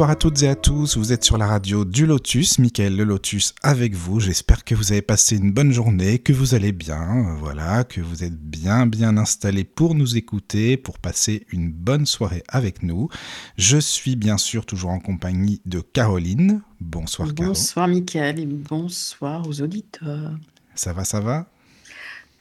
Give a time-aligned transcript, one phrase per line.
[0.00, 3.04] Bonsoir à toutes et à tous, vous êtes sur la radio du Lotus, Michael le
[3.04, 7.36] Lotus avec vous, j'espère que vous avez passé une bonne journée, que vous allez bien,
[7.38, 12.42] voilà, que vous êtes bien bien installés pour nous écouter, pour passer une bonne soirée
[12.48, 13.10] avec nous.
[13.58, 16.62] Je suis bien sûr toujours en compagnie de Caroline.
[16.80, 17.48] Bonsoir Caroline.
[17.48, 20.32] Bonsoir Michael et bonsoir aux auditeurs.
[20.74, 21.44] Ça va, ça va?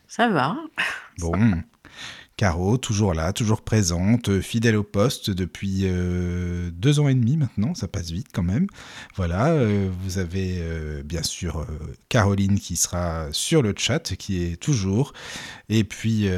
[0.07, 0.55] Ça va.
[1.17, 1.61] Bon.
[2.39, 7.75] Caro, toujours là, toujours présente, fidèle au poste depuis euh, deux ans et demi maintenant,
[7.75, 8.67] ça passe vite quand même.
[9.17, 11.67] Voilà, euh, vous avez euh, bien sûr
[12.07, 15.11] Caroline qui sera sur le chat, qui est toujours,
[15.67, 16.29] et puis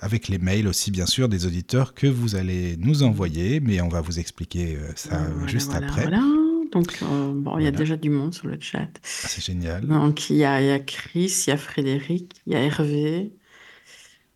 [0.00, 3.88] avec les mails aussi bien sûr des auditeurs que vous allez nous envoyer, mais on
[3.88, 6.02] va vous expliquer ça Voilà, juste voilà, après.
[6.02, 6.22] voilà.
[6.70, 8.88] Donc, euh, bon, il y a déjà du monde sur le chat.
[8.94, 9.84] Ah, c'est génial.
[9.84, 12.60] Donc, il y a, il y a Chris, il y a Frédéric, il y a
[12.60, 13.32] Hervé.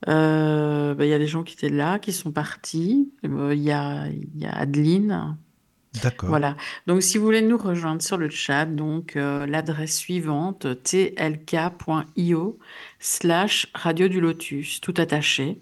[0.09, 3.13] Euh, ben, il y a des gens qui étaient là, qui sont partis.
[3.25, 5.37] Euh, il y a, il y a Adeline.
[6.03, 6.29] D'accord.
[6.29, 6.57] Voilà.
[6.87, 12.59] Donc, si vous voulez nous rejoindre sur le chat, donc euh, l'adresse suivante, tlk.io
[12.99, 15.61] slash radio du lotus, tout attaché,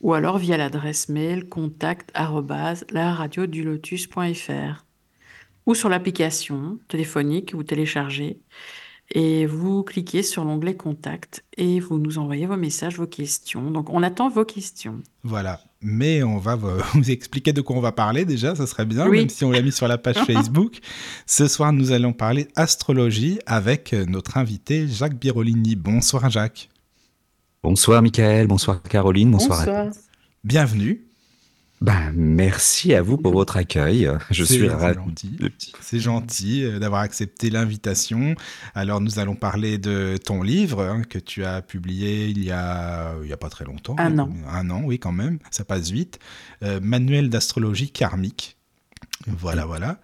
[0.00, 2.10] ou alors via l'adresse mail contact
[2.90, 4.84] laradiodulotus.fr
[5.66, 8.40] ou sur l'application téléphonique que vous téléchargez
[9.12, 13.70] et vous cliquez sur l'onglet contact et vous nous envoyez vos messages, vos questions.
[13.70, 15.00] Donc, on attend vos questions.
[15.24, 15.60] Voilà.
[15.82, 16.54] Mais on va
[16.94, 19.18] vous expliquer de quoi on va parler déjà, ça serait bien, Oui.
[19.20, 20.78] même si on l'a mis sur la page Facebook.
[21.26, 25.74] Ce soir, nous allons parler astrologie avec notre invité Jacques Birolini.
[25.76, 26.68] Bonsoir Jacques.
[27.62, 29.60] Bonsoir Michael, bonsoir Caroline, bonsoir.
[29.68, 29.98] à tous.
[30.44, 31.09] Bienvenue.
[31.80, 34.10] Ben, merci à vous pour votre accueil.
[34.30, 34.98] Je C'est- suis ravi.
[35.80, 38.34] C'est gentil euh, d'avoir accepté l'invitation.
[38.74, 43.14] Alors, nous allons parler de ton livre hein, que tu as publié il y a,
[43.22, 43.96] il y a pas très longtemps.
[43.98, 44.30] Un an.
[44.52, 45.38] Un an, oui, quand même.
[45.50, 46.18] Ça passe vite.
[46.62, 48.58] Euh, Manuel d'astrologie karmique.
[49.26, 50.00] Voilà, voilà.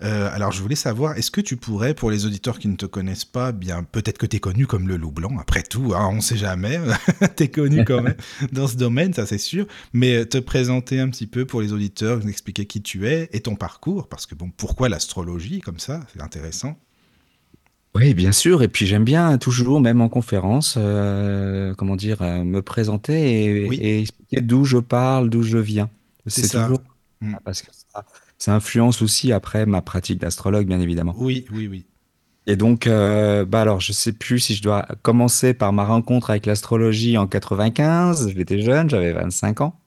[0.00, 2.86] Euh, alors, je voulais savoir, est-ce que tu pourrais, pour les auditeurs qui ne te
[2.86, 6.08] connaissent pas, bien, peut-être que tu es connu comme le loup blanc, après tout, hein,
[6.12, 6.78] on ne sait jamais,
[7.36, 8.14] tu es connu quand même
[8.52, 11.72] dans ce domaine, ça c'est sûr, mais euh, te présenter un petit peu pour les
[11.72, 15.80] auditeurs, nous expliquer qui tu es et ton parcours, parce que bon, pourquoi l'astrologie comme
[15.80, 16.76] ça, c'est intéressant.
[17.96, 18.62] Oui, bien sûr.
[18.62, 23.68] Et puis j'aime bien toujours, même en conférence, euh, comment dire, euh, me présenter et,
[23.68, 23.78] Oui.
[23.80, 25.90] et expliquer d'où je parle, d'où je viens.
[26.26, 26.80] C'est toujours
[27.20, 27.34] Mm.
[27.44, 28.04] parce que ça,
[28.38, 31.14] ça influence aussi après ma pratique d'astrologue, bien évidemment.
[31.18, 31.84] Oui, oui, oui.
[32.46, 36.30] Et donc, euh, bah alors, je sais plus si je dois commencer par ma rencontre
[36.30, 38.32] avec l'astrologie en 95.
[38.34, 39.78] J'étais jeune, j'avais 25 ans.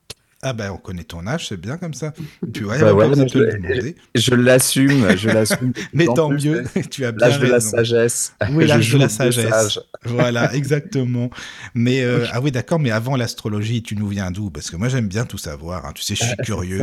[0.44, 2.13] Ah ben, on connaît ton âge, c'est bien comme ça.
[2.51, 3.94] Tu vois, il Bah ouais, le je-.
[4.16, 5.72] Je l'assume, je l'assume.
[5.94, 8.34] Mais tant mieux, tu as bien L'âge de la sagesse.
[8.51, 9.50] Oui, l'âge de la sagesse.
[9.50, 9.81] sage.
[10.06, 11.29] Voilà, exactement.
[11.75, 12.79] Mais euh, ah oui, d'accord.
[12.79, 14.50] Mais avant l'astrologie, tu nous viens d'où?
[14.50, 15.85] Parce que moi, j'aime bien tout savoir.
[15.85, 15.91] hein.
[15.94, 16.81] Tu sais, je suis curieux.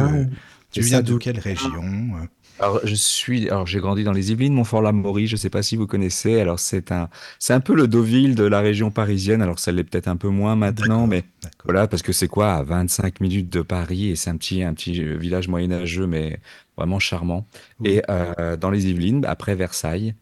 [0.72, 2.26] Tu viens de d'où- quelle région euh
[2.60, 5.26] Alors, je suis, alors j'ai grandi dans les Yvelines, Montfort-l'Amaury.
[5.26, 6.40] Je sais pas si vous connaissez.
[6.40, 7.08] Alors, c'est un,
[7.38, 9.40] c'est un peu le Deauville de la région parisienne.
[9.42, 11.24] Alors, ça l'est peut-être un peu moins maintenant, mais
[11.64, 14.74] voilà, parce que c'est quoi, à 25 minutes de Paris et c'est un petit, un
[14.74, 16.38] petit euh, village moyenâgeux, mais
[16.76, 17.46] vraiment charmant.
[17.80, 17.90] Oui.
[17.92, 20.14] Et euh, dans les Yvelines, après Versailles.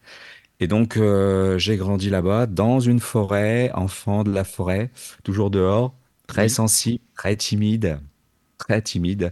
[0.61, 4.91] Et donc, euh, j'ai grandi là-bas, dans une forêt, enfant de la forêt,
[5.23, 5.95] toujours dehors,
[6.29, 6.51] très Oui.
[6.51, 7.99] sensible, très timide,
[8.59, 9.31] très timide, euh,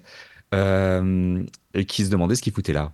[0.52, 2.92] et qui se demandait ce qu'il foutait là.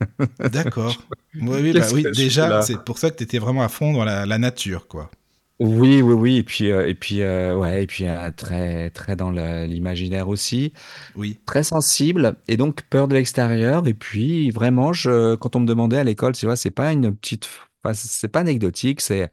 [0.52, 0.94] D'accord.
[1.40, 4.26] Oui, bah oui, déjà, c'est pour ça que tu étais vraiment à fond dans la,
[4.26, 5.10] la nature, quoi.
[5.58, 9.16] Oui, oui, oui, et puis, euh, et puis, euh, ouais, et puis euh, très, très
[9.16, 10.74] dans l'imaginaire aussi,
[11.14, 11.38] Oui.
[11.46, 13.86] très sensible, et donc peur de l'extérieur.
[13.88, 17.14] Et puis, vraiment, je, quand on me demandait à l'école, tu vois, c'est pas une
[17.16, 17.48] petite,
[17.82, 19.30] enfin, c'est pas anecdotique, c'est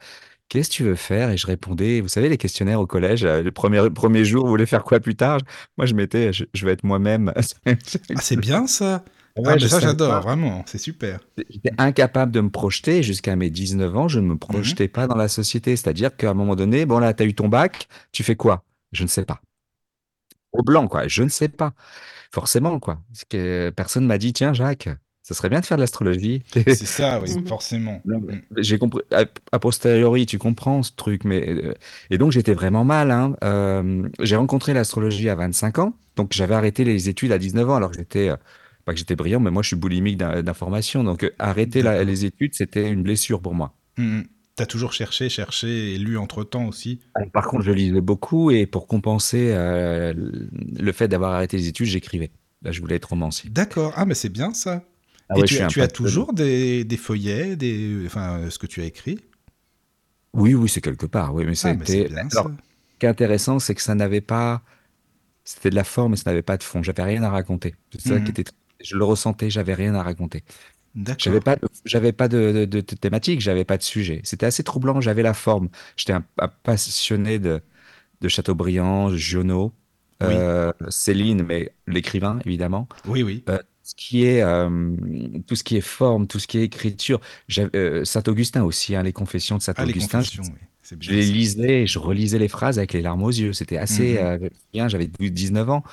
[0.54, 1.32] qu'est-ce que tu veux faire?
[1.32, 4.52] Et je répondais, vous savez, les questionnaires au collège, euh, le premier, premier jour, vous
[4.52, 5.40] voulez faire quoi plus tard?
[5.78, 7.34] Moi, je mettais, je, je vais être moi-même.
[7.66, 9.04] Ah, c'est bien ça.
[9.36, 10.64] Ouais, ah, mais ça, j'adore, vraiment.
[10.68, 11.20] C'est super.
[11.50, 14.08] J'étais incapable de me projeter jusqu'à mes 19 ans.
[14.08, 15.76] Je ne me projetais pas dans la société.
[15.76, 18.64] C'est-à-dire qu'à un moment donné, bon là, tu as eu ton bac, tu fais quoi?
[18.92, 19.42] Je ne sais pas.
[20.52, 21.08] Au blanc, quoi.
[21.08, 21.74] Je ne sais pas.
[22.32, 23.02] Forcément, quoi.
[23.12, 24.90] Parce que personne m'a dit, tiens, Jacques,
[25.24, 26.44] ça serait bien de faire de l'astrologie.
[26.54, 28.02] C'est ça, oui, forcément.
[28.06, 28.20] Mm.
[28.58, 31.74] J'ai compris, a, a posteriori, tu comprends ce truc, mais euh,
[32.10, 33.10] et donc j'étais vraiment mal.
[33.10, 33.36] Hein.
[33.44, 37.76] Euh, j'ai rencontré l'astrologie à 25 ans, donc j'avais arrêté les études à 19 ans,
[37.78, 38.36] alors que j'étais euh,
[38.86, 42.26] pas que j'étais brillant, mais moi je suis boulimique d'in- d'information, donc arrêter la- les
[42.26, 43.74] études, c'était une blessure pour moi.
[43.98, 44.22] Mm.
[44.56, 47.00] T'as toujours cherché, cherché et lu entre-temps aussi.
[47.18, 51.68] Euh, Par contre, je lisais beaucoup et pour compenser euh, le fait d'avoir arrêté les
[51.70, 52.30] études, j'écrivais.
[52.62, 53.50] Là, je voulais être romancier.
[53.50, 53.94] D'accord.
[53.96, 54.84] Ah, mais c'est bien ça.
[55.30, 58.82] Ah Et ouais, tu, as- tu toujours des, des feuillets, des, enfin, ce que tu
[58.82, 59.20] as écrit?
[60.34, 61.34] Oui, oui, c'est quelque part.
[61.34, 62.10] Oui, mais Ah, c'était.
[62.32, 64.64] Alors, ce qui est intéressant, c'est que ça n'avait pas.
[65.46, 66.84] C'était de la forme, mais ça n'avait pas de fond.
[66.84, 67.76] J'avais rien à raconter.
[67.94, 68.24] C'est ça Mhm.
[68.26, 68.46] qui était.
[68.84, 70.44] Je le ressentais, j'avais rien à raconter.
[71.18, 74.22] J'avais pas, de- j'avais pas de, de, de- de thématique, j'avais pas de sujet.
[74.26, 75.02] C'était assez troublant.
[75.02, 75.70] J'avais la forme.
[75.98, 77.62] J'étais un, un passionné de,
[78.22, 79.74] de Chateaubriand, Giono,
[80.22, 80.28] Oui.
[80.28, 82.88] euh, Céline, mais l'écrivain évidemment.
[83.08, 83.44] Oui, oui.
[83.50, 84.96] Euh, ce qui est euh,
[85.46, 87.20] tout ce qui est forme, tout ce qui est écriture.
[87.76, 90.02] Euh, Saint-Augustin aussi, hein, les Confessions de Ah, les oui.
[90.82, 93.54] C'est Je les lisais et je relisais les phrases avec les larmes aux yeux.
[93.54, 94.18] C'était assez Mhm.
[94.44, 94.88] euh, bien.
[94.88, 95.84] J'avais 19 ans.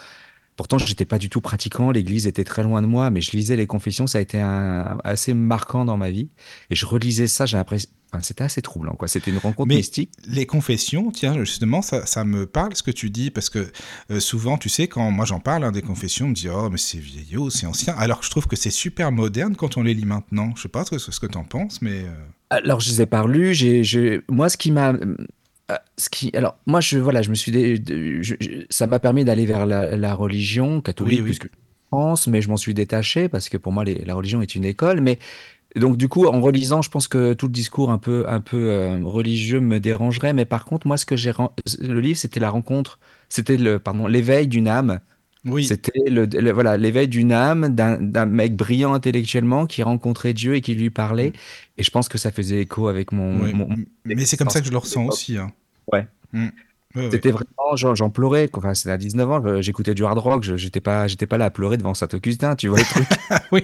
[0.56, 1.90] Pourtant, je n'étais pas du tout pratiquant.
[1.90, 4.06] L'église était très loin de moi, mais je lisais les confessions.
[4.06, 6.28] Ça a été un, assez marquant dans ma vie.
[6.70, 7.46] Et je relisais ça.
[7.46, 7.88] J'ai l'impression.
[8.12, 9.08] Enfin, c'était assez troublant, quoi.
[9.08, 10.10] C'était une rencontre Mais- mystique.
[10.28, 13.70] Les confessions, tiens, justement, ça, ça me parle ce que tu dis, parce que
[14.10, 16.68] euh, souvent, tu sais, quand moi j'en parle hein, des confessions, on me dit, oh,
[16.70, 17.94] mais c'est vieillot, c'est ancien.
[17.96, 20.52] Alors que je trouve que c'est super moderne quand on les lit maintenant.
[20.56, 22.02] Je sais pas ce, ce que tu en penses, mais.
[22.04, 22.10] euh,
[22.50, 23.24] Alors, je les ai pas.
[23.52, 25.16] J'ai, j'ai- moi, ce qui m'a, euh,
[25.96, 28.98] ce qui, alors, moi, je, voilà, je me suis, dé- de- je- je- ça m'a
[28.98, 31.30] permis d'aller vers la, la religion catholique, Oui, oui.
[31.30, 31.50] puisque je
[31.96, 34.64] France, mais je m'en suis détaché parce que pour moi, les- la religion est une
[34.64, 35.00] école.
[35.00, 35.18] Mais
[35.76, 38.70] donc, du coup, en relisant, je pense que tout le discours un peu, un peu
[38.70, 40.32] euh, religieux me dérangerait.
[40.32, 41.32] Mais par contre, moi, ce que j'ai,
[41.80, 45.00] le livre, c'était la rencontre, c'était le, pardon, l'éveil d'une âme.
[45.46, 50.54] Oui, C'était le, le- voilà l'éveil d'une âme, d'un mec brillant intellectuellement qui rencontrait Dieu
[50.54, 51.32] et qui lui parlait.
[51.78, 53.44] Et je pense que ça faisait écho avec mon.
[53.44, 53.54] oui.
[53.54, 55.38] mon- mon- mais c'est comme ça que je le ressens aussi.
[55.38, 55.50] Hein.
[55.92, 56.06] Ouais.
[56.34, 56.48] Mm.
[57.10, 58.48] C'était vraiment, j'en j'en pleurais.
[58.48, 58.60] quoi.
[58.62, 60.42] Enfin, c'était à 19 ans, j'écoutais du hard rock.
[60.42, 63.08] je- J'étais pas, j'étais pas là à pleurer devant Saint-Augustin, tu vois le truc.
[63.52, 63.62] oui,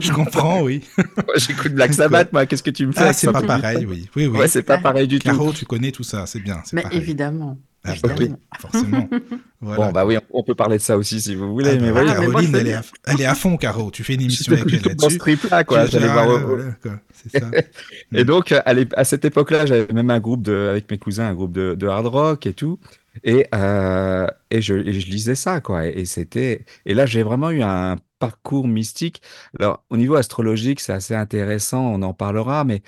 [0.00, 0.82] je comprends, oui.
[1.36, 2.46] J'écoute Black Sabbath, moi.
[2.46, 4.08] Qu'est-ce que tu me fais Ah, c'est pas pareil, oui.
[4.16, 4.38] Oui, oui.
[4.38, 5.28] Ouais, c'est pas pareil du tout.
[5.28, 6.60] Caro, tu connais tout ça, c'est bien.
[6.64, 6.98] c'est Mais pareil.
[6.98, 7.58] évidemment.
[7.86, 9.08] Ah, bah oui, forcément.
[9.60, 9.86] Voilà.
[9.86, 12.00] Bon, bah oui, on peut parler de ça aussi si vous voulez, Ah, mais bah,
[12.02, 12.10] oui.
[12.10, 13.90] Ah, mais moi, je Caroline, elle, est à, elle est à fond, Caro.
[13.90, 15.18] Tu fais une émission avec elle dans ce là-dessus.
[15.18, 15.86] trip-là, quoi.
[15.86, 16.26] Tu- J'allais voir.
[16.26, 17.00] voilà, voilà, quoi.
[17.32, 17.50] Ça.
[18.12, 18.62] Et donc, à,
[18.96, 21.86] à cette époque-là, j'avais même un groupe de, avec mes cousins, un groupe de, de
[21.86, 22.78] hard rock et tout.
[23.22, 25.86] Et, euh, et, je, et je lisais ça, quoi.
[25.86, 29.22] Et, c'était, et là, j'ai vraiment eu un parcours mystique.
[29.58, 32.82] Alors, au niveau astrologique, c'est assez intéressant, on en parlera, mais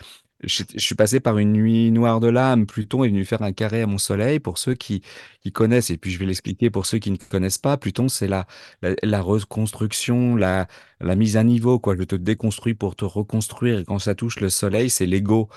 [0.47, 2.67] je, suis passé par une nuit noire de l'âme.
[2.67, 4.39] Pluton est venu faire un carré à mon soleil.
[4.39, 5.03] Pour ceux qui,
[5.53, 8.47] connaissent, et puis je vais l'expliquer pour ceux qui ne connaissent pas, Pluton, c'est la,
[9.21, 10.69] reconstruction, la,
[11.01, 11.97] mise à niveau, quoi.
[11.97, 13.81] Je te déconstruis pour te reconstruire.
[13.81, 15.49] Et quand ça touche le soleil, c'est l'ego.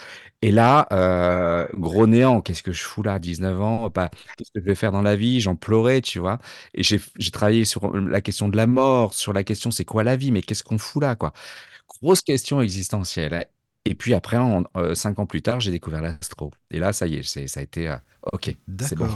[0.41, 4.59] Et là, euh, gros néant, qu'est-ce que je fous là, 19 ans, pas, qu'est-ce que
[4.59, 5.39] je vais faire dans la vie?
[5.41, 6.39] J'en pleurais, tu vois.
[6.73, 6.99] Et j'ai,
[7.31, 10.41] travaillé sur la question de la mort, sur la question c'est quoi la vie, mais
[10.41, 11.33] qu'est-ce qu'on fout là, quoi?
[11.87, 13.47] Grosse question existentielle.
[13.85, 16.51] Et puis après, en, euh, cinq ans plus tard, j'ai découvert l'astro.
[16.71, 17.95] Et là, ça y est, c'est, ça a été, euh,
[18.33, 19.05] ok, c'est bon.
[19.05, 19.15] D'accord.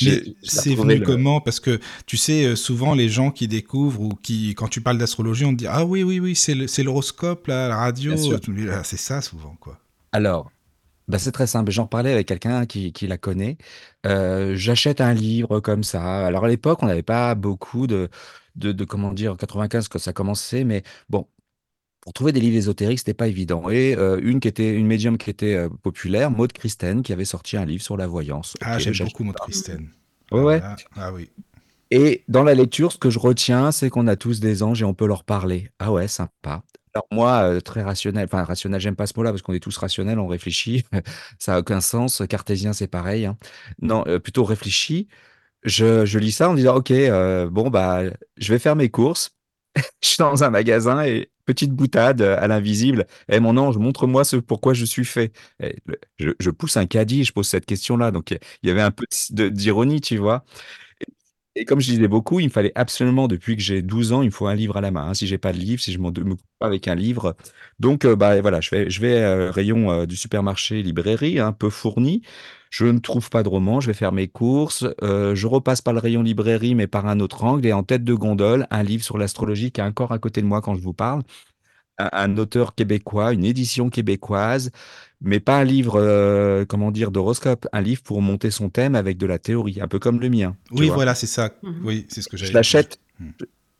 [0.00, 1.40] Mais c'est venu le- comment?
[1.40, 4.98] Parce que tu sais, euh, souvent les gens qui découvrent ou qui, quand tu parles
[4.98, 8.14] d'astrologie, on te dit Ah oui, oui, oui, c'est l'horoscope, la radio.
[8.70, 9.78] Ah, C'est ça souvent, quoi.
[10.12, 10.50] Alors,
[11.08, 11.70] bah c'est très simple.
[11.72, 13.58] J'en parlais avec quelqu'un qui, qui la connaît.
[14.06, 16.26] Euh, j'achète un livre comme ça.
[16.26, 18.08] Alors à l'époque, on n'avait pas beaucoup de,
[18.56, 21.28] de, de, comment dire, en 95 quand ça commençait, mais bon,
[22.04, 23.70] pour trouver des livres ésotériques, c'était pas évident.
[23.70, 27.24] Et euh, une qui était une médium qui était euh, populaire, Maud Christen, qui avait
[27.24, 28.52] sorti un livre sur la voyance.
[28.60, 29.36] Ah, j'aime j'achète beaucoup Maud.
[29.36, 29.88] Christen.
[30.30, 30.60] Ouais, ouais.
[30.62, 31.30] Ah, ah oui.
[31.90, 34.84] Et dans la lecture, ce que je retiens, c'est qu'on a tous des anges et
[34.84, 35.70] on peut leur parler.
[35.78, 36.62] Ah ouais, sympa.
[36.94, 39.76] Alors moi, euh, très rationnel, enfin rationnel, j'aime pas ce mot-là parce qu'on est tous
[39.78, 40.84] rationnels, on réfléchit,
[41.38, 42.22] ça a aucun sens.
[42.28, 43.24] Cartésien, c'est pareil.
[43.24, 43.38] hein.
[43.80, 45.08] Non, plutôt réfléchi.
[45.62, 46.92] Je, je lis ça en me disant, ok,
[47.50, 48.02] bon bah,
[48.36, 49.30] je vais faire mes courses.
[50.02, 53.06] je suis dans un magasin et petite boutade euh, à l'invisible.
[53.28, 55.32] Eh mon ange, montre-moi ce pourquoi je suis fait.
[56.18, 58.10] Le- je, pousse un caddie, je pose cette question-là.
[58.10, 60.44] Donc il y avait un peu d'ironie, tu vois.
[61.56, 64.26] Et comme je lisais beaucoup, il me fallait absolument, depuis que j'ai 12 ans, il
[64.26, 65.06] me faut un livre à la main.
[65.08, 65.14] hein.
[65.14, 67.36] Si j'ai pas de livre, si je m'en me coupe pas avec un livre.
[67.78, 71.52] Donc, euh, bah, voilà, je vais, je vais euh, rayon euh, du supermarché, librairie, un
[71.52, 72.22] peu fourni.
[72.70, 74.84] Je ne trouve pas de roman, je vais faire mes courses.
[75.04, 77.64] euh, je repasse par le rayon librairie, mais par un autre angle.
[77.66, 80.46] Et en tête de gondole, un livre sur l'astrologie qui est encore à côté de
[80.46, 81.22] moi quand je vous parle.
[81.98, 84.70] Un, un auteur québécois, une édition québécoise,
[85.20, 87.66] mais pas un livre, euh, comment dire, d'horoscope.
[87.72, 90.56] Un livre pour monter son thème avec de la théorie, un peu comme le mien.
[90.72, 91.50] Oui, voilà, c'est ça.
[91.62, 91.82] Mhm.
[91.84, 92.98] Oui, c'est ce que j'avais Je l'achète.
[93.20, 93.30] Hmm.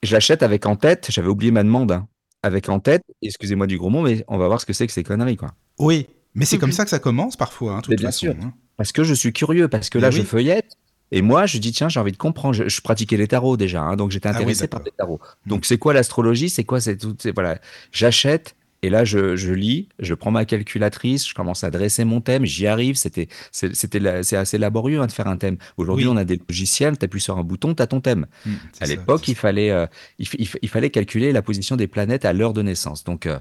[0.04, 1.08] Je l'achète avec en tête.
[1.10, 1.90] J'avais oublié ma demande.
[1.92, 2.06] hein.
[2.44, 3.02] Avec en tête.
[3.22, 5.52] Excusez-moi du gros mot, mais on va voir ce que c'est que ces conneries, quoi.
[5.78, 6.74] Oui, mais c'est comme Mhm.
[6.74, 8.26] ça que ça commence parfois, hein, toute bien façon.
[8.26, 8.34] sûr.
[8.42, 8.52] hein.
[8.76, 9.66] Parce que je suis curieux.
[9.68, 10.76] Parce que là, je feuillette.
[11.16, 12.54] Et moi, je dis tiens, j'ai envie de comprendre.
[12.54, 15.20] Je, je pratiquais les tarots déjà, hein, donc j'étais Ah oui, intéressé par les tarots.
[15.46, 16.50] Donc c'est quoi l'astrologie?
[16.50, 17.58] C'est quoi C'est tout Voilà.
[17.92, 22.20] J'achète Et là, je, je lis, je prends ma calculatrice, je commence à dresser mon
[22.20, 22.96] thème, j'y arrive.
[22.96, 25.56] C'était, c'est- c'était, c'est assez laborieux hein, de faire un thème.
[25.78, 26.12] Aujourd'hui, Oui.
[26.12, 28.26] on a des logiciels, tu appuies sur un bouton, tu as ton thème.
[28.72, 29.86] C'est À l'époque, il fallait, euh,
[30.18, 33.04] il fallait calculer la position des planètes à l'heure de naissance.
[33.04, 33.38] Donc, euh,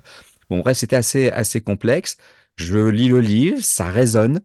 [0.49, 2.15] bon, bref, c'était assez, assez complexe.
[2.55, 4.39] Je lis le livre, ça résonne.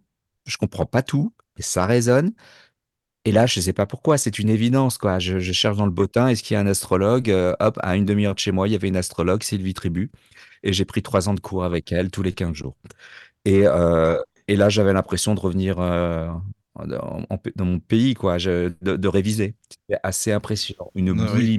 [0.46, 2.32] Je comprends pas tout, mais ça résonne.
[3.28, 5.18] Et là, je sais pas pourquoi, c'est une évidence, quoi.
[5.18, 7.30] Je, je cherche dans le bottin, est-ce qu'il y a un astrologue?
[7.30, 10.10] Euh, hop, à une demi-heure de chez moi, il y avait une astrologue, Sylvie Tribu.
[10.62, 12.76] Et j'ai pris trois ans de cours avec elle tous les 15 jours.
[13.44, 14.18] Et, euh,
[14.48, 16.28] et là, j'avais l'impression de revenir euh,
[16.86, 19.56] dans mon pays, quoi, je- de, de réviser.
[19.70, 20.90] C'était assez impressionnant.
[20.94, 21.54] Une Ouais, oui.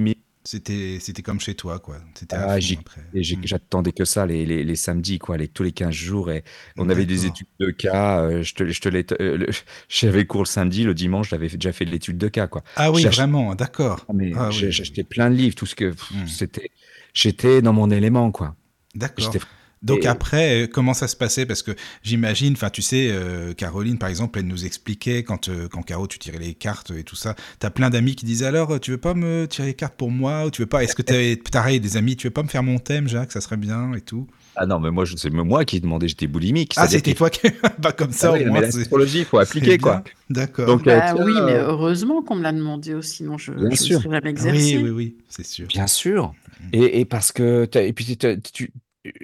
[0.50, 1.98] C'était, c'était comme chez toi, quoi.
[2.18, 3.44] C'était Ah, Hmm.
[3.44, 6.32] j'attendais que ça les, les, les samedis, quoi, les, tous les 15 jours.
[6.32, 6.42] Et
[6.76, 8.22] on avait des études de cas.
[8.22, 8.88] euh, je te, je te
[9.22, 9.46] euh,
[9.88, 12.64] J'avais cours le samedi, le dimanche, j'avais déjà fait de l'étude de cas, quoi.
[12.74, 14.04] Ah oui, vraiment, d'accord.
[14.08, 16.26] Ah, oui, oui, acheté plein de livres, tout ce que Hmm.
[16.26, 16.72] c'était.
[17.14, 18.56] J'étais dans mon élément, quoi.
[18.96, 19.32] D'accord.
[19.82, 21.46] Donc Et- après, euh, comment ça se passait?
[21.46, 21.70] Parce que
[22.02, 26.06] j'imagine, enfin, tu sais, euh, Caroline, par exemple, elle nous expliquait quand, euh, quand Caro,
[26.06, 27.34] tu tirais les cartes et tout ça.
[27.60, 30.10] T'as plein d'amis qui disaient alors, euh, tu veux pas me tirer les cartes pour
[30.10, 30.84] moi ou tu veux pas?
[30.84, 33.32] Est-ce que t'avais pareil des amis Tu veux pas me faire mon thème, Jacques?
[33.32, 34.26] Ça serait bien et tout.
[34.56, 36.74] Ah non, mais moi, je- c'est moi qui demandais, j'étais boulimique.
[36.76, 37.40] Ah, c'était que- toi qui.
[37.78, 39.06] bah comme ça, Ah au oui, mais moins.
[39.14, 40.04] il faut appliquer, quoi.
[40.28, 40.66] D'accord.
[40.66, 43.68] Donc, euh, Bah oui, mais euh, heureusement qu'on me l'a demandé aussi, non je Bien
[43.70, 44.02] ne sûr.
[44.02, 44.78] serais jamais oui, exercé.
[44.78, 45.68] oui, oui, c'est sûr.
[45.68, 46.34] Bien sûr.
[46.74, 48.70] Et, et parce que t'as- et puis t'as- tu,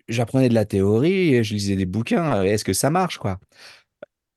[0.08, 2.42] j'apprenais de la théorie, et je lisais des bouquins.
[2.42, 3.38] Est-ce que ça marche, quoi?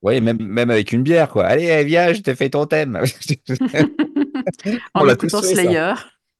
[0.02, 1.46] Oui, même même avec une bière, quoi.
[1.46, 3.00] Allez, viens, je te fais ton thème.
[4.96, 5.78] On en l'a tous fait, ça.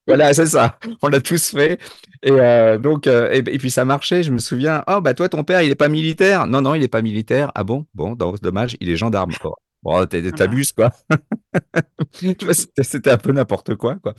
[0.08, 0.80] Voilà, c'est ça.
[1.02, 1.80] On l'a tous fait.
[2.24, 4.24] Et euh, donc, euh, et, et puis ça marchait.
[4.24, 4.84] Je me souviens.
[4.88, 6.48] Oh bah toi, ton père, il est pas militaire.
[6.48, 7.52] Non, non, il est pas militaire.
[7.56, 7.86] Ah bon?
[7.94, 8.78] Bon, dommage.
[8.80, 9.32] Il est gendarme.
[9.44, 10.92] Bon, bon t'abuses quoi.
[12.20, 14.14] Tu vois, C'était un peu n'importe quoi, quoi.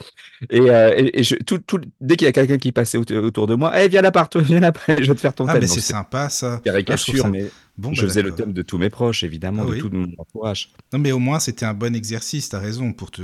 [0.51, 3.05] Et, euh, et, et je, tout, tout, dès qu'il y a quelqu'un qui passait aut-
[3.25, 5.53] autour de moi, eh viens là partout, viens là, je vais te faire ton Ah,
[5.53, 5.63] thème.
[5.63, 6.55] mais c'est sympa ça.
[6.57, 7.51] Ah, caricature, ça- mais
[7.81, 9.79] Bon, je bah, faisais le thème de tous mes proches, évidemment, Ah de oui.
[9.79, 10.71] tout mon entourage.
[10.93, 13.23] Non, mais au moins, c'était un bon exercice, t'as raison, pour te,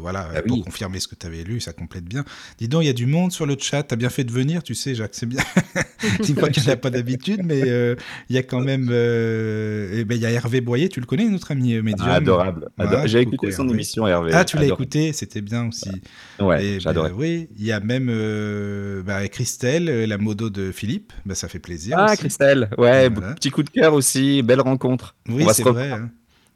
[0.00, 0.62] voilà, Ah pour oui.
[0.64, 2.24] confirmer ce que t'avais lu, ça complète bien.
[2.58, 4.62] Dis donc, il y a du monde sur le chat, t'as bien fait de venir,
[4.62, 5.42] tu sais, Jacques, c'est bien.
[6.24, 7.96] Tu vois qu'il n'y a pas d'habitude, mais euh,
[8.28, 11.06] il y a quand même, euh, eh ben, il y a Hervé Boyer, tu le
[11.06, 12.08] connais, notre ami euh, médium?
[12.08, 12.68] Ah, adorable.
[13.06, 13.74] J'ai écouté son Hervé.
[13.74, 14.30] émission, Hervé.
[14.32, 16.00] Ah, tu l'as écouté, c'était bien aussi.
[16.38, 17.10] Ouais, j'adorais.
[17.10, 21.48] ben, oui, il y a même euh, bah, Christelle, la modo de Philippe, bah, ça
[21.48, 21.96] fait plaisir.
[21.98, 22.18] Ah, aussi.
[22.18, 23.34] Christelle, ouais, Voilà.
[23.34, 25.14] petit coup de cœur aussi, belle rencontre.
[25.28, 25.90] Oui, c'est vrai.
[25.92, 26.10] hein.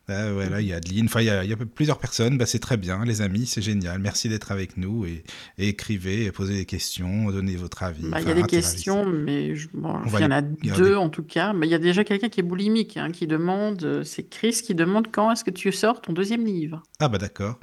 [0.08, 2.36] Ah, voilà, il y a Adeline, enfin, il y a, il y a plusieurs personnes.
[2.36, 4.00] Bah, c'est très bien, les amis, c'est génial.
[4.00, 5.22] Merci d'être avec nous et,
[5.58, 8.02] et écrivez, et posez des questions, donnez votre avis.
[8.10, 11.08] Bah, Il y a des questions, mais je- bon, il y en a deux en
[11.08, 11.52] tout cas.
[11.52, 14.60] Mais il y a déjà quelqu'un qui est boulimique, hein, qui demande, euh, c'est Chris
[14.64, 16.82] qui demande quand est-ce que tu sors ton deuxième livre?
[16.98, 17.60] Ah, bah d'accord.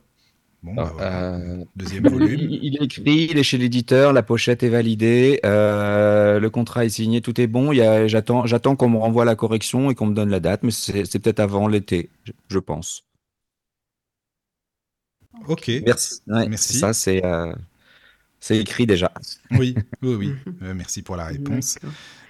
[0.62, 1.34] Bon, bah, Ah, voilà.
[1.36, 2.40] euh, Deuxième volume.
[2.62, 6.90] il est écrit, il est chez l'éditeur, la pochette est validée, euh, le contrat est
[6.90, 7.72] signé, tout est bon.
[8.08, 11.20] J'attends, j'attends qu'on me renvoie la correction et qu'on me donne la date, mais c'est
[11.20, 12.10] peut-être avant l'été,
[12.50, 13.06] je, pense.
[15.48, 15.72] Ok.
[15.86, 16.22] Merci.
[16.28, 16.74] Ouais, Merci.
[16.74, 17.54] c'est Ça, c'est euh,
[18.40, 19.12] c'est écrit déjà.
[19.52, 20.36] Oui, oui, oui.
[20.62, 21.80] Euh, merci pour la réponse.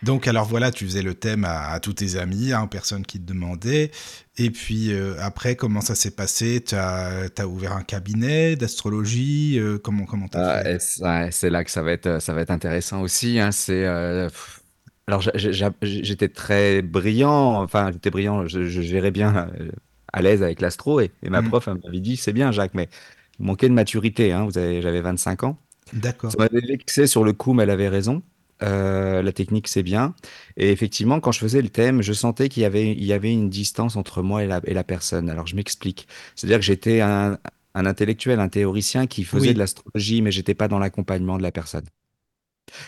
[0.04, 3.04] Donc, alors voilà, tu faisais le thème à, à tous tes amis, hein, aux personnes
[3.04, 3.90] qui te demandaient.
[4.38, 6.64] Et puis, euh, après, comment ça s'est passé?
[6.64, 11.32] Tu as, ouvert un cabinet d'astrologie euh, Comment comment t'as Ah, fait?
[11.32, 13.40] c'est là que ça va être, ça va être intéressant aussi.
[13.40, 14.30] hein, c'est, euh,
[15.08, 15.24] alors,
[15.82, 19.50] j'étais très brillant, enfin, j'étais brillant, je, je gérais bien
[20.14, 21.50] à l'aise avec l'astro, et, et ma Mhm.
[21.50, 22.90] prof m'avait dit, c'est bien, Jacques, mais
[23.40, 25.58] vous manquez de maturité, hein, vous avez, j'avais 25 ans.
[25.92, 26.36] D'accord.
[26.38, 28.22] Ça m'avait vexé sur le coup, mais elle avait raison.
[28.62, 30.16] Euh, la technique, c'est bien.
[30.58, 33.32] Et effectivement, quand je faisais le thème, je sentais qu'il y avait, il y avait
[33.32, 35.30] une distance entre moi et la, et la personne.
[35.30, 36.08] Alors, je m'explique.
[36.36, 37.40] C'est-à-dire que j'étais un,
[37.74, 39.54] un intellectuel, un théoricien qui faisait Oui.
[39.54, 41.86] de l'astrologie, mais j'étais pas dans l'accompagnement de la personne.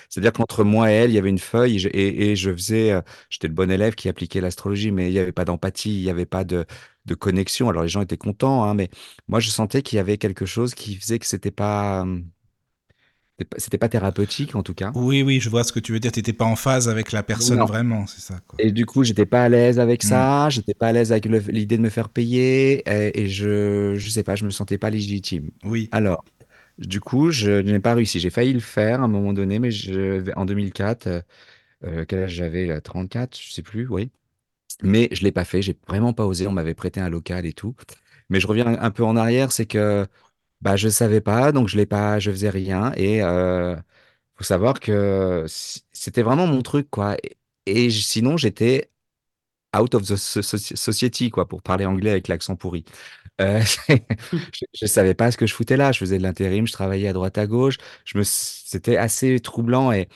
[0.10, 2.52] C'est-à-dire qu'entre moi et elle, il y avait une feuille et je, et, et je
[2.52, 6.00] faisais, euh, j'étais le bon élève qui appliquait l'astrologie, mais il n'y avait pas d'empathie,
[6.00, 6.66] il n'y avait pas de,
[7.06, 7.70] de connexion.
[7.70, 8.90] Alors les gens étaient contents, hein, mais
[9.28, 12.26] moi je sentais qu'il y avait quelque chose qui faisait que c'était pas, hum,
[13.58, 14.92] c'était pas, thérapeutique en tout cas.
[14.96, 16.12] Oui, oui, je vois ce que tu veux dire.
[16.12, 17.66] T'étais pas en phase avec la personne Non.
[17.66, 18.40] vraiment, c'est ça.
[18.48, 18.60] Quoi.
[18.60, 20.08] Et du coup, j'étais pas à l'aise avec Mm.
[20.08, 24.10] ça, j'étais pas à l'aise avec l'idée de me faire payer, et, et je, je
[24.10, 25.52] sais pas, je me sentais pas légitime.
[25.64, 25.90] Oui.
[25.92, 26.24] Alors,
[26.78, 28.20] du coup, je n'ai pas réussi.
[28.20, 31.22] J'ai failli le faire à un moment donné, mais je, en 2004, euh,
[31.86, 32.66] euh, quel âge j'avais?
[32.68, 34.12] là, 34, je sais plus, oui.
[34.84, 36.48] Mais je l'ai pas fait, j'ai vraiment pas osé.
[36.48, 37.76] On m'avait prêté un local et tout.
[38.30, 40.08] Mais je reviens un peu en arrière, c'est que
[40.62, 42.92] bah je savais pas, donc je l'ai pas, je faisais rien.
[42.96, 43.76] Et euh,
[44.36, 45.46] faut savoir que
[45.94, 47.18] c'était vraiment mon truc, quoi.
[47.68, 48.92] Et, sinon, j'étais
[49.78, 52.86] out of the so- so- society, quoi, pour parler anglais avec l'accent pourri.
[53.42, 53.62] Euh,
[54.54, 55.92] je, je savais pas ce que je foutais là.
[55.94, 57.78] Je faisais de l'intérim, je travaillais à droite à gauche.
[58.06, 60.10] Je me, c'était assez troublant et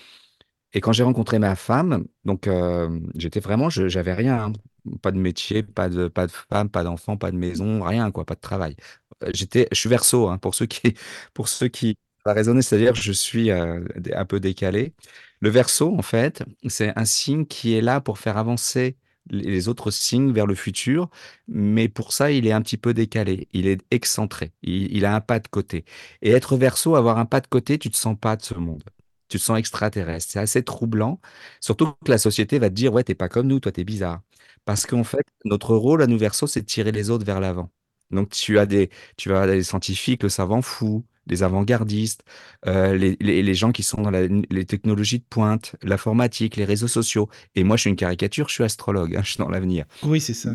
[0.74, 4.54] Et quand j'ai rencontré ma femme, donc euh, j'étais vraiment, j'avais rien, hein.
[5.02, 8.24] Pas de métier, pas de, pas de femme, pas d'enfant, pas de maison, rien, quoi,
[8.24, 8.76] pas de travail.
[9.24, 10.82] Euh, J'étais, je suis verso, hein, pour ceux qui,
[11.34, 11.96] pour ceux qui
[12.26, 13.82] va résonner, c'est-à-dire je suis euh,
[14.14, 14.94] un peu décalé.
[15.42, 18.98] Le verso, en fait, c'est un signe qui est là pour faire avancer
[19.30, 21.10] les autres signes vers le futur,
[21.48, 25.16] mais pour ça, il est un petit peu décalé, il est excentré, il, il a
[25.16, 25.84] un pas de côté.
[26.22, 28.84] Et être verso, avoir un pas de côté, tu te sens pas de ce monde.
[29.28, 30.32] Tu te sens extraterrestre.
[30.32, 31.20] C'est assez troublant,
[31.60, 34.22] surtout que la société va te dire, ouais, t'es pas comme nous, toi, t'es bizarre.
[34.66, 37.72] Parce qu'en fait, notre rôle à nous verso, c'est de tirer les autres vers l'avant.
[38.12, 42.24] Donc, tu as des, tu as des scientifiques, le savant fou, des avant-gardistes,
[42.68, 46.66] euh, les, les- les gens qui sont dans la- les technologies de pointe, l'informatique, les
[46.66, 47.30] réseaux sociaux.
[47.56, 49.86] Et moi, je suis une caricature, je suis astrologue, hein, je suis dans l'avenir.
[50.04, 50.54] Oui, c'est ça.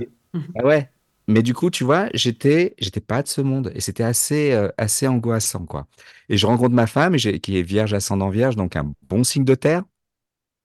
[0.58, 0.90] Ah ouais.
[1.28, 4.68] Mais du coup, tu vois, j'étais, j'étais pas de ce monde et c'était assez, euh,
[4.78, 5.86] assez angoissant, quoi.
[6.28, 9.54] Et je rencontre ma femme qui est vierge ascendant vierge, donc un bon signe de
[9.54, 9.84] terre,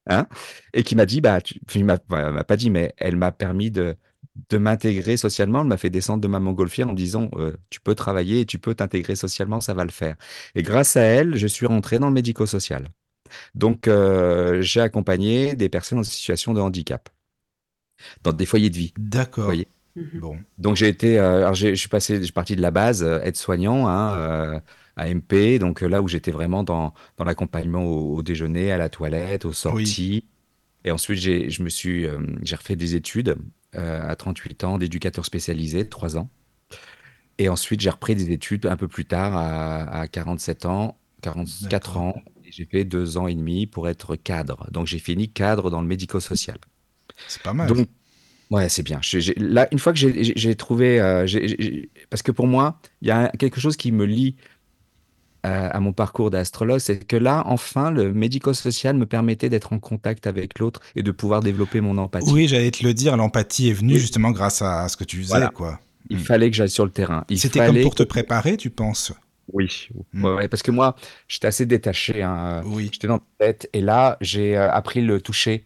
[0.07, 0.27] hein,
[0.73, 3.95] et qui m'a dit, bah, tu, m'a pas dit, mais elle m'a permis de,
[4.49, 5.61] de m'intégrer socialement.
[5.61, 8.45] Elle m'a fait descendre de ma montgolfière en me disant, euh, tu peux travailler et
[8.45, 10.15] tu peux t'intégrer socialement, ça va le faire.
[10.55, 12.87] Et grâce à elle, je suis rentré dans le médico-social.
[13.55, 17.09] Donc, euh, j'ai accompagné des personnes en situation de handicap
[18.23, 18.93] dans des foyers de vie.
[18.97, 19.51] D'accord.
[19.95, 20.19] Mhm.
[20.19, 20.37] Bon.
[20.57, 23.01] Donc j'ai été, euh, alors j'ai- je suis passé, je suis parti de la base
[23.01, 24.59] euh, aide-soignant hein, euh,
[24.97, 28.77] à MP, donc euh, là où j'étais vraiment dans, dans l'accompagnement au, au déjeuner, à
[28.77, 30.25] la toilette, aux sorties.
[30.85, 33.37] Et ensuite j'ai, je me suis, euh, j'ai refait des études
[33.75, 36.29] à 38 ans d'éducateur spécialisé, 3 ans.
[37.37, 41.69] Et ensuite j'ai repris des études un peu plus tard à, à 47 ans, 44
[41.69, 41.97] D'accord.
[41.97, 42.21] ans.
[42.45, 44.67] Et j'ai fait deux ans et demi pour être cadre.
[44.71, 46.57] Donc j'ai fini cadre dans le médico-social.
[47.27, 47.67] C'est pas mal.
[47.67, 47.87] Donc,
[48.51, 48.99] ouais, c'est bien.
[49.37, 51.25] Là, une fois que j'ai trouvé, euh,
[52.09, 54.54] parce que pour moi, il y a quelque chose qui me lie euh,
[55.45, 60.27] à mon parcours d'astrologue, c'est que là, enfin, le médico-social me permettait d'être en contact
[60.27, 62.31] avec l'autre et de pouvoir développer mon empathie.
[62.31, 65.29] oui, j'allais te le dire, l'empathie est venue justement grâce à, ce que tu faisais,
[65.29, 65.49] Voilà.
[65.49, 65.79] quoi.
[66.09, 66.21] Il Mm.
[66.21, 67.25] fallait que j'aille sur le terrain.
[67.29, 69.11] Il C'était comme pour te préparer, tu penses?
[69.53, 70.25] Oui, Mm.
[70.25, 70.95] ouais, parce que moi,
[71.27, 72.23] j'étais assez détaché.
[72.23, 72.89] hein, Oui.
[72.91, 73.69] J'étais dans la tête.
[73.73, 75.65] Et là, j'ai euh, appris le toucher.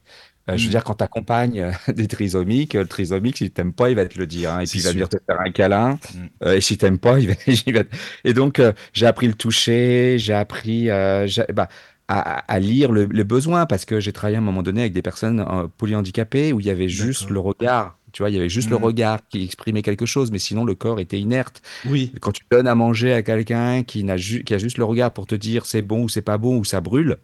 [0.49, 0.71] Euh, je veux Mm.
[0.71, 4.17] dire, quand tu accompagnes des trisomiques, euh, le trisomique, s'il t'aime pas, il va te
[4.19, 4.51] le dire.
[4.53, 4.93] hein, et puis, il va sûr.
[4.93, 5.99] venir te faire un câlin.
[6.13, 6.17] Mm.
[6.45, 7.33] Euh, et si t'aimes pas, il va,
[7.67, 11.69] il va te- Et donc, euh, j'ai appris le toucher, j'ai appris euh, bah,
[12.07, 14.93] à, à lire le, le besoin, parce que j'ai travaillé à un moment donné avec
[14.93, 17.97] des personnes euh, polyhandicapées où il y avait juste le regard.
[18.12, 18.83] Tu vois, il y avait juste le Mm.
[18.83, 21.62] regard qui exprimait quelque chose, mais sinon, le corps était inerte.
[21.85, 22.12] Oui.
[22.21, 25.27] Quand tu donnes à manger à quelqu'un qui n'a qui a juste le regard pour
[25.27, 27.17] te dire c'est bon ou c'est pas bon ou ça brûle,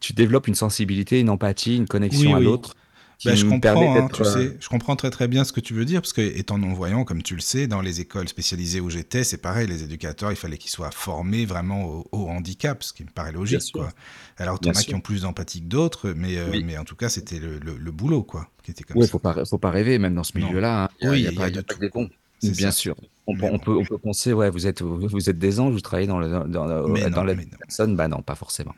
[0.00, 2.44] tu développes une sensibilité, une empathie, une connexion Oui, à oui.
[2.44, 2.74] l'autre
[3.18, 5.60] qui Bah, je comprends, hein, tu euh, sais, je comprends très très bien ce que
[5.60, 8.80] tu veux dire, parce que étant non-voyant, comme tu le sais, dans les écoles spécialisées
[8.80, 12.82] où j'étais, c'est pareil, les éducateurs, il fallait qu'ils soient formés vraiment au, au handicap,
[12.82, 13.88] ce qui me paraît logique, quoi.
[14.36, 16.62] Alors, t'en as qui ont plus d'empathie que d'autres, mais, euh, Oui.
[16.62, 19.12] mais en tout cas, c'était le, le- le boulot, quoi, qui était comme Ouais, ça.
[19.12, 20.84] faut pas, faut pas rêver, même dans ce milieu-là.
[20.84, 20.88] hein.
[21.00, 21.76] Il y a, Oui, il y a y pas, a y a de pas tout.
[21.76, 22.08] que des bons.
[22.38, 22.76] C'est Bien ça.
[22.78, 22.96] sûr.
[23.26, 23.58] On, Mais on bon.
[23.58, 26.28] peut, on peut penser, ouais, vous êtes, vous êtes des anges, vous travaillez dans, le,
[26.28, 27.96] dans, dans- Mais dans non, la personne.
[27.96, 28.74] Bah non, pas forcément.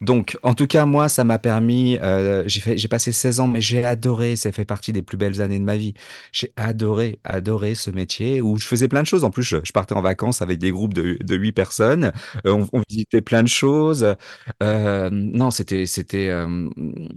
[0.00, 3.84] Donc, en tout cas, moi, ça m'a permis, euh, j'ai passé 16 ans, mais j'ai
[3.84, 5.92] adoré, ça fait partie des plus belles années de ma vie.
[6.32, 9.24] J'ai adoré, adoré ce métier où je faisais plein de choses.
[9.24, 12.12] En plus, je, je partais en vacances avec des groupes de, de 8 personnes.
[12.46, 14.14] Euh, on, on visitait plein de choses.
[14.62, 16.68] Euh, non, c'était, c'était, euh,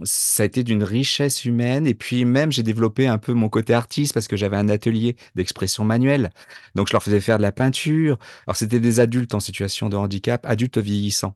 [0.02, 1.86] ça a été d'une richesse humaine.
[1.86, 5.16] Et puis même, j'ai développé un peu mon côté artiste parce que j'avais un atelier
[5.34, 6.30] d'expression manuelle.
[6.74, 8.18] Donc, je leur faisais faire de la peinture.
[8.46, 11.34] Alors, c'était des adultes en situation de handicap, adultes vieillissants.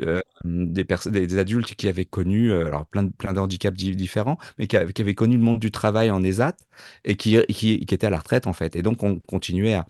[0.00, 3.96] Euh, des, des, adultes qui avaient connu euh, alors plein de, plein de handicaps di-
[3.96, 6.56] différents, mais qui, avaient- connu le monde du travail en ESAT
[7.04, 8.76] et qui, qui, étaient à la retraite en fait.
[8.76, 9.84] Et donc on continuait à,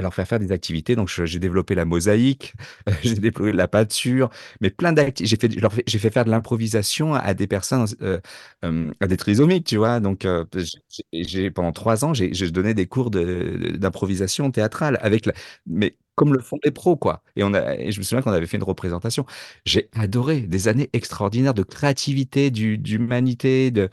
[0.00, 0.96] leur faire faire des activités.
[0.96, 2.54] Donc j'ai développé la mosaïque,
[3.02, 5.48] j'ai développé la peinture, mais plein d'activités.
[5.50, 8.18] J'ai fait, fait faire de l'improvisation à des personnes, euh,
[8.64, 10.00] euh, à des trisomiques, tu vois.
[10.00, 10.26] Donc
[11.54, 15.32] pendant trois ans, j'ai donné des cours d'improvisation théâtrale avec la,
[15.66, 17.22] mais comme le font les pros, quoi.
[17.36, 19.26] Et, on a, et je me souviens qu'on avait fait une représentation.
[19.66, 23.90] J'ai adoré des années extraordinaires de créativité, d'humanité, de,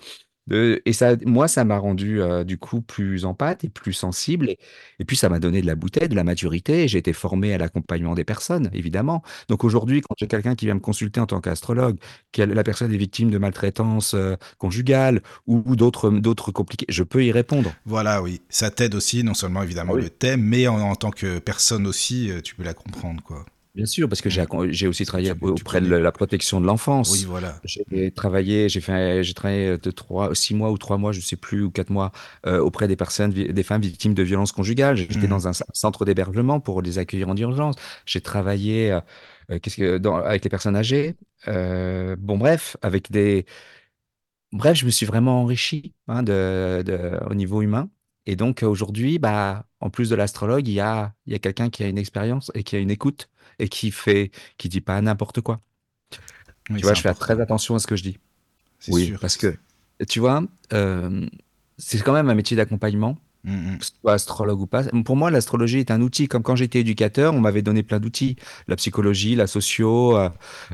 [0.51, 4.49] et ça, moi, ça m'a rendu euh, du coup plus empathe et plus sensible.
[4.49, 4.59] Et,
[4.99, 6.87] et puis, ça m'a donné de la bouteille, de la maturité.
[6.87, 9.23] J'ai été formé à l'accompagnement des personnes, évidemment.
[9.47, 11.97] Donc aujourd'hui, quand j'ai quelqu'un qui vient me consulter en tant qu'astrologue,
[12.31, 17.03] que la personne est victime de maltraitance euh, conjugale ou, ou d'autres d'autres compliqués, je
[17.03, 17.75] peux y répondre.
[17.85, 18.41] Voilà, oui.
[18.49, 20.01] Ça t'aide aussi, non seulement évidemment Ah oui.
[20.01, 23.45] le thème, mais en, en tant que personne aussi, euh, tu peux la comprendre, quoi.
[23.75, 27.09] Bien sûr, parce que j'ai j'ai aussi travaillé auprès de la protection de l'enfance.
[27.11, 27.59] Oui, voilà.
[27.63, 31.35] J'ai travaillé, j'ai fait, j'ai travaillé de trois, six mois ou trois mois, je sais
[31.37, 32.11] plus, ou quatre mois,
[32.45, 34.95] euh, auprès des personnes, des femmes victimes de violences conjugales.
[34.97, 35.27] J'étais Mhm.
[35.27, 37.75] dans un centre d'hébergement pour les accueillir en urgence.
[38.05, 39.01] J'ai travaillé euh,
[39.51, 41.15] euh, qu'est-ce que dans, avec les personnes âgées.
[41.47, 43.45] Euh, bon, bref, avec des,
[44.51, 47.89] bref, je me suis vraiment enrichi hein, de, de- au niveau humain.
[48.25, 51.69] Et donc aujourd'hui, bah, en plus de l'astrologue, il y a, il y a quelqu'un
[51.69, 55.01] qui a une expérience et qui a une écoute et qui fait, qui dit pas
[55.01, 55.61] n'importe quoi.
[56.69, 58.19] Oui, Tu vois, je fais très attention à ce que je dis.
[58.87, 59.19] Oui, sûr.
[59.19, 59.55] parce que
[60.07, 61.25] tu vois, euh,
[61.77, 63.17] c'est quand même un métier d'accompagnement.
[63.45, 63.77] Mm, mm.
[63.79, 64.83] que ce soit astrologue ou pas.
[65.03, 66.27] Pour moi, l'astrologie est un outil.
[66.29, 68.37] Comme quand j'étais éducateur, on m'avait donné plein d'outils.
[68.67, 70.29] La psychologie, la socio, euh,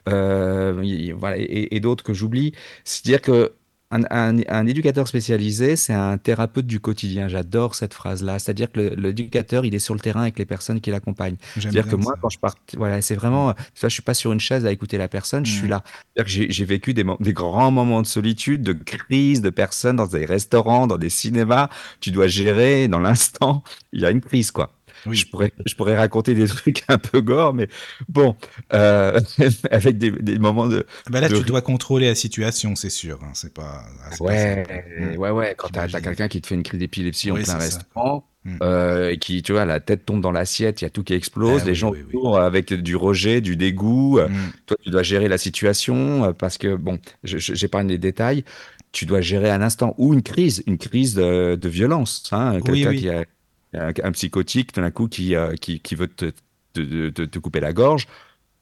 [0.07, 2.53] euh, y- voilà, et, et d'autres que j'oublie.
[2.83, 3.53] C'est-à-dire que
[3.91, 7.27] un, un- un éducateur spécialisé, c'est un thérapeute du quotidien.
[7.27, 8.37] J'adore cette phrase-là.
[8.39, 11.37] C'est-à-dire que l'éducateur, il est sur le terrain avec les personnes qui l'accompagnent.
[11.71, 12.19] C'est-à-dire que moi, ça.
[12.21, 14.97] quand je pars, voilà, c'est vraiment, vois, je suis pas sur une chaise à écouter
[14.97, 15.69] la personne, je suis Mm.
[15.69, 15.83] là.
[16.15, 20.07] C'est-à-dire que j'ai vécu des, des grands moments de solitude, de crise, de personnes dans
[20.07, 21.69] des restaurants, dans des cinémas.
[21.99, 23.63] Tu dois gérer dans l'instant.
[23.93, 24.71] Il y a une crise, quoi.
[25.05, 25.15] Oui.
[25.15, 27.67] Je pourrais, je pourrais raconter des trucs un peu gore, mais
[28.07, 28.35] bon,
[28.73, 29.19] euh,
[29.71, 30.85] avec des, des moments de.
[31.09, 33.19] Bah là, de tu dois contrôler la situation, c'est sûr.
[33.23, 33.83] hein, C'est pas.
[34.05, 35.55] ah, pas Ouais, ouais, ouais.
[35.57, 36.05] Quand t'as, J'imagine.
[36.07, 37.77] quelqu'un qui te fait une crise d'épilepsie en Oui, plein c'est ça.
[37.77, 38.55] restaurant, Mm.
[38.63, 41.13] euh, et qui, tu vois, la tête tombe dans l'assiette, il y a tout qui
[41.13, 42.15] explose, Ah les oui, gens oui, oui.
[42.15, 44.17] autour avec du rejet, du dégoût.
[44.19, 44.51] euh, Mm.
[44.65, 48.45] Toi, tu dois gérer la situation euh, parce que, bon, j'épargne les détails.
[48.93, 52.29] Tu dois gérer un instant ou une crise, une crise de, de violence.
[52.31, 52.97] Hein, Oui, quelqu'un oui.
[53.01, 53.25] qui a
[53.73, 56.31] un, un psychotique, tout d'un coup, qui, euh, qui, qui veut te,
[56.73, 58.07] te, te- te couper la gorge.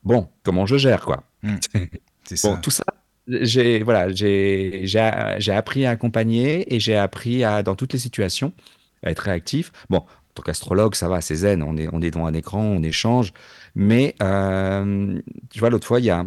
[0.03, 1.23] Bon, comment je gère, quoi?
[2.25, 2.61] C'est Bon, ça.
[2.61, 2.83] tout ça,
[3.27, 8.53] j'ai voilà, j'ai appris à accompagner et j'ai appris à, dans toutes les situations,
[9.03, 9.71] à être réactif.
[9.89, 12.61] Bon, en tant qu'astrologue, ça va, c'est zen, on est, on est devant un écran,
[12.61, 13.33] on échange.
[13.75, 16.25] Mais euh, tu vois, l'autre fois, il y a,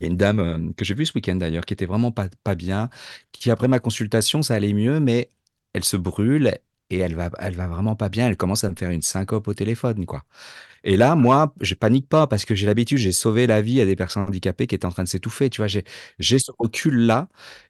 [0.00, 2.12] il y a une dame euh, que j'ai vue ce week-end d'ailleurs, qui était vraiment
[2.12, 2.90] pas, pas bien,
[3.32, 5.30] qui après ma consultation, ça allait mieux, mais
[5.74, 6.58] elle se brûle
[6.90, 8.28] et elle va, elle va vraiment pas bien.
[8.28, 10.24] Elle commence à me faire une syncope au téléphone, quoi.
[10.84, 13.86] Et là, moi, je panique pas parce que j'ai l'habitude, j'ai sauvé la vie à
[13.86, 15.50] des personnes handicapées qui étaient en train de s'étouffer.
[15.50, 15.84] Tu vois, j'ai,
[16.18, 17.28] j'ai ce recul-là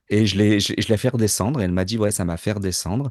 [0.08, 1.60] et je l'ai, je, fait redescendre.
[1.60, 3.10] Et elle m'a dit, ouais, ça m'a fait redescendre.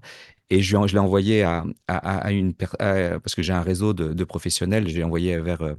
[0.49, 4.13] Et je, l'ai envoyé à, à, une per- à- parce que j'ai un réseau de,
[4.13, 4.87] de professionnels.
[4.89, 5.75] Je l'ai envoyé vers, euh,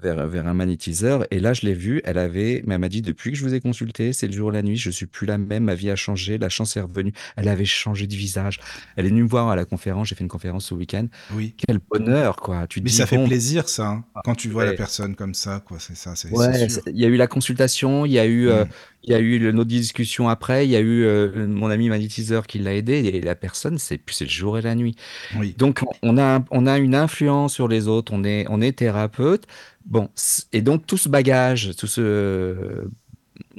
[0.00, 1.26] vers, vers un magnétiseur.
[1.30, 2.00] Et là, je l'ai vue.
[2.04, 4.50] Elle avait, mais elle m'a dit, depuis que je vous ai consulté, c'est le jour
[4.50, 5.64] et la nuit, je suis plus la même.
[5.64, 6.38] Ma vie a changé.
[6.38, 7.12] La chance est revenue.
[7.36, 8.60] Elle avait changé de visage.
[8.96, 10.08] Elle est venue me voir à la conférence.
[10.08, 11.06] J'ai fait une conférence ce week-end.
[11.34, 11.54] Oui.
[11.66, 12.66] Quel bonheur, quoi.
[12.68, 13.88] Tu te Mais dis, ça fait bon, plaisir, ça.
[13.88, 15.78] hein, Quand tu vois la personne comme ça, quoi.
[15.80, 18.64] C'est ça, c'est Ouais, il y a eu la consultation, il y a eu, euh,
[18.64, 18.68] Mm.
[19.02, 21.88] Il y a eu le- notre discussion après, il y a eu euh, mon ami
[21.88, 24.96] magnétiseur qui l'a aidé, et la personne, c'est le jour et la nuit.
[25.36, 25.54] Oui.
[25.56, 29.44] Donc, on a, on a une influence sur les autres, on est, on est thérapeute.
[29.86, 30.10] Bon,
[30.52, 32.84] et donc tout ce bagage, tout ce,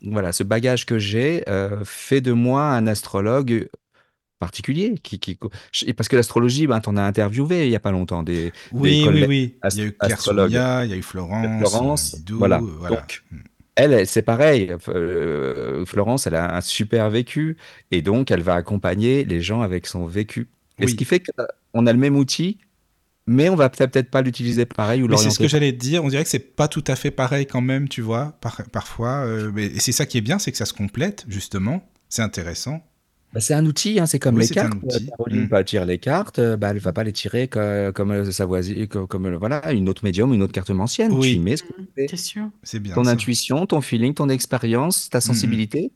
[0.04, 3.68] voilà, ce bagage que j'ai euh, fait de moi un astrologue
[4.40, 4.96] particulier.
[5.02, 5.38] Qui,
[5.96, 9.06] parce que l'astrologie, ben, t'en as interviewé il y a pas longtemps des, des Oui,
[9.08, 9.56] oui, oui.
[9.74, 10.22] Il y a eu Claire.
[10.22, 12.60] Sonia, il y a eu Florence, Florence, euh, Didou, voilà.
[12.80, 12.98] voilà.
[12.98, 13.24] Donc,
[13.84, 14.74] Elle, c'est pareil.
[14.90, 17.58] Euh, Florence, elle a un super vécu
[17.92, 20.50] et donc elle va accompagner les gens avec son vécu.
[20.80, 22.58] Et ce qui fait qu'on a le même outil,
[23.28, 26.04] mais on va peut-être pas l'utiliser pareil ou Mais c'est ce que j'allais te dire.
[26.04, 29.26] On dirait que c'est pas tout à fait pareil quand même, tu vois, par- parfois.
[29.26, 31.88] euh, mais, et c'est ça qui est bien, c'est que ça se complète, justement.
[32.10, 32.84] C'est intéressant.
[33.34, 35.06] Bah, c'est un outil, hein, c'est comme Oui, les c'est un cartes.
[35.18, 35.48] Caroline Mm.
[35.48, 37.60] va tirer les cartes, euh, bah, elle va pas les tirer co-
[37.94, 41.14] comme, euh, sa voisine, co- comme, euh, voilà, une autre médium, une autre carte ancienne.
[41.14, 41.32] Oui.
[41.32, 42.08] Tu y mets ce que tu fais.
[42.10, 42.50] C'est sûr?
[42.64, 42.94] C'est bien.
[42.94, 43.12] ton ça.
[43.12, 45.22] intuition, ton feeling, ton expérience, ta Mhm.
[45.22, 45.92] sensibilité.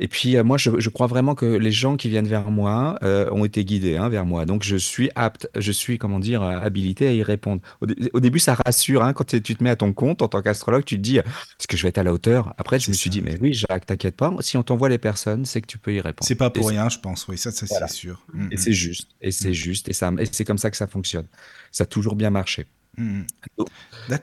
[0.00, 2.98] Et puis euh, moi, je, je crois vraiment que les gens qui viennent vers moi
[3.02, 4.46] euh, ont été guidés hein, vers moi.
[4.46, 7.62] Donc je suis apte, je suis, comment dire, euh, habilité à y répondre.
[7.80, 9.02] Au, dé- au début, ça rassure.
[9.04, 11.66] Hein, quand tu te mets à ton compte en tant qu'astrologue, tu te dis, est-ce
[11.68, 12.54] que je vais être à la hauteur?
[12.58, 13.12] Après, je me suis ça.
[13.12, 14.34] dit, mais oui, Jacques, t'inquiète pas.
[14.40, 16.26] Si on t'envoie les personnes, c'est que tu peux y répondre.
[16.26, 17.28] C'est pas pour Et rien, je pense.
[17.28, 17.86] Oui, ça, ça Voilà.
[17.88, 18.24] c'est sûr.
[18.32, 19.08] Mm, Et mm, c'est juste.
[19.20, 19.54] Et c'est Mm.
[19.54, 19.88] juste.
[19.88, 21.26] Et, ça, et c'est comme ça que ça fonctionne.
[21.70, 22.66] Ça a toujours bien marché.
[22.98, 23.20] mm,
[23.58, 23.64] mm.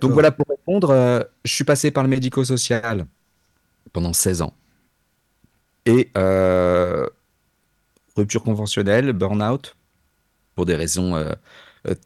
[0.01, 3.05] Donc- voilà, pour répondre, euh, je suis passé par le médico-social
[3.93, 4.53] pendant 16 ans.
[5.89, 7.07] Et euh,
[8.15, 9.75] rupture conventionnelle, burn-out,
[10.53, 11.33] pour des raisons, euh,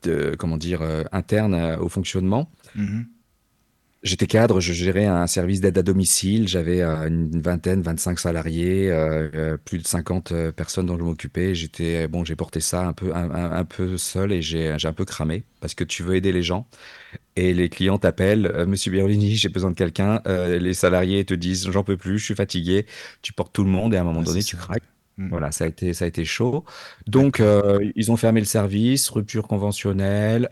[0.07, 2.49] euh, comment dire, internes au fonctionnement.
[2.75, 3.07] Mhm.
[4.03, 8.91] J'étais cadre, je gérais un service d'aide à domicile, j'avais euh, une vingtaine, 25 salariés,
[8.91, 11.55] euh, euh, plus de 50 euh, personnes dont je m'occupais.
[11.55, 15.45] J'étais, bon, j'ai porté ça un peu, un, peu seul et j'ai, un peu cramé
[15.61, 16.67] parce que tu veux aider les gens
[17.37, 20.21] et les clients t'appellent, Monsieur Birolini, j'ai besoin de quelqu'un.
[20.27, 22.85] Euh, les salariés te disent, j'en peux plus, je suis fatigué.
[23.21, 24.83] Tu portes tout le monde et à un moment donné, tu craques.
[25.17, 25.29] Mm.
[25.29, 26.65] Voilà, ça a été, ça a été chaud.
[27.07, 30.49] Donc, euh, ils ont fermé le service, rupture conventionnelle.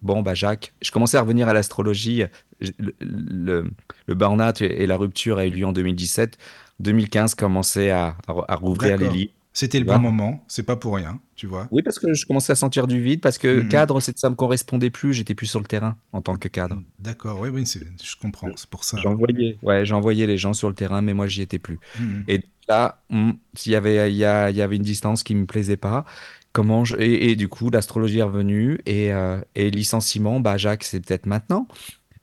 [0.00, 2.24] bon, bah, Jacques, je commençais à revenir à l'astrologie.
[2.60, 3.70] Le, le,
[4.06, 6.38] le burn-out et la rupture a eu lieu en 2017.
[6.78, 9.32] 2015, commençait à, à, à rouvrir les livres.
[9.52, 11.66] C'était le bon moment, c'est pas pour rien, tu vois.
[11.72, 13.68] Oui, parce que je commençais à sentir du vide, parce que Mhm.
[13.68, 16.80] cadre, ça me correspondait plus, j'étais plus sur le terrain en tant que cadre.
[17.00, 18.98] D'accord, oui, oui, je comprends, c'est pour ça.
[19.02, 21.80] J'envoyais, ouais, j'envoyais les gens sur le terrain, mais moi, j'y étais plus.
[21.98, 22.24] Mhm.
[22.28, 23.02] Et là,
[23.54, 26.04] s'il y avait, il y a- il y avait une distance qui me plaisait pas.
[26.52, 30.84] Comment je, et, et du coup, l'astrologie est revenue et, euh, et licenciement, bah, Jacques,
[30.84, 31.66] c'est peut-être maintenant.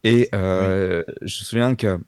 [0.07, 1.99] Et euh, je me souviens que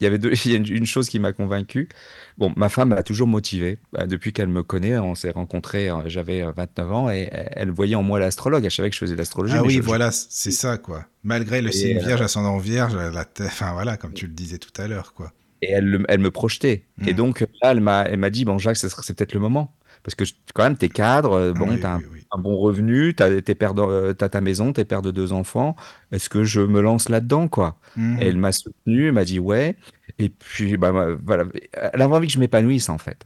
[0.00, 1.88] il y avait deux, il y a une, chose qui m'a convaincu.
[2.36, 3.78] Bon, ma femme m'a toujours motivé.
[3.92, 7.70] Bah, depuis qu'elle me connaît, on s'est rencontrés, euh, j'avais euh, 29 ans et elle
[7.70, 8.64] voyait en moi l'astrologue.
[8.64, 9.54] Elle savait que je faisais de l'astrologie.
[9.56, 11.06] Ah oui, je- je- voilà, c'est ça, quoi.
[11.22, 14.32] Malgré le Et, signe euh, vierge, ascendant vierge, la tête- enfin voilà, comme tu le
[14.32, 15.32] disais tout à l'heure, quoi.
[15.62, 16.84] et elle, le- elle me projetait.
[17.06, 17.16] Et Mm.
[17.16, 19.74] donc là, elle m'a, dit, bon, Jacques, c'est peut-être le moment.
[20.02, 22.13] Parce que quand même, t'es cadre, euh, Ah bon, oui, t'as oui.
[22.34, 25.76] Un bon revenu, père de- euh, t'as ta maison, t'es père de deux enfants.
[26.10, 27.78] Est-ce que je me lance là-dedans, quoi?
[27.96, 29.76] Et elle m'a soutenu, elle m'a dit ouais.
[30.18, 31.44] Et puis, bah, bah, voilà.
[31.72, 33.24] Elle avait envie que je m'épanouisse, en fait.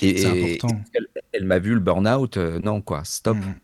[0.00, 0.80] Et, important.
[0.94, 2.36] elle, elle m'a vu le burn-out.
[2.36, 3.36] euh, non, quoi, stop.
[3.36, 3.54] Mhm.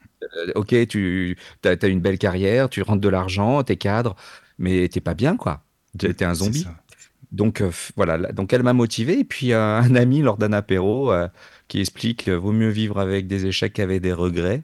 [0.49, 4.17] Euh, ok, tu as, une belle carrière, tu rentres de l'argent, t'es cadre,
[4.59, 5.63] mais t'es pas bien, quoi.
[5.97, 6.67] T'es un zombie.
[7.31, 9.21] Donc euh, voilà, là- donc elle m'a motivé.
[9.21, 11.13] Et puis un ami lors d'un apéro
[11.69, 14.63] qui explique que vaut mieux vivre avec des échecs qu'avec des regrets.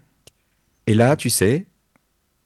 [0.87, 1.67] Et là, tu sais,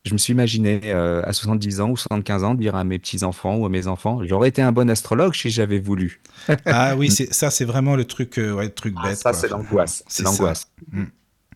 [0.05, 3.57] je me suis imaginé euh, à 70 ans ou 75 ans dire à mes petits-enfants
[3.57, 6.21] ou à mes enfants, j'aurais été un bon astrologue si j'avais voulu.
[6.67, 9.19] Ah oui, c'est ça, c'est vraiment le truc, euh, ouais, le truc Ah, bête.
[9.19, 10.05] ça, c'est l'angoisse.
[10.09, 10.69] C'est l'angoisse.
[10.93, 11.05] Mm.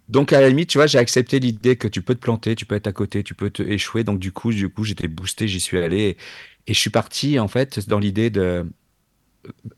[0.09, 2.67] Donc à la limite, tu vois, j'ai accepté l'idée que tu peux te planter, tu
[2.67, 4.05] peux être à côté, tu peux te échouer.
[4.05, 6.17] Donc du coup, du coup, j'étais boosté, j'y suis allé et,
[6.67, 8.67] et je suis parti en fait dans l'idée de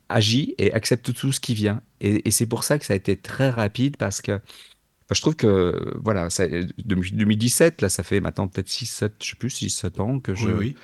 [0.08, 1.82] agis et accepte tout ce qui vient.
[2.00, 5.20] Et, et c'est pour ça que ça a été très rapide parce que enfin, je
[5.20, 9.36] trouve que voilà, ça, depuis 2017, là, ça fait maintenant peut-être 6, 7, je sais
[9.36, 10.76] plus, 6, 7 ans que je Oui, oui.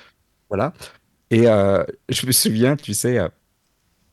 [0.48, 0.72] voilà.
[1.30, 3.28] Et euh, je me souviens, tu sais, euh,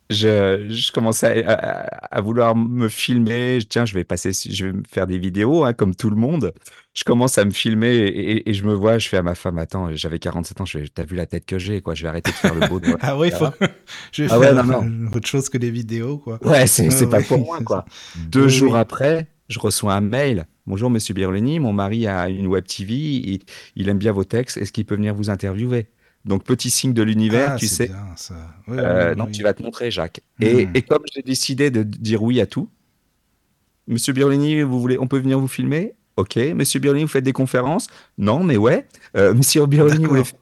[0.09, 3.59] je, je commençais à, à- à vouloir me filmer.
[3.69, 6.53] Tiens, je vais passer, je vais me faire des vidéos, hein, comme tout le monde.
[6.93, 9.35] Je commence à me filmer et, et- et je me vois, je fais à ma
[9.35, 12.31] femme, attends, j'avais 47 ans, t'as vu la tête que j'ai, quoi, je vais arrêter
[12.31, 12.79] de faire le beau.
[12.79, 13.45] la Ah oui, faut...
[14.11, 15.11] je vais Ah ouais, faire non, non.
[15.15, 16.39] autre chose que des vidéos, quoi.
[16.41, 17.85] Ouais, c'est Ouais, pas ouais, pour moi, quoi.
[18.15, 18.77] Deux Oui, jours oui.
[18.77, 20.45] après, je reçois un mail.
[20.67, 23.39] Bonjour, monsieur Birleni, mon mari a une web TV, il,
[23.75, 25.87] il aime bien vos textes, est-ce qu'il peut venir vous interviewer?
[26.27, 27.87] Donc, petit signe de l'univers, Ah, tu sais.
[27.87, 28.35] bien, ça.
[28.67, 29.31] Ouais, Euh, oui, non, oui.
[29.31, 30.21] tu vas te montrer, Jacques.
[30.41, 30.71] Et, Hmm.
[30.75, 32.69] et comme j'ai décidé de dire oui à tout,
[33.87, 35.93] Monsieur Birlini, vous voulez, on peut venir vous filmer?
[36.17, 36.35] Ok.
[36.35, 37.87] Monsieur Birlini, vous faites des conférences?
[38.17, 38.85] Non, mais ouais.
[39.15, 40.39] Euh, Monsieur Birlini, vous voulez faire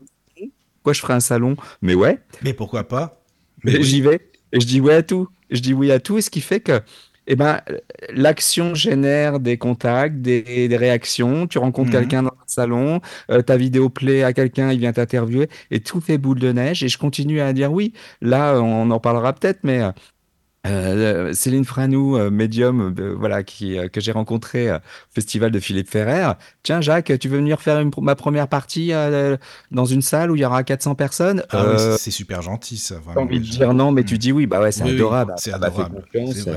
[0.82, 0.94] quoi?
[0.94, 1.56] Je ferai un salon?
[1.82, 2.20] Mais ouais.
[2.44, 3.22] Mais pourquoi pas?
[3.64, 4.32] Mais j'y vais.
[4.52, 5.28] Et je dis oui à tout.
[5.52, 6.18] Je dis oui à tout.
[6.18, 6.82] Et ce qui fait que,
[7.28, 7.62] eh ben,
[8.14, 11.48] l'action génère des contacts, des, des réactions.
[11.48, 11.92] Tu rencontres Mhm.
[11.92, 16.02] quelqu'un dans un salon, euh, ta vidéo plaît à quelqu'un, il vient t'interviewer, et tout
[16.02, 16.84] fait boule de neige.
[16.84, 17.94] Et je continue à dire oui.
[18.22, 19.92] Là, on en parlera peut-être, mais euh,
[20.68, 25.52] euh, Céline Franou, euh, médium, euh, voilà, qui, euh, que j'ai rencontré euh, au festival
[25.52, 26.32] de Philippe Ferrer.
[26.64, 29.38] Tiens, Jacques, tu veux venir faire une, ma première partie euh,
[29.72, 31.44] dans une salle où il y aura 400 personnes?
[31.52, 34.18] Ah oui, Euh, c'est- super gentil, ça, T'as envie de dire non, mais tu Mm.
[34.18, 34.46] dis oui.
[34.48, 35.34] Bah ouais, c'est Oui, oui, adorable.
[35.38, 36.04] c'est adorable.
[36.14, 36.48] confiance.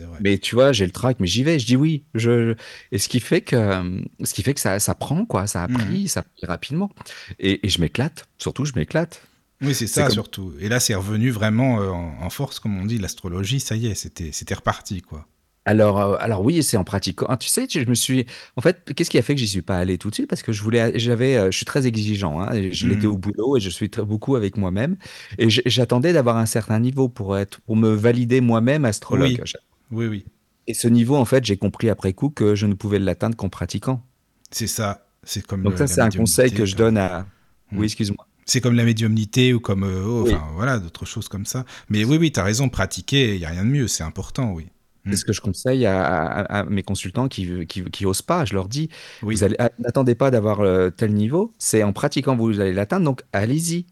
[0.00, 0.18] Vrai.
[0.20, 1.58] Mais tu vois, j'ai le trac, mais j'y vais.
[1.58, 2.04] Je dis oui.
[2.14, 2.54] Je,
[2.92, 5.46] Et ce qui fait que, euh, ce qui fait que ça, ça prend, quoi.
[5.46, 5.74] Ça a Mhm.
[5.78, 6.90] pris, ça a pris rapidement.
[7.38, 8.26] Et, et je m'éclate.
[8.38, 9.22] Surtout, je m'éclate.
[9.62, 10.52] Oui, c'est ça comme- surtout.
[10.60, 13.86] Et là, c'est revenu vraiment euh, en, en force, comme on dit, l'astrologie, ça y
[13.88, 15.26] est, c'était reparti, quoi.
[15.64, 17.26] Alors, euh, alors oui, c'est en pratiquant.
[17.28, 18.24] Ah, tu sais, je me suis.
[18.56, 20.26] En fait, qu'est-ce qui a fait que j'y suis pas allé tout de suite?
[20.28, 22.40] Parce que je voulais, j'avais, euh, je suis très exigeant.
[22.40, 22.90] Hein, et je Mhm.
[22.92, 24.96] l'étais au boulot et je suis très beaucoup avec moi-même.
[25.38, 29.40] Et j'attendais d'avoir un certain niveau pour être, pour me valider moi-même astrologue.
[29.44, 29.50] Oui,
[29.90, 30.24] oui,
[30.66, 33.48] Et ce niveau, en fait, j'ai compris après coup que je ne pouvais l'atteindre qu'en
[33.48, 34.02] pratiquant.
[34.50, 35.04] c'est ça.
[35.24, 36.86] C'est comme Donc le- ça, c'est un conseil que je quoi.
[36.86, 37.26] donne à...
[37.72, 37.78] Mm.
[37.78, 38.26] Oui, excuse-moi.
[38.46, 40.32] C'est comme la médiumnité ou comme, euh, oh, Oui.
[40.34, 41.64] enfin, voilà, d'autres choses comme ça.
[41.90, 44.68] Mais oui, oui, t'as raison, pratiquer, il y a rien de mieux, c'est important, oui.
[45.04, 45.10] Mm.
[45.12, 48.44] C'est ce que je conseille à, à- à mes consultants qui, qui, qui osent pas.
[48.44, 48.88] Je leur dis,
[49.22, 49.34] Oui.
[49.36, 51.54] vous allez, ah, n'attendez pas d'avoir euh, tel niveau.
[51.58, 53.04] C'est en pratiquant que vous allez l'atteindre.
[53.04, 53.86] Donc, allez-y.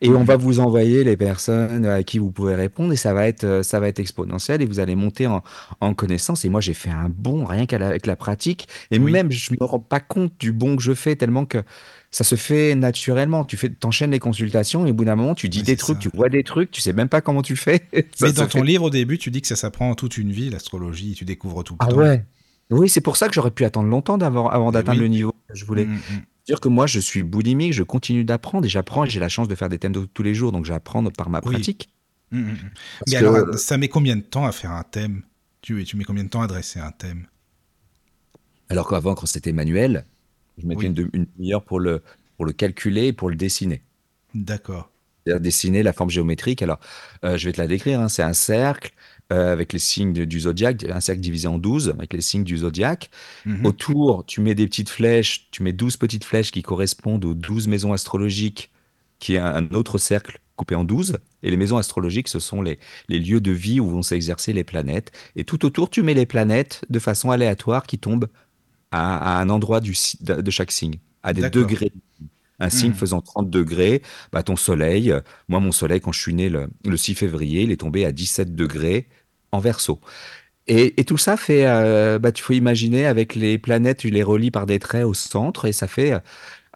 [0.00, 0.24] Et on Mhm.
[0.26, 3.62] va vous envoyer les personnes à qui vous pouvez répondre et ça va être, euh,
[3.62, 5.42] ça va être exponentiel et vous allez monter en,
[5.80, 6.44] en connaissance.
[6.44, 8.68] Et moi, j'ai fait un bond rien qu'avec la pratique.
[8.90, 9.12] Et Oui.
[9.12, 11.58] même, je me rends pas compte du bond que je fais tellement que
[12.10, 13.44] ça se fait naturellement.
[13.44, 16.08] Tu fais, t'enchaînes les consultations et au bout d'un moment, tu dis des trucs, ça.
[16.10, 17.88] tu vois des trucs, tu sais même pas comment tu fais.
[18.20, 18.64] Mais dans ton fait.
[18.64, 21.74] livre, au début, tu dis que ça s'apprend toute une vie, l'astrologie, tu découvres tout
[21.74, 21.96] le Ah temps.
[21.98, 22.24] ouais.
[22.70, 25.04] Oui, c'est pour ça que j'aurais pu attendre longtemps avant d'atteindre oui.
[25.04, 25.86] le niveau que je voulais.
[25.86, 26.22] Mm, mm.
[26.46, 29.48] dire que moi, je suis boulimique, je continue d'apprendre et j'apprends et j'ai la chance
[29.48, 31.52] de faire des thèmes de tous les jours, donc j'apprends par ma Oui.
[31.54, 31.90] pratique.
[32.32, 32.52] Mm,
[33.08, 35.22] Mais que- alors, ça met combien de temps à faire un thème?
[35.62, 37.26] Tu, tu mets combien de temps à dresser un thème?
[38.68, 40.06] Alors qu'avant, quand c'était manuel,
[40.60, 40.86] je mettais Oui.
[40.88, 42.02] une, une demi-heure pour le,
[42.36, 43.82] pour le calculer et pour le dessiner.
[44.34, 44.90] D'accord.
[45.26, 46.62] C'est-à-dire dessiner la forme géométrique.
[46.62, 46.80] Alors,
[47.24, 48.00] euh, je vais te la décrire.
[48.00, 48.08] hein.
[48.08, 48.92] C'est un cercle
[49.32, 52.42] euh, avec les signes de- du zodiaque, un cercle divisé en 12 avec les signes
[52.44, 53.10] du zodiaque.
[53.44, 53.66] Mhm.
[53.66, 57.68] Autour, tu mets des petites flèches, tu mets 12 petites flèches qui correspondent aux 12
[57.68, 58.70] maisons astrologiques,
[59.18, 61.18] qui est un, un autre cercle coupé en 12.
[61.42, 64.64] Et les maisons astrologiques, ce sont les, les lieux de vie où vont s'exercer les
[64.64, 65.12] planètes.
[65.36, 68.28] Et tout autour, tu mets les planètes de façon aléatoire qui tombent
[68.90, 71.92] à, à un endroit du, de, chaque signe, à des degrés.
[72.62, 72.94] Un signe Mhm.
[72.96, 76.68] faisant 30 degrés, bah ton soleil, euh, moi mon soleil quand je suis né le,
[76.84, 79.08] le 6 février, il est tombé à 17 degrés
[79.52, 79.98] en verso.
[80.66, 84.22] Et, et tout ça fait, euh, bah, tu faut imaginer avec les planètes, tu les
[84.22, 86.12] relis par des traits au centre et ça fait,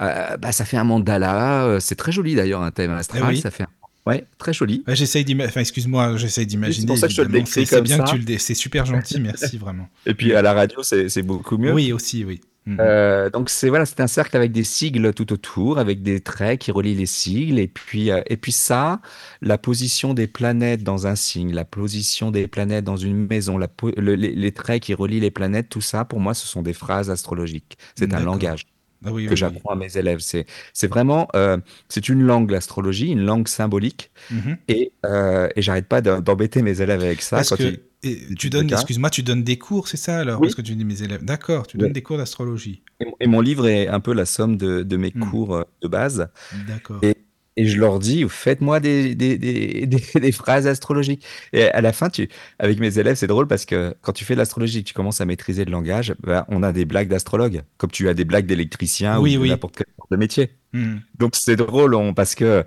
[0.00, 1.64] euh, bah, ça fait un mandala.
[1.66, 3.22] euh, C'est très joli d'ailleurs un thème astral.
[3.24, 3.40] Eh oui.
[3.40, 3.68] Ça fait, un-
[4.06, 4.82] ouais, très joli.
[4.86, 5.50] Ouais, j'essaye d'imaginer.
[5.50, 6.86] Enfin, excuse-moi, j'essaye d'imaginer.
[6.86, 7.44] pour ça que je te le évidemment.
[7.44, 8.02] décris C'est bien ça.
[8.04, 9.88] que tu le dé- C'est super gentil, merci vraiment.
[10.06, 11.72] Et puis à la radio, c'est beaucoup mieux.
[11.72, 12.40] Oui, aussi, oui.
[12.66, 12.78] Mhm.
[12.80, 16.58] Euh, donc c'est voilà, c'est un cercle avec des sigles tout autour, avec des traits
[16.62, 19.02] qui relient les sigles, et puis euh, et puis ça,
[19.42, 23.68] la position des planètes dans un signe, la position des planètes dans une maison, la
[23.68, 26.62] po- le- les, les traits qui relient les planètes, tout ça, pour moi, ce sont
[26.62, 27.76] des phrases astrologiques.
[27.96, 28.64] C'est un langage
[29.04, 29.36] Ah oui, que oui, oui.
[29.36, 30.20] j'apprends à mes élèves.
[30.20, 31.56] C'est c'est vraiment, euh,
[31.88, 34.56] c'est une langue l'astrologie, une langue symbolique, Mhm.
[34.68, 37.36] et euh, et j'arrête pas d'em- d'embêter mes élèves avec ça.
[37.36, 40.18] Parce quand que ils- et ils tu donnes, excuse-moi, tu donnes des cours, c'est ça
[40.18, 40.40] alors.
[40.40, 41.24] Parce que tu dis mes élèves?
[41.24, 42.82] D'accord, tu donnes des cours d'astrologie.
[43.00, 45.30] et, mon- et mon livre est un peu la somme de, de mes Hmm.
[45.30, 46.28] cours euh, de base.
[46.68, 46.98] D'accord.
[47.02, 47.16] Et,
[47.56, 51.24] et je leur dis, faites-moi des, des, des, des, des phrases astrologiques.
[51.52, 54.34] Et à la fin, tu, avec mes élèves, c'est drôle parce que quand tu fais
[54.34, 57.90] de l'astrologie tu commences à maîtriser le langage, ben, on a des blagues d'astrologue, comme
[57.90, 59.50] tu as des blagues d'électricien Oui, ou oui.
[59.50, 60.50] n'importe quel genre de métier.
[60.72, 61.00] Mhm.
[61.18, 62.64] Donc c'est drôle on, parce que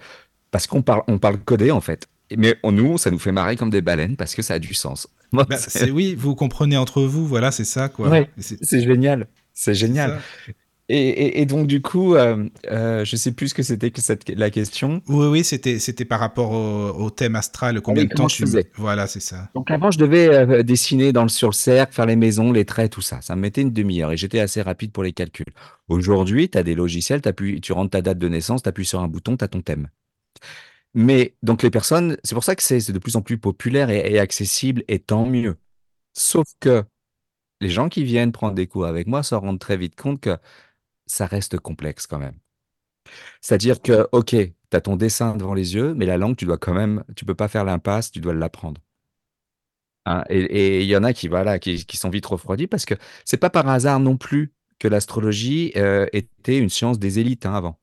[0.51, 2.07] parce qu'on parle, on parle codé en fait.
[2.35, 4.73] Mais on- nous, ça nous fait marrer comme des baleines parce que ça a du
[4.73, 5.07] sens.
[5.33, 8.07] Bah, c'est oui, vous comprenez entre vous, voilà, c'est ça quoi.
[8.07, 8.29] Ouais.
[8.37, 9.27] C'est- génial.
[9.53, 10.21] C'est génial.
[10.89, 14.01] Et, et, et donc du coup, euh, euh, je sais plus ce que c'était que
[14.01, 15.01] cette, la question.
[15.07, 17.81] Oui, oui, c'était c'était par rapport au, au thème astral.
[17.81, 19.49] Combien Ah oui, de temps je tu faisais Voilà, c'est ça.
[19.55, 22.65] Donc avant, je devais euh, dessiner dans le, sur le cercle, faire les maisons, les
[22.65, 23.21] traits, tout ça.
[23.21, 25.45] Ça me mettait une demi-heure et j'étais assez rapide pour les calculs.
[25.89, 29.01] Aujourd'hui, tu as des logiciels, t'appuies- tu rentres ta date de naissance, tu appuies sur
[29.01, 29.89] un bouton, tu as ton thème.
[30.93, 33.89] Mais donc les personnes, c'est pour ça que c'est c'est de plus en plus populaire
[33.89, 35.57] et, et accessible, et tant mieux.
[36.13, 36.83] Sauf que
[37.61, 40.37] les gens qui viennent prendre des cours avec moi se rendent très vite compte que
[41.07, 42.35] ça reste complexe quand même.
[43.41, 46.57] C'est-à-dire que, OK, tu as ton dessin devant les yeux, mais la langue, tu dois
[46.57, 48.81] quand même, tu peux pas faire l'impasse, tu dois l'apprendre.
[50.05, 52.93] Hein, et il y en a qui, voilà, qui, qui sont vite refroidis parce que
[53.25, 57.53] c'est pas par hasard non plus que l'astrologie euh, était une science des élites hein,
[57.55, 57.77] avant.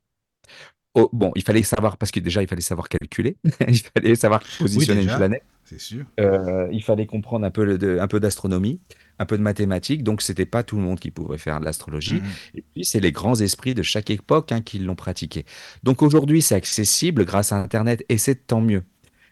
[0.94, 3.37] Oh, bon, il fallait savoir, parce que déjà, il fallait savoir calculer,
[3.68, 5.42] il fallait savoir Oui, positionner une planète.
[5.64, 6.04] c'est sûr.
[6.20, 8.80] Euh, il fallait comprendre un peu, le- de- un peu d'astronomie,
[9.18, 12.16] un peu de mathématiques, donc c'était pas tout le monde qui pouvait faire de l'astrologie.
[12.16, 12.31] Mhm.
[12.57, 15.44] Et puis c'est les grands esprits de chaque époque hein, qui l'ont pratiqué.
[15.83, 18.83] Donc aujourd'hui c'est accessible grâce à Internet et c'est tant mieux.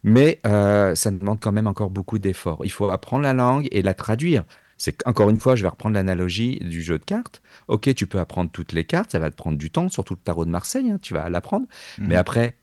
[0.05, 2.61] Mais euh, ça demande quand même encore beaucoup d'efforts.
[2.65, 4.45] Il faut apprendre la langue et la traduire.
[4.77, 7.41] C'est encore une fois, je vais reprendre l'analogie du jeu de cartes.
[7.69, 10.21] Ok, tu peux apprendre toutes les cartes, ça va te prendre du temps, surtout le
[10.21, 11.67] tarot de Marseille, hein, tu vas l'apprendre.
[11.99, 12.07] Mhm.
[12.09, 12.57] Mais après,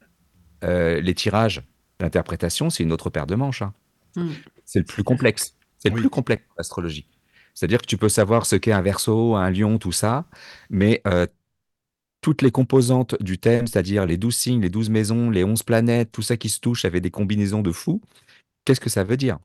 [0.65, 1.61] euh, les tirages,
[2.01, 3.61] l'interprétation, c'est une autre paire de manches.
[3.61, 3.73] hein.
[4.15, 4.29] Mm.
[4.65, 5.55] C'est le plus complexe.
[5.79, 6.01] C'est le Oui.
[6.01, 7.07] plus complexe, l'astrologie.
[7.53, 10.25] C'est-à-dire que tu peux savoir ce qu'est un verso, un lion, tout ça,
[10.69, 11.25] mais euh,
[12.21, 16.11] toutes les composantes du thème, c'est-à-dire les 12 signes, les 12 maisons, les 11 planètes,
[16.11, 18.01] tout ça qui se touche avec des combinaisons de fous,
[18.65, 19.39] qu'est-ce que ça veut dire?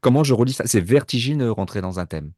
[0.00, 0.66] Comment je relis ça?
[0.66, 2.32] C'est vertigineux rentrer dans un thème.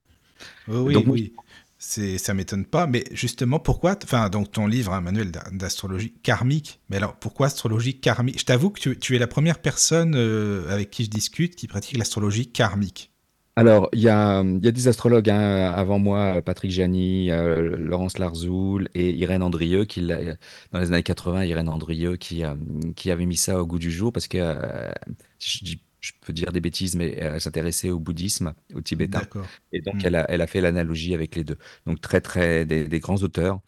[0.68, 1.32] Oui, oui, Donc, oui.
[1.78, 6.14] C'est, ça m'étonne pas, mais justement, pourquoi, enfin, donc ton livre, un manuel d'a- d'astrologie
[6.22, 8.40] karmique, mais alors pourquoi astrologie karmique?
[8.40, 11.66] Je t'avoue que tu, tu es la première personne euh, avec qui je discute qui
[11.68, 13.12] pratique l'astrologie karmique.
[13.58, 17.74] Alors, il y a, il y a des astrologues hein, avant moi, Patrick Gianni, euh,
[17.78, 20.36] Laurence Larzoul et Irène Andrieux, qui, l'a-
[20.72, 22.54] dans les années 80, Irène Andrieux qui, euh,
[22.96, 24.90] qui avait mis ça au goût du jour parce que, euh,
[25.38, 29.20] je, dis- je peux dire des bêtises, mais elle s'intéressait au bouddhisme, au tibétain.
[29.20, 29.50] D'accord.
[29.72, 30.00] Et donc, Mm.
[30.04, 31.56] elle a, elle a fait l'analogie avec les deux.
[31.86, 33.60] Donc, très, très, des, des grands auteurs.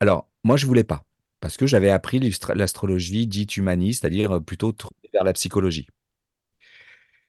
[0.00, 1.04] Alors, moi, je voulais pas,
[1.40, 2.20] parce que j'avais appris
[2.54, 5.88] l'astrologie dite humaniste, c'est-à-dire plutôt tournée vers la psychologie.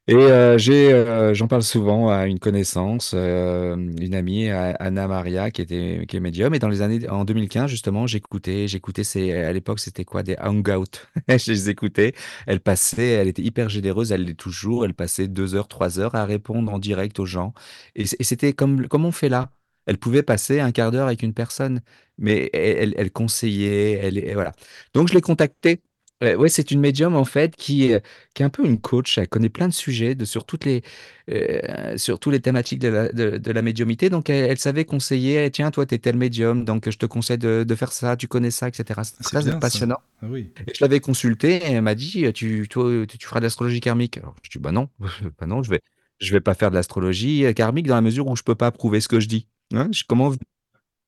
[0.09, 5.51] Et euh, j'ai, euh, j'en parle souvent à une connaissance, euh, une amie, Anna Maria,
[5.51, 6.53] qui était, qui est médium.
[6.53, 10.85] Et dans les années, en 2015, justement, j'écoutais, j'écoutais à l'époque, c'était quoi, des hangouts.
[11.27, 12.13] Je les écoutais.
[12.45, 14.85] Elle passait, elle était hyper généreuse, elle l'est toujours.
[14.85, 17.53] Elle passait deux heures, trois heures à répondre en direct aux gens.
[17.95, 19.51] Et, c'était comme, comme on fait là.
[19.87, 21.81] Elle pouvait passer un quart d'heure avec une personne,
[22.17, 24.53] mais elle, elle- elle conseillait, elle, et voilà.
[24.93, 25.81] Donc, je l'ai contactée
[26.19, 28.03] Ouais, ouais, c'est une médium en fait qui, est-
[28.33, 29.19] qui est un peu une coach.
[29.19, 30.81] Elle connaît plein de sujets de, sur toutes les,
[31.29, 34.09] euh, sur toutes les thématiques de la, de, de la médiumité.
[34.09, 37.05] Donc elle, elle savait conseiller, Eh, tiens, toi, tu es tel médium, donc je te
[37.05, 39.03] conseille de, de faire ça, tu connais ça, etc.
[39.03, 39.59] C'est C'est très bien ça.
[39.59, 39.97] passionnant.
[40.23, 40.51] Ah oui.
[40.67, 43.79] Et je l'avais consultée et elle m'a dit, tu, toi, tu, tu feras de l'astrologie
[43.79, 44.17] karmique?
[44.17, 44.89] Alors, je dis, bah non,
[45.39, 45.81] bah non, je vais,
[46.19, 49.01] je vais pas faire de l'astrologie karmique dans la mesure où je peux pas prouver
[49.01, 49.47] ce que je dis.
[49.71, 50.31] Hein, je- comment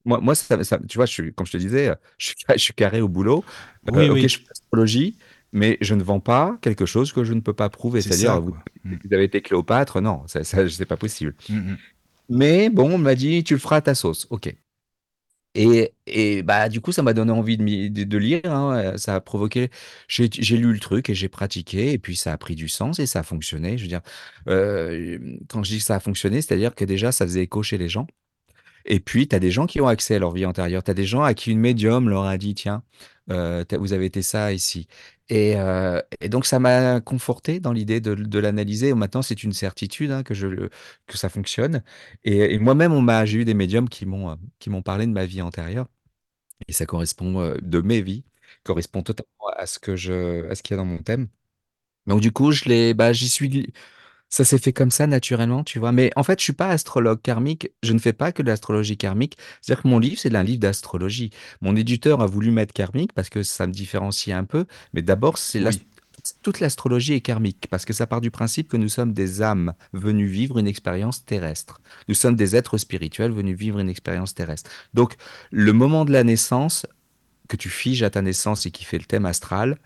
[0.10, 2.58] moi, moi ça, ça- tu vois, je suis, comme je te disais, je suis, je
[2.58, 3.46] suis carré au boulot.
[3.92, 4.28] Oui, Euh, ok, oui.
[4.28, 5.18] je fais de l'astrologie,
[5.54, 8.02] mais je ne vends pas quelque chose que je ne peux pas prouver.
[8.02, 8.64] C'est C'est-à-dire, vous, quoi.
[8.84, 8.96] Mm.
[9.06, 11.36] vous avez été Cléopâtre, non, ça, ça, c'est pas possible.
[11.50, 11.78] Mm, mm.
[12.30, 14.28] Mais bon, on m'a dit, tu le feras à ta sauce.
[14.30, 14.54] Ok.
[15.56, 18.42] Et, et bah, du coup, ça m'a donné envie de, de, de lire.
[18.46, 19.70] hein, Ça a provoqué.
[20.08, 23.00] J'ai j'ai lu le truc et j'ai pratiqué, et puis ça a pris du sens
[23.00, 23.78] et ça a fonctionné.
[23.78, 24.02] Je veux dire,
[24.48, 25.18] euh,
[25.50, 27.90] quand je dis que ça a fonctionné, c'est-à-dire que déjà, ça faisait écho chez les
[27.90, 28.06] gens.
[28.90, 30.84] Et puis, tu as des gens qui ont accès à leur vie antérieure.
[30.84, 32.84] Tu as des gens à qui une médium leur a dit, tiens,
[33.32, 34.88] euh, vous avez été ça ici.
[35.30, 38.94] Et, euh, et donc, ça m'a conforté dans l'idée de, l'analyser.
[38.96, 40.70] Maintenant, c'est une certitude hein, que, je,
[41.08, 41.84] que ça fonctionne.
[42.24, 45.42] Et, moi-même, on m'a, j'ai eu des médiums qui m'ont, euh, parlé de ma vie
[45.42, 45.88] antérieure.
[46.68, 48.26] Et ça correspond, de mes vies,
[48.64, 51.30] correspond totalement à ce que je, qu'il y a dans mon thème.
[52.08, 53.74] Donc, du coup, je bah, j'y suis,
[54.30, 55.92] ça s'est fait comme ça naturellement, tu vois.
[55.92, 57.72] Mais en fait, je suis pas astrologue karmique.
[57.84, 59.38] Je ne fais pas que de l'astrologie karmique.
[59.62, 61.32] C'est-à-dire que mon livre, c'est un livre d'astrologie.
[61.62, 64.66] Mon éditeur a voulu mettre karmique parce que ça me différencie un peu.
[64.94, 65.82] Mais d'abord, c'est Oui.
[66.44, 69.74] toute l'astrologie est karmique parce que ça part du principe que nous sommes des âmes
[69.94, 71.82] venues vivre une expérience terrestre.
[72.08, 74.70] Nous sommes des êtres spirituels venus vivre une expérience terrestre.
[74.94, 75.16] Donc,
[75.50, 76.86] le moment de la naissance
[77.48, 79.80] que tu figes à ta naissance et qui fait le thème astral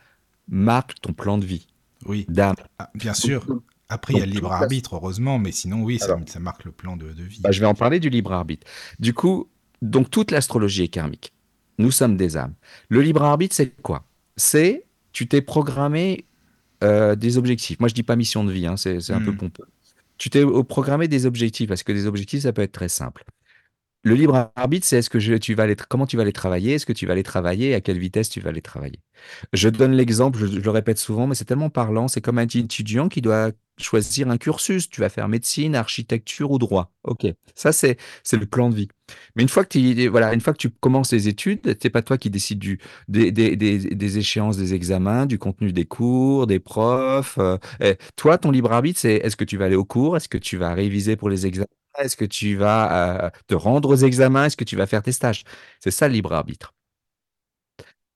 [0.50, 1.68] marque ton plan de vie
[2.06, 2.26] Oui.
[2.28, 2.56] d'âme.
[2.80, 3.46] Ah, bien sûr.
[3.94, 6.20] Après, il y a le libre arbitre, heureusement, mais sinon, oui, ça, Alors.
[6.28, 7.39] ça marque le plan de, de vie.
[7.41, 8.66] Bah, je vais en parler du libre arbitre.
[9.00, 9.50] Du coup,
[9.82, 11.34] donc toute l'astrologie est karmique.
[11.78, 12.54] Nous sommes des âmes.
[12.89, 14.06] Le libre arbitre, c'est quoi?
[14.38, 16.26] C'est tu t'es programmé
[16.84, 17.80] euh, des objectifs.
[17.80, 19.38] Moi, je dis pas mission de vie, hein, c'est c'est un peu Hmm.
[19.38, 19.66] pompeux.
[20.18, 23.24] Tu t'es euh, programmé des objectifs parce que des objectifs, ça peut être très simple.
[24.06, 26.74] Le libre arbitre, c'est est-ce que tu vas aller, tra- comment tu vas les travailler,
[26.74, 28.99] est-ce que tu vas les travailler, à quelle vitesse tu vas les travailler?
[29.54, 32.10] Je donne l'exemple, je, le répète souvent, mais c'est tellement parlant.
[32.10, 34.89] C'est comme un étudiant qui doit choisir un cursus.
[34.89, 36.91] Tu vas faire médecine, architecture ou droit.
[37.06, 37.26] Ok,
[37.56, 38.89] ça c'est c'est le plan de vie.
[39.36, 42.01] Mais une fois que tu voilà, une fois que tu commences les études, c'est pas
[42.01, 42.60] toi qui décides
[43.08, 47.38] des échéances des examens, du contenu des cours, des profs.
[47.38, 50.30] euh, eh, toi, ton libre arbitre, c'est est-ce que tu vas aller au cours, est-ce
[50.30, 51.68] que tu vas réviser pour les examens,
[52.00, 55.12] est-ce que tu vas euh, te rendre aux examens, est-ce que tu vas faire tes
[55.12, 55.44] stages?
[55.80, 56.74] C'est ça le libre arbitre.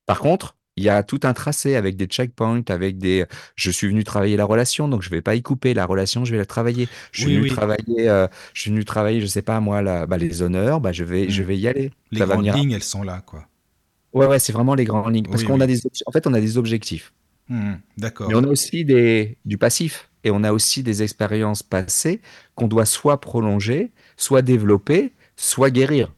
[0.05, 3.25] Par contre, il y a tout un tracé avec des checkpoints, avec des.
[3.55, 5.73] Je suis venu travailler la relation, donc je vais pas y couper.
[5.73, 6.89] La relation, je vais la travailler.
[7.11, 7.49] Je suis Oui, venu oui.
[7.49, 10.91] travailler, euh, je suis venu travailler, je sais pas moi, la- bah, les honneurs, bah,
[10.91, 11.45] je vais, je Mm.
[11.45, 11.91] vais y aller.
[12.11, 13.47] Les Ça grandes lignes, elles sont là, quoi.
[14.13, 15.27] Ouais, ouais, c'est vraiment les grandes lignes.
[15.29, 17.13] Parce Oui, qu'on a des, en fait, on a des objectifs.
[17.49, 18.29] Hmm, D'accord.
[18.29, 22.21] Mais on a aussi des, du passif et on a aussi des expériences passées
[22.55, 26.13] qu'on doit soit prolonger, soit développer, soit guérir.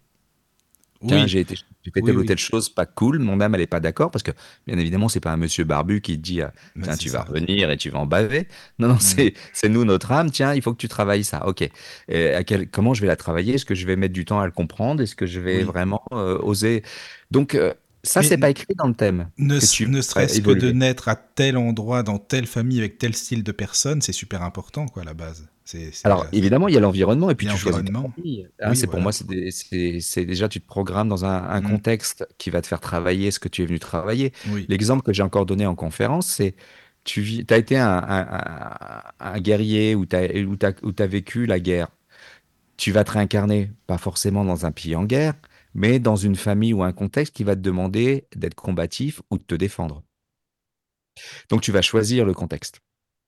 [1.08, 3.56] Tiens, Oui, j'ai été, j'ai fait Oui, telle ou telle chose pas cool, mon âme
[3.56, 4.30] elle est pas d'accord parce que
[4.68, 6.42] bien évidemment c'est pas un monsieur barbu qui dit
[6.76, 7.24] bah, tiens tu vas ça.
[7.24, 8.48] revenir et tu vas en baver.
[8.78, 9.00] Non non Mm.
[9.00, 11.48] c'est c'est nous notre âme tiens il faut que tu travailles ça.
[11.48, 11.68] Ok.
[12.10, 13.56] Et à quel, comment je vais la travailler?
[13.56, 15.02] Est-ce que je vais mettre du temps à le comprendre?
[15.02, 15.64] Est-ce que je vais Oui.
[15.64, 16.84] vraiment euh, oser?
[17.32, 17.74] Donc euh,
[18.04, 19.30] ça c'est pas écrit dans le thème.
[19.38, 23.16] Ne, tu ne serait-ce que de naître à tel endroit, dans telle famille, avec tel
[23.16, 25.48] style de personne, c'est super important, quoi, à la base.
[26.04, 28.12] Alors, déjà- évidemment, il y a l'environnement et puis tu choisis ta l'environnement.
[28.16, 28.48] famille.
[28.60, 31.70] Hein, Oui, c'est pour moi, c'est déjà, tu te programmes dans un, un Mm.
[31.70, 34.34] contexte qui va te faire travailler ce que tu es venu travailler.
[34.50, 34.66] Oui.
[34.68, 36.56] L'exemple que j'ai encore donné en conférence, c'est
[37.04, 41.90] tu vis, as été un, un- un- un guerrier ou tu as, vécu la guerre.
[42.78, 45.34] Tu vas te réincarner, pas forcément dans un pays en guerre,
[45.74, 49.44] mais dans une famille ou un contexte qui va te demander d'être combatif ou de
[49.44, 50.04] te défendre.
[51.50, 52.80] Donc, tu vas choisir le contexte.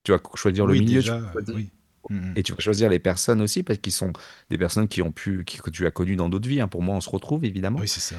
[0.03, 1.71] Tu vas choisir le milieu, déjà, tu vas choisir- oui.
[2.09, 2.33] Mhm.
[2.35, 4.11] et tu vas choisir les personnes aussi parce qu'ils sont
[4.49, 6.59] des personnes qui ont pu, qui, que tu as connues dans d'autres vies.
[6.59, 6.67] hein.
[6.67, 7.79] Pour moi, on se retrouve évidemment.
[7.79, 8.15] Oui, c'est ça.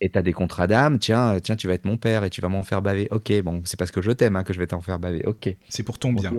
[0.00, 0.98] Et tu as des contrats d'âme.
[0.98, 3.08] Tiens, tiens, tu vas être mon père et tu vas m'en faire baver.
[3.10, 5.24] Ok, bon, c'est parce que je t'aime hein, que je vais t'en faire baver.
[5.26, 5.48] Ok.
[5.68, 6.30] C'est pour ton bien.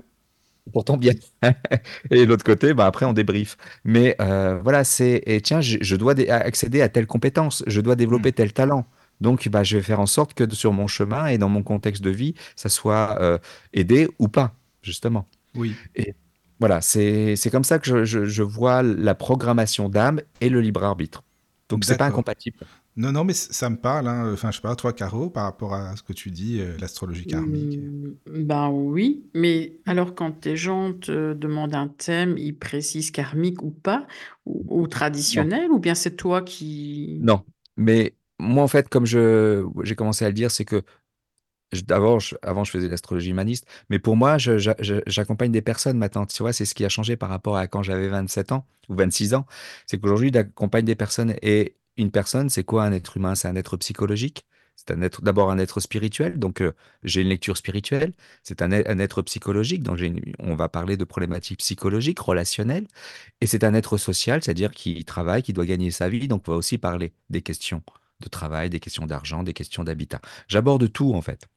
[0.73, 1.13] Pourtant bien.
[2.11, 3.55] et l'autre côté, bah après on débrief.
[3.83, 7.95] Mais euh, voilà, c'est et tiens, je, je dois accéder à telle compétence, je dois
[7.95, 8.85] développer tel talent.
[9.21, 12.03] Donc, bah, je vais faire en sorte que sur mon chemin et dans mon contexte
[12.03, 13.37] de vie, ça soit euh,
[13.73, 15.25] aidé ou pas, justement.
[15.55, 15.79] Oui.
[16.59, 20.83] Voilà, c'est comme ça que je, je- je vois la programmation d'âme et le libre
[20.83, 21.23] arbitre.
[21.69, 22.19] Donc, c'est pas D'accord.
[22.19, 22.57] incompatible.
[22.97, 24.07] Non, non, mais ça me parle.
[24.07, 24.31] hein.
[24.33, 27.25] Enfin, je sais pas, toi, Caro, par rapport à ce que tu dis, euh, l'astrologie
[27.27, 27.77] karmique.
[27.77, 33.61] Mm, Ben oui, mais alors quand tes gens te demandent un thème, ils précisent karmique
[33.63, 34.07] ou pas,
[34.45, 37.17] ou, ou traditionnel, ou bien c'est toi qui...
[37.19, 37.43] Non,
[37.77, 40.83] mais moi, en fait, comme je j'ai commencé à le dire, c'est que
[41.73, 45.97] je- avant, je, avant, je faisais de l'astrologie humaniste, mais pour moi, j'accompagne des personnes
[45.97, 46.25] maintenant.
[46.25, 48.95] Tu vois, c'est ce qui a changé par rapport à quand j'avais 27 ans ou
[48.95, 49.45] 26 ans.
[49.87, 51.35] C'est qu'aujourd'hui, j'accompagne des personnes.
[51.41, 53.35] Et une personne, c'est quoi un être humain?
[53.35, 54.45] C'est un être psychologique?
[54.75, 56.37] C'est un être, d'abord un être spirituel.
[56.37, 56.73] Donc, euh,
[57.03, 58.13] j'ai une lecture spirituelle.
[58.43, 59.83] C'est un, un être psychologique.
[59.83, 62.87] Donc, une- on va parler de problématiques psychologiques, relationnelles.
[63.41, 66.27] Et c'est un être social, c'est-à-dire qui travaille, qui doit gagner sa vie.
[66.27, 67.83] Donc, on va aussi parler des questions
[68.21, 70.21] de travail, des questions d'argent, des questions d'habitat.
[70.47, 71.47] J'aborde tout, en fait.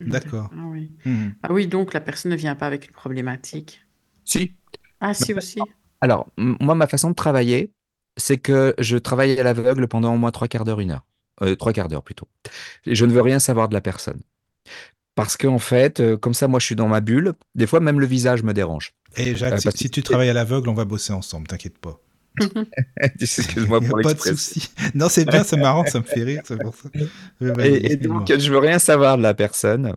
[0.00, 0.50] D'accord.
[0.52, 0.92] Ah oui.
[1.04, 1.34] Mhm.
[1.42, 3.86] Ah oui, donc la personne ne vient pas avec une problématique.
[4.24, 4.54] Si.
[5.00, 5.60] Ah si aussi.
[6.00, 7.72] Alors, moi, ma façon de travailler,
[8.16, 11.04] c'est que je travaille à l'aveugle pendant au moins trois quarts d'heure, une heure.
[11.42, 12.28] Euh, trois quarts d'heure plutôt.
[12.86, 14.20] Et je ne veux rien savoir de la personne.
[15.14, 17.32] Parce qu'en fait, euh, comme ça, moi, je suis dans ma bulle.
[17.54, 18.94] Des fois, même le visage me dérange.
[19.16, 21.78] Et Jacques, Euh, si, parce si tu travailles à l'aveugle, on va bosser ensemble, t'inquiète
[21.78, 22.00] pas.
[23.20, 24.70] Excuse-moi pour pas de souci.
[24.94, 26.88] Non, c'est bien, c'est marrant, ça me fait rire, c'est pour ça.
[27.64, 29.96] Et, donc, je veux rien savoir de la personne.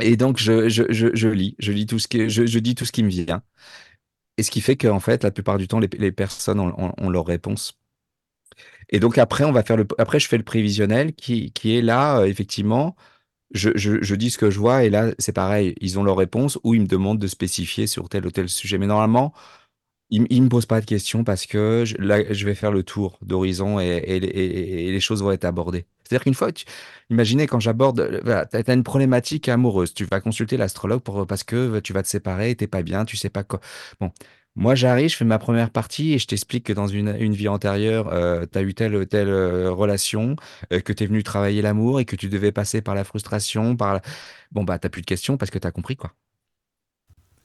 [0.00, 2.84] Et donc, je, je, je, je lis, je lis tout ce qui, je dis tout
[2.84, 3.42] ce qui me vient.
[4.38, 7.10] Et ce qui fait qu'en fait, la plupart du temps, les, personnes ont, ont, ont
[7.10, 7.78] leur réponse.
[8.90, 11.82] Et donc après, on va faire le, après, je fais le prévisionnel qui, qui est
[11.82, 12.96] là, euh, effectivement.
[13.54, 15.74] Je, je, je dis ce que je vois et là, c'est pareil.
[15.80, 18.78] Ils ont leur réponse ou ils me demandent de spécifier sur tel ou tel sujet.
[18.78, 19.34] Mais normalement,
[20.12, 22.84] ils, ils me posent pas de questions parce que je, là, je vais faire le
[22.84, 25.86] tour d'horizon et, et, et- et les choses vont être abordées.
[26.04, 26.66] C'est-à-dire qu'une fois, tu,
[27.10, 31.44] imaginez quand j'aborde, voilà, tu as une problématique amoureuse, tu vas consulter l'astrologue pour, parce
[31.44, 33.60] que tu vas te séparer, t'es pas bien, tu sais pas quoi.
[34.00, 34.12] Bon,
[34.56, 37.48] moi j'arrive, je fais ma première partie et je t'explique que dans une, une vie
[37.48, 38.10] antérieure,
[38.52, 40.36] tu as eu telle telle euh, relation,
[40.72, 43.76] euh, que tu es venu travailler l'amour et que tu devais passer par la frustration,
[43.76, 44.02] par la...
[44.52, 46.12] Bon, bah, t'as plus de questions parce que tu as compris, quoi.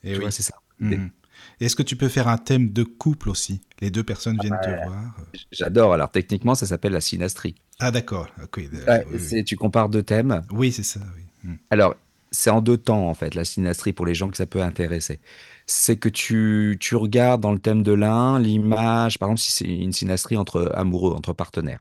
[0.04, 0.32] Et Tu oui.
[0.32, 0.56] c'est ça.
[0.80, 1.12] Mhm.
[1.60, 3.62] Est-ce que tu peux faire un thème de couple aussi?
[3.82, 5.16] Les deux personnes viennent te voir.
[5.52, 5.94] J'adore.
[5.94, 7.56] Alors, techniquement, ça s'appelle la synastrie.
[7.80, 8.28] Ah d'accord.
[8.44, 8.58] Ok.
[8.58, 9.20] Ouais, oui, oui.
[9.20, 10.42] c'est- tu compares deux thèmes.
[10.52, 11.00] Oui, c'est ça.
[11.16, 11.24] Oui.
[11.44, 11.58] Mhm.
[11.70, 11.96] Alors,
[12.32, 15.20] c'est en deux temps, en fait, la synastrie, pour les gens que ça peut intéresser.
[15.66, 19.66] C'est que tu, tu regardes dans le thème de l'un, l'image, par exemple, si c'est
[19.68, 21.80] une synastrie entre amoureux, entre partenaires,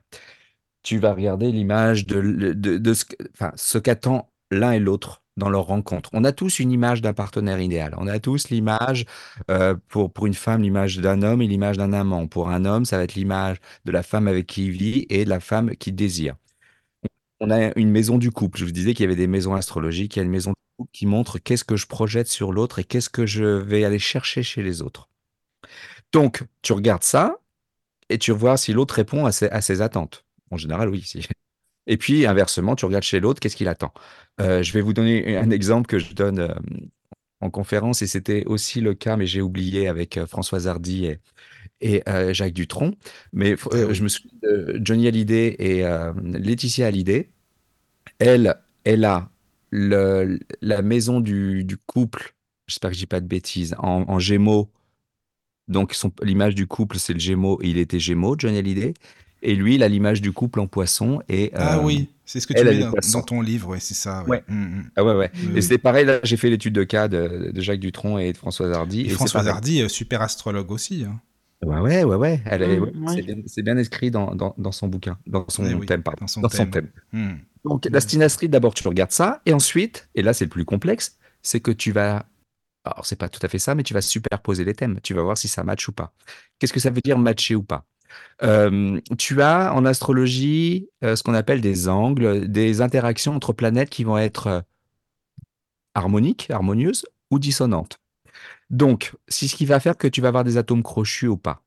[0.83, 2.21] tu vas regarder l'image de,
[2.55, 3.05] de, de ce,
[3.35, 6.11] enfin, ce qu'attend l'un et l'autre dans leur rencontre.
[6.13, 7.95] On a tous une image d'un partenaire idéal.
[7.99, 9.05] On a tous l'image,
[9.51, 12.27] euh, pour, pour une femme, l'image d'un homme et l'image d'un amant.
[12.27, 15.25] Pour un homme, ça va être l'image de la femme avec qui il vit et
[15.25, 16.37] de la femme qu'il désire.
[17.41, 18.59] On a une maison du couple.
[18.59, 20.17] Je vous disais qu'il y avait des maisons astrologiques.
[20.17, 22.79] Il y a une maison du couple qui montre qu'est-ce que je projette sur l'autre
[22.79, 25.11] et qu'est-ce que je vais aller chercher chez les autres.
[26.13, 27.37] Donc, tu regardes ça
[28.09, 30.25] et tu vois si l'autre répond à ses, attentes.
[30.51, 31.03] En général, oui.
[31.03, 31.27] si.
[31.87, 33.93] Et puis, inversement, tu regardes chez l'autre, qu'est-ce qu'il attend?
[34.41, 36.55] Euh, je vais vous donner un exemple que je donne euh,
[37.41, 41.21] en conférence et c'était aussi le cas, mais j'ai oublié avec euh, Françoise Hardy et,
[41.81, 42.03] et
[42.35, 42.95] Jacques Dutronc.
[43.33, 45.83] Mais je me souviens de Johnny Hallyday et
[46.23, 47.31] Laetitia Hallyday.
[48.19, 49.31] Elle, elle a
[49.73, 52.35] la maison du, couple,
[52.67, 54.71] j'espère que je dis pas de bêtises, en, gémeaux.
[55.69, 57.59] Donc l'image du couple, c'est le gémeaux.
[57.63, 58.95] Il était gémeaux, Johnny Hallyday.
[59.49, 61.23] Et lui, il a l'image du couple en poisson.
[61.29, 63.95] Et, Ah euh, oui, c'est ce que tu mets dans, dans ton livre, ouais, c'est
[63.95, 64.25] ça.
[64.25, 64.43] Ouais.
[64.49, 64.91] Mhm.
[64.97, 65.31] Ah ouais, ouais.
[65.35, 65.53] Oui.
[65.57, 68.37] Et c'était pareil, là, j'ai fait l'étude de cas de, de Jacques Dutronc et de
[68.37, 69.03] Françoise Hardy.
[69.03, 69.53] Et c'est François pareil.
[69.53, 71.05] Hardy, euh, super astrologue aussi.
[71.09, 71.21] hein.
[71.63, 72.43] Ouais, ouais, ouais, ouais.
[72.45, 72.93] Mm, ouais, ouais.
[73.15, 76.03] C'est bien, c'est bien inscrit dans, dans, dans son bouquin, dans son Eh oui, thème,
[76.03, 76.19] pardon.
[76.23, 76.71] dans son Dans son thème.
[76.71, 76.89] thème.
[77.13, 77.39] Mhm.
[77.65, 81.17] Donc, la synastrie, d'abord, tu regardes ça, et ensuite, et là, c'est le plus complexe,
[81.43, 82.27] c'est que tu vas.
[82.85, 85.01] Alors, c'est pas tout à fait ça, mais tu vas superposer les thèmes.
[85.03, 86.13] Tu vas voir si ça match ou pas.
[86.59, 87.85] Qu'est-ce que ça veut dire matcher ou pas?
[88.43, 93.91] Euh, Tu as en astrologie euh, ce qu'on appelle des angles, des interactions entre planètes
[93.91, 94.61] qui vont être euh,
[95.95, 97.99] harmoniques, harmonieuses ou dissonantes.
[98.71, 101.63] Donc, c'est ce qui va faire que tu vas avoir des atomes crochus ou pas.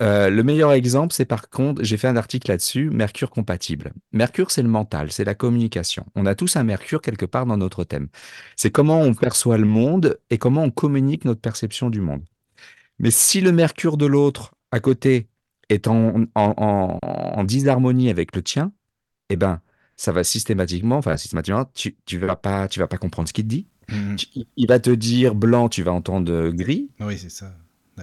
[0.00, 3.92] Le meilleur exemple, c'est par contre, j'ai fait un article là-dessus, Mercure compatible.
[4.12, 6.04] Mercure, c'est le mental, c'est la communication.
[6.14, 8.08] On a tous un Mercure quelque part dans notre thème.
[8.54, 12.22] C'est comment on perçoit le monde et comment on communique notre perception du monde.
[12.98, 15.28] Mais si le Mercure de l'autre, à côté,
[15.68, 18.72] est en, en, en, en disharmonie avec le tien,
[19.30, 19.60] eh ben,
[19.96, 23.44] ça va systématiquement, enfin, systématiquement, tu, tu vas pas, tu vas pas comprendre ce qu'il
[23.44, 23.66] te dit.
[23.90, 24.16] Mhm.
[24.16, 26.90] Tu- il va te dire blanc, tu vas entendre gris.
[27.00, 27.52] Oui, c'est ça.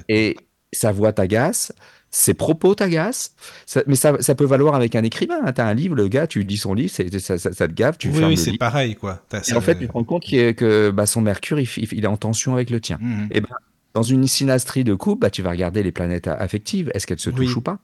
[0.08, 0.38] Et
[0.74, 1.74] sa voix t'agace,
[2.12, 3.36] ses propos t'agacent,
[3.66, 5.52] ça- mais ça, ça peut valoir avec un écrivain.
[5.52, 7.98] Tu as un livre, le gars, tu lis son livre, ça, ça- ça te gave,
[7.98, 9.22] tu oui, oui, c'est pareil, quoi.
[9.48, 12.54] Et en fait, tu te rends compte que bah, son mercure, il, est en tension
[12.54, 12.98] avec le tien.
[13.02, 13.28] mhm.
[13.32, 13.50] Et ben,
[13.94, 16.92] dans une synastrie de couple, bah, tu vas regarder les planètes affectives.
[16.94, 17.36] Est-ce qu'elles se Oui.
[17.36, 17.80] touchent ou pas?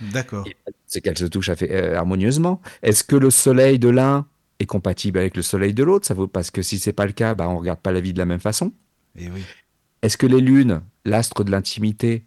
[0.00, 0.46] D'accord.
[0.86, 2.60] C'est qu'elles se touchent euh, harmonieusement.
[2.82, 4.26] Est-ce que le soleil de l'un
[4.58, 6.06] est compatible avec le soleil de l'autre?
[6.06, 8.12] Ça vaut parce que si c'est pas le cas, bah, on regarde pas la vie
[8.12, 8.72] de la même façon.
[9.16, 9.44] Et oui.
[10.02, 12.24] Est-ce que les lunes, l'astre de l'intimité,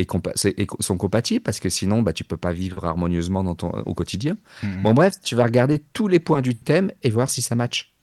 [0.00, 0.32] compa-
[0.80, 1.42] sont compatibles?
[1.42, 4.36] Parce que sinon, bah, tu peux pas vivre harmonieusement dans ton, au quotidien.
[4.62, 4.82] Mhm.
[4.82, 7.93] Bon, bref, tu vas regarder tous les points du thème et voir si ça match.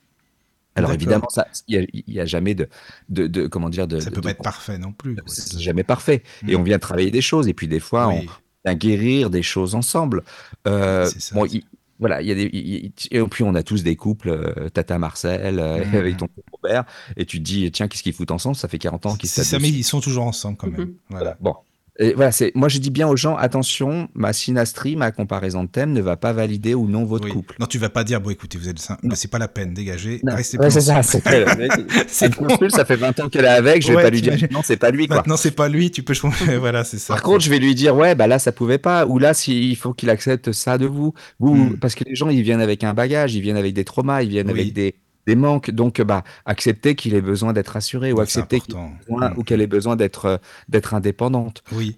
[0.75, 2.67] Alors évidemment, ça, il y a, a jamais de,
[3.09, 5.17] de, de- comment dire, de, Ça de- peut de- pas être parfait non plus.
[5.27, 6.23] c'est jamais parfait.
[6.47, 6.61] Et Mhm.
[6.61, 8.23] on vient travailler des choses et puis des fois, on,
[8.63, 10.23] à guérir des choses ensemble.
[10.67, 11.63] Euh, ça, bon, c'est il-
[11.99, 14.97] voilà, il y a des, il- et puis on a tous des couples, euh, Tata
[14.97, 15.95] Marcel euh, Mhm.
[15.95, 16.85] avec ton Robert,
[17.17, 18.55] et tu te dis, tiens, qu'est-ce qu'ils foutent ensemble?
[18.55, 20.81] Ça fait 40 ans qu'ils tapent mais ils sont toujours ensemble quand même.
[20.81, 20.93] Mhm.
[21.09, 21.37] Voilà.
[21.41, 21.55] Bon.
[21.99, 25.69] Et voilà, c'est, moi je dis bien aux gens, attention, ma synastrie, ma comparaison de
[25.69, 27.31] thème ne va pas valider ou non votre Oui.
[27.31, 27.55] couple.
[27.59, 29.13] Non, tu vas pas dire, bon, écoutez, vous êtes Non.
[29.13, 31.21] c'est pas la peine, dégagez, restez Ouais, c'est ça, c'est
[32.39, 32.69] bon.
[32.69, 34.77] ça fait 20 ans qu'elle est avec, je vais Ouais, pas lui dire, non, c'est
[34.77, 35.17] pas lui, quoi.
[35.17, 36.55] Maintenant, c'est pas lui, tu peux changer.
[36.59, 37.13] voilà, c'est ça.
[37.13, 39.05] Par contre, je vais lui dire, ouais, bah là, ça pouvait pas.
[39.05, 41.13] Ou là, si, il faut qu'il accepte ça de vous.
[41.39, 41.77] Vous, Mm.
[41.79, 44.29] parce que les gens, ils viennent avec un bagage, ils viennent avec des traumas, ils
[44.29, 44.59] viennent Oui.
[44.61, 44.95] avec des,
[45.27, 45.71] des manques.
[45.71, 49.33] Donc, bah, accepter qu'il ait besoin d'être rassuré ou accepter qu'il Mm.
[49.37, 50.37] ou qu'elle ait besoin d'être, euh,
[50.69, 51.63] d'être indépendante.
[51.71, 51.97] Oui.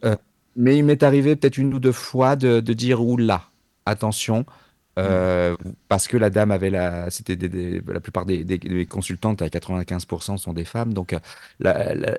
[0.55, 3.43] Mais il m'est arrivé peut-être une ou deux fois de, de dire, oula,
[3.85, 4.45] attention.
[4.99, 5.55] euh,
[5.87, 7.35] Parce que la dame avait la, c'était
[7.87, 11.19] la plupart des, des- des consultantes à 95% sont des femmes, donc euh,
[11.59, 12.15] la, la,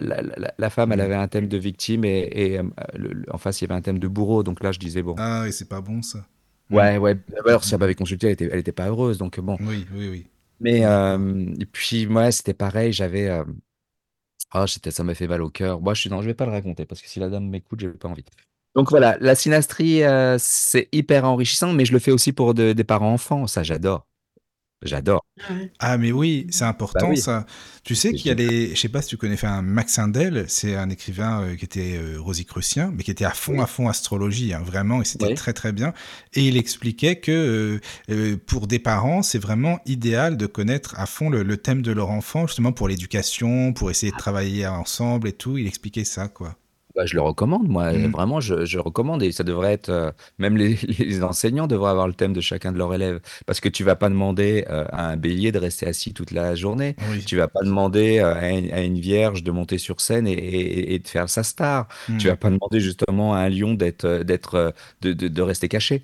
[0.58, 1.02] la, femme elle Mm.
[1.02, 2.64] avait un thème de victime et, et, euh,
[2.96, 5.02] le- le- en face il y avait un thème de bourreau, donc là je disais
[5.02, 6.26] bon, Ah, oui, c'est pas bon ça.
[6.70, 9.56] ouais ouais, alors si elle m'avait consulté elle était, elle était pas heureuse, donc bon,
[9.60, 10.26] Oui, oui, oui.
[10.60, 13.44] Mais euh, et puis moi c'était pareil, j'avais euh,
[14.90, 15.80] ça m'a fait mal au cœur.
[15.80, 17.80] Moi je suis non, je vais pas le raconter parce que si la dame m'écoute,
[17.80, 18.24] j'ai pas envie.
[18.74, 20.02] Donc voilà, la synastrie
[20.38, 24.06] c'est hyper enrichissant, mais je le fais aussi pour de- des parents enfants, ça j'adore,
[24.84, 25.24] j'adore.
[25.78, 27.16] Ah, mais oui, c'est important Bah oui.
[27.16, 27.46] ça.
[27.82, 28.74] Tu sais qu'il y a des.
[28.74, 31.96] Je sais pas si tu connais, enfin, Max Sindel, c'est un écrivain euh, qui était
[31.98, 35.34] euh, rosicrucien, mais qui était à fond, à fond astrologie, hein, vraiment, et c'était Oui.
[35.34, 35.92] très, très bien.
[36.34, 37.80] Et il expliquait que euh,
[38.10, 41.92] euh, pour des parents, c'est vraiment idéal de connaître à fond le, le thème de
[41.92, 45.58] leur enfant, justement pour l'éducation, pour essayer de travailler ensemble et tout.
[45.58, 46.56] Il expliquait ça, quoi.
[46.94, 48.12] Bah, je le recommande, moi, Mm.
[48.12, 52.06] vraiment, je, je recommande et ça devrait être, euh, même les, les enseignants devraient avoir
[52.06, 55.08] le thème de chacun de leurs élèves parce que tu vas pas demander euh, à
[55.08, 57.24] un bélier de rester assis toute la journée, Oui.
[57.24, 60.32] tu vas pas demander euh, à une, à une vierge de monter sur scène et,
[60.34, 62.18] et- et de faire sa star, Mm.
[62.18, 64.70] tu vas pas demander justement à un lion d'être, euh, d'être, euh,
[65.00, 66.02] de, de, de rester caché.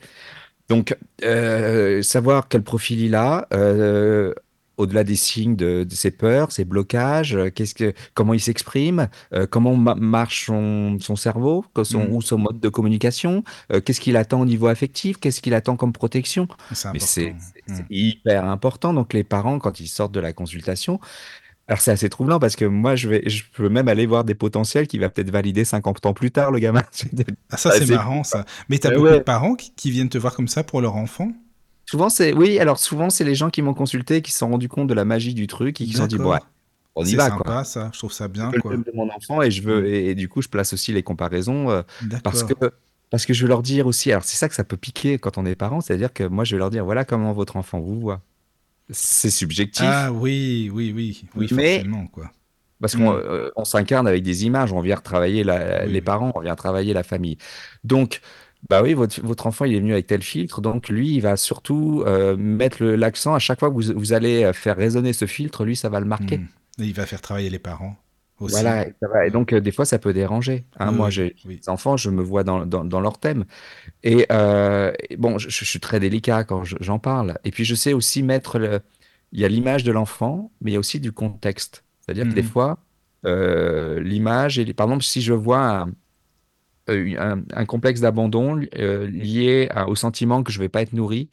[0.68, 4.32] Donc, euh, savoir quel profil il a, euh,
[4.80, 9.08] au-delà des signes de, de ses peurs, ses blocages, euh, qu'est-ce que, comment il s'exprime,
[9.32, 12.12] euh, comment ma- marche son, son cerveau, son, Mm.
[12.14, 15.76] ou son mode de communication, euh, qu'est-ce qu'il attend au niveau affectif, qu'est-ce qu'il attend
[15.76, 16.48] comme protection.
[16.72, 17.36] C'est Mm.
[17.76, 18.92] c'est hyper important.
[18.94, 20.98] Donc, les parents, quand ils sortent de la consultation,
[21.68, 24.34] alors c'est assez troublant parce que moi, je vais, je peux même aller voir des
[24.34, 26.82] potentiels qui va peut-être valider 50 ans plus tard, le gamin.
[27.50, 28.44] Ah, ça, c'est marrant, ça.
[28.68, 29.18] Mais t'as Euh, beaucoup ouais.
[29.18, 31.30] de parents qui, qui viennent te voir comme ça pour leur enfant?
[31.90, 32.58] Souvent, c'est oui.
[32.58, 35.04] Alors souvent, c'est les gens qui m'ont consulté qui se sont rendus compte de la
[35.04, 36.38] magie du truc et qui se sont dit bon, ouais,
[36.94, 37.64] on y va sympa, quoi.
[37.64, 37.90] ça.
[37.92, 38.76] Je trouve ça bien, le quoi.
[38.76, 41.70] de mon enfant et je veux et, et du coup, je place aussi les comparaisons
[41.70, 41.82] euh,
[42.22, 42.54] parce que
[43.10, 44.12] parce que je veux leur dire aussi.
[44.12, 46.54] Alors c'est ça que ça peut piquer quand on est parent, c'est-à-dire que moi, je
[46.54, 48.20] vais leur dire voilà comment votre enfant vous voit.
[48.90, 52.30] C'est subjectif Ah oui, oui, oui, oui, Mais- forcément, quoi.
[52.80, 53.22] parce qu'on Mm.
[53.24, 54.72] euh, on s'incarne avec des images.
[54.72, 56.00] On vient la- Oui, les oui.
[56.00, 57.36] parents, on vient travailler la famille.
[57.84, 58.20] Donc
[58.68, 61.36] bah oui, votre, votre enfant, il est venu avec tel filtre, donc lui, il va
[61.36, 65.26] surtout euh, mettre l'accent à chaque fois que vous, vous allez euh, faire résonner ce
[65.26, 66.38] filtre, lui, ça va le marquer.
[66.38, 66.48] Mm.
[66.80, 67.96] Et il va faire travailler les parents
[68.38, 68.52] aussi.
[68.54, 69.26] Voilà, et, ça va.
[69.26, 70.64] Et donc euh, des fois ça peut déranger.
[70.78, 70.90] hein.
[70.90, 71.56] Oui, Moi j'ai oui.
[71.58, 73.44] des enfants, je me vois dans, dans, dans leur thème.
[74.02, 77.38] Et, euh, bon, je, je suis très délicat quand je- j'en parle.
[77.44, 78.80] Et puis je sais aussi mettre le...
[79.32, 81.84] Il y a l'image de l'enfant, mais il y a aussi du contexte.
[82.00, 82.48] C'est-à-dire que des Mhm.
[82.48, 82.78] fois,
[84.00, 85.90] l'image, et par exemple, si je vois un,
[86.90, 90.92] euh, un, un complexe d'abandon euh, lié à- au sentiment que je vais pas être
[90.92, 91.30] nourri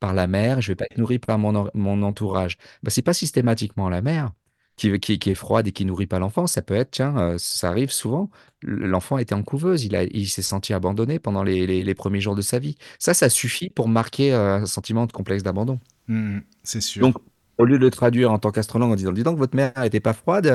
[0.00, 3.12] par la mère, je vais pas être nourri par mon, mon entourage, bah, c'est pas
[3.14, 4.32] systématiquement la mère
[4.76, 6.46] qui, qui, qui est froide et qui nourrit pas l'enfant.
[6.46, 8.30] Ça peut être, tiens, euh, ça arrive souvent.
[8.62, 12.20] L'enfant était en couveuse, il a, il s'est senti abandonné pendant les, les, les premiers
[12.20, 12.76] jours de sa vie.
[12.98, 15.80] Ça, ça suffit pour marquer euh, un sentiment de complexe d'abandon.
[16.08, 17.02] Mm, c'est sûr.
[17.02, 17.16] Donc,
[17.60, 20.00] au lieu de le traduire en tant qu'astrologue en disant, dis donc, votre mère n'était
[20.00, 20.46] pas froide,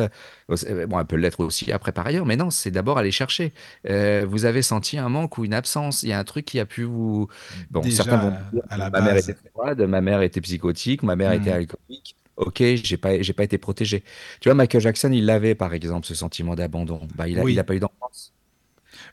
[0.49, 3.11] euh, c'est- bon, elle peut l'être aussi après par ailleurs, mais non, c'est d'abord aller
[3.11, 3.53] chercher.
[3.89, 6.59] Euh, vous avez senti un manque ou une absence, il y a un truc qui
[6.59, 7.27] a pu vous.
[7.71, 11.03] Bon, Déjà, certains vont dire, à la ma mère était froide, ma mère était psychotique,
[11.03, 11.55] ma mère était Mhm.
[11.57, 12.15] alcoolique.
[12.37, 14.03] Ok, j'ai pas, j'ai pas été protégé.
[14.41, 17.07] Tu vois, Michael Jackson, il l'avait, par exemple, ce sentiment d'abandon.
[17.15, 17.53] Bah, il a, Oui.
[17.53, 18.33] il a pas eu d'enfance.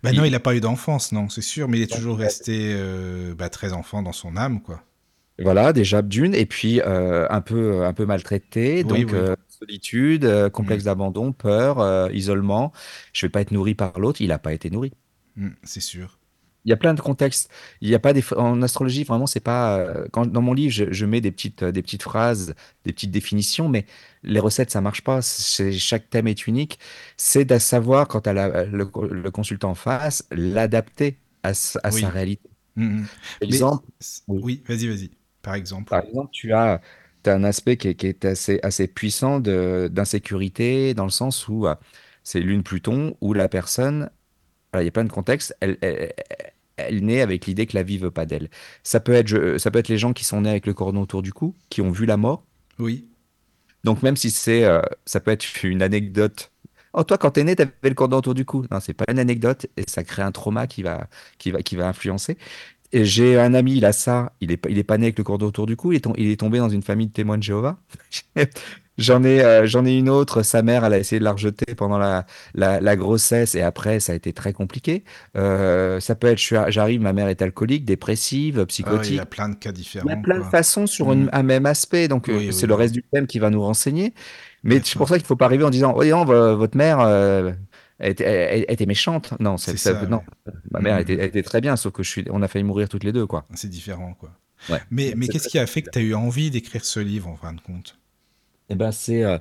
[0.03, 2.73] Bah non, il- n'a pas eu d'enfance, non, c'est sûr, mais il est toujours resté
[2.75, 4.83] euh, bah, très enfant dans son âme, quoi.
[5.39, 9.15] Voilà, déjà d'une, et puis euh, un peu, un peu maltraité, donc oui.
[9.15, 10.87] euh, solitude, euh, complexe Mm.
[10.87, 12.73] d'abandon, peur, euh, isolement.
[13.13, 14.93] Je vais pas être nourri par l'autre, il n'a pas été nourri.
[15.37, 16.19] Mm, c'est sûr.
[16.65, 17.51] Il y a plein de contextes.
[17.81, 20.73] Il y a pas des en astrologie vraiment c'est pas euh, quand dans mon livre
[20.73, 22.55] je, je mets des petites euh, des petites phrases,
[22.85, 23.85] des petites définitions, mais
[24.23, 25.21] les recettes ça marche pas.
[25.23, 26.79] Chaque thème est unique.
[27.17, 31.81] C'est de savoir quand à la, le, le consultant en face l'adapter à, sa
[32.11, 32.49] réalité.
[32.77, 33.87] Mais exemple,
[34.29, 35.11] oui, vas-y, vas-y.
[35.43, 35.91] Par exemple.
[35.91, 36.81] Par exemple, tu as,
[37.27, 41.75] un aspect qui est, qui est assez, assez puissant d'insécurité, dans le sens où euh,
[42.25, 44.11] c'est Lune Pluton, où la personne,
[44.75, 46.13] il y a plein de contextes, elle, elle,
[46.77, 48.49] elle naît avec l'idée que la vie veut pas d'elle.
[48.83, 51.03] Ça peut être, je- ça peut être les gens qui sont nés avec le cordon
[51.03, 52.45] autour du cou, qui ont vu la mort.
[52.79, 53.07] Oui.
[53.85, 56.53] Donc même si c'est, euh, ça peut être une anecdote.
[56.95, 58.65] Oh, toi, quand t'es né, t'avais le cordon autour du cou.
[58.71, 61.77] Non, c'est pas une anecdote et ça crée un trauma qui va, qui va, qui
[61.77, 62.37] va influencer.
[62.95, 65.25] J'ai un ami, il a ça, il est, pas- il est pas né avec le
[65.25, 67.39] cordon autour du cou, il est, tom- il est tombé dans une famille de témoins
[67.39, 67.79] de Jéhovah.
[68.99, 71.75] J'en ai, euh, j'en ai une autre, sa mère, elle a essayé de la rejeter
[71.75, 75.05] pendant la, la, la grossesse et après, ça a été très compliqué.
[75.37, 76.39] Euh, ça peut être,
[76.71, 79.19] j'arrive, ma mère est alcoolique, dépressive, Ah, il y psychotique.
[79.19, 79.71] a plein de cas
[80.05, 81.31] Il y a différents, plein de façons sur une- Mhm.
[81.33, 84.15] un même aspect, donc euh, c'est oui, le reste du thème qui va nous renseigner.
[84.65, 86.77] Mais c'est pour ça qu'il faut pas arriver en disant, oh, dis donc, vo- votre
[86.77, 87.01] mère
[88.03, 89.33] elle était, elle- elle était méchante.
[89.41, 90.53] Non, C'est ça- ça, non, ouais.
[90.71, 91.01] ma mère Mhm.
[91.03, 93.13] était, elle était très bien, sauf que je suis, on a failli mourir toutes les
[93.13, 93.47] deux, quoi.
[93.55, 94.31] C'est différent, quoi.
[94.69, 94.81] Ouais.
[94.91, 97.53] Mais, qu'est-ce qui a fait que tu as eu envie d'écrire ce livre, en fin
[97.53, 97.99] de compte?
[98.69, 99.39] Eh ben, c'est, euh,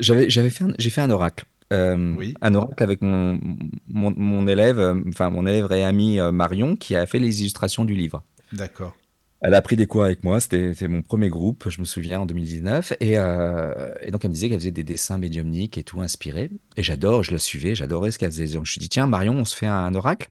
[0.00, 1.44] j'avais, j'avais fait, j'ai fait un oracle.
[1.72, 3.38] Euh, Oui, un oracle avec mon,
[3.88, 7.84] mon, mon élève, euh, enfin mon élève et ami Marion, qui a fait les illustrations
[7.84, 8.22] du livre.
[8.52, 8.94] d'accord.
[9.42, 12.26] Elle a pris des cours avec moi, c'était mon premier groupe, je me souviens, en
[12.26, 12.92] 2019.
[13.00, 16.50] Et, euh, et donc, elle me disait qu'elle faisait des dessins médiumniques et tout, inspirés.
[16.76, 18.44] Et j'adore, je la suivais, j'adorais ce qu'elle faisait.
[18.46, 20.28] Donc, je me suis dit, tiens, Marion, on se fait un oracle.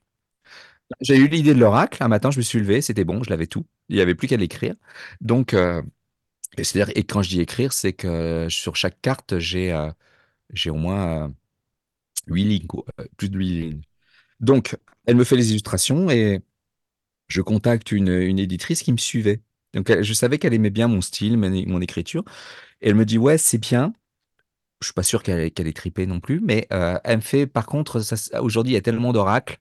[1.01, 2.03] J'ai eu l'idée de l'oracle.
[2.03, 3.65] Un matin, je me suis levé, c'était bon, je l'avais tout.
[3.89, 4.75] Il n'y avait plus qu'à l'écrire.
[5.21, 5.81] Donc, euh,
[6.57, 9.91] c'est-à-dire, et quand je dis écrire, c'est que sur chaque carte, j'ai euh,
[10.67, 11.29] au moins euh,
[12.27, 12.67] 8 lignes,
[12.99, 13.81] euh, plus de 8 lignes.
[14.39, 16.41] Donc, elle me fait les illustrations et
[17.31, 19.41] je contacte une, une éditrice qui me suivait.
[19.73, 22.23] Donc, elle- je savais qu'elle aimait bien mon style, mon, mon écriture.
[22.81, 23.93] Et elle me dit, ouais, c'est bien.
[24.81, 27.47] Je suis pas sûr qu'elle qu'elle ait tripé non plus, mais euh, elle me fait,
[27.47, 28.01] par contre,
[28.41, 29.57] aujourd'hui, il y a tellement d'oracles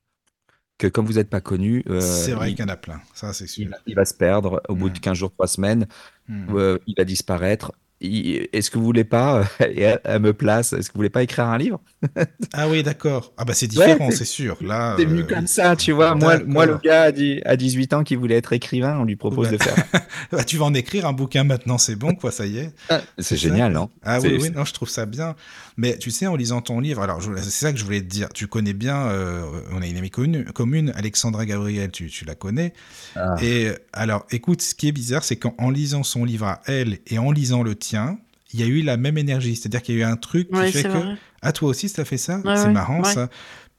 [0.79, 3.01] que comme vous n'êtes pas connu, euh, C'est vrai il, qu'il y en a plein,
[3.15, 3.71] ça c'est sûr.
[3.71, 5.87] va il va se perdre au bout de Hmm, 15 jours, 3 semaines.
[6.29, 6.55] hmm.
[6.55, 7.73] euh, il va disparaître.
[8.03, 11.23] Est-ce que vous voulez pas, et elle, elle me place, est-ce que vous voulez pas
[11.23, 11.81] écrire un livre?
[12.53, 13.33] Ah oui, d'accord.
[13.37, 14.57] Ah bah c'est Ouais, différent, c'est c'est sûr.
[14.61, 16.15] Là, c'est venu euh, comme ça, tu vois.
[16.17, 17.13] Moi, moi, le gars
[17.45, 19.77] à 18 ans qui voulait être écrivain, on lui propose bah, de faire.
[20.33, 22.71] bah, tu vas en écrire un bouquin maintenant, c'est bon, quoi, ça y est.
[22.89, 23.89] Ah, C'est génial, non?
[24.03, 25.37] Ah oui, non, je trouve ça bien.
[25.77, 28.07] Mais tu sais, en lisant ton livre, alors je- c'est ça que je voulais te
[28.07, 28.29] dire.
[28.35, 29.43] Tu connais bien, euh,
[29.73, 32.73] on a une amie commune, commune, Alexandra Gabriel, tu, tu la connais.
[33.15, 36.47] ah, Et euh, alors, écoute, ce qui est bizarre, c'est qu'en en lisant son livre
[36.47, 38.19] à elle et en lisant le tien,
[38.53, 39.57] il y a eu la même énergie.
[39.57, 40.89] C'est-à-dire qu'il y a eu un truc qui fait que.
[40.89, 41.17] vrai.
[41.43, 42.39] Ah, toi aussi, ça fait ça?
[42.39, 43.29] Ouais, C'est ouais, marrant, ça.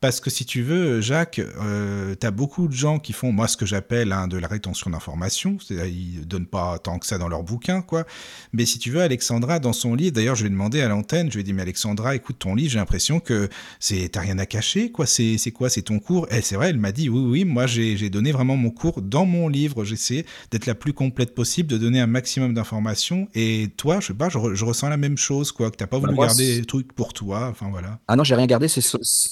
[0.01, 3.47] Parce que si tu veux, Jacques, euh, tu as beaucoup de gens qui font, moi,
[3.47, 5.57] ce que j'appelle hein, de la rétention d'informations.
[5.69, 8.05] Ils donnent pas tant que ça dans leur bouquin, quoi.
[8.51, 11.29] Mais si tu veux, Alexandra, dans son livre, d'ailleurs, je lui ai demandé à l'antenne,
[11.29, 13.47] je lui ai dit, mais Alexandra, écoute ton livre, j'ai l'impression que
[13.79, 15.05] c'est, t'as rien à cacher, quoi.
[15.05, 15.69] C'est, quoi?
[15.69, 16.27] C'est ton cours?
[16.33, 19.27] Et c'est vrai, elle m'a dit, oui, oui, moi, j'ai, donné vraiment mon cours dans
[19.27, 19.85] mon livre.
[19.85, 23.27] J'essaie d'être la plus complète possible, de donner un maximum d'informations.
[23.35, 25.69] Et toi, je sais pas, je, re- je ressens la même chose, quoi.
[25.69, 27.49] Que t'as pas bah, voulu moi, garder des trucs pour toi.
[27.51, 27.99] Enfin, voilà.
[28.07, 29.27] ah non, j'ai rien gardé, c'est ce- ce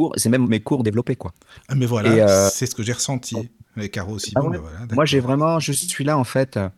[0.00, 1.32] cours, c'est même mes cours développés, quoi.
[1.68, 3.50] Ah, Mais voilà, euh, c'est ce que j'ai ressenti.
[3.92, 6.56] Caro aussi, ah bon, ouais, bah voilà, moi, j'ai vraiment, je suis là, en fait,
[6.56, 6.68] euh,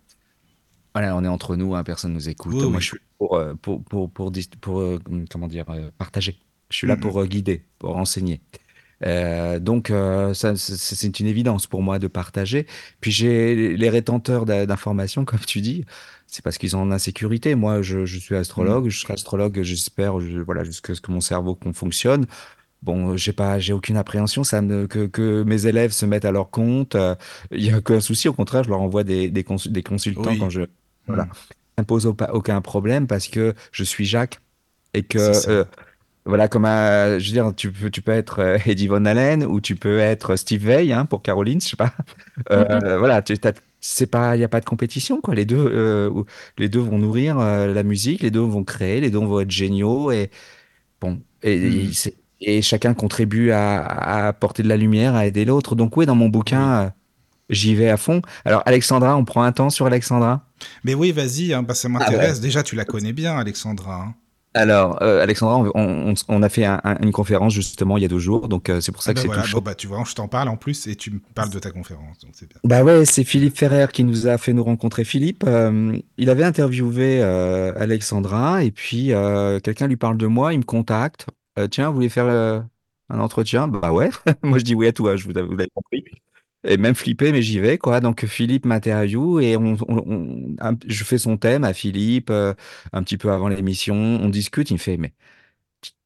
[0.95, 2.55] voilà, on est entre nous, hein, personne nous écoute.
[2.55, 2.81] Oui, Moi, oui.
[2.81, 4.99] je suis là pour, euh, pour, pour, pour, pour, euh,
[5.31, 6.39] comment dire, euh, partager.
[6.71, 7.01] Je suis là Mhm.
[7.01, 8.41] pour euh, guider, pour enseigner.
[9.05, 12.67] Euh, donc, euh, ça, c'est une évidence pour moi de partager.
[13.01, 15.85] Puis j'ai les rétenteurs d'informations, comme tu dis,
[16.27, 17.55] c'est parce qu'ils sont en insécurité.
[17.55, 18.41] Moi, je, je suis Mhm.
[18.43, 22.27] astrologue, je serai astrologue, j'espère, je- voilà, jusqu'à ce que mon cerveau fonctionne.
[22.83, 26.33] Bon, j'ai pas, j'ai aucune appréhension, ça me, que, que mes élèves se mettent à
[26.33, 26.97] leur compte.
[26.97, 27.15] euh,
[27.53, 30.37] Il y a aucun souci, au contraire, je leur envoie des, des, consul- des consultants
[30.37, 30.63] quand je,
[31.07, 31.29] voilà,
[31.77, 34.41] impose au- aucun problème parce que je suis Jacques
[34.95, 35.19] et que
[35.49, 35.65] euh,
[36.25, 39.45] voilà, comme un, je veux dire, tu peux, tu peux être euh, Eddie Von Halen
[39.45, 41.93] ou tu peux être Steve Vai, hein, pour Caroline, je sais pas.
[42.53, 43.23] Euh, voilà,
[43.81, 45.35] c'est pas, il y a pas de compétition, quoi.
[45.35, 46.25] Les deux, euh,
[46.59, 49.51] les deux vont nourrir euh, la musique, les deux vont créer, les deux vont être
[49.51, 50.31] géniaux et
[51.01, 51.93] bon, et, Mhm.
[52.43, 55.75] Et chacun contribue à, à apporter de la lumière, à aider l'autre.
[55.77, 56.91] Donc oui, dans mon bouquin, euh,
[57.51, 58.23] j'y vais à fond.
[58.45, 60.45] Alors Alexandra, on prend un temps sur Alexandra?
[60.85, 62.17] Mais oui, vas-y, hein, bah, ça Ah ouais.
[62.17, 62.41] m'intéresse.
[62.41, 64.03] Déjà, tu la connais bien, Alexandra.
[64.03, 64.15] hein.
[64.55, 68.05] Alors, euh, Alexandra, on, on- on a fait un- un- une conférence justement il y
[68.05, 69.51] a deux jours, donc euh, c'est pour Ah ça que bah c'est voilà, tout bon,
[69.53, 69.61] chaud.
[69.63, 72.19] bah tu vois, je t'en parle en plus et tu me parles de ta conférence,
[72.19, 72.59] donc c'est bien.
[72.63, 75.05] Bah ouais, c'est Philippe Ferrer qui nous a fait nous rencontrer.
[75.05, 79.13] Philippe, euh, il avait interviewé Alexandra et puis
[79.65, 81.27] quelqu'un lui parle de moi, il me contacte.
[81.59, 82.61] Euh, tiens, vous voulez faire euh,
[83.09, 83.69] un entretien?
[83.69, 84.11] Bah ouais.
[84.43, 86.05] Moi, je dis oui à tout, hein, je vous, vous compris.
[86.65, 88.01] Et même flippé, mais j'y vais, quoi.
[88.01, 89.57] Donc, Philippe m'interviewe et
[90.87, 92.55] je fais son thème à Philippe euh,
[92.93, 93.95] un petit peu avant l'émission.
[93.95, 94.71] On discute.
[94.71, 95.13] Il me fait, mais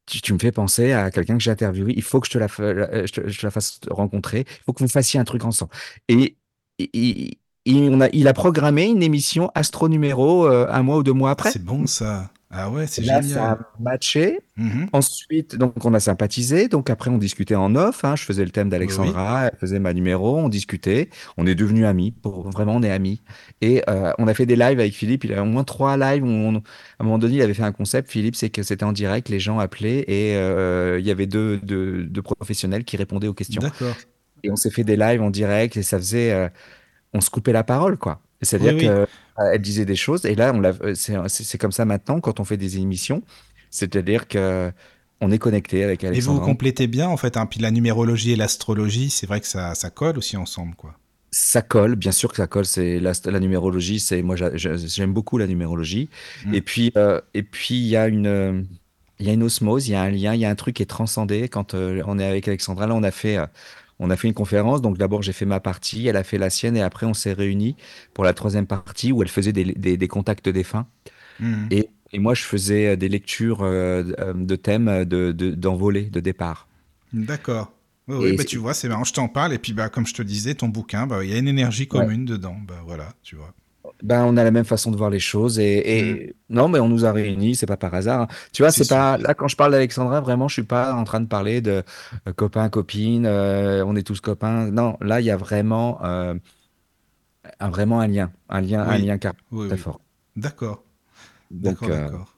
[0.07, 1.93] tu, me fais penser à quelqu'un que j'ai interviewé.
[1.95, 4.45] Il faut que je te la, fasse rencontrer.
[4.47, 5.71] Il faut que vous fassiez un truc ensemble.
[6.09, 6.37] Et,
[6.79, 11.51] il a programmé une émission Astro Numéro un mois ou deux mois après.
[11.51, 12.31] C'est bon ça.
[12.49, 13.41] Ah ouais, c'est Là, ça génial.
[13.43, 14.39] a matché.
[14.55, 14.87] Mhm.
[14.93, 16.69] Ensuite, donc on a sympathisé.
[16.69, 18.05] Donc après, on discutait en off.
[18.05, 18.15] hein.
[18.15, 21.09] Je faisais le thème d'Alexandra, elle faisait ma numéro, on discutait.
[21.35, 22.11] On est devenus amis.
[22.11, 23.21] Pour, vraiment, on est amis.
[23.59, 25.25] Et euh, on a fait des lives avec Philippe.
[25.25, 26.23] Il a au moins trois lives.
[26.23, 26.61] Où on- à
[27.01, 28.09] un moment donné, il avait fait un concept.
[28.09, 29.27] Philippe, c'est que c'était en direct.
[29.27, 33.33] Les gens appelaient et euh, il y avait deux, deux, deux professionnels qui répondaient aux
[33.33, 33.61] questions.
[33.61, 33.95] D'accord.
[34.43, 36.47] Et on s'est fait des lives en direct et ça faisait, euh,
[37.13, 38.21] on se coupait la parole, quoi.
[38.41, 38.87] C'est-à-dire Oui, oui.
[38.87, 39.07] que
[39.41, 42.57] euh, disait des choses et là, l'a, euh, c'est, comme ça maintenant quand on fait
[42.57, 43.23] des émissions.
[43.69, 44.71] C'est-à-dire que
[45.19, 47.37] on est connecté avec Et vous complétez bien en fait.
[47.37, 47.47] Hein.
[47.47, 50.93] Puis la numérologie et l'astrologie, c'est vrai que ça, ça colle aussi ensemble, quoi.
[51.31, 52.65] Ça colle, bien sûr que ça colle.
[52.65, 56.09] C'est la, la numérologie, c'est moi j'a- j'a- j'aime beaucoup la numérologie.
[56.45, 56.53] Mm.
[56.53, 58.61] Et puis euh, et puis il y a une euh,
[59.19, 60.75] il y a une osmose, il y a un lien, il y a un truc
[60.75, 62.85] qui est transcendé quand euh, on est avec Alexandra.
[62.87, 63.45] Là, on a fait euh,
[63.99, 64.81] on a fait une conférence.
[64.81, 67.33] Donc d'abord j'ai fait ma partie, elle a fait la sienne et après on s'est
[67.33, 67.75] réunis
[68.13, 70.87] pour la troisième partie où elle faisait des, des, des contacts défunts
[71.39, 71.67] Mhm.
[71.71, 76.03] et, et moi je faisais euh, des lectures euh, de thèmes euh, de de- d'envolée,
[76.03, 76.67] de départ.
[77.13, 77.71] D'accord.
[78.07, 79.53] Oui, oui, bah, tu vois, c'est marrant, je t'en parle.
[79.53, 81.87] Et puis, bah, comme je te disais, ton bouquin, bah, il y a une énergie
[81.87, 82.55] commune dedans.
[82.65, 83.53] Bah, voilà, tu vois.
[84.03, 86.87] Ben, on a la même façon de voir les choses et, et- non, mais on
[86.89, 88.21] nous a réunis, c'est pas par hasard.
[88.21, 88.27] hein.
[88.53, 91.19] Tu vois, C'est pas là quand je parle d'Alexandra, vraiment, je suis pas en train
[91.21, 91.83] de parler de
[92.27, 94.71] euh, copains, copines, euh, on est tous copains.
[94.71, 96.35] Non, là, il y a vraiment euh,
[97.59, 99.81] un vraiment un lien, un lien, un lien car- Oui, très oui.
[99.81, 100.01] fort.
[100.35, 100.83] D'accord.
[101.51, 102.36] D'accord, d'accord.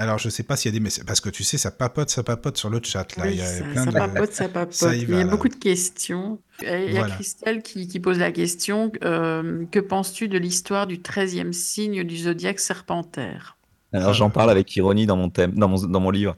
[0.00, 1.04] Alors, je sais pas s'il y a des messages.
[1.04, 3.16] Parce que tu sais, ça papote, ça papote sur le chat.
[3.16, 3.24] Là.
[3.26, 3.98] Oui, il y a ça, plein ça de.
[3.98, 4.72] papote, ça papote.
[4.72, 5.30] Ça y va, il y a là.
[5.30, 6.40] beaucoup de questions.
[6.62, 7.14] Et Il y a Voilà.
[7.16, 12.16] Christelle qui, qui pose la question, euh, que penses-tu de l'histoire du 13e signe du
[12.16, 13.58] zodiaque serpentaire?
[13.92, 16.36] Alors j'en parle avec ironie dans mon thème, dans mon, dans mon livre.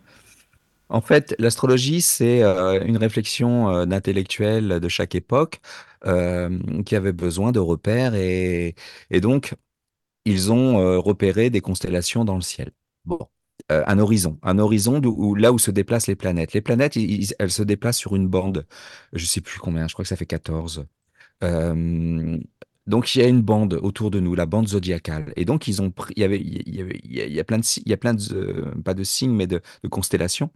[0.88, 5.60] En fait, l'astrologie, c'est euh, une réflexion euh, d'intellectuels de chaque époque
[6.06, 8.74] euh, qui avaient besoin de repères et,
[9.10, 9.54] et donc
[10.26, 12.72] ils ont euh, repéré des constellations dans le ciel.
[13.04, 13.28] Bon,
[13.70, 16.52] Euh, un horizon, un horizon où, là où se déplacent les planètes.
[16.52, 18.66] Les planètes, elles se déplacent sur une bande.
[19.12, 20.86] Je sais plus combien, je crois que ça fait 14.
[21.44, 22.38] Euh,
[22.86, 25.32] donc il y a une bande autour de nous, la bande zodiacale.
[25.36, 27.92] Et donc ils ont pris, il y avait, il y a, plein de, il y
[27.92, 30.50] a plein de, euh, pas de signes, mais de, de constellations.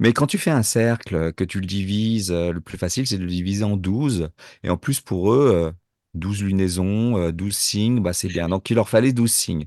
[0.00, 3.22] Mais quand tu fais un cercle, que tu le divises, le plus facile, c'est de
[3.22, 4.30] le diviser en 12.
[4.64, 5.72] Et en plus, pour eux, euh,
[6.14, 8.48] 12 lunaisons, euh, 12 signes, bah, c'est bien.
[8.48, 9.66] Donc il leur fallait 12 signes.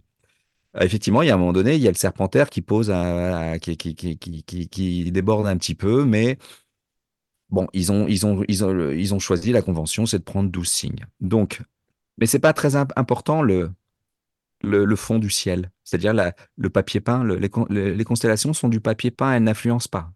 [0.76, 2.92] Euh, Effectivement, il y a un moment donné, il y a le serpentaire qui pose
[3.62, 6.38] qui, déborde un petit peu, mais
[7.50, 8.26] bon, ils ont, ils
[9.14, 11.06] ont, choisi la convention, c'est de prendre 12 signes.
[11.20, 11.62] Donc,
[12.18, 13.72] mais c'est pas très imp- important le,
[14.96, 16.14] fond du ciel, c'est-à-dire
[16.58, 17.24] le papier peint.
[17.24, 20.12] le- les, con- les- les constellations sont du papier peint, elles n'influencent pas.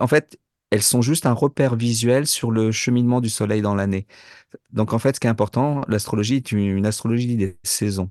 [0.00, 0.38] En fait,
[0.70, 4.06] elles sont juste un repère visuel sur le cheminement du soleil dans l'année.
[4.72, 8.10] Donc, en fait, ce qui est important, l'astrologie est une astrologie des saisons.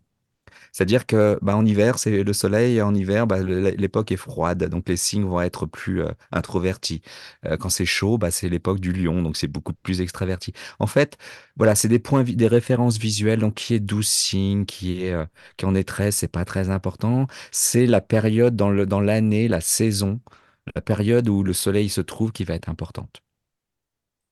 [0.77, 4.87] C'est-à-dire que bah, en hiver, c'est le soleil, en hiver, bah, l'époque est froide, donc
[4.87, 7.01] les signes vont être plus euh, introvertis.
[7.45, 10.53] Euh, quand c'est chaud, bah, c'est l'époque du lion, donc c'est beaucoup plus extraverti.
[10.77, 11.17] En fait,
[11.55, 15.25] voilà, c'est des points, des références visuelles, donc qui est 12 signes, qui est, euh,
[15.57, 17.25] qui en est 13, c'est pas très important.
[17.51, 20.21] C'est la période dans le, dans l'année, la saison,
[20.75, 23.23] la période où le soleil se trouve qui va être importante.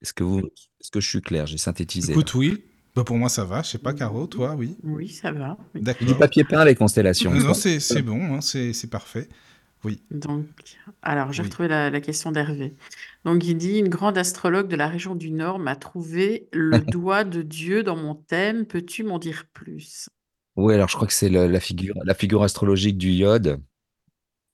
[0.04, 0.42] Est-ce que vous,
[0.80, 1.48] est-ce que je suis clair?
[1.48, 2.12] J'ai synthétisé.
[2.12, 2.64] Écoute, oui.
[2.96, 3.62] Bah, pour moi, ça va.
[3.62, 4.78] Je sais pas, Caro, toi, oui.
[4.84, 5.58] Oui, ça va.
[5.74, 5.82] oui.
[6.00, 6.18] C'est du D'accord.
[6.18, 7.32] papier peint, les constellations.
[7.32, 9.30] Non, c'est c'est bon, hein, c'est c'est parfait.
[9.84, 10.02] Oui.
[10.12, 10.48] Donc,
[11.02, 11.50] alors, j'ai Oui.
[11.50, 12.76] retrouvé la, la question d'Hervé.
[13.26, 17.24] Donc, il dit, une grande astrologue de la région du Nord m'a trouvé le doigt
[17.24, 18.66] de Dieu dans mon thème.
[18.66, 20.10] Peux-tu m'en dire plus?
[20.56, 23.62] Oui, alors je crois que c'est la figure, la figure astrologique du iode.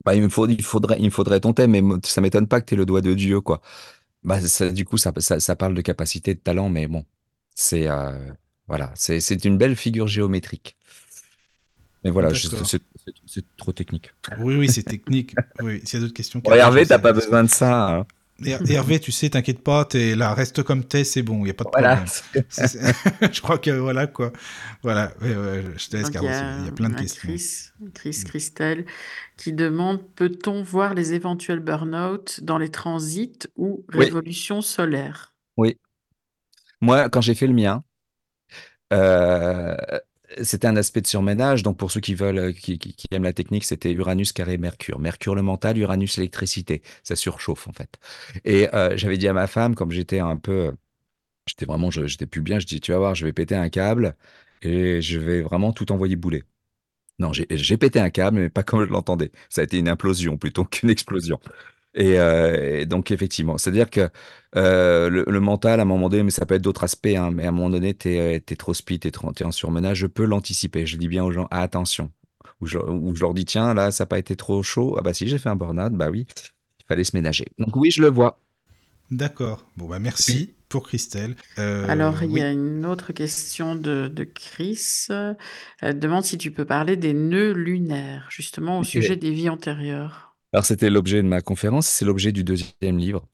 [0.06, 2.62] Bah, il me faut, il faudrait, il me faudrait ton thème, mais ça m'étonne pas
[2.62, 3.62] que tu aies le doigt de Dieu, quoi.
[4.24, 7.06] Bah, ça- du coup, ça, ça, ça parle de capacité, de talent, mais bon,
[7.56, 8.12] c'est euh,
[8.68, 10.76] voilà, c'est c'est une belle figure géométrique.
[12.04, 12.32] Mais voilà,
[13.28, 14.12] c'est trop technique.
[14.40, 15.36] Oui, oui, c'est technique.
[15.62, 16.40] Oui, s'il y a d'autres questions.
[16.44, 17.90] Bon, Hervé, t'as pas besoin de ça.
[18.00, 18.06] hein.
[18.44, 21.52] Her- Hervé, tu sais, t'inquiète pas, t'es là, reste comme t'es, c'est bon, il y
[21.52, 21.98] a pas de Voilà.
[21.98, 22.46] problème.
[23.32, 24.32] Je crois que voilà quoi.
[24.82, 27.22] Voilà, ouais, ouais, je te laisse, il y a, il y a plein de questions.
[27.30, 28.86] Chris, Chris Christelle
[29.38, 34.06] qui demande, peut-on voir les éventuels burn-out dans les transits ou Oui.
[34.06, 35.36] révolutions solaires?
[35.58, 35.78] Oui.
[36.82, 37.84] Moi, quand j'ai fait le mien,
[38.94, 39.76] euh,
[40.42, 41.64] c'était un aspect de surménage.
[41.64, 42.80] Donc, pour ceux qui veulent, euh, qui,
[43.12, 45.00] aiment la technique, c'était Uranus carré Mercure.
[45.00, 46.82] Mercure le mental, Uranus l'électricité.
[47.04, 48.00] Ça surchauffe, en fait.
[48.46, 50.74] Et euh, j'avais dit à ma femme, comme j'étais un peu,
[51.48, 54.16] j'étais vraiment, j'étais plus bien, je dis, tu vas voir, je vais péter un câble
[54.62, 56.44] et je vais vraiment tout envoyer bouler.
[57.20, 59.32] Non, j'ai j'ai pété un câble, mais pas comme je l'entendais.
[59.50, 61.40] Ça a été une implosion plutôt qu'une explosion.
[61.94, 64.10] Et, euh, et donc, effectivement, c'est-à-dire que
[64.56, 67.32] euh, le, le mental, à un moment donné, mais ça peut être d'autres aspects, hein,
[67.32, 70.26] mais à un moment donné, tu es, trop speed, tu es, en surmenage, je peux
[70.26, 70.86] l'anticiper.
[70.86, 72.12] Je dis bien aux gens, ah, attention.
[72.62, 74.96] Ou je, ou je leur dis, tiens, là, ça n'a pas été trop chaud.
[74.98, 76.28] Ah bah si, j'ai fait un burn-out, bah oui,
[76.80, 77.46] il fallait se ménager.
[77.58, 78.40] Donc oui, je le vois.
[79.10, 79.66] D'accord.
[79.76, 81.36] Bon, bah merci pour Christelle.
[81.60, 82.40] Euh, Alors, il oui.
[82.40, 85.08] y a une autre question de, de Chris.
[85.80, 90.31] Elle demande si tu peux parler des nœuds lunaires, justement au sujet des vies antérieures.
[90.54, 93.28] Alors, c'était l'objet de ma conférence, c'est l'objet du deuxième livre.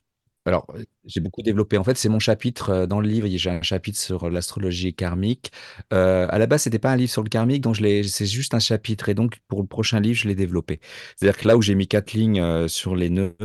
[0.45, 0.67] Alors,
[1.05, 1.77] j'ai beaucoup développé.
[1.77, 3.27] En fait, c'est mon chapitre euh, dans le livre.
[3.29, 5.51] J'ai un chapitre sur l'astrologie karmique.
[5.93, 7.77] Euh, à la base, c'était pas un livre sur le karmique, donc.
[7.77, 9.09] C'est juste un chapitre.
[9.09, 10.79] Et donc, pour le prochain livre, je l'ai développé.
[11.17, 13.35] C'est-à-dire que là où j'ai mis quatre lignes euh, sur les nœuds,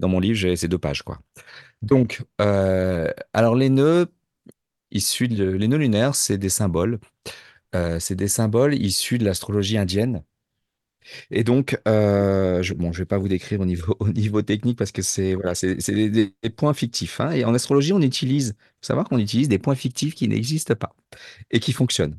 [0.00, 1.20] dans mon livre, j'ai ces deux pages, quoi.
[1.82, 4.06] Donc, alors les nœuds
[4.90, 7.00] issus de les nœuds lunaires, c'est des symboles.
[8.00, 10.22] C'est des symboles issus de l'astrologie indienne.
[11.30, 14.78] Et donc, euh, je, bon, je vais pas vous décrire au niveau, au niveau technique
[14.78, 17.20] parce que c'est voilà, c'est des, points fictifs.
[17.20, 17.30] hein.
[17.32, 20.94] Et en astrologie, on utilise, faut savoir qu'on utilise des points fictifs qui n'existent pas
[21.50, 22.18] et qui fonctionnent.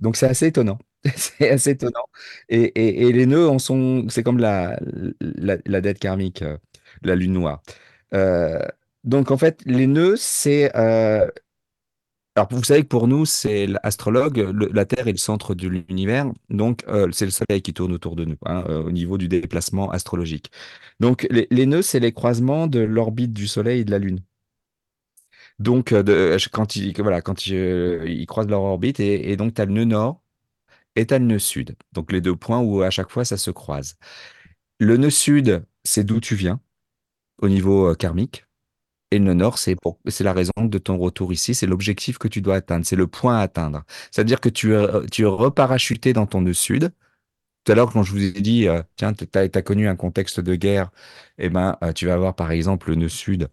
[0.00, 0.78] Donc, c'est assez étonnant.
[1.16, 2.06] C'est assez étonnant.
[2.48, 3.50] Et, les nœuds
[4.08, 4.78] c'est comme la
[5.80, 6.56] dette karmique, euh,
[7.02, 7.62] la lune noire.
[8.14, 8.60] Euh,
[9.04, 11.28] donc, en fait, les nœuds, c'est euh,
[12.36, 14.38] alors, vous savez que pour nous, c'est l'astrologue,
[14.72, 18.16] la Terre est le centre de l'univers, donc euh, c'est le Soleil qui tourne autour
[18.16, 20.50] de nous, hein, euh, au niveau du déplacement astrologique.
[20.98, 24.20] Donc, les, les nœuds, c'est les croisements de l'orbite du Soleil et de la Lune.
[25.58, 29.54] Donc, euh, de- quand ils, voilà, quand euh, ils croisent leur orbite, et, et donc
[29.54, 30.20] tu as le nœud nord
[30.96, 31.76] et tu as le nœud sud.
[31.92, 33.96] Donc, les deux points où à chaque fois ça se croise.
[34.80, 36.60] Le nœud sud, c'est d'où tu viens,
[37.38, 38.46] au niveau euh, karmique.
[39.14, 39.76] Et le nord, c'est
[40.20, 43.38] la raison de ton retour ici, c'est l'objectif que tu dois atteindre, c'est le point
[43.38, 43.84] à atteindre.
[44.10, 44.74] C'est-à-dire que tu
[45.12, 46.90] tu reparachuté dans ton nœud sud.
[47.64, 50.40] Tout à l'heure, quand je vous ai dit, euh, tiens, tu as, connu un contexte
[50.40, 50.90] de guerre,
[51.38, 53.48] eh ben, euh, tu vas avoir par exemple le nœud sud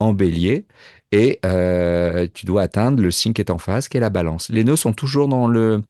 [0.00, 0.66] en bélier
[1.12, 4.48] et euh, tu dois atteindre le signe qui est en face, qui est la balance.
[4.50, 5.82] Les nœuds sont toujours dans le,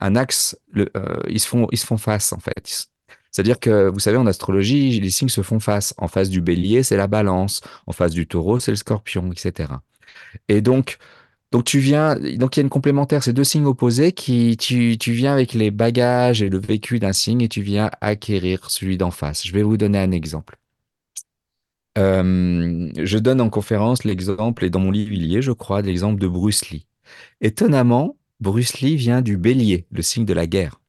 [0.00, 2.88] un axe, ils, font, ils se font face en fait.
[3.30, 5.94] C'est-à-dire que, vous savez, en astrologie, les signes se font face.
[5.98, 7.60] En face du bélier, c'est la balance.
[7.86, 9.72] En face du taureau, c'est le scorpion, etc.
[10.48, 10.98] Et donc,
[11.52, 14.96] donc tu viens, donc il y a une complémentaire, ces deux signes opposés qui, tu,
[14.98, 18.96] tu viens avec les bagages et le vécu d'un signe et tu viens acquérir celui
[18.96, 19.46] d'en face.
[19.46, 20.56] Je vais vous donner un exemple.
[21.98, 26.20] Euh, je donne en conférence l'exemple, et dans mon livre il y je crois, l'exemple
[26.20, 26.86] de Bruce Lee.
[27.40, 30.80] Étonnamment, Bruce Lee vient du bélier, le signe de la guerre.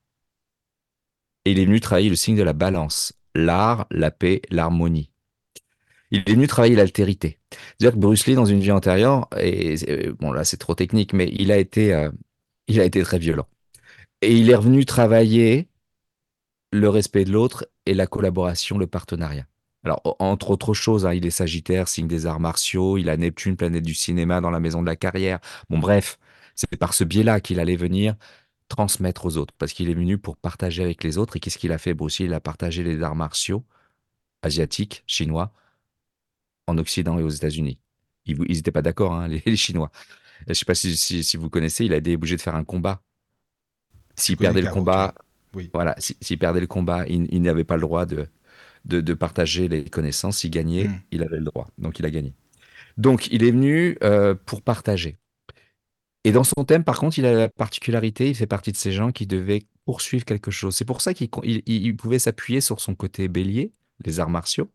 [1.46, 5.12] Et il est venu travailler le signe de la balance, l'art, la paix, l'harmonie.
[6.12, 7.40] Il est venu travailler l'altérité.
[7.52, 9.76] C'est-à-dire que Bruce Lee, dans une vie antérieure, et
[10.20, 12.12] bon là c'est trop technique, mais il a été, euh,
[12.68, 13.48] il a été très violent.
[14.22, 15.70] Et il est revenu travailler
[16.72, 19.46] le respect de l'autre et la collaboration, le partenariat.
[19.84, 23.56] Alors, entre autres choses, hein, il est Sagittaire, signe des arts martiaux, il a Neptune,
[23.56, 25.40] planète du cinéma dans la maison de la carrière.
[25.70, 26.20] Bon, bref,
[26.56, 28.16] c'est par ce biais-là qu'il allait venir
[28.72, 31.36] transmettre aux autres, parce qu'il est venu pour partager avec les autres.
[31.36, 32.20] Et qu'est-ce qu'il a fait Bruce?
[32.20, 33.66] Lee Il a partagé les arts martiaux
[34.42, 35.54] asiatiques, chinois,
[36.68, 37.80] en Occident et aux États-Unis.
[38.26, 39.92] Ils n'étaient pas d'accord, hein, les, les, Chinois.
[40.46, 42.56] Je ne sais pas si, si, si, vous connaissez, il a été obligé de faire
[42.56, 43.02] un combat.
[44.16, 45.14] S'il perdait le combat,
[45.54, 45.70] oui.
[45.74, 48.28] voilà, s'il si, perdait le combat, il, il n'avait pas le droit de,
[48.86, 50.40] de, de, partager les connaissances.
[50.40, 51.02] S'il gagnait, mmh.
[51.12, 51.68] il avait le droit.
[51.78, 52.34] Donc, il a gagné.
[52.98, 55.18] Donc, il est venu euh, pour partager.
[56.24, 58.92] Et dans son thème, par contre, il a la particularité, il fait partie de ces
[58.92, 60.76] gens qui devaient poursuivre quelque chose.
[60.76, 63.74] C'est pour ça qu'il il, il pouvait s'appuyer sur son côté bélier,
[64.06, 64.72] les arts martiaux,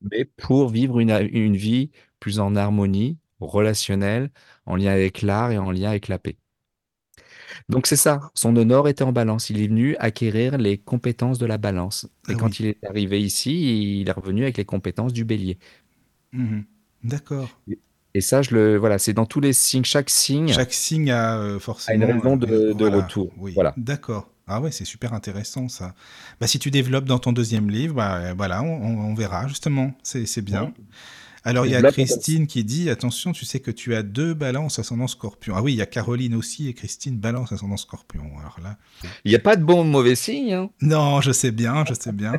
[0.00, 4.30] mais pour vivre une, une vie plus en harmonie, relationnelle,
[4.66, 6.36] en lien avec l'art et en lien avec la paix.
[7.68, 9.50] Donc c'est ça, son honneur était en balance.
[9.50, 12.06] Il est venu acquérir les compétences de la balance.
[12.28, 12.60] Et ah quand oui.
[12.60, 15.58] il est arrivé ici, il est revenu avec les compétences du bélier.
[16.32, 16.64] Mmh.
[17.02, 17.60] D'accord.
[18.18, 19.84] Et ça, je le, voilà, c'est dans tous les signes.
[19.84, 20.52] Chaque signe.
[20.52, 22.04] Chaque signe a euh, forcément.
[22.04, 23.30] A une raison de, euh, de voilà, retour.
[23.38, 23.52] Oui.
[23.54, 23.72] Voilà.
[23.76, 24.28] D'accord.
[24.48, 25.94] Ah ouais, c'est super intéressant ça.
[26.40, 29.92] Bah, si tu développes dans ton deuxième livre, bah, voilà, on, on, verra justement.
[30.02, 30.64] C'est bien.
[30.64, 30.72] Ouais.
[31.44, 34.80] Alors il y a Christine qui dit attention, tu sais que tu as deux balances
[34.80, 35.54] ascendant scorpion.
[35.56, 38.24] Ah oui, il y a Caroline aussi et Christine balance ascendant scorpion.
[38.40, 38.78] Alors là.
[39.24, 40.54] Il n'y a pas de bon ou de mauvais signe.
[40.54, 40.70] Hein?
[40.82, 42.32] Non, je sais bien, je sais bien.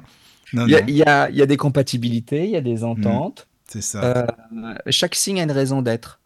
[0.51, 2.61] Non, il, y a, il, y a, il, y a, des compatibilités, il y a
[2.61, 3.47] des ententes.
[3.71, 4.03] C'est ça.
[4.03, 6.19] Euh, chaque signe a une raison d'être.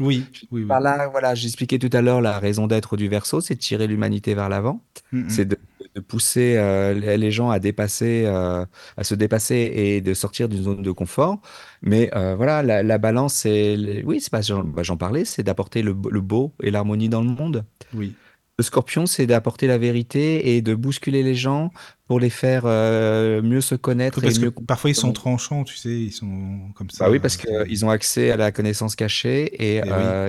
[0.00, 0.66] Oui, oui, oui.
[0.66, 3.86] Par là, voilà, j'expliquais tout à l'heure la raison d'être du Verseau, c'est de tirer
[3.88, 5.58] l'humanité vers l'avant, Mm, c'est de,
[5.94, 8.64] de pousser euh, les gens à dépasser, euh,
[8.96, 11.40] à se dépasser et de sortir d'une zone de confort.
[11.82, 15.42] Mais euh, voilà, la, la balance, c'est, oui, c'est pas, j'en bah, j'en parlais, c'est
[15.42, 17.64] d'apporter le, le beau et l'harmonie dans le monde.
[17.94, 18.18] Oui.
[18.58, 21.70] Le Scorpion, c'est d'apporter la vérité et de bousculer les gens
[22.08, 25.62] pour les faire euh, mieux se connaître Parce et que mieux parfois ils sont tranchants,
[25.62, 27.04] tu sais, ils sont comme ça.
[27.04, 29.88] Bah oui, parce euh, qu'ils ont accès à la connaissance cachée et, Eh oui.
[29.92, 30.28] euh,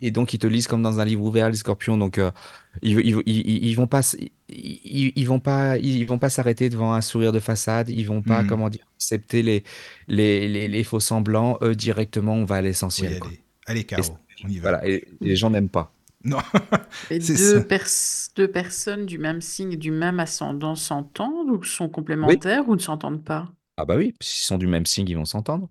[0.00, 1.96] et donc ils te lisent comme dans un livre ouvert, les scorpions.
[1.96, 2.32] Donc euh,
[2.82, 4.00] ils, ils, ils, ils vont pas,
[4.48, 7.88] ils, vont pas, ils vont pas s'arrêter devant un sourire de façade.
[7.90, 8.48] Ils vont pas, Mhm.
[8.48, 9.62] comment dire, accepter les,
[10.08, 11.58] les, les, les faux semblants.
[11.62, 13.20] Eux, directement, on va à Oui, l'essentiel.
[13.20, 13.30] quoi.
[13.30, 14.70] allez, allez, Caro, on y va.
[14.70, 14.88] Voilà.
[14.88, 15.92] Et, et les gens n'aiment pas.
[16.24, 16.40] Non,
[17.10, 17.64] Et deux, ça.
[17.64, 17.86] pers-
[18.34, 23.22] deux personnes du même signe, du même ascendant s'entendent ou sont complémentaires ou ne s'entendent
[23.24, 23.52] pas?
[23.76, 25.68] Ah bah oui, s'ils sont du même signe, ils vont s'entendre.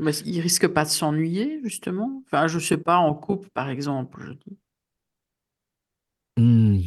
[0.00, 2.22] Mais ils risquent pas de s'ennuyer, justement?
[2.26, 4.58] Enfin, je sais pas, en couple, par exemple, je dis.
[6.36, 6.78] Hmm.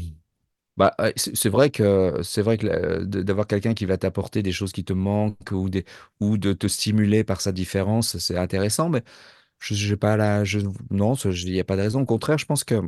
[0.77, 4.51] Bah, euh, c'est vrai que c'est vrai que euh, d'avoir quelqu'un qui va t'apporter des
[4.53, 5.85] choses qui te manquent ou des
[6.21, 9.03] ou de te stimuler par sa différence, c'est intéressant, mais
[9.59, 10.59] je j'ai pas la je
[10.91, 12.01] non, il n'y a pas de raison.
[12.01, 12.81] Au contraire, je pense que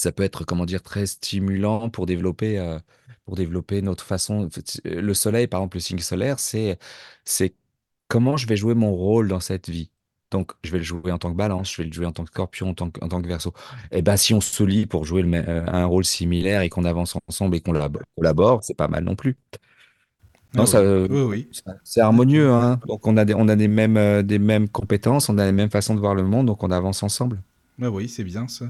[0.00, 2.78] ça peut être, comment dire, très stimulant pour développer, euh,
[3.24, 4.48] pour développer notre façon.
[4.84, 6.78] Le soleil, par exemple, le signe solaire, c'est,
[7.24, 7.54] c'est
[8.08, 9.90] comment je vais jouer mon rôle dans cette vie.
[10.30, 12.24] Donc, je vais le jouer en tant que balance, je vais le jouer en tant
[12.24, 13.52] que scorpion, en tant que, en tant que verso.
[13.90, 16.84] Et ben, si on se lie pour jouer le, euh, un rôle similaire et qu'on
[16.84, 17.72] avance ensemble et qu'on
[18.16, 19.36] collabore, c'est pas mal non plus.
[20.54, 21.50] Non, Ah ça, oui, euh, oui, oui.
[21.52, 22.80] ça- c'est harmonieux, hein.
[22.86, 25.70] Donc, on a des, on a des mêmes, des mêmes compétences, on a les mêmes
[25.70, 27.42] façons de voir le monde, donc on avance ensemble.
[27.82, 28.66] Ah oui, c'est bien ça.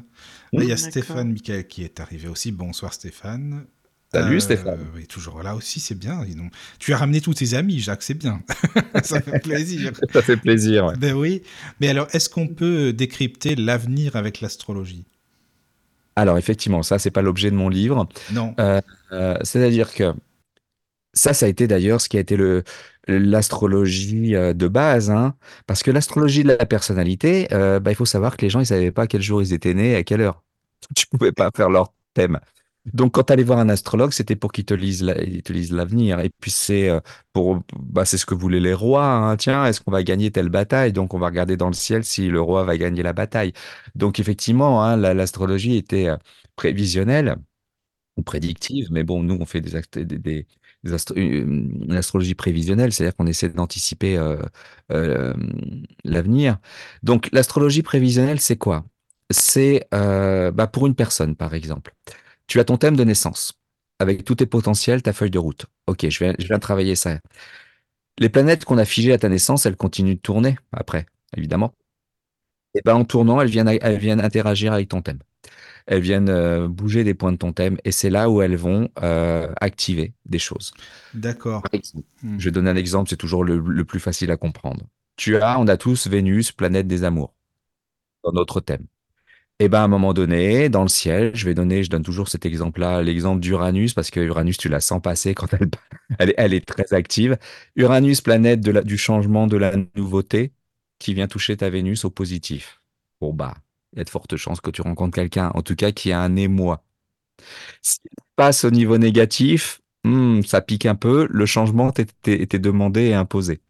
[0.52, 0.76] Là, il y a.
[0.76, 2.52] Stéphane Michael qui est arrivé aussi.
[2.52, 3.64] Bonsoir Stéphane.
[4.12, 4.86] Salut, Euh, Stéphane.
[4.94, 6.24] Oui, toujours là aussi, c'est bien.
[6.36, 6.52] donc.
[6.78, 8.42] Tu as ramené tous tes amis, Jacques, c'est bien.
[9.04, 9.92] ça fait plaisir.
[10.12, 10.96] Ça fait plaisir, ouais.
[10.96, 11.42] Ben oui.
[11.80, 15.04] Mais alors, est-ce qu'on peut décrypter l'avenir avec l'astrologie?
[16.16, 18.08] Alors effectivement, ça c'est pas l'objet de mon livre.
[18.32, 18.54] Non.
[18.58, 18.80] Euh,
[19.12, 20.12] euh, c'est-à-dire que
[21.14, 22.64] ça, ça a été d'ailleurs ce qui a été le
[23.08, 25.34] l'astrologie euh, de base, hein,
[25.66, 28.66] parce que l'astrologie de la personnalité, euh, bah, il faut savoir que les gens ils
[28.66, 30.42] savaient pas quel jour ils étaient nés à quelle heure.
[30.96, 32.38] Tu pouvais pas faire leur thème.
[32.94, 35.02] Donc quand tu allais voir un astrologue, c'était pour qu'il te lise
[35.72, 36.20] l'avenir.
[36.20, 37.00] Et puis c'est euh,
[37.32, 39.04] pour bah, c'est ce que voulaient les rois.
[39.06, 39.36] hein.
[39.36, 40.92] Tiens, est-ce qu'on va gagner telle bataille?
[40.92, 43.52] Donc on va regarder dans le ciel si le roi va gagner la bataille.
[43.94, 46.08] Donc effectivement, hein, la- l'astrologie était
[46.56, 47.36] prévisionnelle
[48.16, 50.46] ou prédictive, mais bon, nous, on fait des- des
[50.86, 54.36] astro- une une astrologie prévisionnelle, c'est-à-dire qu'on essaie d'anticiper euh,
[54.92, 55.34] euh,
[56.04, 56.58] l'avenir.
[57.02, 58.84] Donc, l'astrologie prévisionnelle, c'est quoi?
[59.30, 61.94] C'est euh, bah, pour une personne, par exemple.
[62.46, 63.54] Tu as ton thème de naissance,
[64.00, 65.66] avec tous tes potentiels, ta feuille de route.
[65.86, 67.18] Ok, je viens, je viens travailler ça.
[68.18, 71.06] Les planètes qu'on a figées à ta naissance, elles continuent de tourner après,
[71.36, 71.74] évidemment.
[72.74, 75.20] Et ben, en tournant, elles viennent interagir avec ton thème
[75.86, 78.88] elles viennent euh, bouger des points de ton thème et c'est là où elles vont
[79.02, 80.72] euh, activer des choses.
[81.12, 81.70] D'accord.
[82.22, 82.38] Hmm.
[82.38, 84.84] Je vais donner un exemple, c'est toujours le, le plus facile à comprendre.
[85.16, 87.34] Tu as, on a tous Vénus, planète des amours,
[88.24, 88.86] dans notre thème.
[89.60, 92.28] Et ben à un moment donné, dans le ciel, je vais donner, je donne toujours
[92.28, 95.70] cet exemple-là, l'exemple d'Uranus, parce que Uranus, tu la sens passer quand elle,
[96.18, 97.38] elle, est- elle est très active.
[97.76, 100.52] Uranus, planète de la, du changement, de la nouveauté,
[100.98, 102.80] qui vient toucher ta Vénus au positif.
[103.20, 103.54] Bon bah,
[103.92, 106.20] il y a de fortes chances que tu rencontres quelqu'un, en tout cas qui a
[106.20, 106.84] un émoi.
[107.82, 111.92] Si tu passes au niveau négatif, hmm, ça pique un peu, le changement
[112.24, 113.60] était demandé et imposé.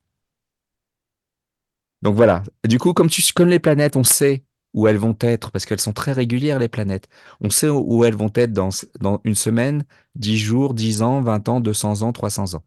[2.03, 2.43] Donc voilà.
[2.67, 5.81] Du coup, comme tu comme les planètes, on sait où elles vont être, parce qu'elles
[5.81, 7.09] sont très régulières, les planètes.
[7.41, 8.71] On sait où elles vont être dans,
[9.25, 12.63] une semaine, 10 jours, 10 ans, 20 ans, 200 ans, 300 ans.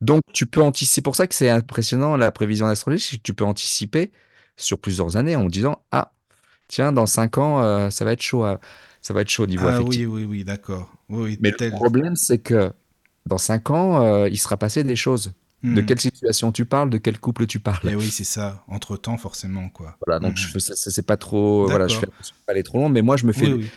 [0.00, 0.94] Donc, tu peux anticiper.
[0.94, 4.12] C'est pour ça que c'est impressionnant, la prévision astrologique, tu peux anticiper
[4.56, 6.12] sur plusieurs années en disant, ah,
[6.68, 8.60] tiens, dans 5 ans, euh, ça va être chaud, à-
[9.02, 10.00] ça va être chaud au niveau Ah affectif.
[10.00, 10.90] oui, oui, oui, d'accord.
[11.08, 12.72] Oui, Mais tel- le problème, c'est que
[13.26, 15.32] dans 5 ans, euh, il sera passé des choses.
[15.62, 15.86] De Hmm.
[15.86, 17.90] quelle situation tu parles, de quel couple tu parles.
[17.90, 18.62] Eh oui, c'est ça.
[18.68, 19.96] Entre-temps, forcément, quoi.
[20.06, 21.66] Voilà, donc ça, c'est pas trop.
[21.66, 23.46] Voilà, je fais pas aller trop long, mais moi, je me fais.
[23.46, 23.70] Oui, oui.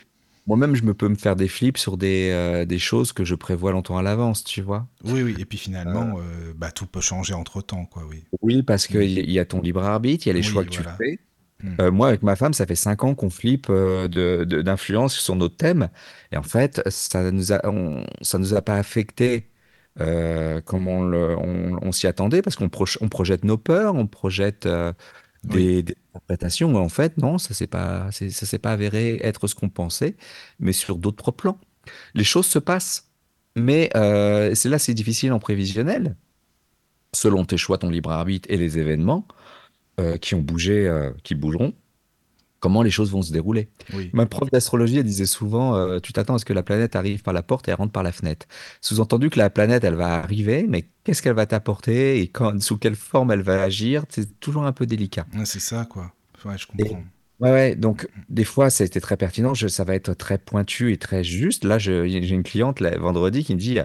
[0.46, 3.36] Moi-même, je me peux me faire des flips sur des, euh, des choses que je
[3.36, 4.88] prévois longtemps à l'avance, tu vois.
[5.04, 5.36] Oui, oui.
[5.40, 8.24] Et puis finalement, euh, bah, tout peut changer entre-temps, quoi, oui.
[8.42, 9.08] Oui, parce qu'il Oui.
[9.14, 10.92] y, il y a ton libre arbitre, il y a les Oui, choix que voilà.
[10.92, 11.20] tu fais.
[11.62, 11.76] Hmm.
[11.82, 14.08] Euh, moi, avec ma femme, ça fait cinq ans qu'on flippe euh,
[14.46, 15.90] d'influence sur notre thème.
[16.32, 19.50] Et en fait, ça nous a, on, ça nous a pas affecté
[20.00, 23.96] euh, comme on, le- on, on s'y attendait, parce qu'on proje- on projette nos peurs,
[23.96, 24.68] on projette
[25.44, 26.76] des, des interprétations.
[26.76, 30.16] En fait, non, ça s'est pas, c'est- ça s'est pas avéré être ce qu'on pensait,
[30.60, 31.60] mais sur d'autres plans.
[32.14, 33.10] Les choses se passent.
[33.56, 33.90] Mais
[34.56, 36.16] c'est là, c'est difficile en prévisionnel,
[37.14, 39.28] selon tes choix, ton libre arbitre et les événements
[40.00, 41.74] euh, qui ont bougé, euh, qui bougeront.
[42.60, 43.70] comment les choses vont se dérouler?
[43.94, 44.10] Oui.
[44.14, 47.22] Ma prof d'astrologie, elle disait souvent, euh, tu t'attends à ce que la planète arrive
[47.24, 48.48] par la porte et elle rentre par la fenêtre.
[48.82, 52.78] Sous-entendu que la planète, elle va arriver, mais qu'est-ce qu'elle va t'apporter et quand, sous
[52.78, 55.26] quelle forme elle va agir, c'est toujours un peu délicat.
[55.34, 56.14] Ouais, c'est ça, quoi.
[56.46, 57.04] Ouais, je Et, comprends.
[57.40, 60.38] ouais, ouais, donc des fois, ça a été très pertinent, je- ça va être très
[60.38, 61.64] pointu et très juste.
[61.66, 63.80] Là, j'ai une cliente là, vendredi qui me dit,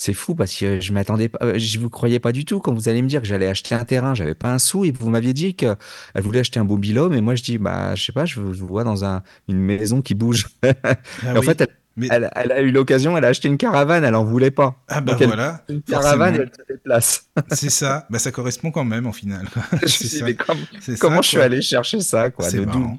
[0.00, 2.72] c'est fou parce que je m'attendais pas, euh, je vous croyais pas du tout quand
[2.72, 5.10] vous allez me dire que j'allais acheter un terrain, j'avais pas un sou et vous
[5.10, 5.74] m'aviez dit que
[6.14, 8.66] elle voulait acheter un mobil-home et moi je dis, bah, je sais pas, je, vous
[8.66, 10.46] vois dans un, une maison qui bouge.
[10.62, 10.94] Ah
[11.34, 11.46] en oui.
[11.46, 14.24] fait, elle, Mais elle- elle a eu l'occasion, elle a acheté une caravane, elle en
[14.24, 14.76] voulait pas.
[14.86, 17.28] ah bah Donc elle voilà, une caravane et elle se déplace.
[17.50, 18.06] C'est ça.
[18.08, 19.46] Bah ça correspond quand même en final.
[19.84, 20.58] Je me mais comme-
[21.00, 22.64] comment ça, je suis allé chercher ça, quoi, C'est.
[22.64, 22.98] Bon,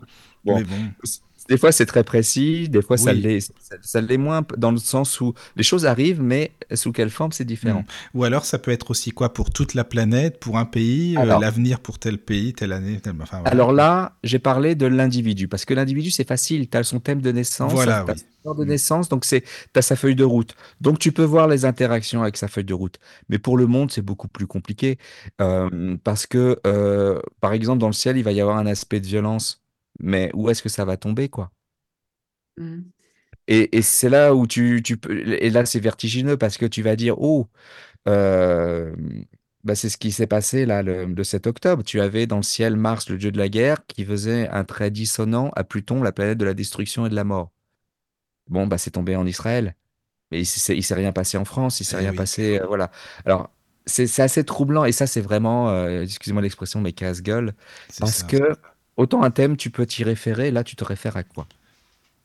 [0.57, 0.75] Mais bon.
[1.49, 3.21] Des fois c'est très précis, des fois ça Oui.
[3.21, 7.09] l'est, ça, ça l'est moins dans le sens où les choses arrivent, mais sous quelle
[7.09, 7.83] forme c'est différent.
[8.13, 11.25] Ou alors ça peut être aussi quoi pour toute la planète, pour un pays, euh,
[11.39, 13.15] l'avenir pour tel pays, telle année, telle...
[13.21, 13.51] Enfin voilà.
[13.51, 17.21] alors là, j'ai parlé de l'individu parce que l'individu c'est facile, tu as son thème
[17.21, 18.21] de naissance, Voilà, tu as oui.
[18.43, 18.67] son de Mm.
[18.69, 19.41] naissance, donc tu
[19.75, 20.55] as sa feuille de route.
[20.81, 22.97] Donc tu peux voir les interactions avec sa feuille de route.
[23.29, 24.97] Mais pour le monde, c'est beaucoup plus compliqué
[25.41, 28.99] euh, parce que euh, par exemple dans le ciel, il va y avoir un aspect
[28.99, 29.61] de violence,
[29.99, 31.51] mais où est-ce que ça va tomber quoi?
[32.57, 32.91] Mm.
[33.47, 35.17] Et, et c'est là où tu, tu peux.
[35.41, 37.47] Et là, c'est vertigineux parce que tu vas dire, oh,
[38.07, 38.95] euh,
[39.63, 41.83] bah, c'est ce qui s'est passé là le, le 7 octobre.
[41.83, 44.91] Tu avais dans le ciel Mars, le dieu de la guerre, qui faisait un trait
[44.91, 47.51] dissonant à Pluton, la planète de la destruction et de la mort.
[48.47, 49.75] Bon, bah, c'est tombé en Israël.
[50.31, 52.13] Mais il s'est il s'est rien passé en France, il s'est Eh rien oui.
[52.13, 52.59] passé.
[52.61, 52.91] euh, voilà.
[53.25, 53.51] Alors,
[53.85, 54.85] c'est c'est assez troublant.
[54.85, 57.53] Et ça, c'est vraiment, euh, excusez-moi l'expression, mais casse-gueule.
[57.99, 58.23] Parce ça.
[58.23, 58.55] que
[58.99, 60.51] autant un thème, tu peux t'y référer.
[60.51, 61.47] Là, tu te réfères à quoi?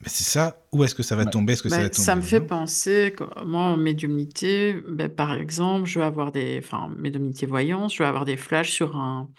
[0.01, 0.65] Mais c'est ça.
[0.73, 1.33] Où est-ce que ça va Ouais.
[1.33, 1.55] tomber?
[1.55, 5.09] Est-ce que ça Ben, va tomber ça me fait penser, que moi, en médiumnité, ben,
[5.09, 8.97] par exemple, je vais avoir des, enfin, médiumnité voyance, je vais avoir des flashs sur
[8.97, 9.31] un,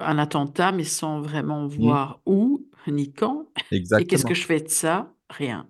[0.00, 3.48] un attentat, mais sans vraiment voir où, ni quand.
[3.96, 4.26] Et qu'est-ce Exactement.
[4.26, 5.14] que je fais de ça?
[5.30, 5.69] Rien.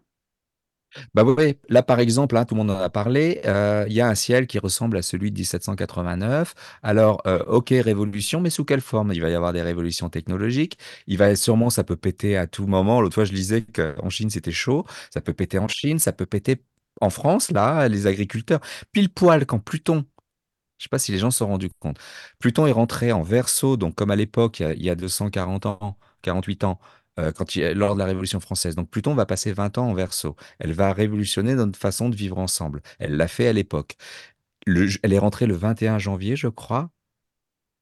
[1.15, 1.25] Bah
[1.69, 4.15] là par exemple, hein, tout le monde en a parlé, euh, il y a un
[4.15, 6.55] ciel qui ressemble à celui de 1789.
[6.83, 9.13] Alors, euh, ok, révolution, mais sous quelle forme?
[9.13, 10.79] Il va y avoir des révolutions technologiques.
[11.07, 13.01] Il va sûrement, ça peut péter à tout moment.
[13.01, 14.85] L'autre fois, je lisais qu'en Chine, c'était chaud.
[15.13, 16.63] Ça peut péter en Chine, ça peut péter
[17.01, 18.61] en France, là, les agriculteurs.
[18.93, 20.05] Pile poil, quand Pluton,
[20.79, 21.99] je sais pas si les gens se sont rendus compte,
[22.39, 26.65] Pluton est rentré en Verseau, donc comme à l'époque, il y a 240 ans, 48
[26.65, 26.79] ans,
[27.21, 28.75] euh, lors de la Révolution française.
[28.77, 30.37] Donc Pluton va passer 20 ans en Verseau.
[30.59, 32.83] Elle va révolutionner notre façon de vivre ensemble.
[32.99, 33.97] Elle l'a fait à l'époque.
[34.67, 36.91] Le- elle est rentrée le 21 janvier, je crois.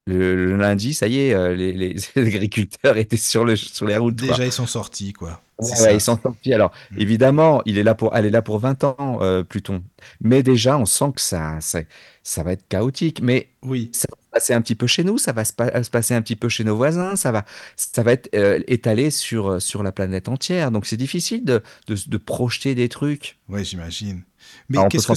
[0.09, 4.19] Le, le lundi, ça y est, euh, les, agriculteurs étaient sur, le, sur les routes.
[4.21, 4.29] quoi.
[4.29, 5.43] Déjà, ils sont sortis, quoi.
[5.59, 6.55] Ouais, ouais, ils sont sortis.
[6.55, 7.01] Alors, Mm.
[7.01, 9.83] évidemment, il est là pour, elle est là pour 20 ans, euh, Pluton.
[10.21, 11.81] Mais déjà, on sent que ça, ça,
[12.23, 13.21] ça va être chaotique.
[13.23, 13.91] Mais Oui.
[13.93, 16.15] ça va se passer un petit peu chez nous, ça va se, pa- se passer
[16.15, 17.45] un petit peu chez nos voisins, ça va,
[17.77, 20.71] ça va être euh, étalé sur, euh, sur la planète entière.
[20.71, 23.37] Donc, c'est difficile de, de, de projeter des trucs.
[23.49, 24.23] Ouais, j'imagine.
[24.71, 25.15] Mais qu'est-ce que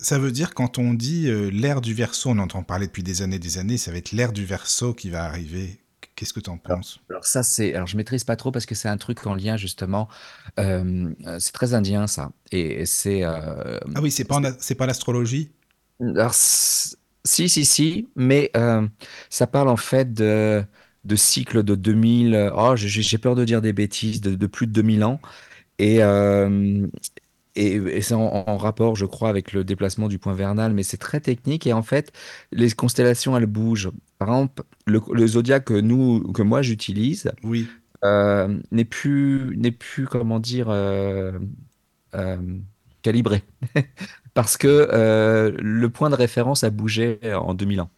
[0.00, 3.22] ça veut dire quand on dit euh, l'ère du Verseau On entend parler depuis des
[3.22, 3.78] années, des années.
[3.78, 5.80] Ça va être l'ère du Verseau qui va arriver.
[6.14, 7.00] Qu'est-ce que tu en penses?
[7.08, 9.56] alors ça, c'est, alors je maîtrise pas trop parce que c'est un truc en lien
[9.56, 10.08] justement,
[10.58, 14.76] euh, euh, c'est très indien ça, et c'est, euh, Ah oui, c'est pas a- c'est
[14.76, 15.50] pas l'astrologie
[16.00, 18.50] Alors, si, si, si, mais
[19.30, 20.64] ça parle en fait de,
[21.04, 24.46] de cycles de 2000, euh, oh, j'ai j'ai peur de dire des bêtises, de, de
[24.46, 25.20] plus de 2000 ans.
[25.78, 26.86] Et, euh,
[27.56, 30.82] et, et c'est en, en rapport, je crois, avec le déplacement du point vernal, mais
[30.82, 31.66] c'est très technique.
[31.66, 32.12] Et en fait,
[32.52, 33.90] les constellations, elles bougent.
[34.18, 37.70] Par exemple, le, le zodiaque que, nous, que moi j'utilise Oui.
[38.04, 41.38] euh, n'est plus, n'est plus, comment dire, euh,
[42.14, 42.36] euh,
[43.02, 43.42] calibré.
[44.34, 47.90] Parce que le point de référence a bougé en 2000 ans.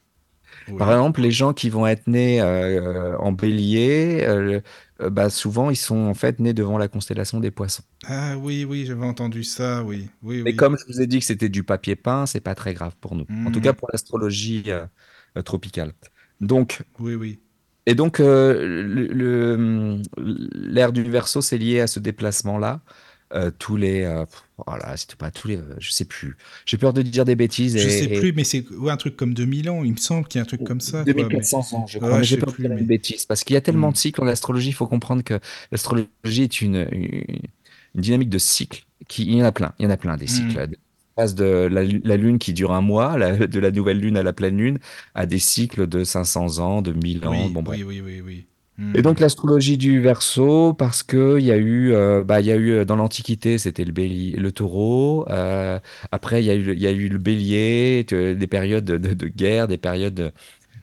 [0.76, 4.60] Par exemple, les gens qui vont être nés euh, en bélier, euh,
[5.00, 7.82] euh, bah, souvent ils sont en fait nés devant la constellation des poissons.
[8.04, 10.08] Ah oui, oui, j'avais entendu ça, oui.
[10.22, 10.54] Oui, Mais oui.
[10.54, 13.14] comme je vous ai dit que c'était du papier peint, c'est pas très grave pour
[13.14, 13.26] nous.
[13.44, 13.60] En tout Hmm.
[13.60, 14.86] cas pour l'astrologie euh,
[15.36, 15.94] euh, tropicale.
[16.40, 17.40] Donc, Oui, oui.
[17.86, 18.20] et donc
[20.16, 22.80] l'ère du Verseau, c'est lié à ce déplacement-là.
[23.34, 24.24] Euh, tous les, euh,
[24.66, 26.36] voilà, c'était pas tous les, euh, je sais plus.
[26.64, 27.76] J'ai peur de dire des bêtises.
[27.76, 29.84] Je et- sais et- plus, mais c'est ouais, un truc comme 2000 ans.
[29.84, 31.05] Il me semble qu'il y a un truc comme ça.
[31.05, 32.09] quoi, mais- 2400 ans, je crois.
[32.10, 33.26] Ouais, mais je j'ai sais peur de plus, dire mais- une bêtise.
[33.26, 33.92] Parce qu'il y a tellement Hmm.
[33.92, 35.38] de cycles en astrologie, il faut comprendre que
[35.72, 37.05] l'astrologie est une, une,
[37.94, 38.84] une dynamique de cycles.
[39.09, 40.28] Qui, il y en a plein, il y en a plein des Hmm.
[40.28, 40.68] cycles.
[41.16, 44.16] On passe de la, la lune qui dure un mois, la- de la nouvelle lune
[44.16, 44.78] à la pleine lune,
[45.14, 47.32] à des cycles de 500 ans, de 1000 ans.
[47.46, 48.46] Oui, Bon, oui, oui, oui, oui.
[48.94, 52.52] Et donc l'astrologie du Verseau, parce que il y a eu, euh, bah, il y
[52.52, 55.26] a eu euh, dans l'Antiquité, c'était le bélier, le taureau.
[55.30, 55.80] euh,
[56.12, 59.66] après, il y a eu, il y a eu le bélier, des périodes de, guerre,
[59.66, 60.32] des périodes de,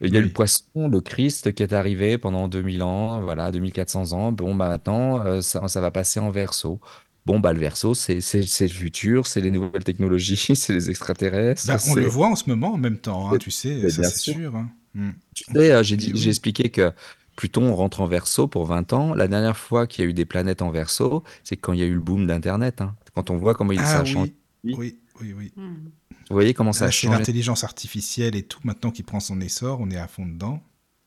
[0.02, 3.52] Il y a eu le poisson, le Christ qui est arrivé pendant 2000 ans, voilà,
[3.52, 4.32] 2400 ans.
[4.34, 6.82] Bon, bah maintenant, euh, ça, ça va passer en verso.
[7.26, 11.66] Bon, bah le verso, c'est le futur, c'est les nouvelles technologies, c'est les extraterrestres.
[11.66, 14.18] Bah, on le voit en ce moment en même temps, hein, tu sais, ça c'est
[14.18, 14.34] sûr.
[14.36, 14.56] sûr.
[14.56, 14.70] hein.
[14.94, 15.10] Mm.
[15.34, 16.92] Tu sais, j'ai expliqué que
[17.36, 19.14] Pluton rentre en verso pour 20 ans.
[19.14, 21.84] La dernière fois qu'il y a eu des planètes en verso, c'est quand il y
[21.84, 22.82] a eu le boom d'Internet.
[22.82, 22.96] hein.
[23.14, 24.34] Quand on voit comment il, ça Ah a changé.
[24.64, 25.52] oui, oui, oui, oui.
[25.56, 25.90] Hmm.
[26.30, 27.18] Vous voyez comment ça Là, a c'est changé?
[27.20, 30.62] l'intelligence artificielle et tout maintenant qui prend son essor, on est à fond dedans.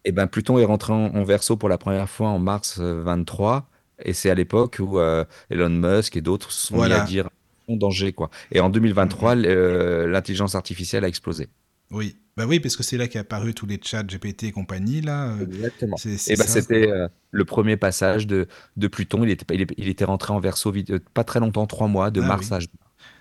[0.05, 3.03] Eh ben, Pluton est rentré en, en Verseau pour la première fois en mars euh,
[3.03, 3.69] 23,
[4.05, 7.29] et c'est à l'époque où euh, Elon Musk et d'autres se sont mis à dire
[7.69, 8.31] en danger quoi.
[8.53, 11.49] Et en 2023, l- euh, l'intelligence artificielle a explosé.
[11.91, 15.01] Oui, bah oui, parce que c'est là qu'est apparu tous les chats GPT et compagnie
[15.01, 15.33] là.
[15.33, 15.97] euh, Exactement.
[15.97, 18.47] c'est c'est Et ben, c'était euh, le premier passage de,
[18.77, 19.25] de Pluton.
[19.25, 19.47] Il était,
[19.77, 22.49] il, était rentré en Verseau vite- euh, pas très longtemps, trois mois, de Ah mars
[22.51, 22.57] oui.
[22.57, 22.69] à juin.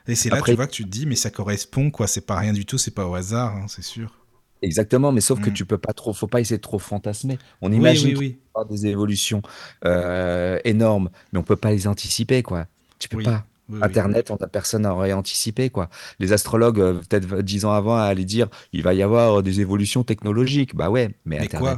[0.07, 2.25] Et c'est là Après- tu vois que tu te dis, mais ça correspond quoi, c'est
[2.25, 4.13] pas rien du tout, c'est pas au hasard, hein, c'est sûr.
[4.61, 5.53] Exactement, mais sauf que Mm.
[5.53, 7.37] tu peux pas trop, faut pas essayer de trop fantasmer.
[7.61, 8.39] On imagine oui,
[8.69, 9.41] des évolutions
[9.85, 12.65] euh, énormes, mais on peut pas les anticiper quoi.
[12.99, 13.23] Tu peux Oui.
[13.23, 13.45] pas.
[13.69, 13.79] Oui, oui.
[13.83, 15.89] Internet, on a personne n'aurait anticipé quoi.
[16.19, 20.03] Les astrologues, euh, peut-être dix ans avant, allaient dire il va y avoir des évolutions
[20.03, 20.75] technologiques.
[20.75, 21.77] Bah ouais, mais, Mais Internet.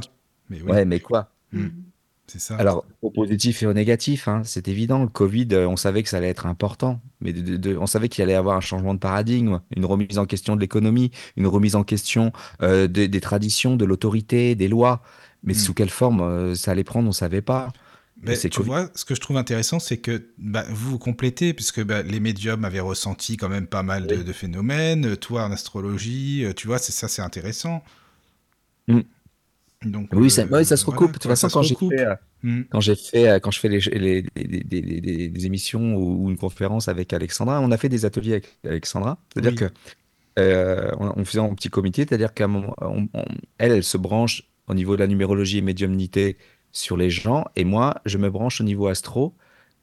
[0.50, 1.30] Mais oui, Ouais, mais quoi?
[1.52, 1.60] Mm.
[1.62, 1.70] Hmm.
[2.28, 2.54] c'est ça.
[2.56, 5.02] Alors, au positif et au négatif, hein, c'est évident.
[5.02, 7.86] Le Covid, euh, on savait que ça allait être important, mais de- de- de- on
[7.86, 11.10] savait qu'il allait y avoir un changement de paradigme, une remise en question de l'économie,
[11.36, 12.30] une remise en question
[12.62, 15.02] euh, des- des traditions, de l'autorité, des lois.
[15.42, 15.56] Mais Mm.
[15.56, 17.72] sous quelle forme euh, ça allait prendre, on savait pas.
[18.22, 18.68] Mais c'est tu Covid.
[18.68, 22.20] vois, ce que je trouve intéressant, c'est que bah, vous vous complétez, puisque bah, les
[22.20, 24.24] médiums avaient ressenti quand même pas mal de, Oui.
[24.24, 25.06] de phénomènes.
[25.06, 27.82] euh, Toi, en astrologie, euh, tu vois, c'est ça, c'est intéressant.
[28.88, 29.00] Mm.
[29.86, 31.12] Donc, Oui, euh, ça, ça se voilà, recoupe.
[31.14, 32.62] De toute façon, ça quand se j'ai fait, euh, Mm.
[32.70, 35.94] quand j'ai fait, euh, quand je fais les, les- les- les- les- les- des émissions
[35.96, 39.18] ou, ou une conférence avec Alexandra, on a fait des ateliers avec Alexandra.
[39.32, 39.56] C'est-à-dire Oui.
[39.68, 39.72] que
[40.38, 43.24] euh, on, on faisait en petit comité, c'est-à-dire qu'à un moment, on- on-
[43.58, 46.36] elle, elle se branche au niveau de la numérologie et médiumnité
[46.72, 49.34] sur les gens, et moi, je me branche au niveau astro,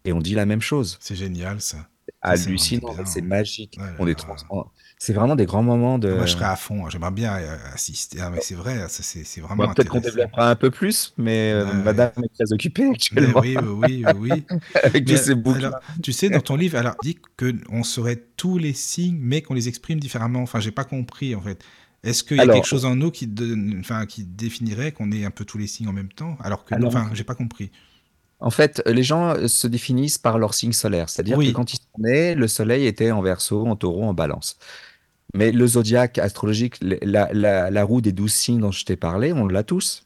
[0.05, 0.97] et on dit la même chose.
[1.01, 1.87] C'est génial, ça.
[2.21, 3.77] Hallucinant, c'est magique.
[3.79, 4.65] Ouais, on est trans- on-
[4.97, 6.13] C'est vraiment des grands moments de.
[6.13, 6.85] Moi, je serais à fond.
[6.85, 6.89] hein.
[6.89, 8.19] J'aimerais bien euh, assister.
[8.21, 11.65] Ah, mais c'est vrai, ça, c'est vraiment Peut-être qu'on développera un peu plus, mais euh,
[11.65, 14.45] Ouais, Madame est très occupée Mais actuellement oui, oui, oui, oui.
[14.83, 15.19] avec Mais,
[15.53, 15.73] alors,
[16.03, 19.67] tu sais, dans ton livre, alors, dit qu'on saurait tous les signes, mais qu'on les
[19.67, 20.41] exprime différemment.
[20.41, 21.63] Enfin, j'ai pas compris, en fait.
[22.03, 25.11] Est-ce qu'il y a Alors- quelque chose en nous qui, donne- enfin, qui définirait qu'on
[25.11, 27.23] ait un peu tous les signes en même temps Alors que, non, Alors- enfin, j'ai
[27.23, 27.71] pas compris.
[28.39, 31.09] En fait, les gens euh, se définissent par leur signe solaire.
[31.09, 31.47] C'est-à-dire Oui.
[31.47, 34.57] que quand ils sont nés, le soleil était en verso, en taureau, en balance.
[35.33, 39.33] Mais le zodiaque astrologique, la, la- la roue des douze signes dont je t'ai parlé,
[39.33, 40.03] on l'a tous.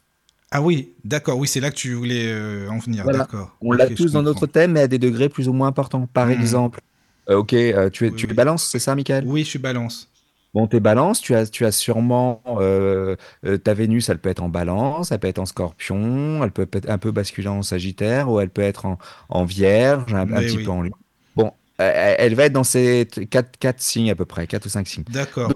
[0.50, 3.20] Ah oui, d'accord, oui, c'est là que tu voulais euh, en venir, Voilà.
[3.20, 3.56] d'accord.
[3.62, 6.08] On l'a tous dans notre thème, mais à des degrés plus ou moins importants.
[6.08, 6.34] Par Mhm.
[6.42, 6.82] exemple,
[7.30, 9.24] euh, ok, euh, tu es, Oui, tu es balance, c'est ça, Michael?
[9.28, 10.10] Oui, je suis balance.
[10.54, 13.16] Bon, t'es balance, tu as, tu as sûrement euh,
[13.46, 16.68] euh, ta Vénus, elle peut être en balance, elle peut être en scorpion, elle peut
[16.74, 18.98] être un peu basculer en sagittaire, ou elle peut être en,
[19.30, 20.66] en vierge, un, petit oui.
[20.66, 20.92] peu en lion.
[21.38, 24.66] Bon, euh, elle va être dans ces t- quatre, quatre signes à peu près, quatre
[24.66, 25.06] ou cinq signes.
[25.10, 25.54] D'accord.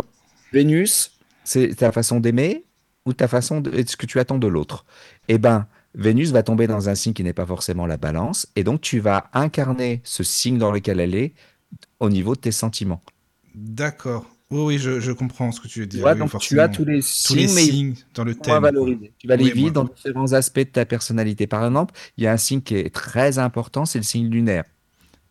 [0.53, 1.11] Vénus,
[1.43, 2.63] c'est ta façon d'aimer
[3.05, 4.85] ou ta façon de ce que tu attends de l'autre?
[5.27, 8.63] Eh ben, Vénus va tomber dans un signe qui n'est pas forcément la balance, et
[8.63, 11.33] donc tu vas incarner ce signe dans lequel elle est
[11.99, 13.01] au niveau de tes sentiments.
[13.53, 14.25] D'accord.
[14.55, 16.03] Oui, oui, je, je comprends ce que tu veux Tu dire.
[16.03, 18.61] vois, oui, donc tu as tous les Tous signes, les dans le thème.
[19.17, 21.47] Tu vas les Oui, vivre dans différents aspects de ta personnalité.
[21.47, 24.65] Par exemple, il y a un signe qui est très important, c'est le signe lunaire.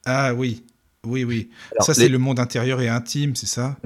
[0.05, 0.65] Ah oui,
[1.07, 1.51] oui, oui.
[1.73, 3.77] Alors, ça, c'est le monde intérieur et intime, c'est ça?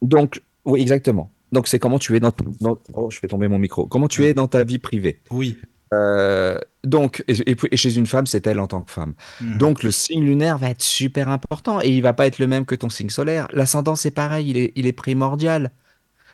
[0.00, 1.30] Donc, oui, exactement.
[1.52, 3.86] Donc, c'est comment tu es dans, dans- Oh, je fais tomber mon micro.
[3.86, 5.20] Comment tu es dans ta vie privée?
[5.30, 5.58] Oui.
[5.92, 9.14] Euh, donc, et, chez une femme, c'est elle en tant que femme.
[9.40, 9.58] Mhm.
[9.58, 12.64] Donc, le signe lunaire va être super important et il va pas être le même
[12.64, 13.46] que ton signe solaire.
[13.52, 15.70] L'ascendant, c'est pareil, il est, il est primordial.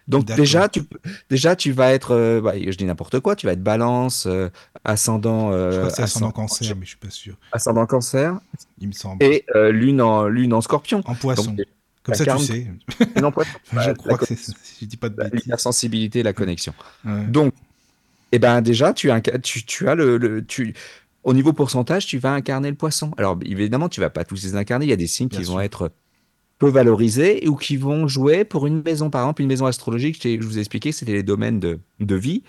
[0.06, 0.80] Donc, déjà tu,
[1.28, 4.48] déjà, tu vas être, euh, bah, je dis n'importe quoi, tu vas être balance, euh,
[4.84, 7.34] ascendant, Je crois que c'est ascendant cancer, mais je suis pas sûr.
[7.52, 8.38] ascendant cancer
[8.80, 9.22] Il me semble.
[9.22, 11.02] et lune, en, lune en scorpion.
[11.04, 11.50] En poisson.
[11.52, 11.60] Donc,
[12.04, 12.66] Comme la ça, tu sais.
[13.22, 13.50] en poisson.
[13.70, 14.52] je Bah, crois la que c'est ça.
[14.62, 15.44] Si je dis pas de la- bêtises.
[15.44, 16.72] L'hypersensibilité, la connexion.
[17.04, 17.24] Ouais.
[17.26, 17.52] Donc,
[18.32, 20.74] eh ben déjà, tu, inca- tu, tu as le, le- tu,
[21.24, 23.12] au niveau pourcentage, tu vas incarner le poisson.
[23.18, 24.86] Alors, évidemment, tu vas pas tous les incarner.
[24.86, 25.52] Il y a des signes Bien qui sûr.
[25.52, 25.90] vont être
[26.58, 29.10] peu valorisés ou qui vont jouer pour une maison.
[29.10, 32.14] Par exemple, une maison astrologique, je, je vous ai expliqué c'était les domaines de, de
[32.16, 32.42] vie.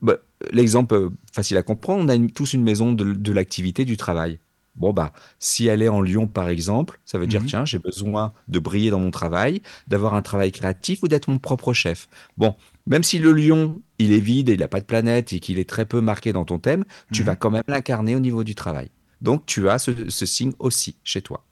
[0.00, 0.16] Bah,
[0.52, 3.96] L'exemple euh, facile à comprendre, on a une- tous une maison de, de l'activité, du
[3.96, 4.38] travail.
[4.74, 7.46] Bon, bah, si elle est en Lyon, par exemple, ça veut dire, Mhm.
[7.46, 11.38] tiens, j'ai besoin de briller dans mon travail, d'avoir un travail créatif ou d'être mon
[11.38, 12.08] propre chef.
[12.36, 12.54] Bon,
[12.86, 15.58] même si le lion, il est vide et il n'a pas de planète et qu'il
[15.58, 17.26] est très peu marqué dans ton thème, tu Mhm.
[17.26, 18.90] vas quand même l'incarner au niveau du travail.
[19.20, 21.44] Donc, tu as ce, ce signe aussi chez toi.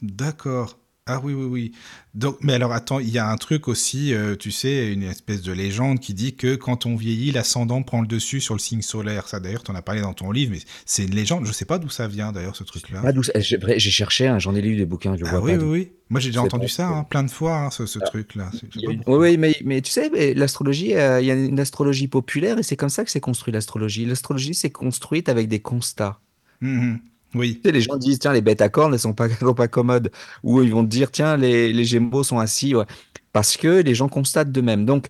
[0.00, 0.78] D'accord.
[1.08, 1.72] Ah oui, oui, oui.
[2.14, 5.40] Donc, mais alors attends, il y a un truc aussi, euh, tu sais, une espèce
[5.40, 8.82] de légende qui dit que quand on vieillit, l'ascendant prend le dessus sur le signe
[8.82, 9.28] solaire.
[9.28, 11.46] Ça, d'ailleurs, tu en as parlé dans ton livre, mais c'est une légende.
[11.46, 13.02] Je sais pas d'où ça vient, d'ailleurs, ce truc-là.
[13.22, 15.68] Ça- j'ai cherché, hein, j'en ai lu des bouquins, je Ah vois oui, pas oui,
[15.70, 15.92] oui.
[16.10, 18.50] Moi, j'ai déjà entendu ça hein, plein de fois, hein, ce, ce truc-là.
[18.52, 19.18] C'est- je sais Il y a pas une- pourquoi.
[19.18, 22.58] Oui, oui, mais, mais tu sais, mais l'astrologie, euh, il y a une astrologie populaire
[22.58, 24.06] et c'est comme ça que c'est construit l'astrologie.
[24.06, 26.18] L'astrologie, c'est construite avec des constats.
[26.60, 26.98] Mhm.
[27.34, 27.56] Oui.
[27.56, 29.68] Tu sais, les gens disent, tiens, les bêtes à cornes, elles sont pas, sont pas
[29.68, 30.10] commodes.
[30.42, 32.74] Ou ils vont te dire, tiens, les, les gémeaux sont assis.
[32.74, 32.86] ouais.
[33.32, 34.86] Parce que les gens constatent d'eux-mêmes.
[34.86, 35.08] Donc,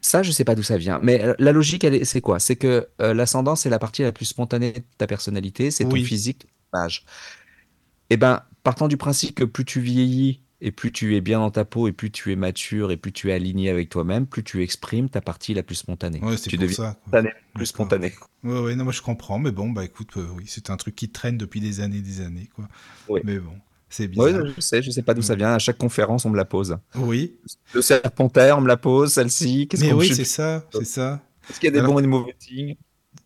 [0.00, 1.00] ça, je sais pas d'où ça vient.
[1.02, 2.38] Mais la logique, elle c'est quoi?
[2.38, 5.96] C'est que euh, l'ascendant, c'est la partie la plus spontanée de ta personnalité, c'est ton
[5.96, 7.06] physique, ton âge.
[8.10, 11.50] Eh ben, partant du principe que plus tu vieillis et plus tu es bien dans
[11.50, 14.42] ta peau et plus tu es mature et plus tu es aligné avec toi-même, plus
[14.42, 16.20] tu exprimes ta partie la plus spontanée.
[16.22, 16.96] Ouais, c'est tu pour ça.
[17.02, 18.12] spontané, plus spontané.
[18.42, 20.96] Ouais, ouais, non, moi je comprends, mais bon, bah écoute, euh, oui, c'est un truc
[20.96, 22.66] qui traîne depuis des années, des années, quoi.
[23.08, 23.20] Oui.
[23.24, 23.52] Mais bon,
[23.90, 24.46] c'est bizarre.
[24.56, 25.38] je sais, je sais pas d'où ça Ouais.
[25.40, 25.52] vient.
[25.52, 26.78] À chaque conférence, on me la pose.
[26.96, 27.34] Oui,
[27.74, 29.68] Le serpentaire, on me la pose, celle-ci.
[29.68, 31.22] Qu'est-ce mais qu'on oui, c'est ça, c'est ça.
[31.50, 32.76] Est-ce qu'il y a des Alors- bons et des mauvais signes?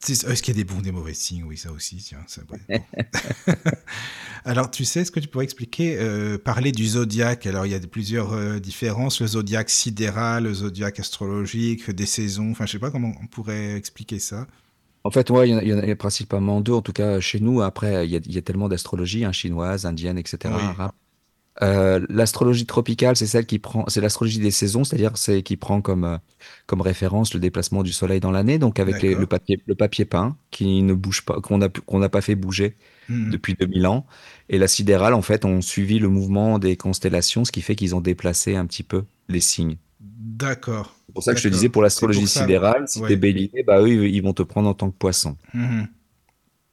[0.08, 1.44] Est-ce qu'il y a des bons, des mauvais signes?
[1.44, 2.24] Oui, ça aussi, tiens.
[2.26, 3.54] Ça, ouais, bon.
[4.44, 7.46] Alors, tu sais, est-ce que tu pourrais expliquer, euh, parler du zodiaque?
[7.46, 12.52] Alors, il y a plusieurs euh, différences, le zodiaque sidéral, le zodiaque astrologique, des saisons,
[12.52, 14.46] enfin, je sais pas comment on pourrait expliquer ça.
[15.04, 16.92] En fait, ouais, il y en a, il y en a principalement deux, en tout
[16.92, 17.60] cas chez nous.
[17.62, 20.38] Après, il y a, il y a tellement d'astrologie, hein, chinoise, indienne, etc.
[20.44, 20.62] Oui.
[20.62, 20.92] arabe.
[21.62, 25.80] Euh, l'astrologie tropicale, c'est celle qui prend, c'est l'astrologie des saisons, c'est-à-dire c'est qui prend
[25.80, 26.16] comme euh,
[26.66, 30.04] comme référence le déplacement du soleil dans l'année, donc avec les- le papier le papier
[30.04, 32.76] peint qui ne bouge pas, qu'on a qu'on n'a pas fait bouger
[33.08, 33.30] Mhm.
[33.30, 34.06] depuis 2000 ans.
[34.48, 37.94] Et la sidérale, en fait, ont suivi le mouvement des constellations, ce qui fait qu'ils
[37.96, 39.78] ont déplacé un petit peu les signes.
[40.00, 40.94] D'accord.
[41.06, 42.40] C'est pour ça que je te disais, pour l'astrologie C'est pour ça.
[42.42, 43.08] sidérale, si Ouais.
[43.08, 45.36] t'es bélier, bah eux, ils vont te prendre en tant que poisson.
[45.54, 45.88] Mhm.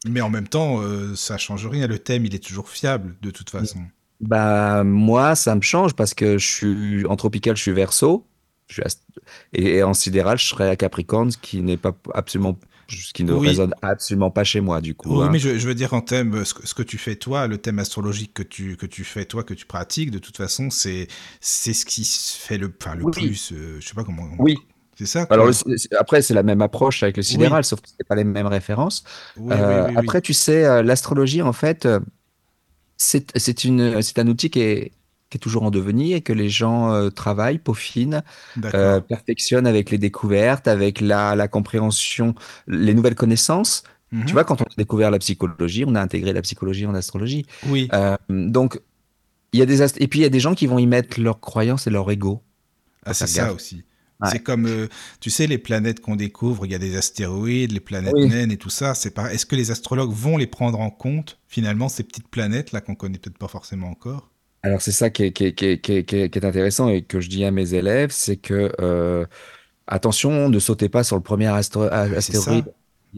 [0.08, 1.88] Mais en même temps, euh, ça change rien.
[1.88, 3.80] Le thème, il est toujours fiable, de toute façon.
[4.22, 8.26] Bah, moi, ça me change parce que je suis en tropical, je suis verso.
[8.68, 9.04] Je suis ast-
[9.54, 12.58] et, et en sidéral, je serais à Capricorne, ce qui n'est pas absolument,
[12.90, 13.50] ce qui ne Oui.
[13.50, 15.20] résonne absolument pas chez moi, du coup.
[15.20, 15.30] Oui, hein.
[15.32, 17.58] mais je, je veux dire en thème, ce que, ce que tu fais toi, le
[17.60, 21.08] thème astrologique que tu, que tu fais toi, que tu pratiques, de toute façon, c'est
[21.42, 23.12] c'est ce qui se fait le, enfin, le Oui.
[23.12, 23.52] plus.
[23.52, 24.28] euh, je sais pas comment.
[24.40, 24.58] Oui.
[24.98, 25.28] C'est ça.
[25.30, 28.24] Alors, le- après, c'est la même approche avec le sidéral, sauf que c'est pas les
[28.24, 29.04] mêmes références.
[29.52, 29.92] Euh.
[29.98, 31.86] Après, tu sais, euh, l'astrologie, en fait,
[32.98, 34.92] c'est un outil qui est,
[35.30, 38.24] qui est toujours en devenir et que les gens euh, travaillent, peaufinent,
[38.74, 42.36] euh, perfectionnent avec les découvertes, avec la, la compréhension,
[42.68, 43.84] les nouvelles connaissances.
[44.12, 44.26] Mhm.
[44.26, 47.46] Tu vois, quand on a découvert la psychologie, on a intégré la psychologie en astrologie.
[47.68, 47.90] Oui.
[47.94, 48.80] Euh, donc,
[49.52, 51.20] il y a des et puis il y a des gens qui vont y mettre
[51.20, 52.42] leur croyance et leur ego.
[53.06, 53.84] Ah, c'est ça aussi.
[54.22, 54.30] Ouais.
[54.32, 54.88] C'est comme, euh,
[55.20, 58.30] tu sais, les planètes qu'on découvre, il y a des astéroïdes, les planètes Oui.
[58.30, 58.96] naines et tout ça.
[58.96, 59.34] C'est pas.
[59.34, 62.96] Est-ce que les astrologues vont les prendre en compte, finalement, ces petites planètes là qu'on
[62.96, 64.30] connaît peut-être pas forcément encore?
[64.64, 66.46] Alors c'est ça qui est, qui est- qui est- qui est- qui est- qui est
[66.46, 69.26] intéressant et que je dis à mes élèves, c'est que euh,
[69.88, 72.66] attention, ne sautez pas sur le premier astro- a- c'est astéroïde.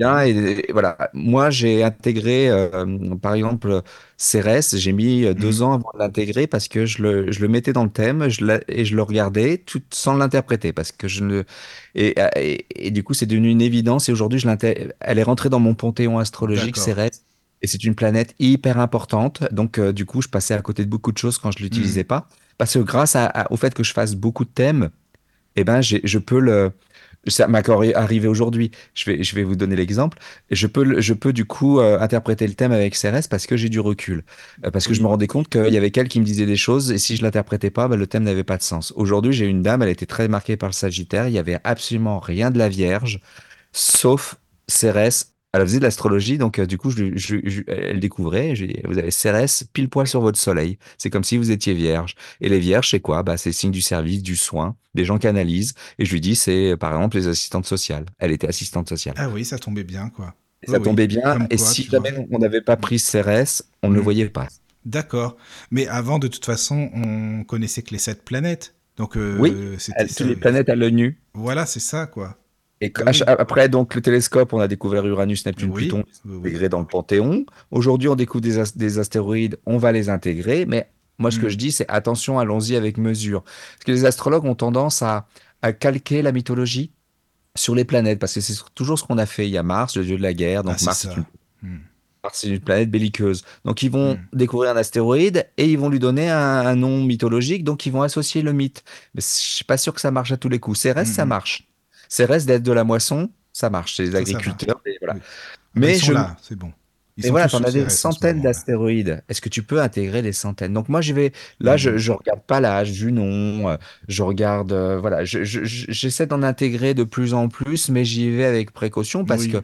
[0.05, 0.19] Ça.
[0.19, 0.29] Bien, et,
[0.69, 0.97] et voilà.
[1.13, 3.81] Moi, j'ai intégré, euh, par exemple,
[4.17, 4.75] Cérès.
[4.77, 5.61] J'ai mis deux Mhm.
[5.63, 8.45] ans avant de l'intégrer parce que je le, je le mettais dans le thème je
[8.45, 11.43] la- et je le regardais tout sans l'interpréter parce que je ne
[11.95, 14.47] et, et, et du coup, c'est devenu une évidence et aujourd'hui, je.
[14.99, 16.77] Elle est rentrée dans mon panthéon astrologique.
[16.77, 17.23] Cérès.
[17.63, 19.43] Et c'est une planète hyper importante.
[19.51, 22.03] Donc, euh, du coup, je passais à côté de beaucoup de choses quand je l'utilisais
[22.03, 22.27] pas.
[22.59, 24.89] Parce que grâce à- à- au fait que je fasse beaucoup de thèmes,
[25.55, 26.71] eh ben, je peux le.
[27.29, 28.71] Ça m'est arrivé aujourd'hui.
[28.93, 30.17] Je vais, je vais vous donner l'exemple.
[30.49, 33.69] Je peux, je peux du coup euh, interpréter le thème avec Cérès parce que j'ai
[33.69, 34.23] du recul.
[34.65, 36.55] Euh, parce que je me rendais compte qu'il y avait quelqu'un qui me disait des
[36.55, 38.93] choses et si je l'interprétais pas, ben, le thème n'avait pas de sens.
[38.95, 41.27] Aujourd'hui, j'ai une dame, elle était très marquée par le Sagittaire.
[41.27, 43.19] Il y avait absolument rien de la Vierge,
[43.71, 44.35] sauf
[44.67, 45.36] Cérès.
[45.61, 48.53] Elle faisait de l'astrologie, donc euh, du coup, je, je- je- elle découvrait.
[48.85, 50.77] Vous avez Cérès pile poil sur votre soleil.
[50.97, 52.15] C'est comme si vous étiez vierge.
[52.41, 53.23] Et les vierges, c'est quoi?
[53.23, 55.73] Bah, C'est le signe du service, du soin, des gens qui analysent.
[55.99, 58.05] Et je lui dis, c'est euh, par exemple les assistantes sociales.
[58.19, 59.15] Elle était assistante sociale.
[59.17, 60.35] Ah oui, ça tombait bien, quoi.
[60.63, 61.39] Et ça oui, tombait bien.
[61.49, 64.03] Et si jamais on n'avait pas pris Cérès, on ne le Mm.
[64.03, 64.47] voyait pas.
[64.85, 65.37] D'accord.
[65.71, 68.75] Mais avant, de toute façon, on connaissait que les sept planètes.
[68.95, 69.53] Donc, euh, Oui,
[69.87, 71.19] toutes les planètes à l'œil nu.
[71.33, 72.37] Voilà, c'est ça, quoi.
[72.81, 73.21] Et Ah oui.
[73.25, 76.85] après, donc, le télescope, on a découvert Uranus, Neptune, Oui, Pluton, oui, intégrés dans le
[76.85, 77.45] Panthéon.
[77.71, 80.65] Aujourd'hui, on découvre des, as- des astéroïdes, on va les intégrer.
[80.67, 80.87] Mais
[81.17, 81.49] moi, ce que Mm.
[81.49, 83.41] je dis, c'est attention, allons-y avec mesure.
[83.43, 85.27] Parce que les astrologues ont tendance à,
[85.63, 86.91] à calquer la mythologie
[87.55, 89.47] sur les planètes, parce que c'est toujours ce qu'on a fait.
[89.47, 90.61] Il y a Mars, le dieu de la guerre.
[90.63, 91.09] Donc, Ah, Mars, ça.
[91.09, 91.79] c'est une.
[92.23, 93.43] Mars, c'est une planète belliqueuse.
[93.65, 94.19] Donc, ils vont Mm.
[94.33, 97.63] découvrir un astéroïde et ils vont lui donner un, un nom mythologique.
[97.63, 98.83] Donc, ils vont associer le mythe.
[99.15, 100.77] Mais je suis pas sûr que ça marche à tous les coups.
[100.79, 101.29] Cérès, ça Mhm.
[102.07, 102.13] Marche.
[102.15, 103.95] Cérès d'être de la moisson, ça marche.
[103.95, 104.81] C'est les Ça, ça agriculteurs.
[104.85, 105.13] et voilà.
[105.15, 105.21] Oui.
[105.75, 106.71] Mais Ils sont je, là, c'est bon.
[107.23, 109.23] Et voilà, as des centaines d'astéroïdes.
[109.27, 110.73] Est-ce que tu peux intégrer les centaines?
[110.73, 113.77] Donc moi, je vais là, je, je regarde pas l'âge, Junon, euh,
[114.07, 118.05] je regarde, euh, voilà, je, je- je- j'essaie d'en intégrer de plus en plus, mais
[118.05, 119.57] j'y vais avec précaution parce que.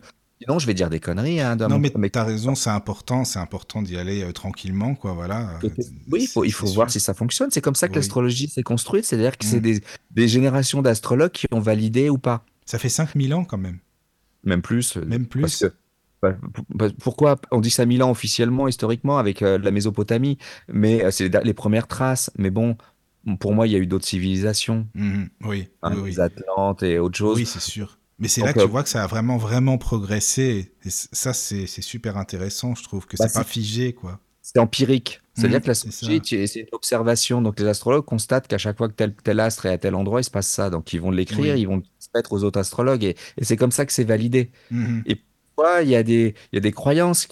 [0.43, 3.39] Sinon, je vais dire des conneries, hein, Non, mais premier t'as raison, c'est important, c'est
[3.39, 5.59] important d'y aller euh, tranquillement, quoi, voilà.
[6.11, 6.91] Oui, il faut, il voir sûr.
[6.91, 7.49] si ça fonctionne.
[7.51, 7.97] C'est comme ça que Oui.
[7.99, 9.61] l'astrologie s'est construite, c'est-à-dire que c'est Mm.
[9.61, 13.79] des, des générations d'astrologues qui ont validé ou pas, Ça fait 5000 ans quand même.
[14.43, 14.95] même plus.
[14.97, 15.69] Même Parce plus.
[15.69, 15.73] que,
[16.21, 16.33] bah,
[16.89, 20.37] p- pourquoi on dit 5000 ans officiellement, historiquement, avec euh, la Mésopotamie,
[20.67, 22.31] mais euh, c'est les les premières traces.
[22.37, 22.77] Mais bon,
[23.39, 25.29] pour moi, il y a eu d'autres civilisations, Mhm.
[25.45, 27.37] Oui, hein, oui, les Atlantes et autres choses.
[27.37, 27.99] Oui, c'est sûr.
[28.19, 30.73] Mais c'est là que tu euh, vois que ça a vraiment, vraiment progressé.
[30.85, 34.19] Et ça, c'est super intéressant, je trouve, que Bah, c'est pas figé, quoi.
[34.41, 35.21] C'est empirique.
[35.35, 37.41] C'est-à-dire Mhm, que c'est l'astrologie, une observation.
[37.41, 40.21] Donc, les astrologues constatent qu'à chaque fois que tel, tel astre est à tel endroit,
[40.21, 40.69] il se passe ça.
[40.69, 41.61] Donc, ils vont l'écrire, Oui.
[41.61, 43.03] ils vont le transmettre aux autres astrologues.
[43.03, 44.51] Et, et c'est comme ça que c'est validé.
[44.69, 45.03] Mhm.
[45.05, 45.17] Et
[45.55, 47.27] parfois, il y a des, il y a des croyances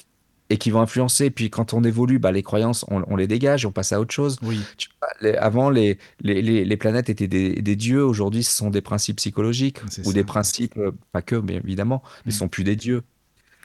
[0.51, 1.29] et qui vont influencer.
[1.31, 4.13] Puis, quand on évolue, bah, les croyances, on, on les dégage, on passe à autre
[4.13, 4.37] chose.
[4.43, 8.03] Oui, Tu vois, les- avant, les, les, les, planètes étaient des, des dieux.
[8.03, 12.31] Aujourd'hui, ce sont des principes psychologiques ou des principes, euh, pas que, mais évidemment, mais
[12.31, 12.39] ce Mhm.
[12.39, 13.01] sont plus des dieux.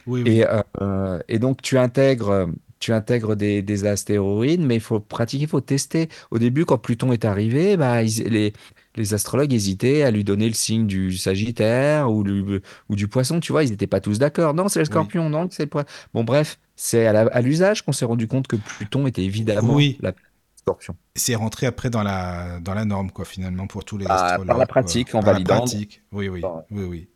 [0.07, 0.31] oui, oui.
[0.31, 0.47] Et,
[0.81, 2.49] euh, et donc, tu intègres,
[2.87, 6.09] tu intègres des, des astéroïdes, mais il faut pratiquer, il faut tester.
[6.31, 8.53] Au début, quand Pluton est arrivé, bah, ils- les,
[8.95, 13.41] les astrologues hésitaient à lui donner le signe du Sagittaire ou du, ou du Poisson.
[13.41, 14.55] Tu vois, ils n'étaient pas tous d'accord.
[14.55, 14.93] Non, c'est le Oui.
[14.93, 15.89] Scorpion, non, c'est le Poisson.
[16.15, 19.99] Bon, bref, c'est à l'usage qu'on s'est rendu compte que Pluton était évidemment Oui.
[20.01, 20.13] la
[20.55, 20.95] Scorpion.
[21.17, 24.23] C'est rentré après dans la, dans la norme, quoi, finalement, pour tous les Bah, par
[24.23, 24.57] la astrologues.
[24.59, 24.67] quoi.
[24.67, 25.57] pratique, en Par la validant.
[25.57, 26.41] pratique, oui, oui,
[26.71, 27.09] oui.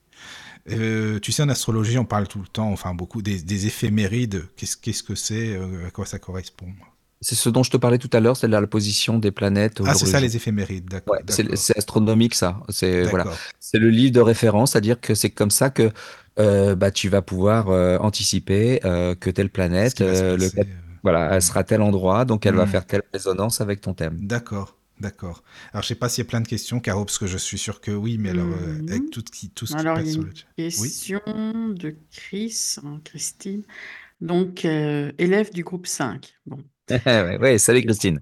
[0.68, 4.46] Euh, tu sais, en astrologie, on parle tout le temps, enfin beaucoup, des, des éphémérides.
[4.56, 6.72] Qu'est-ce que c'est euh, À quoi ça correspond?
[7.22, 9.94] C'est ce dont je te parlais tout à l'heure, c'est la position des planètes Ah,
[9.94, 11.16] c'est ça, les éphémérides, d'accord.
[11.16, 12.62] Ouais, c'est astronomique ça.
[12.70, 13.26] C'est voilà.
[13.74, 15.90] Le livre de référence, c'est-à-dire que c'est comme ça que
[16.38, 17.68] euh, bah, tu vas pouvoir
[18.02, 20.50] anticiper que telle planète, le,
[21.02, 22.66] voilà, elle sera à tel endroit, donc elle va Hmm.
[22.66, 24.18] faire telle résonance avec ton thème.
[24.18, 25.42] D'accord, d'accord.
[25.72, 27.58] Alors, je sais pas s'il y a plein de questions, Caro, parce que je suis
[27.58, 30.06] sûr que oui, mais alors, euh, avec tout, qui, tout ce qui Alors, il passe
[30.06, 30.46] y a sur une le chat.
[30.58, 33.64] Oui, question de Chris, hein, Christine,
[34.20, 36.34] donc euh, élève du groupe 5.
[36.46, 36.62] Bon.
[36.90, 38.20] ouais, ouais, salut Christine.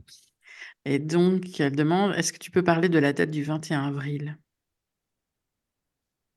[0.85, 4.39] Et donc, elle demande, est-ce que tu peux parler de la date du 21 avril?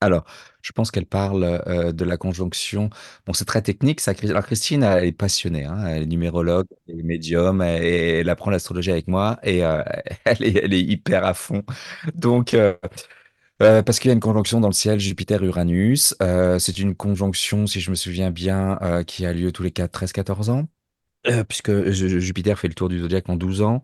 [0.04, 0.26] Alors,
[0.64, 2.90] je pense qu'elle parle euh, de la conjonction.
[3.28, 7.04] Bon, c'est très technique, Alors, Christine, elle est passionnée, hein, Elle est numérologue, elle est
[7.04, 9.84] médium, et elle apprend l'astrologie avec moi, et euh,
[10.26, 11.64] elle est, elle hyper à fond.
[12.16, 12.74] Donc, euh,
[13.60, 16.16] parce qu'il y a une conjonction dans le ciel Jupiter-Uranus.
[16.60, 20.68] C'est une conjonction, si je me souviens bien, qui a lieu tous les 13-14 ans,
[21.50, 23.84] puisque Ju- Jupiter fait le tour du zodiaque en 12 ans.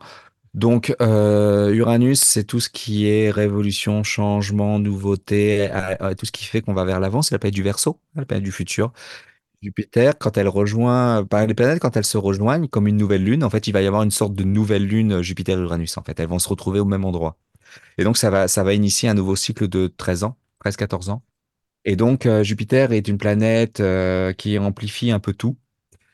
[0.57, 6.31] Donc, euh, Uranus, c'est tout ce qui est révolution, changement, nouveauté, euh, euh, tout ce
[6.31, 7.21] qui fait qu'on va vers l'avant.
[7.21, 8.91] C'est la planète du Verseau, la planète du futur.
[9.61, 13.51] Jupiter, quand elle rejoint, les planètes, quand elles se rejoignent comme une nouvelle lune, en
[13.51, 15.95] fait, il va y avoir une sorte de nouvelle lune Jupiter-Uranus.
[15.99, 17.37] En fait, elles vont se retrouver au même endroit.
[17.99, 21.21] Et donc, ça va, initier un nouveau cycle de 13 ans, 13-14 ans.
[21.85, 23.83] Et donc, Jupiter est une planète
[24.37, 25.55] qui amplifie un peu tout.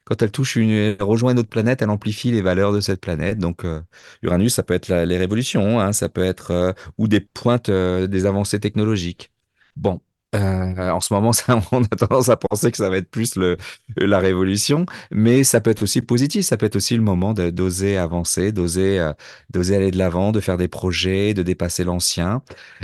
[0.05, 2.99] Quand elle touche une, elle rejoint une autre planète, elle amplifie les valeurs de cette
[2.99, 3.37] planète.
[3.37, 3.81] Donc, euh,
[4.21, 8.07] Uranus, ça peut être les révolutions, hein, ça peut être euh, ou des pointes, euh,
[8.07, 9.31] des avancées technologiques.
[9.77, 10.01] Bon,
[10.33, 11.31] en ce moment,
[11.71, 13.57] on a tendance à penser que ça va être plus le,
[13.97, 16.45] la révolution, mais ça peut être aussi positif.
[16.45, 19.11] Ça peut être aussi le moment d'oser avancer, d'oser,
[19.51, 22.41] d'oser aller de l'avant, de faire des projets, de dépasser l'ancien.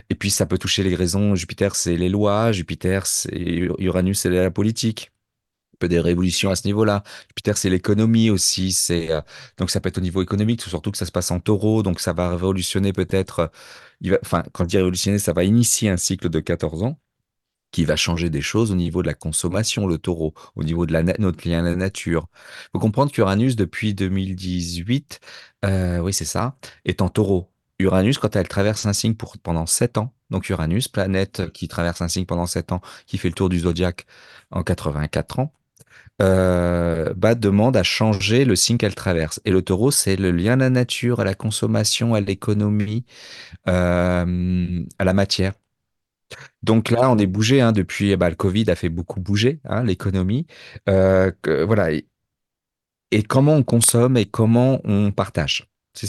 [0.10, 1.36] Et puis, ça peut toucher les raisons.
[1.36, 2.52] Jupiter, c'est les lois.
[2.52, 5.12] Jupiter, c'est Uranus, c'est la politique
[5.80, 7.04] peu des révolutions à ce niveau-là.
[7.30, 8.72] Jupiter, c'est l'économie aussi.
[8.72, 9.22] C'est euh,
[9.58, 12.00] donc ça peut être au niveau économique, surtout que ça se passe en Taureau, donc
[12.00, 13.52] ça va révolutionner peut-être.
[14.06, 17.00] euh, enfin, quand je dis révolutionner, ça va initier un cycle de 14 ans
[17.72, 20.94] qui va changer des choses au niveau de la consommation, le Taureau, au niveau de
[21.20, 22.28] notre lien à la nature.
[22.34, 25.20] Il faut comprendre qu'Uranus depuis 2018,
[25.66, 27.52] euh, oui c'est ça, est en Taureau.
[27.80, 32.02] Uranus, quand elle traverse un signe pour, pendant 7 ans, donc Uranus, planète qui traverse
[32.02, 34.06] un signe pendant 7 ans, qui fait le tour du zodiaque
[34.52, 35.54] en 84 ans,
[36.22, 39.40] euh, bah, demande à changer le signe qu'elle traverse.
[39.46, 43.06] Et le taureau, c'est le lien à la nature, à la consommation, à l'économie,
[43.68, 45.54] euh, à la matière.
[46.62, 49.84] Donc là, on est bougé hein, depuis, bah, le Covid a fait beaucoup bouger hein,
[49.84, 50.46] l'économie.
[50.90, 51.32] Euh,
[51.66, 51.92] voilà.
[51.92, 55.68] Et, comment on consomme et comment on partage.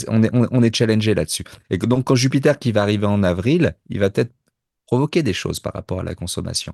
[0.08, 1.44] On est, on, on est challengé là-dessus.
[1.70, 4.32] Et donc, quand Jupiter qui va arriver en avril, il va peut-être
[4.90, 6.72] provoquer des choses par rapport à la consommation,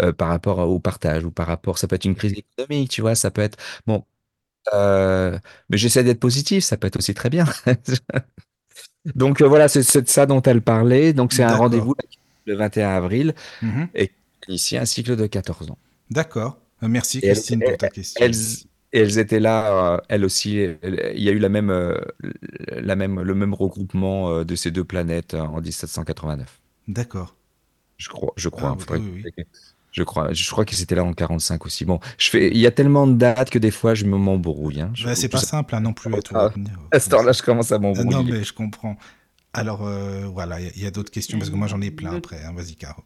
[0.00, 3.00] euh, par rapport au partage ou par rapport, ça peut être une crise économique, tu
[3.02, 3.56] vois, ça peut être,
[3.86, 4.04] bon,
[4.74, 5.38] euh,
[5.70, 7.44] mais j'essaie d'être positif, ça peut être aussi très bien.
[9.14, 11.12] Donc euh, voilà, c'est de ça dont elle parlait.
[11.12, 11.94] Donc c'est un rendez-vous
[12.46, 13.88] le 21 avril Mhm.
[13.94, 14.10] et
[14.48, 15.78] ici un cycle de 14 ans.
[16.10, 16.58] D'accord.
[16.82, 18.24] Merci Christine pour ta question.
[18.92, 20.58] elles, étaient là, euh, elles aussi.
[20.58, 21.96] elles- Il y a eu la même, euh,
[22.72, 26.60] la même, le même regroupement de ces deux planètes en 1789.
[26.88, 27.36] D'accord.
[28.02, 28.72] Je crois, je Ah crois.
[28.72, 29.32] oui, faudrait oui, oui.
[29.36, 29.42] que-
[29.92, 31.84] Je crois, je crois que c'était là en 45 aussi.
[31.84, 34.80] Bon, je fais, il y a tellement de dates que des fois je me m'embrouille.
[34.80, 34.92] Hein.
[35.04, 36.50] Bah, c'est pas ça- simple hein, non plus à tout Ah.
[36.90, 38.32] À ce temps-là, je commence à Non, m'embrouiller.
[38.32, 38.96] mais je comprends.
[39.52, 42.42] Alors, euh, voilà, il y a- d'autres questions parce que moi j'en ai plein après.
[42.42, 42.54] hein.
[42.54, 43.02] Vas-y, Caro.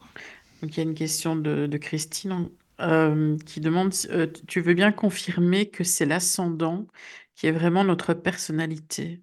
[0.63, 2.49] Donc, il y a une question de, de Christine
[2.81, 6.87] euh, qui demande, euh, tu veux bien confirmer que c'est l'ascendant
[7.35, 9.23] qui est vraiment notre personnalité?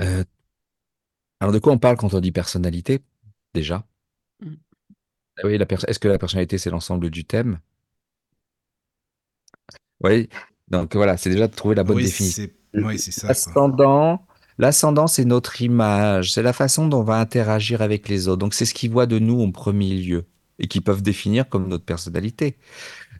[0.00, 0.24] Euh,
[1.40, 3.00] alors, de quoi on parle quand on dit personnalité,
[3.54, 3.86] déjà?
[5.44, 7.60] Oui, la est-ce que la personnalité, c'est l'ensemble du thème?
[10.02, 10.28] Oui.
[10.68, 12.44] Donc voilà, c'est déjà de trouver la bonne Oui, définition.
[12.44, 13.34] c'est oui, c'est ça.
[13.34, 13.56] quoi.
[13.56, 14.26] L'ascendant,
[14.58, 18.38] l'ascendant, c'est notre image, c'est la façon dont on va interagir avec les autres.
[18.38, 20.26] Donc c'est ce qu'ils voient de nous en premier lieu
[20.58, 22.56] et qu'ils peuvent définir comme notre personnalité.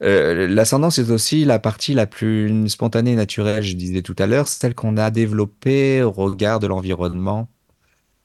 [0.03, 4.27] Euh, l'ascendant, c'est aussi la partie la plus spontanée et naturelle, je disais tout à
[4.27, 7.49] l'heure, celle qu'on a développée au regard de l'environnement.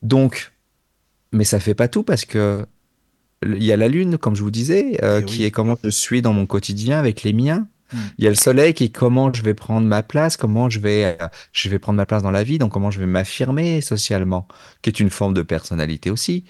[0.04, 0.54] Donc,
[1.34, 2.66] mais ça fait pas tout parce que
[3.46, 5.44] il y a la lune, comme je vous disais, euh, Eh qui oui.
[5.46, 7.68] est comment je suis dans mon quotidien avec les miens.
[7.94, 7.98] Mm.
[8.18, 10.80] Il y a le soleil qui est comment je vais prendre ma place, comment je
[10.80, 13.80] vais, euh, je vais prendre ma place dans la vie, donc comment je vais m'affirmer
[13.82, 14.48] socialement,
[14.82, 16.44] qui est une forme de personnalité aussi.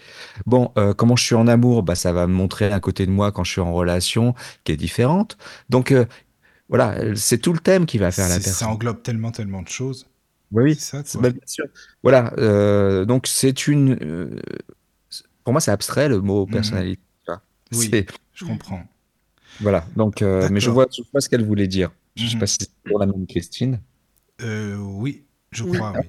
[0.46, 3.12] Bon, euh, comment je suis en amour, bah, ça va me montrer un côté de
[3.12, 4.34] moi quand je suis en relation
[4.64, 5.38] qui est différente.
[5.70, 5.94] Donc,
[6.70, 8.68] voilà, c'est tout le thème qui va faire la C'est- Ça personne.
[8.70, 10.08] englobe tellement, tellement de choses.
[10.54, 11.66] Oui, ça, bah, bien sûr.
[12.04, 12.32] Voilà,
[13.06, 14.40] donc c'est une.
[15.48, 16.52] Pour moi, c'est abstrait le mot Mhm.
[16.52, 17.02] personnalité.
[17.72, 17.90] Oui.
[18.34, 18.84] Je comprends.
[19.62, 21.90] Voilà, donc, euh, mais je vois, je vois ce qu'elle voulait dire.
[22.18, 22.40] Je ne sais Mhm.
[22.42, 23.80] pas si c'est pour la même Christine.
[24.42, 26.06] Euh, oui, je crois, oui.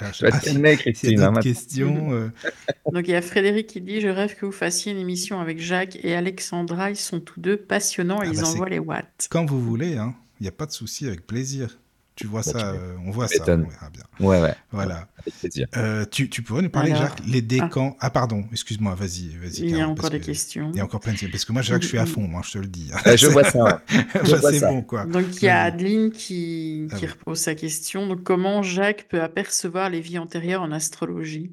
[0.00, 1.20] Alors, ah, te calmer, s'il y a Christine.
[1.20, 2.12] hein, questions.
[2.14, 2.30] euh,
[2.90, 5.60] Donc, il y a Frédéric qui dit, je rêve que vous fassiez une émission avec
[5.60, 6.88] Jacques et Alexandra.
[6.90, 9.28] Ils sont tous deux passionnants et Ah ils bah, envoient les watts.
[9.30, 10.14] quand vous voulez, hein.
[10.40, 11.78] Il n'y a pas de souci, avec plaisir.
[12.20, 13.68] Tu vois Bah, ça, tu euh, on voit ça, on m'étonnes.
[13.70, 14.02] verra bien.
[14.20, 15.08] Ouais, ouais, Voilà.
[15.40, 15.66] plaisir.
[15.76, 17.96] Euh, tu, tu pourrais nous parler, Alors, Jacques, les décans?
[18.00, 19.60] Ah, pardon, excuse-moi, vas-y, vas-y.
[19.60, 20.70] Il y a encore des que questions.
[20.72, 22.42] Il y a encore plein de Parce que moi, Jacques, je suis à fond, moi,
[22.44, 22.90] je te le dis.
[22.92, 22.98] hein.
[23.06, 23.82] Euh, je vois ça.
[24.24, 25.04] vois c'est bon, quoi.
[25.06, 25.62] Donc, il y a.
[25.62, 27.10] Adeline qui, Ah qui oui.
[27.12, 28.06] repose sa question.
[28.06, 31.52] Donc, comment Jacques peut apercevoir les vies antérieures en astrologie?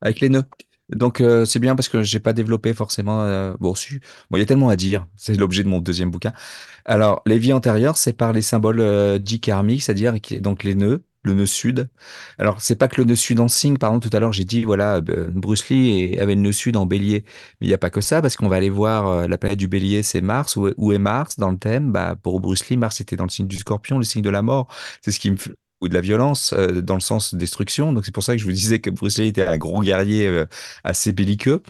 [0.00, 0.44] Avec les nœuds.
[0.90, 3.22] Donc, euh, c'est bien parce que j'ai pas développé forcément.
[3.22, 3.74] euh, bon,
[4.32, 5.06] il y a tellement à dire.
[5.16, 6.32] C'est l'objet de mon deuxième bouquin.
[6.84, 11.04] Alors, les vies antérieures, c'est par les symboles euh, dits karmiques, c'est-à-dire donc les nœuds,
[11.24, 11.88] le nœud sud.
[12.38, 13.78] Alors, c'est pas que le nœud sud en signe.
[13.78, 16.76] Par exemple, tout à l'heure, j'ai dit, voilà, euh, Bruce Lee avait le nœud sud
[16.76, 17.24] en bélier.
[17.60, 19.58] Mais il n'y a pas que ça, parce qu'on va aller voir euh, la planète
[19.58, 20.56] du bélier, c'est Mars.
[20.56, 21.92] Où, est- Mars dans le thème?
[21.92, 24.42] Bah, pour Bruce Lee, Mars était dans le signe du scorpion, le signe de la
[24.42, 24.68] mort.
[25.02, 25.36] C'est ce qui me
[25.88, 27.92] de la violence euh, dans le sens destruction.
[27.92, 30.26] Donc c'est pour ça que je vous disais que Bruce Lee était un gros guerrier
[30.26, 30.46] euh,
[30.84, 31.62] assez belliqueux.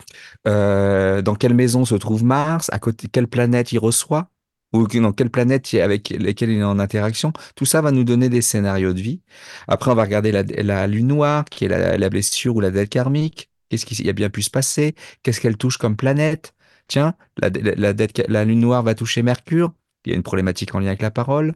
[0.46, 2.68] Euh, dans quelle maison se trouve Mars?
[2.72, 4.30] À côté quelle planète il reçoit?
[4.72, 7.32] Ou dans quelle planète avec lesquelles il est en interaction?
[7.54, 9.22] Tout ça va nous donner des scénarios de vie.
[9.68, 13.48] Après, on va regarder la, lune noire, qui est la, blessure ou la dette karmique.
[13.70, 14.94] Qu'est-ce qui a bien pu se passer?
[15.22, 16.52] Qu'est-ce qu'elle touche comme planète?
[16.88, 19.72] Tiens, la dette- la lune noire va toucher Mercure.
[20.04, 21.54] Il y a une problématique en lien avec la parole.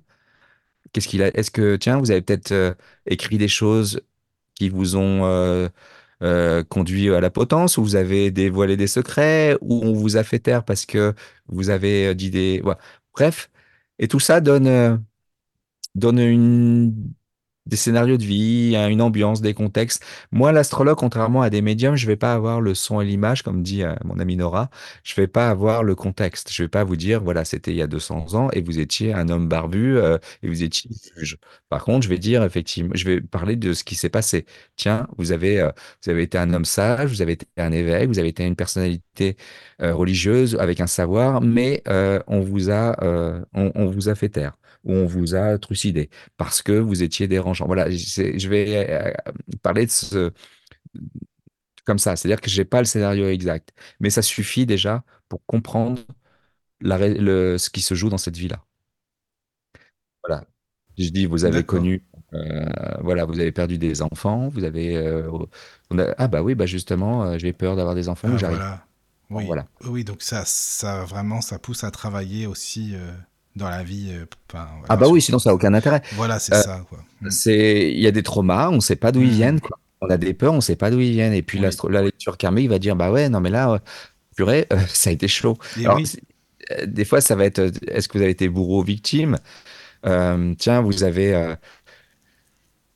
[0.93, 2.75] Qu'est-ce qu'il a Est-ce que, tiens, vous avez peut-être euh,
[3.07, 4.01] écrit des choses
[4.55, 5.69] qui vous ont euh,
[6.23, 10.25] euh, conduit à la potence, ou vous avez dévoilé des secrets, ou on vous a
[10.25, 11.15] fait taire parce que
[11.49, 12.62] vous avez dit des...
[13.15, 13.51] Bref,
[13.99, 15.03] et tout ça donne,
[15.95, 16.95] donne une,
[17.66, 20.05] des scénarios de vie, hein, une ambiance, des contextes.
[20.32, 23.62] Moi, l'astrologue, contrairement à des médiums, je vais pas avoir le son et l'image, comme
[23.62, 24.70] dit euh, mon ami Nora.
[25.05, 26.53] Je vais pas avoir le contexte.
[26.53, 29.12] Je vais pas vous dire, voilà, c'était il y a 200 ans et vous étiez
[29.12, 31.39] un homme barbu euh, et vous étiez juge.
[31.69, 34.47] Par contre, je vais dire effectivement, je vais parler de ce qui s'est passé.
[34.77, 35.70] Tiens, vous avez, euh,
[36.05, 38.57] vous avez été un homme sage, vous avez été un évêque, vous avez été une
[38.57, 39.37] personnalité
[39.78, 41.82] religieuse avec un savoir, mais
[42.27, 42.97] on vous a,
[43.55, 47.66] on vous a fait taire ou on vous a trucidé parce que vous étiez dérangeant.
[47.66, 49.12] Voilà, je vais euh,
[49.62, 50.32] parler de ce
[51.85, 56.01] comme ça, c'est-à-dire que j'ai pas le scénario exact, mais ça suffit déjà pour comprendre
[56.81, 58.65] la, le, ce qui se joue dans cette vie-là.
[60.27, 60.44] Voilà.
[60.98, 62.05] Je dis, vous avez connu,
[62.35, 62.66] euh,
[63.01, 65.31] voilà, vous avez perdu des enfants, vous avez, euh,
[65.90, 68.59] on a- ah bah oui, bah justement, euh, j'ai peur d'avoir des enfants, Ah, j'arrive.
[68.59, 68.86] voilà.
[69.31, 69.44] Oui.
[69.47, 69.66] Voilà.
[69.86, 72.94] oui, donc ça, ça vraiment, ça pousse à travailler aussi
[73.57, 74.09] dans la vie.
[74.13, 76.03] euh, voilà, Ah bah oui, sinon ça n'a aucun intérêt.
[76.13, 76.85] Voilà, c'est Euh, ça.
[77.21, 77.31] Mm.
[77.31, 79.35] C'est, il y a des traumas, on ne sait pas d'où ils Mm.
[79.35, 79.79] viennent, quoi.
[80.01, 81.35] On a des peurs, on ne sait pas d'où ils viennent.
[81.35, 81.69] Et puis Oui.
[81.91, 83.79] la lecture karmique va dire, bah ouais, non mais là, euh,
[84.37, 85.59] purée, ça a été chaud.
[85.79, 86.11] Alors, oui.
[86.87, 89.37] des fois, ça va être, est-ce que vous avez été bourreau, victime?
[90.05, 91.55] Tiens, vous avez,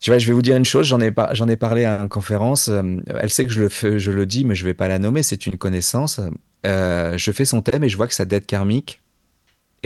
[0.00, 2.00] tu vois, je vais vous dire une chose, j'en ai, par- j'en ai parlé à
[2.00, 2.68] une conférence.
[3.06, 5.22] Elle sait que je le fais, je le dis, mais je vais pas la nommer,
[5.22, 6.20] c'est une connaissance.
[6.66, 9.00] Euh, je fais son thème et je vois que sa dette karmique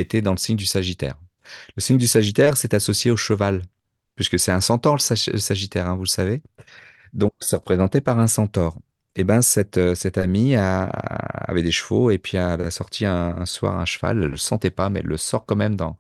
[0.00, 1.16] était dans le signe du Sagittaire.
[1.76, 3.62] Le signe du Sagittaire, c'est associé au cheval,
[4.16, 6.42] puisque c'est un centaure, le, Sagittaire, hein, vous le savez.
[7.12, 8.76] Donc, c'est représenté par un centaure.
[9.16, 13.04] Et eh ben cette, euh, cette amie avait des chevaux et puis elle a sorti
[13.04, 14.22] un, soir un cheval.
[14.22, 15.96] Elle le sentait pas, mais elle le sort quand même dans,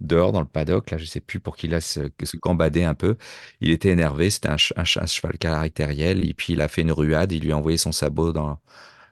[0.00, 0.90] dehors dans le paddock.
[0.90, 3.16] Là, je sais plus pour qu'il laisse se, se gambader un peu.
[3.60, 4.30] Il était énervé.
[4.30, 6.28] C'était un, un, cheval caractériel.
[6.28, 7.32] Et puis il a fait une ruade.
[7.32, 8.60] Il lui a envoyé son sabot dans,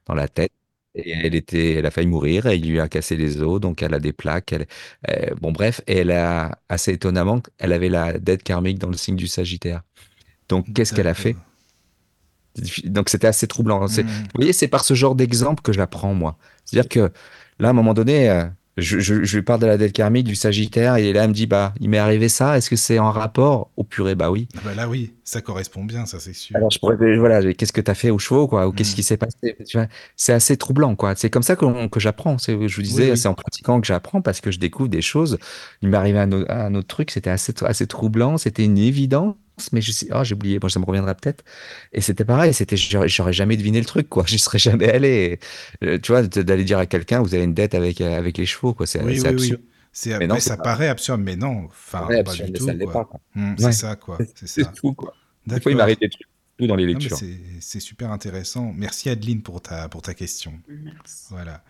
[0.06, 0.52] dans la tête.
[0.96, 2.46] Et elle était, elle a failli mourir.
[2.46, 3.60] Et il lui a cassé les os.
[3.60, 4.52] Donc elle a des plaques.
[4.52, 4.66] Elle,
[5.10, 8.96] euh, bon bref, et elle a assez étonnamment, elle avait la dette karmique dans le
[8.96, 9.82] signe du Sagittaire.
[10.48, 11.36] Donc qu'est-ce qu'elle a fait?
[12.84, 13.80] Donc c'était assez troublant.
[13.80, 14.00] Mmh.
[14.00, 14.02] Vous
[14.34, 16.38] voyez, c'est par ce genre d'exemple que je l'apprends, moi.
[16.64, 17.12] C'est-à-dire que
[17.58, 18.44] là, à un moment donné, euh,
[18.76, 21.34] je, je, je, lui parle de la dette karmique, du Sagittaire, et là, elle me
[21.34, 24.48] dit, bah, il m'est arrivé ça, est-ce que c'est en rapport Au purée, bah oui.
[24.56, 26.54] Ah bah là, oui, ça correspond bien, ça, c'est sûr.
[26.56, 28.96] Alors, je pourrais, voilà, qu'est-ce que tu as fait aux chevaux, quoi, ou qu'est-ce mmh.
[28.96, 29.56] qui s'est passé?
[30.16, 31.14] C'est assez troublant, quoi.
[31.16, 32.36] C'est comme ça que, que j'apprends.
[32.38, 35.38] Je vous disais, c'est en pratiquant que j'apprends parce que je découvre des choses.
[35.80, 39.36] Il m'est arrivé un, un, autre truc, c'était assez, assez troublant, c'était une évidence
[39.72, 41.44] mais je sais, oh, j'ai oublié, bon, ça me reviendra peut-être.
[41.92, 44.24] Et c'était pareil, c'était, j'aurais jamais deviné le truc, quoi.
[44.26, 45.38] J'y serais jamais allé.
[45.82, 48.46] Euh, tu vois, d'aller dire à quelqu'un, vous avez une dette avec, euh, avec les
[48.46, 48.86] chevaux, quoi.
[48.86, 49.60] C'est oui, oui, absurde.
[49.62, 49.70] Oui.
[49.92, 51.64] C'est, mais non, ça paraît absurde, mais non.
[51.66, 52.66] Enfin, pas du tout.
[52.66, 53.08] Quoi.
[53.08, 54.18] Pas, mmh, c'est ça, quoi.
[54.34, 54.72] C'est, ça.
[54.76, 55.14] tout, quoi.
[55.46, 56.26] Des fois, il m'arrive des trucs
[56.58, 57.16] tout dans les lectures.
[57.60, 58.72] c'est, super intéressant.
[58.74, 60.52] Merci Adeline pour ta, pour ta question.
[60.68, 61.26] Merci.
[61.30, 61.62] Voilà.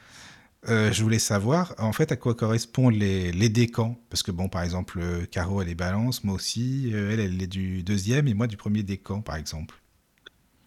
[0.69, 4.01] Euh, je voulais savoir, en fait, à quoi correspondent les, les décans?
[4.11, 6.91] Parce que, bon, par exemple, euh, Caro, elle est balance, moi aussi.
[6.93, 9.77] Euh, elle, elle est du deuxième et moi du premier décan, par exemple.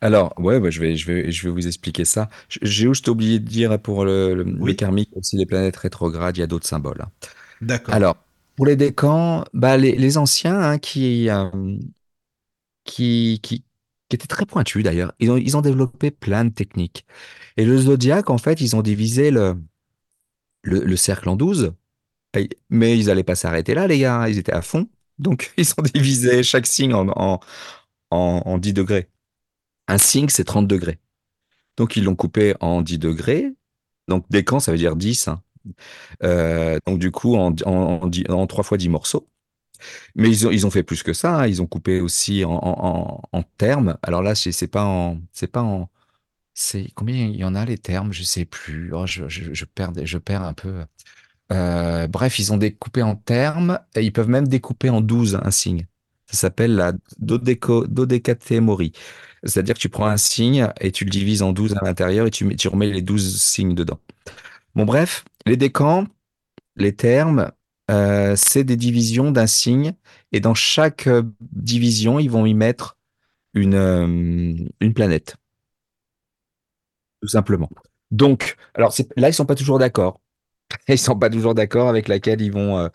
[0.01, 2.29] Alors, ouais, je, vais, je, vais, je vais vous expliquer ça.
[2.49, 6.39] J'ai juste oublié de dire pour le, le les karmiques, aussi les planètes rétrogrades, il
[6.39, 7.01] y a d'autres symboles.
[7.01, 7.09] Hein.
[7.61, 7.93] D'accord.
[7.93, 8.17] Alors,
[8.55, 11.29] pour les décans, bah, les, les anciens hein, qui,
[12.85, 13.63] qui, qui,
[14.09, 17.05] qui étaient très pointus d'ailleurs, ils ont, ils ont développé plein de techniques.
[17.57, 19.55] Et le zodiaque, en fait, ils ont divisé le,
[20.69, 21.73] le, cercle en 12.
[22.69, 24.29] Mais ils n'allaient pas s'arrêter là, les gars.
[24.29, 24.87] Ils étaient à fond.
[25.17, 27.39] Donc, ils ont divisé chaque signe en, en,
[28.11, 29.09] en, 10 degrés.
[29.87, 30.99] Un signe, c'est 30 degrés.
[31.77, 33.53] Donc, ils l'ont coupé en 10 degrés.
[34.07, 35.27] Donc, décan, ça veut dire 10.
[35.27, 35.41] Hein.
[36.23, 39.27] Euh, donc, du coup, en, en, en, 3 fois 10 morceaux.
[40.15, 41.39] Mais ils ont, ils ont fait plus que ça.
[41.39, 41.47] Hein.
[41.47, 43.97] Ils ont coupé aussi en, en, en termes.
[44.03, 45.89] Alors là, c'est pas en, c'est pas en,
[46.59, 48.11] c'est combien il y en a les termes?
[48.11, 48.93] Je sais plus.
[48.93, 50.83] Oh, je, perds, un peu.
[51.53, 55.51] Euh, bref, ils ont découpé en termes et ils peuvent même découper en 12 un
[55.51, 55.87] signe.
[56.27, 58.91] Ça s'appelle la dodécatémorie.
[59.43, 62.31] C'est-à-dire que tu prends un signe et tu le divises en 12 à l'intérieur et
[62.31, 63.99] tu, mets, tu remets les 12 signes dedans.
[64.75, 66.07] Bon, bref, les décans,
[66.75, 67.51] les termes,
[67.89, 69.93] euh, c'est des divisions d'un signe
[70.33, 72.97] et dans chaque euh, division, ils vont y mettre
[73.53, 75.37] une planète
[77.21, 77.69] tout simplement.
[78.11, 80.19] Donc, alors là, ils sont pas toujours d'accord.
[80.87, 82.89] Ils sont pas toujours d'accord avec laquelle ils vont, euh,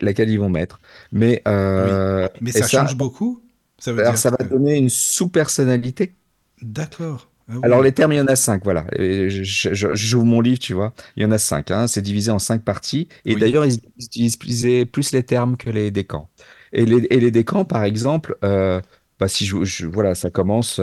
[0.00, 0.80] laquelle ils vont mettre.
[1.12, 3.40] Mais, euh, mais ça, change beaucoup.
[3.78, 6.16] Ça, veut alors, ça va donner une sous-personnalité.
[6.60, 7.30] D'accord.
[7.48, 8.84] Ah alors les termes, il y en a cinq, voilà.
[8.98, 10.92] J'ouvre mon livre, tu vois.
[11.16, 11.70] Il y en a cinq.
[11.70, 11.86] Hein.
[11.86, 13.08] C'est divisé en cinq parties.
[13.24, 16.28] Et d'ailleurs, ils utilisaient plus les termes que les décans.
[16.72, 18.80] Et les, et les décans, par exemple, euh,
[19.18, 20.80] bah, si je, voilà, ça commence.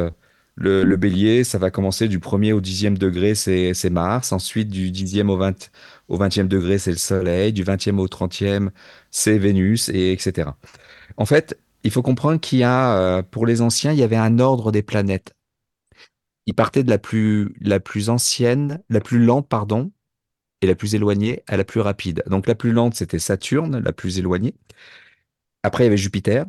[0.57, 4.31] Le, bélier, ça va commencer du premier au dixième degré, c'est Mars.
[4.31, 5.69] Ensuite, du dixième au, 20,
[6.07, 7.51] au 20e degré, c'est le Soleil.
[7.51, 8.69] Du 20e au 30e,
[9.11, 10.49] c'est Vénus, et etc.
[11.17, 14.15] En fait, il faut comprendre qu'il y a, euh, pour les anciens, il y avait
[14.15, 15.35] un ordre des planètes.
[16.45, 19.91] Ils partaient de la plus, la plus ancienne, la plus lente, pardon,
[20.61, 22.23] et la plus éloignée à la plus rapide.
[22.27, 24.55] Donc la plus lente, c'était Saturne, la plus éloignée.
[25.63, 26.45] Après, il y avait Jupiter.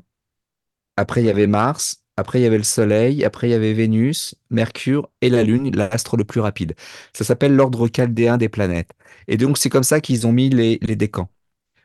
[0.97, 2.06] Après, il y avait Mars.
[2.17, 3.25] Après, il y avait le Soleil.
[3.25, 6.75] Après, il y avait Vénus, Mercure et la Lune, l'astre le plus rapide.
[7.13, 8.91] Ça s'appelle l'ordre chaldéen des planètes.
[9.29, 11.29] Et donc, c'est comme ça qu'ils ont mis les, décans.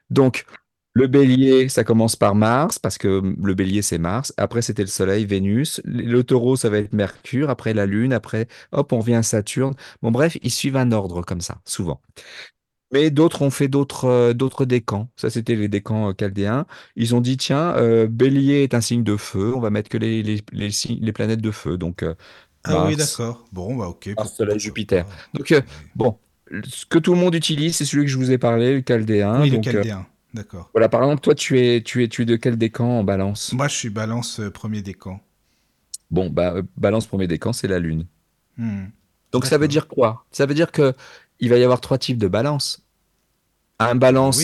[0.10, 0.45] Donc,
[0.94, 4.34] le bélier, ça commence par Mars, parce que le bélier, c'est Mars.
[4.38, 5.82] Après, c'était le Soleil, Vénus.
[5.86, 7.49] Le taureau, ça va être Mercure.
[7.49, 8.14] Après, la Lune.
[8.14, 9.74] Après, hop, on vient à Saturne.
[10.02, 12.02] Bon, bref, ils suivent un ordre comme ça, souvent.
[12.93, 15.09] Mais d'autres ont fait d'autres euh, d'autres décans.
[15.15, 16.65] Ça, c'était les décans euh, chaldéens.
[16.95, 19.53] Ils ont dit, tiens, euh, Bélier est un signe de feu.
[19.55, 20.69] On va mettre que les, les, les,
[20.99, 21.77] les planètes de feu.
[21.77, 22.03] Donc,
[22.63, 23.45] ah oui, d'accord.
[23.51, 24.09] Bon, bah ok.
[24.18, 25.05] Mars, Soleil, Jupiter.
[25.34, 25.53] Donc,
[25.95, 26.18] bon,
[26.65, 29.41] ce que tout le monde utilise, c'est celui que je vous ai parlé, le chaldéen.
[29.41, 30.05] Oui, donc, le chaldéen.
[30.34, 30.69] D'accord.
[30.73, 33.51] Voilà, par exemple, toi, tu es, tu es, tu es de quel décan en balance?
[33.53, 35.19] Moi, je suis balance premier décan.
[36.09, 38.05] Bon, bah, balance premier décan, c'est la Lune.
[38.57, 38.85] Hmm.
[39.31, 40.26] Donc, ça veut dire quoi?
[40.31, 40.93] Ça veut dire que
[41.41, 42.84] il va y avoir trois types de balance.
[43.80, 44.43] Un balance,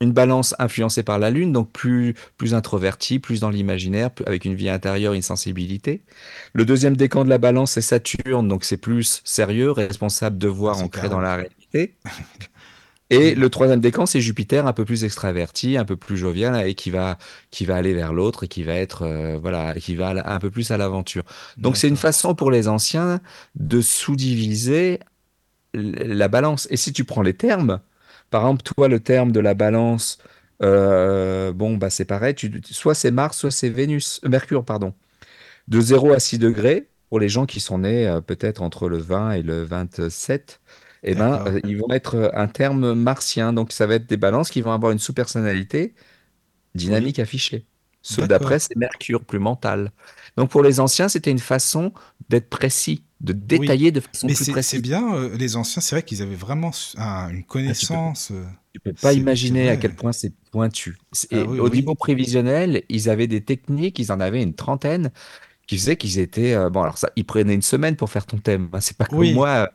[0.00, 4.54] une balance influencée par la Lune, donc plus, plus introverti, plus dans l'imaginaire, avec une
[4.54, 6.02] vie intérieure, une sensibilité.
[6.52, 10.82] Le deuxième décan de la balance, c'est Saturne, donc c'est plus sérieux, responsable, de voir
[10.82, 11.94] ancré dans la réalité.
[13.08, 16.74] Et le troisième décan, c'est Jupiter, un peu plus extraverti, un peu plus jovial, et
[16.74, 17.18] qui va,
[17.52, 20.50] qui va aller vers l'autre, et qui va être, euh, voilà, qui va un peu
[20.50, 21.22] plus à l'aventure.
[21.56, 23.20] Donc c'est une façon pour les anciens
[23.54, 24.98] de sous-diviser
[25.76, 26.66] la balance.
[26.70, 27.80] Et si tu prends les termes,
[28.30, 30.18] par exemple, toi, le terme de la balance,
[30.62, 34.94] euh, bon, bah c'est pareil, tu, soit c'est Mars, soit c'est Vénus, euh, Mercure, pardon.
[35.68, 38.98] De 0 à 6 degrés, pour les gens qui sont nés euh, peut-être entre le
[38.98, 40.60] 20 et le 27,
[41.04, 43.52] eh ben, ils vont être un terme martien.
[43.52, 45.94] Donc, ça va être des balances qui vont avoir une sous-personnalité
[46.74, 47.66] dynamique affichée.
[48.08, 49.92] Ceux d'après, c'est Mercure, plus mental.
[50.36, 51.92] Donc, pour les anciens, c'était une façon
[52.28, 54.82] d'être précis, de détailler de façon Mais plus c'est c'est précise.
[54.82, 58.30] bien, euh, les anciens, c'est vrai qu'ils avaient vraiment un- une connaissance.
[58.32, 60.98] euh, Tu peux pas c'est- imaginer c'est à quel point c'est pointu.
[61.30, 61.70] Ah Et oui, au oui.
[61.70, 65.10] niveau prévisionnel, ils avaient des techniques, ils en avaient une trentaine,
[65.66, 66.54] qui faisaient qu'ils étaient...
[66.54, 68.70] euh, bon, alors ça, ils prenaient une semaine pour faire ton thème.
[68.74, 69.70] hein, c'est pas comme moi.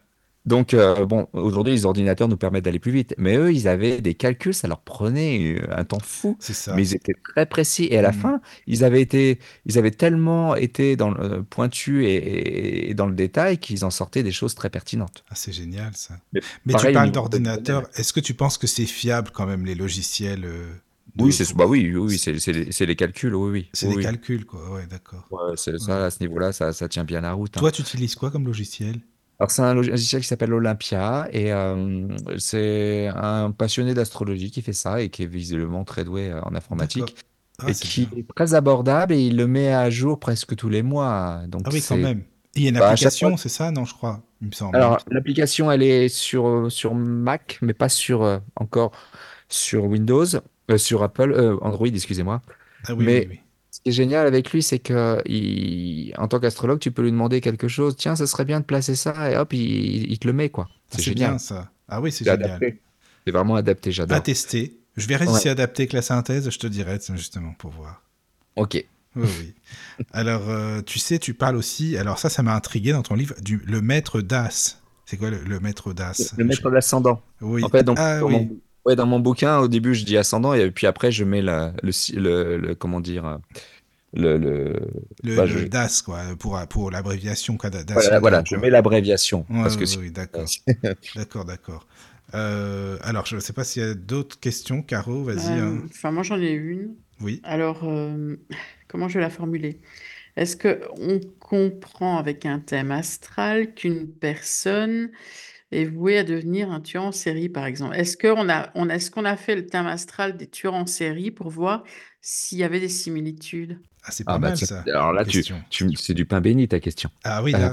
[0.45, 3.13] Donc, euh, bon, aujourd'hui, les ordinateurs nous permettent d'aller plus vite.
[3.17, 6.35] Mais eux, ils avaient des calculs, ça leur prenait euh, un temps fou.
[6.39, 6.75] C'est ça.
[6.75, 7.87] Mais ils étaient très précis.
[7.91, 8.13] Et à la Mm.
[8.13, 13.13] fin, ils avaient été, ils avaient tellement été dans le euh, pointu et, dans le
[13.13, 15.23] détail qu'ils en sortaient des choses très pertinentes.
[15.29, 16.19] Ah, c'est génial ça.
[16.33, 17.89] Mais Mais pareil tu parles d'ordinateur.
[17.95, 20.73] Est-ce que tu penses que c'est fiable quand même les logiciels euh,
[21.15, 23.69] de- Oui, c'est bah oui, oui, c'est les, les calculs, oui, oui.
[23.73, 24.03] C'est oui, des oui.
[24.03, 24.71] calculs quoi.
[24.71, 25.27] Ouais, d'accord.
[25.31, 27.57] Ouais, c'est ça, à ce niveau-là, ça, ça tient bien la route.
[27.57, 27.59] hein.
[27.61, 29.01] Toi, tu utilises quoi comme logiciel?
[29.41, 32.07] Alors, c'est un logiciel qui s'appelle Olympia et euh,
[32.37, 36.53] c'est un passionné d'astrologie qui fait ça et qui est visiblement très doué euh, en
[36.53, 37.15] informatique.
[37.57, 38.19] Ah, et c'est qui bien.
[38.19, 41.41] est très abordable et il le met à jour presque tous les mois.
[41.47, 42.19] Donc, Ah oui, quand même.
[42.19, 44.21] Et il y a une Bah, application, c'est ça Non, je crois.
[44.43, 44.75] Il me semble.
[44.75, 48.91] Alors, l'application, elle est sur, sur Mac, mais pas sur euh, encore
[49.49, 50.25] sur Windows,
[50.69, 52.43] euh, sur Apple, Android, excusez-moi.
[52.87, 53.39] ah oui, mais- oui, oui.
[53.71, 57.11] Ce qui est génial avec lui, c'est que il- en tant qu'astrologue, tu peux lui
[57.11, 57.95] demander quelque chose.
[57.95, 60.67] Tiens, ça serait bien de placer ça, et hop, il, il te le met, quoi.
[60.89, 61.31] C'est génial.
[61.31, 61.71] bien ça.
[61.87, 62.59] Ah oui, c'est génial.
[63.25, 64.23] C'est vraiment adapté, À j'adore.
[64.23, 64.77] tester.
[64.97, 65.39] Je verrai si Ouais.
[65.39, 68.03] c'est adapté avec la synthèse, je te dirai justement pour voir.
[68.57, 68.83] Ok.
[69.15, 69.53] Oui, oui.
[70.11, 73.35] Alors, euh, tu sais, tu parles aussi, alors ça, ça m'a intrigué dans ton livre,
[73.41, 74.79] du le maître d'As.
[75.05, 76.33] C'est quoi le, le maître d'As?
[76.37, 77.21] Le maître de l'ascendant.
[77.41, 77.63] Oui.
[77.63, 78.49] En fait, donc, ah oui.
[78.85, 81.73] Ouais, dans mon bouquin, au début, je dis ascendant, et puis après, je mets la-
[81.83, 83.37] le, si- le, le- comment dire, euh,
[84.13, 84.79] le, le-
[85.23, 87.93] Le, bah, le je- DAS, quoi, pour, pour l'abréviation quoi, d'ascendant.
[87.93, 89.45] voilà, voilà, je mets l'abréviation.
[89.49, 90.45] Ouais, parce que ouais, oui, d'accord.
[91.15, 91.87] D'accord, d'accord.
[92.33, 94.81] Euh, alors, je ne sais pas s'il y a d'autres questions.
[94.81, 95.59] Caro, vas-y.
[95.59, 95.81] Euh, hein.
[95.89, 96.95] Enfin, moi, j'en ai une.
[97.19, 97.41] Oui.
[97.43, 98.37] Alors, euh,
[98.87, 99.79] comment je vais la formuler?
[100.37, 105.11] Est-ce que on comprend avec un thème astral qu'une personne
[105.71, 107.95] est vouée à devenir un tueur en série, par exemple?
[107.95, 110.85] Est-ce qu'on a, on a, est-ce qu'on a fait le thème astral des tueurs en
[110.85, 111.83] série pour voir
[112.21, 113.79] s'il y avait des similitudes?
[114.03, 114.87] Ah, c'est pas Ah, bah, mal ça.
[114.87, 117.09] alors là, tu, tu, c'est du pain béni, ta question.
[117.23, 117.69] Ah oui, Euh.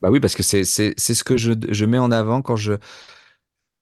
[0.00, 2.56] Bah oui, parce que c'est c'est c'est ce que je, je mets en avant quand
[2.56, 2.74] je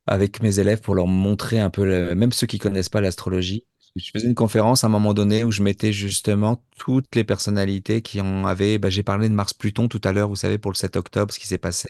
[0.07, 3.65] avec mes élèves pour leur montrer un peu, le- même ceux qui connaissent pas l'astrologie.
[3.97, 8.03] Je faisais une conférence à un moment donné où je mettais justement toutes les personnalités
[8.03, 8.79] qui en avaient.
[8.79, 11.39] Bah, j'ai parlé de Mars-Pluton tout à l'heure, vous savez, pour le 7 octobre, ce
[11.41, 11.89] qui s'est passé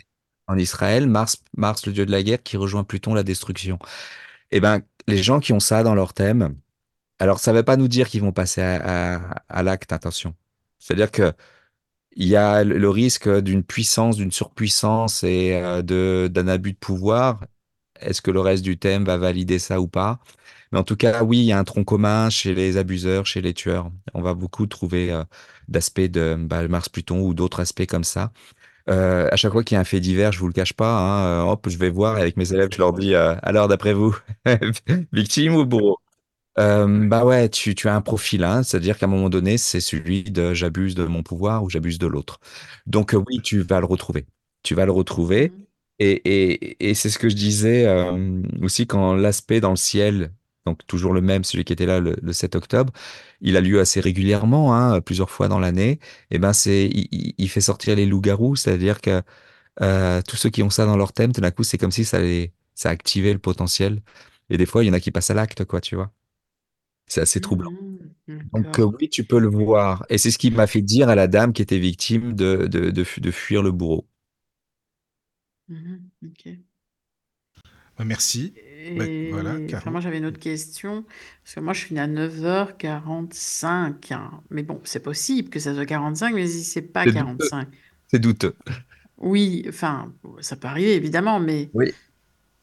[0.51, 1.09] en Israël.
[1.09, 3.79] Mars, Mars, le dieu de la guerre, qui rejoint Pluton, la destruction.
[4.51, 6.57] Et ben, les gens qui ont ça dans leur thème,
[7.19, 10.35] alors ça ne veut pas nous dire qu'ils vont passer à, l'acte, attention.
[10.79, 11.33] C'est-à-dire que
[12.17, 17.45] il y a le risque d'une puissance, d'une surpuissance et euh, d'un abus de pouvoir.
[18.01, 20.21] Est-ce que le reste du thème va valider ça ou pas?
[20.73, 23.41] Mais en tout cas, oui, il y a un tronc commun chez les abuseurs, chez
[23.41, 23.91] les tueurs.
[24.15, 25.25] On va beaucoup trouver euh,
[25.69, 28.33] d'aspects de bah, Mars-Pluton ou d'autres aspects comme ça.
[28.89, 30.99] Euh, à chaque fois qu'il y a un fait divers, je vous le cache pas,
[30.99, 33.69] hein, euh, hop, je vais voir et avec mes élèves, je leur dis euh, alors
[33.69, 34.17] d'après vous,
[35.13, 35.99] victime ou bourreau?
[36.59, 39.81] Euh, bah ouais, tu, tu as un profil, hein, c'est-à-dire qu'à un moment donné, c'est
[39.81, 42.41] celui de j'abuse de mon pouvoir ou j'abuse de l'autre.
[42.87, 44.27] Donc euh, oui, tu vas le retrouver.
[44.63, 45.51] Tu vas le retrouver.
[45.51, 45.65] Mhm.
[46.01, 50.33] Et, et, et c'est ce que je disais euh, aussi quand l'aspect dans le ciel,
[50.67, 52.93] donc toujours le même, celui qui était là le, le 7 octobre,
[53.41, 55.99] il a lieu assez régulièrement, hein, plusieurs fois dans l'année.
[56.31, 59.23] Et ben c'est, il, fait sortir les loups-garous, c'est-à-dire que
[59.83, 62.05] euh, tous ceux qui ont ça dans leur thème, tout d'un coup, c'est comme si
[62.05, 64.03] ça les, ça activait le potentiel.
[64.51, 66.13] Et des fois, il y en a qui passent à l'acte, quoi, tu vois.
[67.07, 67.73] C'est assez troublant.
[68.29, 70.05] Mhm, Donc euh, oui, tu peux le voir.
[70.11, 72.91] Et c'est ce qui m'a fait dire à la dame qui était victime de, de,
[72.91, 74.09] de, fu- de fuir le bourreau.
[76.23, 76.61] Ok.
[77.99, 78.05] Bah,
[79.31, 81.05] voilà, enfin, moi, j'avais une autre question.
[81.45, 84.13] Parce que moi, je finis à 9h45.
[84.13, 84.43] hein.
[84.51, 87.15] Mais bon, c'est possible que ça soit 45, mais si c'est pas C'est douteux.
[87.15, 87.69] 45.
[88.09, 88.55] C'est douteux.
[89.19, 91.93] Oui, enfin, ça peut arriver, évidemment, mais, Oui.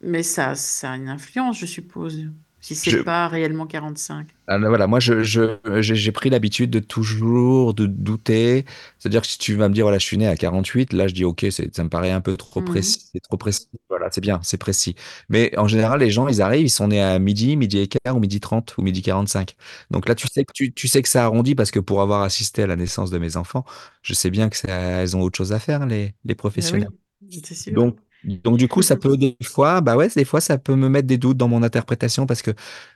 [0.02, 2.26] mais ça, ça a une influence, je suppose.
[2.62, 4.30] Si c'est Je, pas réellement 45.
[4.50, 8.64] Ah, voilà, moi, je, je, j'ai pris l'habitude de toujours de douter.
[8.98, 11.14] C'est-à-dire que si tu vas me dire, voilà, je suis né à 48, là, je
[11.14, 12.62] dis, OK, c'est, ça me paraît un peu trop Mhm.
[12.62, 13.10] précis.
[13.14, 13.68] C'est trop précis.
[13.90, 14.96] Voilà, c'est bien, c'est précis.
[15.28, 18.16] Mais en général, les gens, ils arrivent, ils sont nés à midi, midi et quart,
[18.16, 19.56] ou midi 30, ou midi 45.
[19.92, 22.22] Donc là, tu sais que, tu, tu sais que ça arrondit parce que pour avoir
[22.24, 23.66] assisté à la naissance de mes enfants,
[24.02, 26.88] je sais bien que ça, elles ont autre chose à faire, les, les professionnels.
[27.22, 27.78] oui, c'est sûr.
[27.78, 30.90] Donc, donc du coup, ça peut des fois, bah ouais, des fois, ça peut me
[30.90, 32.52] mettre des doutes dans mon interprétation parce que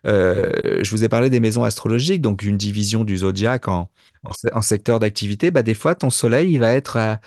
[0.06, 3.90] euh, je vous ai parlé des maisons astrologiques, donc une division du zodiaque en,
[4.24, 5.52] en, se- en secteur d'activité.
[5.52, 7.20] Bah des fois, ton soleil, il va être à,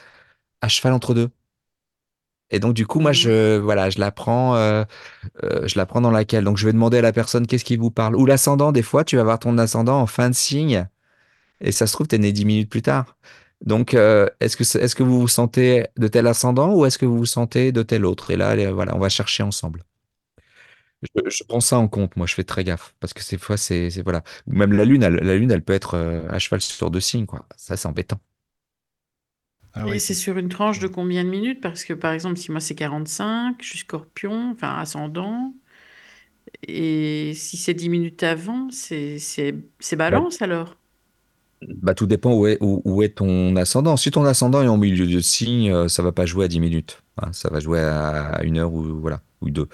[0.63, 1.31] à cheval entre deux.
[2.51, 3.17] Et donc du coup, moi, Mhm.
[3.17, 4.85] je voilà, je la prends, euh,
[5.45, 6.45] euh, je la prends dans laquelle.
[6.45, 8.17] Donc je vais demander à la personne qu'est-ce qui vous parle.
[8.17, 10.89] Ou l'ascendant, des fois, tu vas voir ton ascendant en fin de signe
[11.61, 13.17] et ça se trouve, tu es né dix minutes plus tard.
[13.63, 16.99] Donc, euh, est-ce que, c'est- est-ce que vous vous sentez de tel ascendant ou est-ce
[16.99, 18.31] que vous vous sentez de tel autre?
[18.31, 19.85] Et là, allez, voilà, on va chercher ensemble.
[21.03, 22.95] Je, je prends ça en compte, moi, je fais très gaffe.
[23.01, 24.23] Parce que ces fois, c'est, voilà.
[24.47, 27.01] Ou Même la lune, elle, la lune, elle peut être euh, à cheval sur deux
[27.01, 27.47] signes, quoi.
[27.57, 28.21] Ça, c'est embêtant.
[29.73, 30.15] Ah Et oui, c'est c'est...
[30.15, 31.61] sur une tranche de combien de minutes?
[31.61, 35.55] Parce que par exemple, si moi c'est 45, je suis scorpion, enfin ascendant,
[36.69, 40.77] et si c'est 10 minutes avant, c'est c'est c'est Bah, balance alors?
[41.83, 43.97] Bah, tout dépend où est, où, où est ton ascendant.
[43.97, 46.61] Si ton ascendant est en milieu de signe, euh, ça va pas jouer à 10
[46.61, 47.03] minutes.
[47.23, 47.33] hein.
[47.33, 49.69] ça va jouer à une heure ou, voilà, ou deux.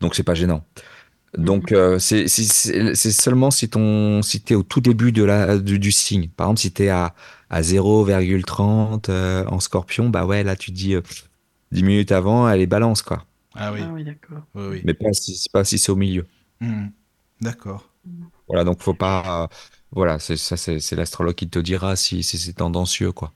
[0.00, 0.64] Donc, c'est pas gênant.
[1.38, 1.78] Donc, Mhm.
[1.78, 2.28] euh, c'est
[3.12, 6.28] seulement si ton si t'es au tout début de la, du, du signe.
[6.28, 7.14] Par exemple, si tu es à,
[7.50, 11.02] à 0,30 euh, en scorpion, bah ouais, là, tu dis euh,
[11.72, 13.24] 10 minutes avant, elle est balance, quoi.
[13.56, 14.38] Ah oui, Ah oui, d'accord.
[14.54, 14.82] oui, oui.
[14.84, 16.26] Mais pas si, c'est pas si c'est au milieu.
[16.60, 16.92] Mhm.
[17.40, 17.90] D'accord.
[18.48, 19.48] Voilà, donc faut pas.
[19.94, 23.32] Voilà, c'est ça, c'est c'est l'astrologue qui te dira si, si c'est tendancieux, quoi.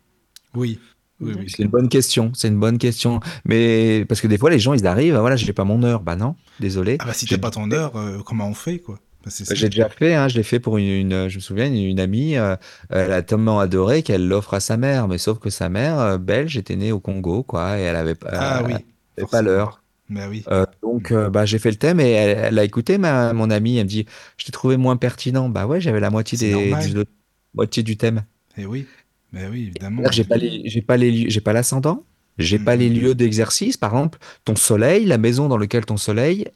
[0.55, 0.79] Oui,
[1.21, 1.47] oui, oui.
[1.49, 3.21] C'est une bonne question, c'est une bonne question.
[3.45, 6.01] Mais parce que des fois, les gens, ils arrivent, ah, voilà, j'ai pas mon heure.
[6.01, 6.97] Bah non, désolé.
[7.01, 8.99] Ah bah si t'as pas ton heure, euh, comment on fait, quoi?
[9.25, 9.31] Bah.
[9.51, 12.01] J'ai déjà fait, hein, je l'ai fait pour une, une- je me souviens, une, une
[12.01, 12.57] amie, euh,
[12.89, 16.19] elle a tellement adoré qu'elle l'offre à sa mère, mais sauf que sa mère, euh,
[16.19, 18.75] belge, était née au Congo, quoi, et elle avait, pas- Ah oui,
[19.17, 19.83] avait pas l'heure.
[20.11, 20.43] Bah oui.
[20.49, 23.51] Euh, donc, euh, bah, j'ai fait le thème et elle, elle a écouté ma, mon
[23.51, 24.07] amie, elle me dit,
[24.39, 25.49] je t'ai trouvé moins pertinent.
[25.49, 26.75] Bah ouais, j'avais la moitié des,
[27.55, 28.25] moitié du thème.
[28.57, 28.87] Eh oui.
[29.33, 30.03] Bah oui, évidemment.
[30.11, 32.05] J'ai pas les, j'ai pas les, lieux- j'ai pas l'ascendant,
[32.39, 33.77] j'ai pas les lieux d'exercice.
[33.77, 36.47] Par exemple, ton soleil, la maison dans laquelle ton soleil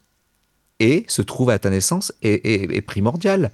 [0.80, 3.52] est, se trouve à ta naissance est, est, est primordial.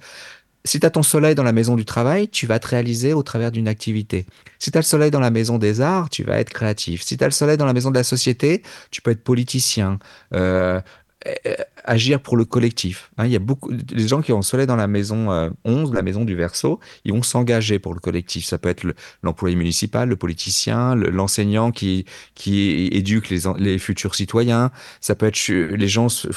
[0.65, 3.23] Si tu as ton soleil dans la maison du travail, tu vas te réaliser au
[3.23, 4.25] travers d'une activité.
[4.59, 7.01] Si tu as le soleil dans la maison des arts, tu vas être créatif.
[7.01, 8.61] Si tu as le soleil dans la maison de la société,
[8.91, 9.99] tu peux être politicien,
[10.33, 10.81] euh,
[11.27, 11.55] euh,
[11.85, 13.09] agir pour le collectif.
[13.17, 15.93] Hein, y a beaucoup les gens qui ont le soleil dans la maison euh, 11,
[15.93, 18.45] la maison du Verseau, ils vont s'engager pour le collectif.
[18.45, 22.05] Ça peut être le- l'employé municipal, le politicien, le- l'enseignant qui,
[22.35, 24.71] qui éduque les, les futurs citoyens.
[25.01, 26.27] Ça peut être les gens se-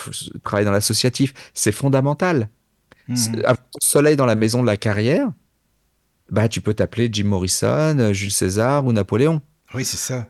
[0.44, 1.34] travaillent dans l'associatif.
[1.54, 2.48] C'est fondamental.
[3.08, 5.30] Ton soleil dans la maison de la carrière,
[6.30, 9.40] bah, tu peux t'appeler Jim Morrison, euh, Jules César ou Napoléon.
[9.74, 10.28] Oui, c'est ça,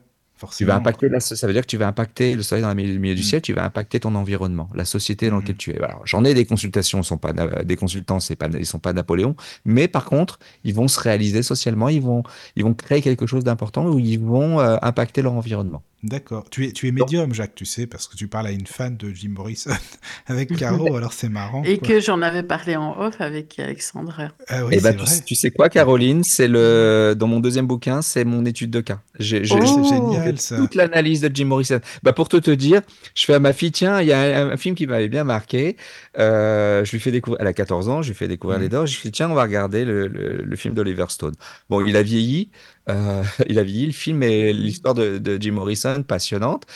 [0.56, 2.74] Tu vas impacter la, ça veut dire que tu vas impacter le soleil dans le
[2.74, 3.26] milieu, du Mhm.
[3.26, 5.58] ciel, tu vas impacter ton environnement, la société dans laquelle Mhm.
[5.58, 5.80] tu es.
[5.80, 8.92] Alors, j'en ai des consultations, ils sont pas des consultants, c'est pas, ils sont pas
[8.92, 12.24] Napoléon, mais par contre, ils vont se réaliser socialement, ils vont,
[12.56, 15.82] ils vont créer quelque chose d'important où ils vont euh, impacter leur environnement.
[16.02, 16.50] D'accord.
[16.50, 18.96] Tu es, tu es médium, Jacques, tu sais, parce que tu parles à une fan
[18.96, 19.70] de Jim Morrison
[20.26, 21.86] avec Caro, alors c'est marrant, Et quoi.
[21.86, 24.30] que j'en avais parlé en off avec Alexandra.
[24.48, 28.24] Ah oui, eh ben, tu, sais quoi, Caroline, c'est le, dans mon deuxième bouquin, c'est
[28.24, 29.00] mon étude de cas.
[29.20, 29.82] J'ai, Oh!
[29.84, 30.56] génial, fait ça.
[30.56, 31.80] toute l'analyse de Jim Morrison.
[32.02, 32.82] Bah, pour tout te dire,
[33.14, 35.22] je fais à ma fille, tiens, il y a un, un film qui m'avait bien
[35.22, 35.76] marqué.
[36.18, 38.70] Euh, je lui fais découvrir, elle a 14 ans, je lui fais découvrir les Mhm.
[38.72, 38.86] dents.
[38.86, 41.34] Je lui dis, tiens, on va regarder le, le, le film d'Oliver Stone.
[41.70, 42.50] Bon, il a vieilli,
[42.88, 43.86] euh, il a vieilli.
[43.86, 46.66] Le film et l'histoire de, de Jim Morrison, passionnante.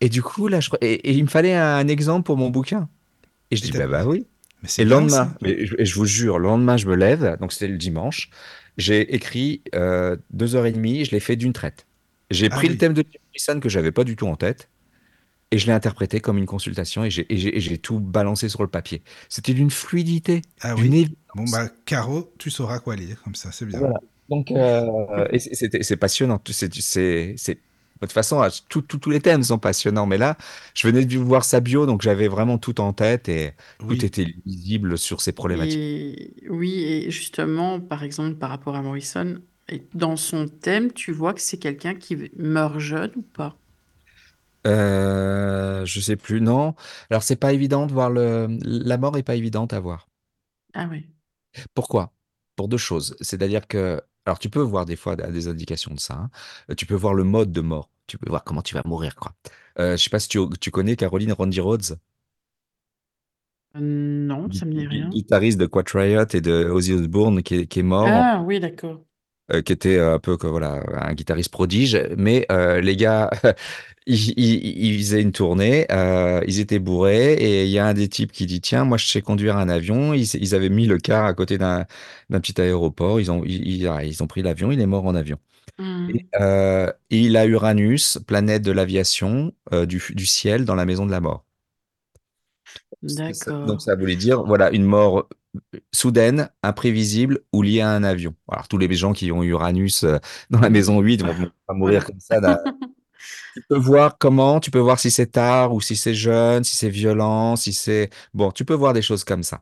[0.00, 2.88] Et du coup, là, je, et, et il me fallait un, exemple pour mon bouquin.
[3.50, 4.26] Et je Et dis, bah, bah oui.
[4.62, 7.36] Mais Et le lendemain, mais je, et je vous jure, le lendemain, je me lève,
[7.40, 8.28] donc c'était le dimanche,
[8.76, 11.86] j'ai écrit euh, deux heures et demie, je l'ai fait d'une traite.
[12.30, 14.68] J'ai Ah pris le thème de Jim Morrison que j'avais pas du tout en tête,
[15.52, 19.02] et je l'ai interprété comme une consultation, et j'ai tout balancé sur le papier.
[19.28, 21.16] C'était d'une fluidité, Ah oui.
[21.36, 23.78] Bon, bah, Caro, tu sauras quoi lire, comme ça, c'est bien.
[23.78, 24.00] Voilà.
[24.28, 26.40] Donc, euh, c'est passionnant.
[26.50, 27.60] C'est, c'est, c'est, de
[28.00, 30.06] toute façon, à- tout- tout- tous les thèmes sont passionnants.
[30.06, 30.36] Mais là,
[30.74, 33.54] je venais de voir sa bio, donc j'avais vraiment tout en tête et
[33.86, 35.80] tout était lisible sur ces problématiques.
[35.80, 41.12] Et oui, et justement, par exemple, par rapport à Morrison, et dans son thème, tu
[41.12, 43.58] vois que c'est quelqu'un qui meurt jeune ou pas?
[44.66, 46.74] Euh, je sais plus, non.
[47.10, 48.48] Alors, c'est pas évident de voir le.
[48.64, 50.08] La mort est pas évidente à voir.
[50.74, 51.06] Ah oui.
[51.74, 52.12] Pourquoi?
[52.56, 53.16] Pour deux choses.
[53.20, 54.00] C'est-à-dire que.
[54.28, 56.14] Alors, tu peux voir des fois des indications de ça.
[56.14, 56.30] hein.
[56.70, 57.90] Euh, Tu peux voir le mode de mort.
[58.06, 59.34] Tu peux voir comment tu vas mourir, quoi.
[59.78, 61.98] Euh, je sais pas si tu, tu connais Caroline Rondy Rhodes?
[63.74, 65.10] non, ça me dit rien.
[65.10, 68.08] guitariste de Quiet Riot et de Ozzy Osbourne qui est, qui est mort.
[68.08, 69.04] Ah oui, d'accord.
[69.50, 71.98] Euh, qui était un peu voilà un guitariste prodige.
[72.18, 73.30] Mais euh, les gars,
[74.06, 78.08] ils, ils, faisaient une tournée, euh, ils étaient bourrés et il y a un des
[78.08, 80.12] types qui dit tiens moi je sais conduire un avion.
[80.12, 81.86] Ils, ils avaient mis le car à côté d'un
[82.28, 83.20] d'un petit aéroport.
[83.20, 84.70] Ils ont ils, ils ont pris l'avion.
[84.70, 85.38] Il est mort en avion.
[85.78, 86.10] Hmm.
[86.14, 89.52] Et, euh, il a Uranus, planète de l'aviation,
[89.86, 91.44] du, du ciel dans la maison de la mort.
[93.02, 93.66] D'accord.
[93.66, 95.28] Donc ça voulait dire voilà une mort
[95.92, 98.34] soudaine, imprévisible ou liée à un avion.
[98.48, 100.18] Alors tous les gens qui ont Uranus euh,
[100.50, 102.40] dans la maison 8 vont pas mourir comme ça.
[103.54, 106.76] tu peux voir comment, tu peux voir si c'est tard ou si c'est jeune, si
[106.76, 109.60] c'est violent, si c'est bon, tu peux voir des choses comme ça.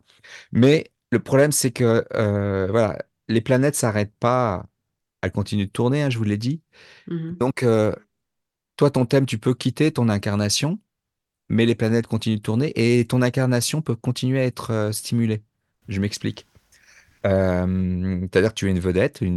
[0.53, 2.99] Mais le problème c'est que euh, voilà,
[3.29, 4.67] les planètes s'arrêtent pas,
[5.23, 6.63] elles continuent de tourner, hein, je vous l'ai dit.
[7.09, 7.37] Mhm.
[7.39, 7.93] Donc euh,
[8.77, 10.79] toi ton thème, tu peux quitter ton incarnation,
[11.49, 15.43] mais les planètes continuent de tourner et ton incarnation peut continuer à être stimulée.
[15.89, 16.47] Je m'explique.
[17.27, 19.37] Euh, c'est-à-dire que tu es une vedette, une,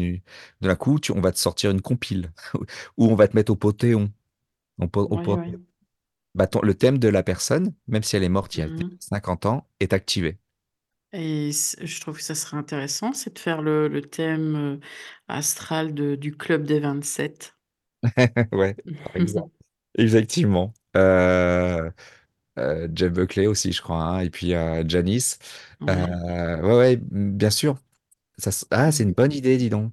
[0.62, 2.32] de la coup, tu, on va te sortir une compile,
[2.98, 4.12] ou on va te mettre au Panthéon.
[4.80, 5.60] On, peut- on Ouais, peut- ouais.
[6.36, 8.68] bah, ton- le thème de la personne, même si elle est morte il y a
[8.68, 8.98] Mhm.
[9.00, 10.40] 50 ans, est activé.
[11.14, 14.80] Et je trouve que ça serait intéressant, c'est de faire le, le thème euh,
[15.28, 17.56] astral de- du club des 27.
[18.52, 19.56] Ouais, par exemple.
[19.98, 20.74] Effectivement.
[20.98, 21.90] Euh,
[22.58, 25.40] euh, Jeff Buckley aussi, je crois, hein, et puis euh, Janice.
[25.82, 25.90] Ouais.
[25.92, 27.78] Euh, ouais, ouais, bien sûr.
[28.38, 29.92] Ça, ah, c'est une bonne idée, dis donc.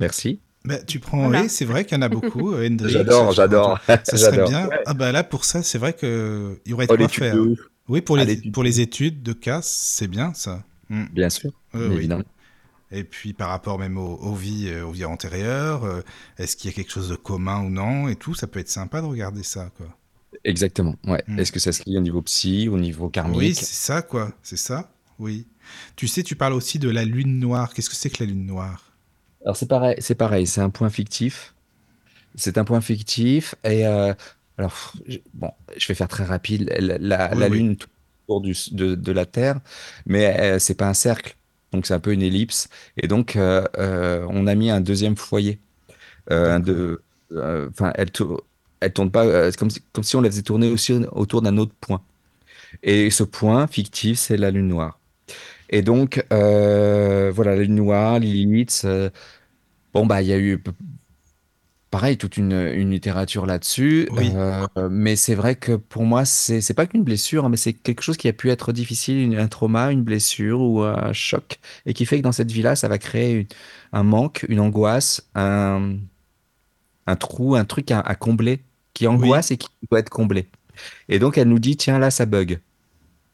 [0.00, 0.40] Merci.
[0.64, 1.42] Bah, tu prends, Voilà.
[1.42, 2.54] oui, c'est vrai qu'il y en a beaucoup.
[2.84, 3.80] J'adore, j'adore.
[3.86, 4.68] Ça serait bien.
[4.68, 4.78] Ouais.
[4.86, 7.34] Ah bah là, pour ça, c'est vrai que il y aurait de Oh, quoi faire.
[7.34, 7.56] de.
[7.88, 10.62] Oui, pour Ah, les, l'étude pour les études de cas, c'est bien ça.
[10.88, 11.04] Mm.
[11.12, 11.96] Bien sûr, Euh, oui.
[11.96, 12.24] évidemment.
[12.92, 16.02] Et puis par rapport même aux, aux vies, aux vies antérieures, euh,
[16.38, 18.68] est-ce qu'il y a quelque chose de commun ou non et tout, ça peut être
[18.68, 19.86] sympa de regarder ça, quoi.
[20.44, 20.96] Exactement.
[21.06, 21.22] Ouais.
[21.26, 21.38] Mm.
[21.38, 23.38] Est-ce que ça se lie au niveau psy, au niveau karmique?
[23.38, 24.32] Oui, c'est ça, quoi.
[24.42, 24.90] C'est ça.
[25.18, 25.46] Oui.
[25.96, 27.72] Tu sais, tu parles aussi de la lune noire.
[27.74, 28.92] Qu'est-ce que c'est que la lune noire?
[29.44, 31.54] Alors c'est pareil, c'est pareil, c'est un point fictif.
[32.36, 34.14] C'est un point fictif et euh,
[34.58, 36.72] alors je- bon, je vais faire très rapide.
[36.78, 37.58] La, la- Oui, la oui.
[37.58, 37.90] Lune tourne
[38.28, 39.60] autour du, de, de la Terre,
[40.06, 41.36] mais euh, c'est pas un cercle,
[41.72, 42.68] donc c'est un peu une ellipse.
[42.96, 45.60] Et donc euh, euh, on a mis un deuxième foyer.
[46.30, 47.02] Un de,
[47.36, 48.44] enfin, elle, tour-
[48.82, 49.24] elle tourne pas.
[49.24, 52.02] euh, c'est comme si, comme si on la faisait tourner aussi autour d'un autre point.
[52.82, 54.98] Et ce point fictif, c'est la Lune noire.
[55.70, 58.82] Et donc, euh, voilà, la Lune noire, Lilith.
[58.84, 59.10] euh,
[59.94, 60.62] bon, bah, il y a eu,
[61.90, 64.08] pareil, toute une, une littérature là-dessus.
[64.16, 64.32] Oui.
[64.34, 67.74] euh, mais c'est vrai que pour moi, c'est, c'est pas qu'une blessure, hein, mais c'est
[67.74, 71.58] quelque chose qui a pu être difficile, une- un trauma, une blessure ou un choc,
[71.86, 73.46] et qui fait que dans cette vie-là, ça va créer une-
[73.92, 75.96] un manque, une angoisse, un,
[77.06, 78.60] un trou, un truc à, à combler,
[78.94, 80.48] qui angoisse et qui doit être comblé.
[81.08, 82.60] Et donc, elle nous dit, tiens, là, ça bug.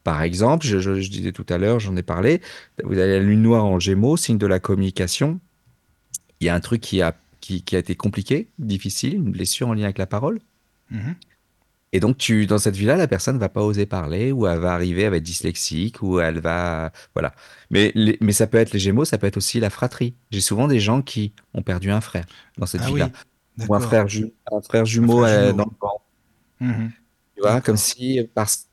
[0.03, 2.41] Par exemple, je, je- je disais tout à l'heure, j'en ai parlé,
[2.83, 5.39] vous avez la lune noire en gémeaux, signe de la communication.
[6.39, 9.67] Il y a un truc qui a, qui, qui a été compliqué, difficile, une blessure
[9.69, 10.39] en lien avec la parole.
[10.89, 11.15] Mhm.
[11.91, 14.73] Et donc, tu, dans cette vie-là, la personne va pas oser parler, ou elle va
[14.73, 16.91] arriver, elle va être dyslexique, ou elle va.
[17.15, 17.33] Voilà.
[17.71, 20.13] Mais, les- mais ça peut être les gémeaux, ça peut être aussi la fratrie.
[20.31, 22.25] J'ai souvent des gens qui ont perdu un frère
[22.59, 23.11] dans cette Ah oui, vie-là.
[23.67, 25.57] Ou un frère, ju- un frère jumeau frère euh, jumeau.
[25.57, 26.01] dans le ventre.
[26.59, 26.91] Mhm.
[27.35, 28.67] Tu vois, comme si, parce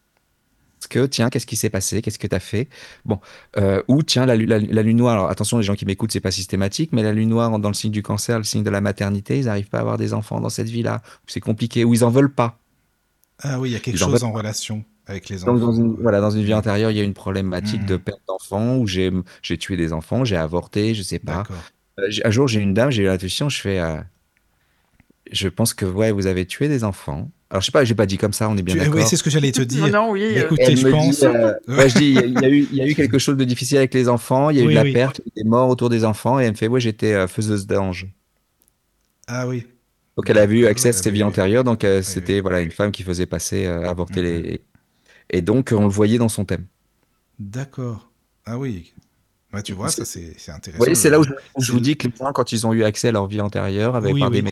[0.90, 2.02] que, tiens, qu'est-ce qui s'est passé?
[2.02, 2.68] Qu'est-ce que tu as fait?
[3.04, 3.18] Bon,
[3.56, 5.14] euh, ou tiens, la, lu- la, la lune noire.
[5.14, 7.74] Alors, attention, les gens qui m'écoutent, c'est pas systématique, mais la lune noire dans le
[7.74, 10.40] signe du cancer, le signe de la maternité, ils n'arrivent pas à avoir des enfants
[10.40, 11.02] dans cette vie-là.
[11.26, 12.58] C'est compliqué, ou ils en veulent pas.
[13.42, 15.66] Ah oui, il y a quelque Ils chose en relation avec les Donc, enfants.
[15.66, 17.86] dans une, voilà, dans une vie antérieure, il y a une problématique Mhm.
[17.86, 19.12] de perte d'enfants, où j'ai,
[19.58, 21.44] tué des enfants, j'ai avorté, je sais pas.
[21.98, 24.00] Euh, un jour, j'ai une dame, j'ai eu l'intuition, je fais, euh,
[25.32, 27.30] je pense que, ouais, vous avez tué des enfants.
[27.50, 28.96] Alors, je sais pas, j'ai pas dit comme ça, on est bien d'accord.
[28.96, 29.88] oui, c'est ce que j'allais te Non, dire.
[29.90, 30.20] non, oui.
[30.34, 31.20] Mais euh, écoute, Elle je pense.
[31.20, 33.18] dit, euh, ouais, je dis, il y, a- y eu, il y a eu quelque
[33.18, 34.92] chose de difficile avec les enfants, il y a eu Oui, de la oui.
[34.92, 36.80] perte, il y a eu des morts autour des enfants, et elle me fait, ouais,
[36.80, 38.08] j'étais euh, faiseuse d'anges.
[39.28, 39.66] Ah oui.
[40.16, 42.04] Donc elle a vu D'accord, accès à elle ses vies antérieures, donc euh, oui.
[42.04, 44.26] c'était voilà une femme qui faisait passer, euh, avorter Mhm.
[44.42, 44.60] les.
[45.30, 46.64] Et donc on le voyait dans son thème.
[47.38, 48.10] D'accord.
[48.46, 48.92] Ah oui.
[49.52, 50.78] Ouais, tu vois, C'est- ça c'est intéressant.
[50.78, 52.66] voyez, c'est là où je, où je c'est- vous dis que les gens, quand ils
[52.66, 54.36] ont eu accès à leur vie antérieure, avec Oui, par oui.
[54.36, 54.42] des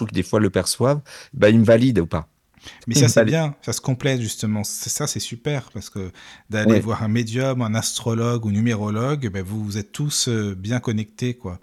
[0.00, 1.00] ou que des fois le perçoivent,
[1.32, 2.28] bah, ils me valident ou pas.
[2.86, 4.64] Mais ça, c'est bien, ça se complète justement.
[4.64, 6.10] Ça, c'est super parce que
[6.50, 6.80] d'aller Ouais.
[6.80, 11.34] voir un médium, un astrologue ou numérologue, ben, vous, vous êtes tous euh, bien connectés,
[11.34, 11.60] quoi.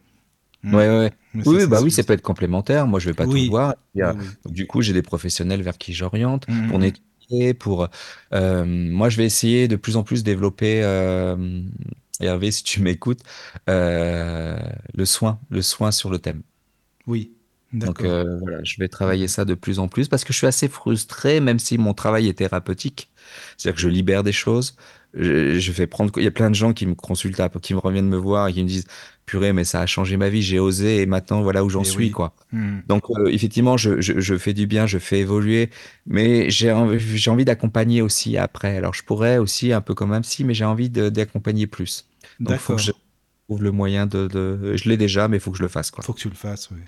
[0.63, 0.73] Mm.
[0.75, 1.11] Ouais, ouais.
[1.33, 1.97] Mais Oui, bah oui, sûr.
[1.97, 2.87] ça peut être complémentaire.
[2.87, 3.45] Moi, je vais pas Oui.
[3.45, 3.75] tout voir.
[3.93, 4.37] Il y a- Oui, oui.
[4.45, 6.67] donc, du coup, j'ai des professionnels vers qui j'oriente Mhm.
[6.69, 7.87] pour nettoyer, pour.
[8.33, 10.81] euh, moi, je vais essayer de plus en plus développer.
[10.83, 11.61] euh,
[12.21, 13.21] Hervé, si tu m'écoutes,
[13.69, 14.57] euh,
[14.93, 16.43] le soin, le soin sur le thème.
[17.07, 17.34] Oui,
[17.79, 20.47] Donc euh, voilà, je vais travailler ça de plus en plus parce que je suis
[20.47, 23.09] assez frustré, même si mon travail est thérapeutique.
[23.57, 24.75] C'est-à-dire que je libère des choses,
[25.13, 26.11] je, je fais prendre.
[26.17, 28.53] Il y a plein de gens qui me consultent, qui me reviennent me voir et
[28.53, 28.85] qui me disent,
[29.25, 31.85] purée, mais ça a changé ma vie, j'ai osé et maintenant voilà où j'en Et
[31.85, 32.11] suis, oui.
[32.11, 32.35] quoi.
[32.51, 32.79] Hmm.
[32.87, 35.69] Donc euh, effectivement, je, je, je fais du bien, je fais évoluer,
[36.05, 38.77] mais j'ai envie, envie d'accompagner aussi après.
[38.77, 42.07] Alors je pourrais aussi un peu comme un psy, mais j'ai envie d'accompagner plus.
[42.39, 42.91] Donc faut que je
[43.47, 44.75] trouve le moyen de, de...
[44.75, 46.03] Je l'ai déjà, mais il faut que je le fasse, quoi.
[46.03, 46.79] Faut que tu le fasses, oui.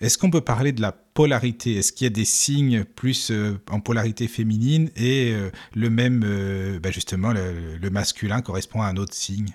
[0.00, 1.76] Est-ce qu'on peut parler de la polarité?
[1.76, 6.22] Est-ce qu'il y a des signes plus euh, en polarité féminine et euh, le même,
[6.26, 9.54] euh, bah, justement, le, le masculin correspond à un autre signe?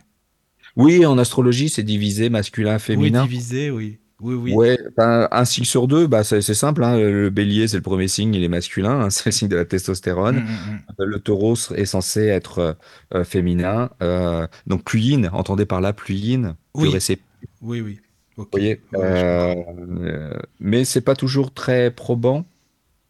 [0.76, 3.24] Oui, en astrologie, c'est divisé masculin, Oui, féminin.
[3.24, 4.00] divisé, oui.
[4.20, 4.54] Oui, oui.
[4.54, 6.84] Ouais, ben, un signe sur deux, bah, c'est simple.
[6.84, 6.98] hein.
[6.98, 9.66] Le bélier, c'est le premier signe, il est masculin, hein, c'est le signe de la
[9.66, 10.38] testostérone.
[10.38, 10.42] hmm,
[11.00, 11.04] hmm.
[11.04, 12.76] Le taureau est censé être
[13.26, 13.92] féminin.
[14.66, 16.90] Donc, pluine, entendez par là, pluine, Oui.
[17.62, 18.00] Oui, oui.
[18.38, 18.48] Ok.
[18.54, 22.46] Vous voyez, Ouais, euh, mais c'est pas toujours très probant.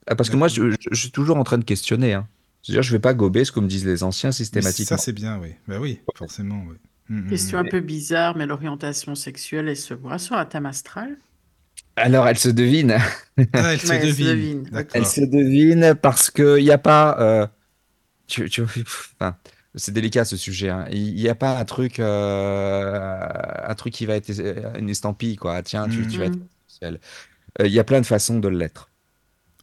[0.07, 2.13] Ah, Parce que moi, je, je- je suis toujours en train de questionner.
[2.13, 2.27] Hein.
[2.63, 4.97] C'est-à-dire, je vais pas gober ce que me disent les anciens Mais ça, systématiquement.
[4.97, 5.55] c'est bien, oui.
[5.67, 6.77] Bah oui, forcément, oui.
[7.09, 7.61] Hmm, hmm, Question hmm.
[7.61, 11.17] un peu bizarre, mais l'orientation sexuelle, elle se voit sur la thème astrale?
[11.95, 12.97] Alors, elle se devine.
[13.53, 14.63] Ah, elle se Ouais, elle se devine.
[14.69, 14.69] devine.
[14.93, 17.19] Elle se devine parce que il n'y a pas.
[17.19, 17.47] euh,
[18.27, 19.37] tu, tu- enfin,
[19.77, 20.69] c'est délicat ce sujet.
[20.69, 20.85] hein.
[20.91, 23.19] Il n'y a pas un truc, euh,
[23.63, 25.61] un truc qui va être euh, une estampille, quoi.
[25.63, 26.99] Tiens, tu, tu vas être sexuel.
[27.61, 28.91] Euh, Il y a plein de façons de l'être.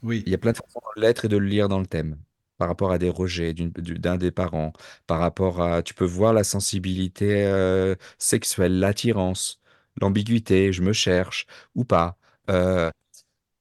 [0.02, 0.22] Oui.
[0.26, 2.18] Il y a plein de façons de l'être et de le lire dans le thème.
[2.58, 4.72] Par rapport à des rejets d'un des parents,
[5.06, 9.60] par rapport à, tu peux voir la sensibilité euh, sexuelle, l'attirance,
[10.00, 12.16] l'ambiguïté, je me cherche ou pas.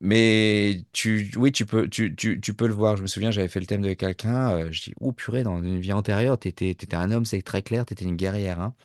[0.06, 2.98] Mais tu, oui, tu peux, tu, tu, tu peux le voir.
[2.98, 4.52] Je me souviens, j'avais fait le thème de quelqu'un.
[4.52, 7.62] euh, je dis, oh purée, dans une vie antérieure, t'étais, étais un homme, c'est très
[7.64, 8.60] clair, t'étais une guerrière.
[8.62, 8.76] hein.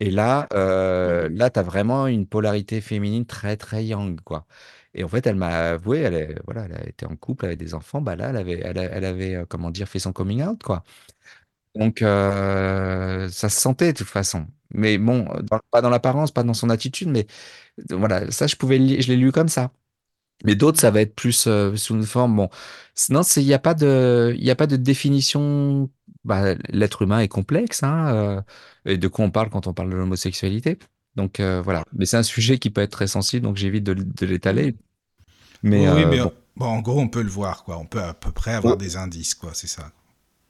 [0.00, 4.46] Et là, euh, là, t'as vraiment une polarité féminine très, très yang, quoi.
[4.94, 7.58] Et en fait, elle m'a avoué, elle, est- voilà, elle a été en couple avec
[7.58, 8.00] des enfants.
[8.02, 10.62] Bah là, elle avait, elle, a- elle avait, euh, comment dire, fait son coming out,
[10.62, 10.84] quoi.
[11.74, 14.46] Donc, euh, ça se sentait de toute façon.
[14.72, 17.26] Mais bon, dans- pas dans l'apparence, pas dans son attitude, mais
[17.92, 19.72] euh, voilà, ça, je pouvais, le li- je l'ai lu comme ça.
[20.44, 22.36] Mais d'autres, ça va être plus euh, sous une forme.
[22.36, 22.48] Bon,
[22.94, 25.90] sinon, c'est- il n'y a pas de, il a pas de définition.
[26.24, 28.42] Bah, l'être humain est complexe, hein, euh,
[28.86, 30.78] et de quoi on parle quand on parle de l'homosexualité.
[31.16, 31.84] Donc euh, voilà.
[31.92, 34.74] Mais c'est un sujet qui peut être très sensible, donc j'évite de, de l'étaler.
[35.62, 36.32] Mais oui, mais bon.
[36.56, 37.78] bon, en gros, on peut le voir, quoi.
[37.78, 38.76] On peut à peu près avoir Oh.
[38.76, 39.50] des indices, quoi.
[39.54, 39.92] C'est ça.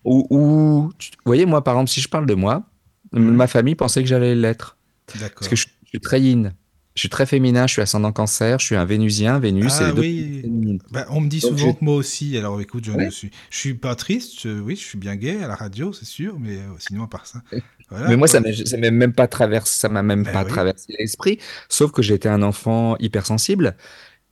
[0.04, 0.92] Ou, vous
[1.24, 2.64] voyez, moi, par exemple, si je parle de moi,
[3.12, 3.30] Mhm.
[3.34, 4.76] ma famille pensait que j'allais l'être.
[5.06, 5.48] Parce D'accord.
[5.48, 6.54] que je, je suis très yin.
[6.94, 9.40] Je suis très féminin, je suis ascendant cancer, je suis un vénusien.
[9.40, 10.40] Vénus, Ah les deux oui.
[10.42, 10.78] féminines.
[10.92, 12.38] Bah, on me dit Donc, souvent que moi aussi.
[12.38, 13.06] Alors écoute, je Ouais.
[13.06, 14.40] ne suis, je suis pas triste.
[14.40, 17.08] je- oui, je suis bien gay à la radio, c'est sûr, mais euh, sinon à
[17.08, 17.42] part ça,
[17.90, 18.08] voilà.
[18.08, 20.48] Mais moi, ça m'est même pas traversé, ça m'a même Ben pas oui.
[20.50, 21.40] traversé l'esprit.
[21.68, 23.76] Sauf que j'étais un enfant hypersensible,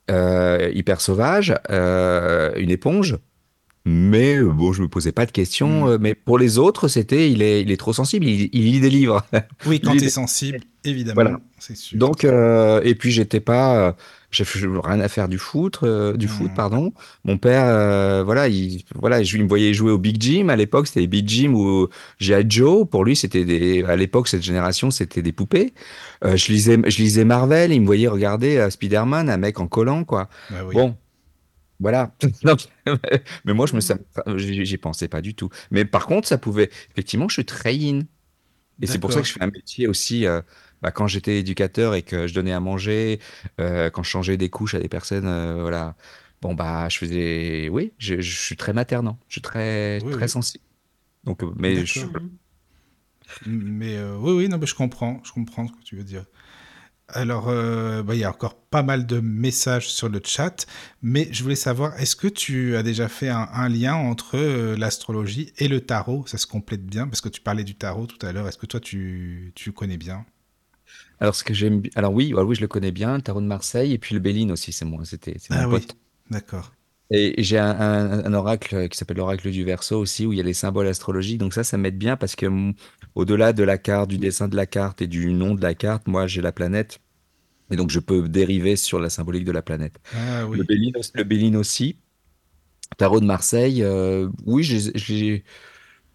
[0.09, 3.17] euh, hyper sauvage, euh, une éponge.
[3.85, 5.85] Mais euh, bon, je me posais pas de questions.
[5.85, 5.89] Mm.
[5.89, 8.25] euh, mais pour les autres, c'était, il est, il est trop sensible.
[8.25, 9.23] Il, il lit des livres.
[9.65, 11.39] Oui, quand tu es sensible, évidemment, Voilà.
[11.59, 11.97] c'est sûr.
[11.97, 13.91] Donc, euh, et puis j'étais pas, euh,
[14.31, 16.55] j'ai rien à faire du foot, euh, du foot, Mm.
[16.55, 16.93] pardon.
[17.25, 20.47] Mon père, euh, voilà, il, voilà, je, il me voyait jouer au Big Jim.
[20.47, 21.89] À l'époque, c'était Big Jim ou
[22.19, 22.45] G.I.
[22.47, 22.87] Joe.
[22.89, 25.73] Pour lui, c'était des, à l'époque, cette génération, c'était des poupées.
[26.23, 27.73] Euh, je lisais, je lisais Marvel.
[27.73, 30.29] Il me voyait regarder Spider-Man, un mec en collant, quoi.
[30.49, 30.73] Bah oui.
[30.73, 30.95] Bon,
[31.83, 32.15] voilà.
[32.43, 32.55] Non,
[33.45, 33.97] mais moi, je me, ça
[34.37, 35.49] j'y pensais pas du tout.
[35.71, 38.05] Mais par contre, ça pouvait, effectivement, je suis très yin.
[38.81, 40.41] Et c'est pour ça que je fais un métier aussi, euh,
[40.81, 43.19] bah, quand j'étais éducateur et que je donnais à manger,
[43.61, 45.95] euh, quand je changeais des couches à des personnes, euh, voilà.
[46.41, 50.27] Bon, bah, je faisais, oui, je, je suis très maternant, je suis très, Oui, très
[50.27, 50.29] oui.
[50.29, 50.63] sensible.
[51.25, 52.01] Donc, mais je.
[53.45, 56.25] Mais euh, oui, oui, non, mais je comprends, je comprends ce que tu veux dire.
[57.09, 60.65] Alors, euh, bah, il y a encore pas mal de messages sur le chat,
[61.01, 64.75] mais je voulais savoir, est-ce que tu as déjà fait un, un lien entre euh,
[64.77, 66.25] l'astrologie et le tarot?
[66.27, 68.47] Ça se complète bien, parce que tu parlais du tarot tout à l'heure.
[68.47, 70.25] Est-ce que toi, tu, tu connais bien?
[71.19, 73.45] Alors ce que j'aime, alors oui, ouais, oui, je le connais bien, le tarot de
[73.47, 75.97] Marseille et puis le Béline aussi, c'est moi, c'était, mon Ah oui, pote.
[76.29, 76.71] d'accord.
[77.11, 80.39] Et j'ai un, un- un oracle qui s'appelle l'oracle du Verseau aussi, où il y
[80.41, 81.37] a les symboles astrologiques.
[81.39, 82.73] Donc ça, ça m'aide bien parce que mm,
[83.15, 86.07] au-delà de la carte, du dessin de la carte et du nom de la carte,
[86.07, 86.99] moi, j'ai la planète.
[87.71, 89.99] Et donc, je peux dériver sur la symbolique de la planète.
[90.11, 91.97] Ah oui, Le Béline, aussi- le Béline aussi.
[92.97, 95.43] Tarot de Marseille, euh, oui, j'ai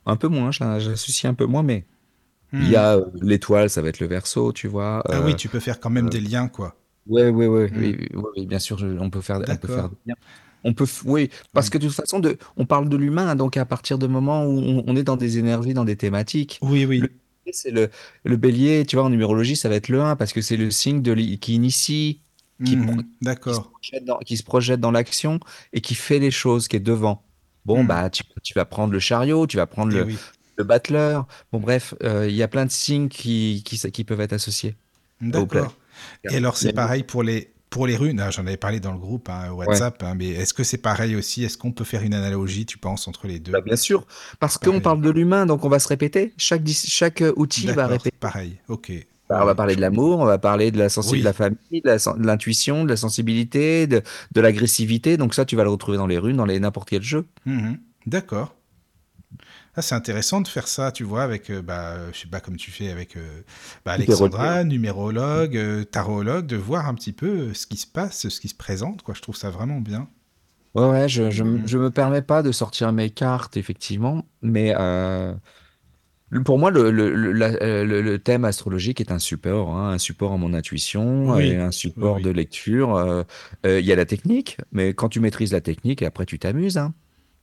[0.06, 1.86] un peu moins, j'associe un peu moins, mais
[2.58, 2.76] il y Hmm.
[2.76, 5.04] a euh, l'étoile, ça va être le Verseau, tu vois.
[5.10, 6.74] Ah oui, Euh, tu peux faire quand même des liens, quoi.
[7.06, 7.92] Ouais, ouais, ouais, Hmm.
[7.96, 10.14] oui, oui, oui, bien sûr, on peut faire, on peut faire des liens.
[10.64, 13.64] On peut, oui, parce que de toute façon, de, on parle de l'humain, donc à
[13.64, 16.98] partir du moment où on, on est dans des énergies, dans des thématiques, Oui, oui.
[17.00, 17.90] le bélier, c'est le,
[18.24, 20.70] le bélier, tu vois, en numérologie, ça va être le 1, parce que c'est le
[20.70, 22.20] signe de, qui initie,
[22.64, 23.04] qui, Mhm,
[24.24, 25.38] qui se projette dans, l'action
[25.72, 27.22] et qui fait les choses, qui est devant.
[27.64, 27.86] Bon, Hmm.
[27.86, 30.16] bah, tu, tu vas prendre le chariot, tu vas prendre Eh le, oui.
[30.56, 31.26] le battleur.
[31.52, 34.74] Bon, bref, euh, il y a plein de signes qui, qui, qui peuvent être associés.
[35.20, 35.76] D'accord.
[36.30, 39.28] Et alors, c'est pareil pour les, pour les runes, j'en avais parlé dans le groupe
[39.28, 41.44] hein, WhatsApp, hein, mais est-ce que c'est pareil aussi?
[41.44, 43.52] Est-ce qu'on peut faire une analogie, tu penses, entre les deux?
[43.52, 44.06] Bah, Bien sûr,
[44.40, 46.32] parce qu'on parle de l'humain, donc on va se répéter.
[46.36, 48.16] Chaque, chaque outil va répéter.
[48.18, 48.92] Pareil, ok.
[49.28, 51.82] Bah, on va parler de l'amour, on va parler de la sensibilité de la famille,
[51.82, 55.18] de l'intuition, de, la sensibilité, de, de l'agressivité.
[55.18, 57.26] Donc ça, tu vas le retrouver dans les runes, dans n'importe quel jeu.
[57.44, 57.74] Mmh
[58.06, 58.54] D'accord.
[59.78, 62.56] Ah, c'est intéressant de faire ça, tu vois, avec, euh, bah, je sais pas, comme
[62.56, 63.42] tu fais avec euh,
[63.84, 68.40] bah, Alexandra, numérologue, euh, tarologue, de voir un petit peu ce qui se passe, ce
[68.40, 69.14] qui se présente, quoi.
[69.14, 70.08] Je trouve ça vraiment bien.
[70.74, 71.78] Ouais, ouais, je, je, mm.
[71.78, 74.74] me permets pas de sortir mes cartes, effectivement, mais
[76.44, 80.54] pour moi, le, le, le, thème astrologique est un support, hein, un support à mon
[80.54, 83.24] intuition, et un support de lecture.
[83.62, 86.78] Il y a la technique, mais quand tu maîtrises la technique, après tu t'amuses.
[86.78, 86.94] Hein.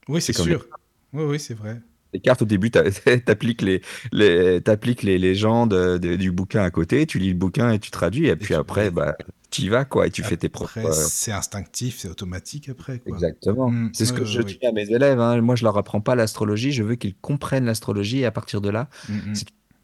[0.10, 0.66] Oui, c'est sûr.
[1.14, 1.80] Oui, oui, c'est vrai
[2.16, 2.80] les cartes au début, tu
[3.28, 3.82] appliques les,
[4.14, 4.62] les,
[5.04, 8.54] les légendes du bouquin à côté, tu lis le bouquin et tu traduis, et, puis
[8.54, 9.18] après, bah,
[9.52, 10.78] tu y vas, quoi, et tu fais tes propres.
[10.78, 13.00] Euh, c'est instinctif, c'est automatique après.
[13.00, 13.14] Quoi.
[13.14, 13.70] Exactement.
[13.70, 13.92] Mmh.
[13.94, 15.20] c'est ce que je dis à mes élèves.
[15.20, 15.42] Hein.
[15.42, 18.70] Moi, je leur apprends pas l'astrologie, je veux qu'ils comprennent l'astrologie, et à partir de
[18.70, 19.34] là, mmh, mmh.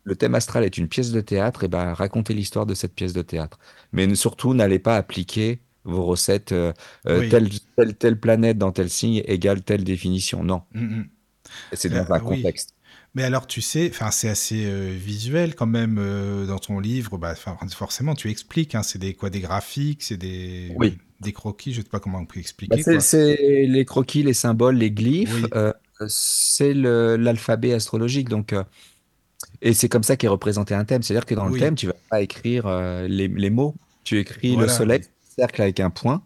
[0.05, 3.11] le thème astral est une pièce de théâtre, et ben racontez l'histoire de cette pièce
[3.13, 3.59] de théâtre.
[3.91, 6.71] Mais surtout, n'allez pas appliquer vos recettes, euh,
[7.07, 10.43] euh, telle, telle, telle, planète dans tel signe égale telle définition.
[10.43, 10.61] Non.
[11.73, 12.73] C'est dans euh, un contexte.
[13.13, 17.17] Mais alors, tu sais, c'est assez euh, visuel quand même euh, dans ton livre.
[17.17, 18.73] Bah, forcément, tu expliques.
[18.73, 20.73] Hein, c'est des quoi, des graphiques, c'est des
[21.19, 21.73] des croquis.
[21.73, 22.81] Je ne sais pas comment on peut expliquer.
[22.83, 25.45] Bah, c'est les croquis, les symboles, les glyphes.
[26.07, 28.29] c'est l'alphabet astrologique.
[28.29, 28.55] Donc,
[29.61, 31.03] et c'est comme ça qu'est représenté un thème.
[31.03, 32.67] C'est-à-dire que dans le thème, tu vas pas écrire
[33.07, 33.75] les, les, mots.
[34.03, 35.01] Tu écris le soleil,
[35.35, 36.23] cercle avec un point.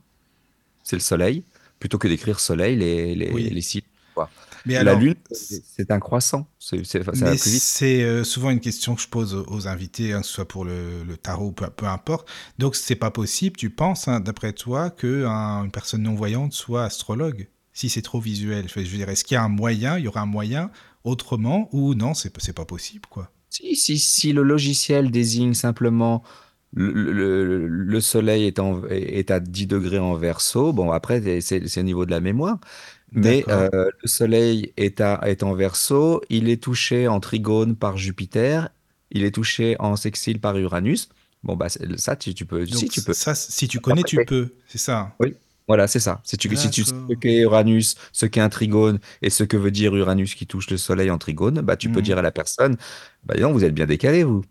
[0.84, 1.44] C'est le soleil,
[1.80, 3.84] plutôt que d'écrire soleil, les les, les
[4.14, 4.30] Quoi.
[4.66, 6.48] Mais la Lune, c'est un croissant.
[6.60, 10.66] C'est euh, souvent une question que je pose aux invités, hein, que ce soit pour
[10.66, 12.28] le, tarot, peu, peu, importe.
[12.58, 17.48] Donc, c'est pas possible, tu penses, hein, d'après toi, qu'une personne non-voyante soit astrologue?
[17.74, 18.68] Si c'est trop visuel.
[18.70, 20.72] Je veux dire, est-ce qu'il y a un moyen, il y aura un moyen
[21.04, 23.32] autrement ou non, c'est pas possible, quoi?
[23.50, 26.24] Si, si, si le logiciel désigne simplement
[26.76, 30.74] le, le, soleil est, en, est, à 10 degrés en verso.
[30.74, 32.60] Bon, après, c'est au niveau de la mémoire.
[33.12, 33.70] Mais euh,
[34.02, 38.70] le Soleil est, à, est en verso, il est touché en trigone par Jupiter,
[39.12, 41.10] il est touché en sextile par Uranus.
[41.44, 42.66] Bon, bah, ça, tu, tu peux.
[42.66, 43.14] si, tu peux.
[43.14, 44.50] Ça, si tu connais, tu peux.
[44.68, 45.16] C'est ça.
[45.20, 45.36] Oui.
[45.68, 46.22] Voilà, c'est ça.
[46.24, 49.58] Si tu, si tu sais ce qu'est Uranus, ce qu'est un trigone et ce que
[49.58, 52.04] veut dire Uranus qui touche le Soleil en trigone, bah, tu peux mmh.
[52.04, 52.78] dire à la personne
[53.26, 54.44] bah, non, vous êtes bien décalé, vous.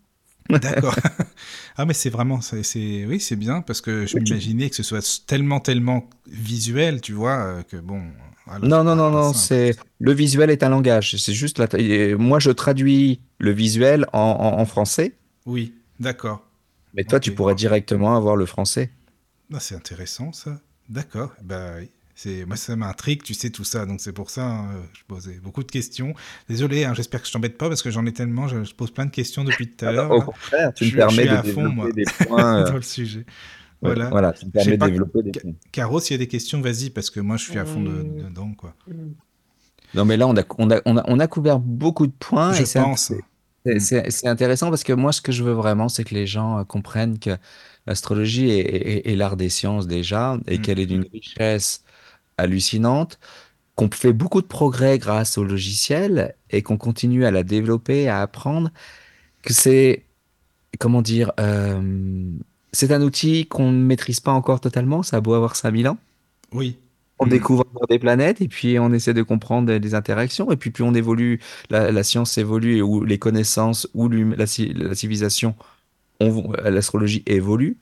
[0.50, 0.96] D'accord.
[1.76, 5.24] ah mais c'est vraiment, c'est, oui c'est bien parce que je m'imaginais que ce soit
[5.26, 8.02] tellement tellement visuel, tu vois, euh, que bon.
[8.62, 11.16] Non non non non, c'est le visuel est un langage.
[11.16, 11.68] C'est juste la,
[12.16, 15.14] moi je traduis le visuel en, français.
[15.46, 16.42] Oui, d'accord.
[16.94, 18.90] Mais toi tu pourrais directement avoir le français.
[19.52, 20.60] Ah, c'est intéressant ça.
[20.88, 21.32] D'accord.
[21.42, 21.74] Bah.
[22.16, 25.40] C'est moi ça m'intrigue, tu sais tout ça, donc c'est pour ça hein, je posais
[25.42, 26.14] beaucoup de questions.
[26.48, 29.06] Désolé, hein, j'espère que je t'embête pas parce que j'en ai tellement, je, pose plein
[29.06, 30.10] de questions depuis tout à ah bah, l'heure.
[30.12, 33.26] Au contraire, tu me permets de développer des points euh, dans le sujet.
[33.82, 34.34] Voilà.
[34.44, 35.52] me permets de développer des points.
[35.72, 38.52] Caro, s'il y a des questions, vas-y parce que moi je suis à fond dedans
[38.56, 38.74] quoi.
[39.94, 42.52] Non mais là on a, on a, on a, on a couvert beaucoup de points.
[42.52, 43.12] Je pense.
[43.78, 46.64] C'est intéressant parce que moi ce que je veux vraiment c'est que les gens euh,
[46.64, 47.30] comprennent que
[47.86, 50.62] l'astrologie est, l'art des sciences déjà et mm.
[50.62, 51.82] qu'elle est d'une richesse
[52.36, 53.18] hallucinante,
[53.74, 58.20] qu'on fait beaucoup de progrès grâce au logiciel et qu'on continue à la développer, à
[58.22, 58.70] apprendre,
[59.42, 60.04] que c'est,
[60.78, 62.30] comment dire, euh,
[62.74, 65.98] c'est un outil qu'on ne maîtrise pas encore totalement, ça a beau avoir 5000 ans.
[66.52, 66.76] Oui.
[67.18, 67.30] On mm.
[67.30, 70.94] découvre des planètes et puis on essaie de comprendre les interactions et puis plus on
[70.94, 71.40] évolue,
[71.70, 75.54] la, science évolue ou les connaissances ou la, la civilisation,
[76.20, 77.76] l'astrologie évolue.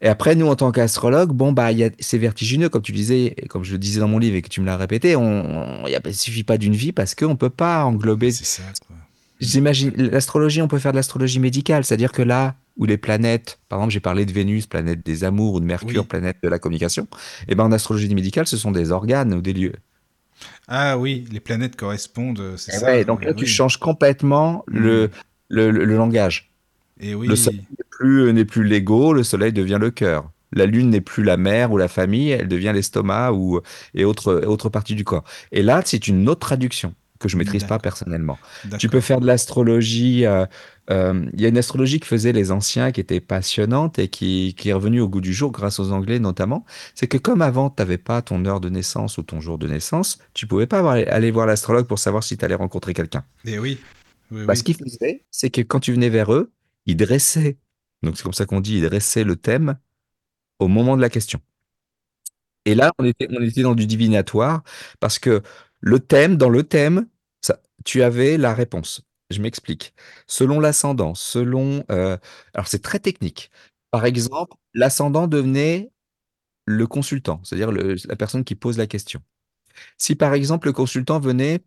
[0.00, 3.64] Et après, nous, en tant qu'astrologue, bon, bah, c'est vertigineux, comme tu disais, et comme
[3.64, 5.16] je le disais dans mon livre et que tu me l'as répété.
[5.16, 8.30] On, il ne suffit pas d'une vie parce qu'on ne peut pas englober.
[8.30, 8.62] C'est ça,
[9.40, 13.78] J'imagine, l'astrologie, on peut faire de l'astrologie médicale, c'est-à-dire que là où les planètes, par
[13.78, 17.04] exemple, j'ai parlé de Vénus, planète des amours, ou de Mercure, planète de la communication,
[17.42, 19.74] et eh ben en astrologie médicale, ce sont des organes ou des lieux.
[20.68, 23.04] Ah oui, les planètes correspondent, c'est eh ça.
[23.04, 25.10] donc là, tu changes complètement le, hmm.
[25.48, 26.50] le, le, langage.
[27.00, 27.26] Et oui.
[27.26, 30.30] Le soleil n'est plus, n'est plus l'ego, le soleil devient le cœur.
[30.52, 33.60] La lune n'est plus la mère ou la famille, elle devient l'estomac ou
[33.94, 35.24] et autres autre parties du corps.
[35.52, 38.38] Et là, c'est une autre traduction que je maîtrise pas personnellement.
[38.78, 40.46] Tu peux faire de l'astrologie euh,
[40.90, 44.54] Euh, il y a une astrologie que faisaient les anciens qui était passionnante et qui,
[44.56, 46.64] qui est revenue au goût du jour grâce aux Anglais notamment.
[46.94, 49.68] C'est que comme avant, tu n'avais pas ton heure de naissance ou ton jour de
[49.68, 53.22] naissance, tu pouvais pas avoir- aller voir l'astrologue pour savoir si tu allais rencontrer quelqu'un.
[53.44, 53.78] Et oui,
[54.30, 54.56] oui, Bah, oui.
[54.56, 56.52] ce qu'ils faisaient, c'est que quand tu venais vers eux,
[56.86, 57.58] ils dressaient,
[58.02, 59.76] donc c'est comme ça qu'on dit, ils dressaient le thème
[60.58, 61.38] au moment de la question.
[62.64, 64.62] Et là, on était, on était dans du divinatoire
[65.00, 65.42] parce que
[65.80, 67.06] le thème, dans le thème,
[67.84, 69.02] tu avais la réponse.
[69.30, 69.94] Je m'explique.
[70.26, 71.84] Selon l'ascendant, selon...
[71.90, 72.16] euh,
[72.54, 73.50] alors c'est très technique.
[73.90, 75.90] Par exemple, l'ascendant devenait
[76.66, 79.20] le consultant, c'est-à-dire la personne qui pose la question.
[79.98, 81.60] Si par exemple le consultant venait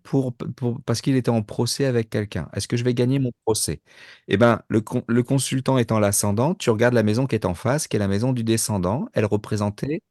[0.85, 3.81] parce qu'il était en procès avec quelqu'un, est-ce que je vais gagner mon procès?
[4.27, 4.37] Eh
[4.85, 7.99] con- le consultant étant l'ascendant, tu regardes la maison qui est en face, qui est
[7.99, 9.07] la maison du descendant.
[9.13, 10.01] Elle représentait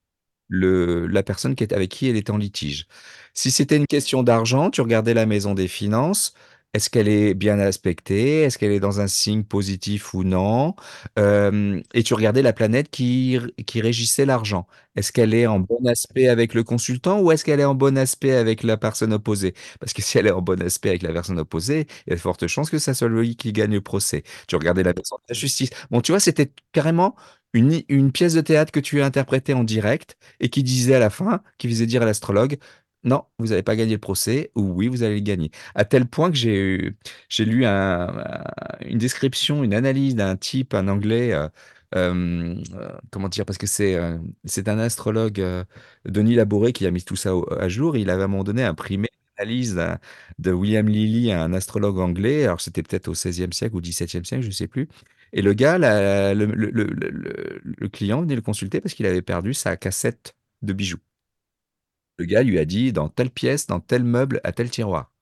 [0.50, 2.86] la personne qui est, avec qui elle était en litige.
[3.34, 6.34] Si c'était une question d'argent, tu regardais la maison des finances.
[6.72, 8.42] Est-ce qu'elle est bien aspectée?
[8.42, 10.74] Est-ce qu'elle est dans un signe positif ou non?
[11.18, 14.68] Euh, et tu regardais la planète qui, qui régissait l'argent.
[14.94, 17.98] Est-ce qu'elle est en bon aspect avec le consultant ou est-ce qu'elle est en bon
[17.98, 19.54] aspect avec la personne opposée?
[19.80, 22.16] Parce que si elle est en bon aspect avec la personne opposée, il y a
[22.16, 24.22] de fortes chances que ça soit lui qui gagne le procès.
[24.46, 25.70] Tu regardais la personne de la justice.
[25.90, 27.16] Bon, tu vois, c'était carrément
[27.52, 31.10] une, pièce de théâtre que tu as interprétée en direct et qui disait à la
[31.10, 32.58] fin, qui faisait dire à l'astrologue,
[33.02, 35.50] non, vous n'allez pas gagner le procès, ou oui, vous allez le gagner.
[35.74, 36.94] À tel point que j'ai
[37.38, 38.44] lu un- un-
[38.86, 41.48] une description, une analyse d'un type, un anglais, euh,
[41.96, 43.96] euh, euh, comment dire, parce que c'est
[44.68, 45.42] un astrologue,
[46.04, 47.96] Denis Labouré, qui a mis tout ça à jour.
[47.96, 49.08] Il avait à un moment donné imprimé
[49.38, 49.98] l'analyse d'un-
[50.38, 52.44] de William Lilly, un astrologue anglais.
[52.44, 54.88] Alors c'était peut-être au XVIe siècle ou XVIIe siècle, je ne sais plus.
[55.32, 59.06] Et le gars, la- le, le- le- le- le client venait le consulter parce qu'il
[59.06, 60.98] avait perdu sa cassette de bijoux.
[62.18, 65.12] Le gars lui a dit dans telle pièce, dans tel meuble, à tel tiroir.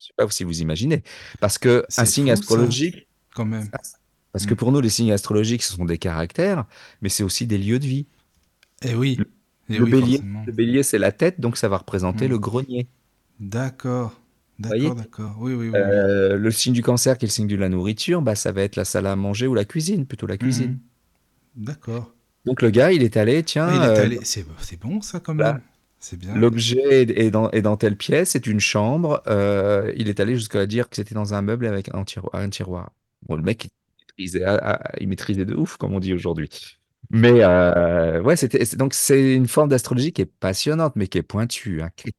[0.00, 1.02] Je sais pas si vous imaginez.
[1.40, 2.40] Parce que un signe fou, ça.
[2.40, 3.68] astrologique, Quand même.
[4.32, 4.56] parce que Mm.
[4.56, 6.66] pour nous, les signes astrologiques, ce sont des caractères,
[7.00, 8.06] mais c'est aussi des lieux de vie.
[8.82, 9.18] Et oui.
[9.70, 10.20] Et Le oui, bélier,
[10.52, 12.30] bélier, c'est la tête, donc ça va représenter Mm.
[12.30, 12.88] le grenier.
[13.40, 14.20] D'accord.
[14.58, 15.36] D'accord, d'accord.
[15.38, 15.74] Oui, oui, oui.
[15.76, 18.62] Euh, le signe du cancer, qui est le signe de la nourriture, bah, ça va
[18.62, 20.70] être la salle à manger ou la cuisine, plutôt la cuisine.
[20.72, 20.78] Mhm.
[21.56, 22.12] D'accord.
[22.44, 24.18] Donc le gars, il est allé, tiens, Ah, il est euh, allé.
[24.24, 25.62] C'est c'est bon, ça, quand Là, même.
[26.00, 26.34] C'est bien.
[26.34, 29.22] L'objet est dans, est dans telle pièce, c'est une chambre.
[29.26, 32.34] euh, il est allé jusqu'à dire que c'était dans un meuble avec un tiroir.
[32.34, 32.92] Un tiroir.
[33.28, 33.70] Bon, le mec, il
[34.24, 36.48] maîtrisait, ah, ah, il maîtrisait de ouf, comme on dit aujourd'hui.
[37.10, 41.22] Mais euh, ouais, c'était donc c'est une forme d'astrologie qui est passionnante, mais qui est
[41.22, 42.14] pointue, hein, qui est-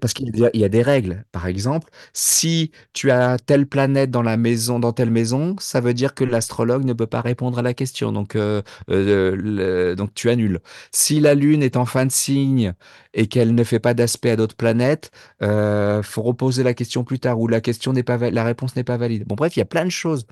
[0.00, 1.24] parce qu'il y a, il y a des règles.
[1.32, 5.94] Par exemple, si tu as telle planète dans la maison, dans telle maison, ça veut
[5.94, 8.12] dire que l'astrologue ne peut pas répondre à la question.
[8.12, 10.60] Donc, euh, euh, le- donc tu annules.
[10.92, 12.74] Si la Lune est en fin de signe
[13.14, 15.10] et qu'elle ne fait pas d'aspect à d'autres planètes,
[15.42, 18.84] euh, faut reposer la question plus tard ou la question n'est pas, la réponse n'est
[18.84, 19.24] pas valide.
[19.26, 20.26] Bon, bref, il y a plein de choses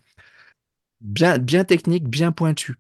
[1.00, 2.76] bien, bien techniques, bien pointues.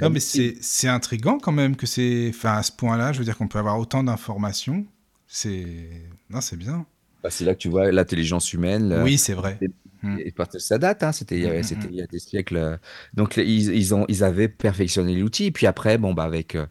[0.00, 2.28] Non, mais c'est intriguant quand même que c'est.
[2.30, 4.86] Enfin, à ce point-là, je veux dire qu'on peut avoir autant d'informations.
[5.26, 5.64] C'est.
[6.30, 6.86] Non, c'est bien.
[7.22, 9.00] Bah, c'est là que tu vois l'intelligence humaine.
[9.02, 9.58] Oui, c'est vrai.
[10.02, 10.18] Mm.
[10.20, 11.90] Et parce que ça date, hein, c'était il y a- Mm, mm, c'était mm.
[11.92, 12.56] il y a des siècles.
[12.56, 12.76] euh,
[13.14, 15.50] Donc ils, ils ont, ils avaient perfectionné l'outil.
[15.50, 16.66] Puis après, bon, bah, avec euh,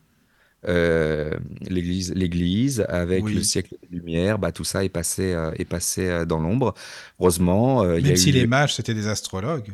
[0.68, 5.66] euh, l'Église, l'Église, avec le siècle des Lumières, bah, tout ça est passé, euh, est
[5.66, 6.74] passé euh, dans l'ombre.
[7.20, 8.34] Heureusement, il y a Même si eu...
[8.34, 9.74] les mages, c'était des astrologues.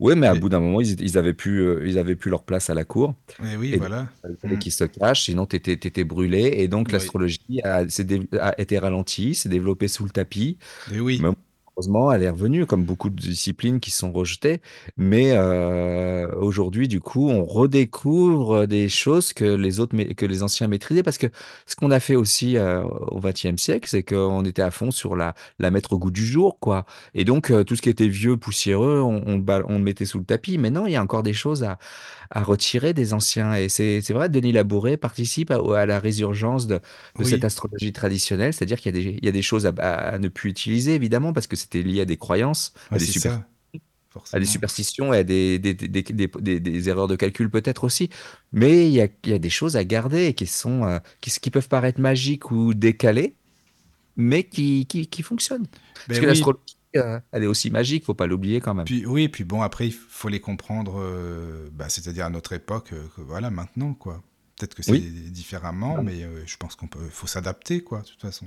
[0.00, 2.30] Oui, mais à Et- bout d'un moment, ils, ils avaient plus, euh, ils avaient plus
[2.30, 3.14] leur place à la cour.
[3.44, 4.08] Et oui, Et voilà.
[4.28, 4.58] Il fallait Mm.
[4.58, 6.54] qu'ils se cachent, sinon tu étais, brûlé.
[6.56, 6.92] Et donc Oui.
[6.94, 7.82] l'astrologie a,
[8.58, 10.56] été ralentie, s'est développée sous le tapis.
[10.92, 11.20] Et oui.
[11.22, 11.28] Mais
[11.80, 14.60] heureusement, elle est revenue, comme beaucoup de disciplines qui sont rejetées.
[14.98, 20.68] Mais euh, aujourd'hui, du coup, on redécouvre des choses que les autres, que les anciens
[20.68, 21.02] maîtrisaient.
[21.02, 21.28] Parce que
[21.64, 25.16] ce qu'on a fait aussi euh, au XXe siècle, c'est qu'on était à fond sur
[25.16, 26.84] la, la mettre au goût du jour, quoi.
[27.14, 30.24] Et donc, euh, tout ce qui était vieux, poussiéreux, on, on le mettait sous le
[30.24, 30.58] tapis.
[30.58, 31.78] Mais non, il y a encore des choses à,
[32.30, 33.54] à retirer des anciens.
[33.54, 37.26] Et c'est vrai, Denis Labouré participe à, à la résurgence de, de Oui.
[37.26, 40.18] cette astrologie traditionnelle, c'est-à-dire qu'il y, a des- il y a des choses à, à
[40.18, 43.42] ne plus utiliser, évidemment, parce que c'était lié à des croyances, à, des super-
[44.32, 48.10] à des superstitions et à des, des, des, des- erreurs de calcul peut-être aussi.
[48.52, 51.30] Mais il y a, il y a des choses à garder qui, sont, euh, qui,
[51.30, 53.36] qui peuvent paraître magiques ou décalées,
[54.16, 55.66] mais qui, qui, qui fonctionnent.
[56.08, 56.26] Parce Ben que oui.
[56.26, 58.84] l'astrologie, elle est aussi magique, faut pas l'oublier quand même.
[58.84, 62.92] Puis, oui, puis bon, après, il faut les comprendre, euh, bah, c'est-à-dire à notre époque,
[62.92, 64.22] euh, que voilà, maintenant, quoi.
[64.58, 65.00] Peut-être que c'est Oui.
[65.30, 68.46] différemment, mais euh, je pense qu'on peut, faut s'adapter, quoi, de toute façon.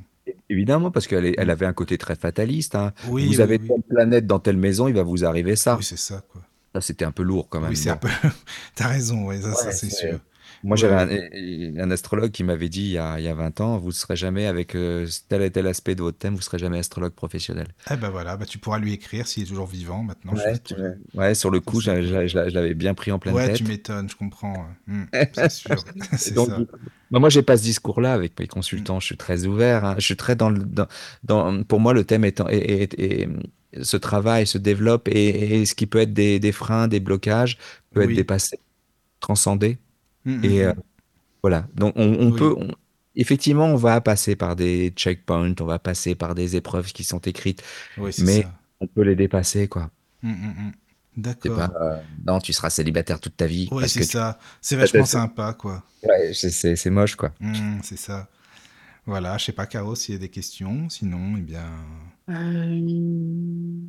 [0.49, 2.75] Évidemment, parce qu'elle elle avait un côté très fataliste.
[2.75, 2.93] hein.
[3.09, 5.75] Oui, vous oui, avez telle planète dans telle maison, il va vous arriver ça.
[5.77, 6.41] Oui, c'est ça, quoi.
[6.75, 7.69] Ça, c'était un peu lourd quand même.
[7.71, 7.95] Oui, c'est Bon.
[7.95, 8.09] un peu.
[8.75, 10.19] T'as raison, ouais, ça, Ouais, c'est- sûr.
[10.63, 11.75] Moi, Ouais, j'avais ouais.
[11.75, 13.87] un, un astrologue qui m'avait dit il y a, il y a 20 ans, vous
[13.87, 16.57] ne serez jamais avec euh, tel et tel aspect de votre thème, vous ne serez
[16.57, 17.67] jamais astrologue professionnel.
[17.91, 20.33] Eh ben voilà, bah tu pourras lui écrire s'il est toujours vivant maintenant.
[20.33, 20.73] Ouais, tu.
[21.13, 23.67] Ouais, sur le coup, je l'a- je l'avais bien pris en pleine Ouais, tu tête.
[23.67, 24.53] m'étonnes, je comprends.
[24.53, 24.93] ouais.
[24.93, 25.03] Hmm,
[25.33, 25.83] c'est sûr,
[26.35, 26.59] donc, ça.
[27.11, 28.49] bah, moi, j'ai pas ce discours-là avec mes Hmm.
[28.49, 28.99] consultants.
[29.01, 29.83] Je suis très ouvert.
[29.83, 29.95] hein.
[29.99, 30.87] Je suis très dans le, dans,
[31.23, 35.65] dans- pour moi, le thème est, est, est- est- se travaille, se développe et, et
[35.65, 37.57] ce qui peut être des, des freins, des blocages,
[37.91, 38.59] peut être dépassé,
[39.19, 39.77] transcendé.
[40.25, 40.81] Hmm, hmm, Et euh, hmm.
[41.41, 41.67] voilà.
[41.75, 42.71] Donc, on, on peut, on-
[43.15, 47.19] effectivement, on va passer par des checkpoints, on va passer par des épreuves qui sont
[47.19, 47.63] écrites,
[47.97, 48.53] oui, mais ça.
[48.79, 49.91] on peut les dépasser, quoi.
[50.21, 51.59] Pas, D'accord.
[51.81, 54.39] euh, non, tu seras célibataire toute ta vie Ouais, c'est tu, ça.
[54.61, 55.83] C'est vachement sympa, quoi.
[56.03, 57.31] ouais, c'est c'est- c'est moche, quoi.
[57.83, 58.27] C'est ça.
[59.05, 60.89] Voilà, je sais pas, Caro, s'il y a des questions.
[60.89, 61.69] Sinon, eh bien.
[62.29, 63.81] Euh,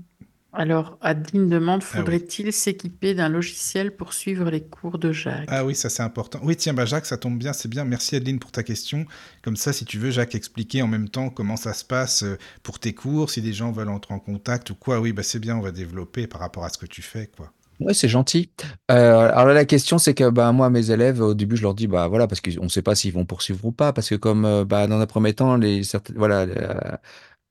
[0.55, 2.21] Alors, Adeline demande, Ah oui.
[2.23, 5.13] faudrait-il s'équiper d'un logiciel pour suivre les cours de
[5.49, 5.65] Ah Jacques?
[5.65, 6.39] oui, ça c'est important.
[6.43, 7.85] Oui, tiens, bah Jacques, ça tombe bien, c'est bien.
[7.85, 9.05] Merci Adeline pour ta question.
[9.43, 12.39] Comme ça, si tu veux, Jacques, expliquer en même temps comment ça se passe euh,
[12.63, 15.41] pour tes cours, si des gens veulent entrer en contact ou quoi, oui, bah c'est
[15.41, 17.53] bien, on va développer par rapport à ce que tu fais, quoi.
[17.81, 18.51] Ouais, c'est gentil.
[18.93, 21.75] Euh, alors là, la question, c'est que bah, moi, mes élèves, au début, je leur
[21.75, 24.15] dis, bah voilà, parce qu'on ne sait pas s'ils vont poursuivre ou pas, parce que
[24.15, 26.97] comme euh, bah, dans un premier temps, les, certaines, voilà, euh,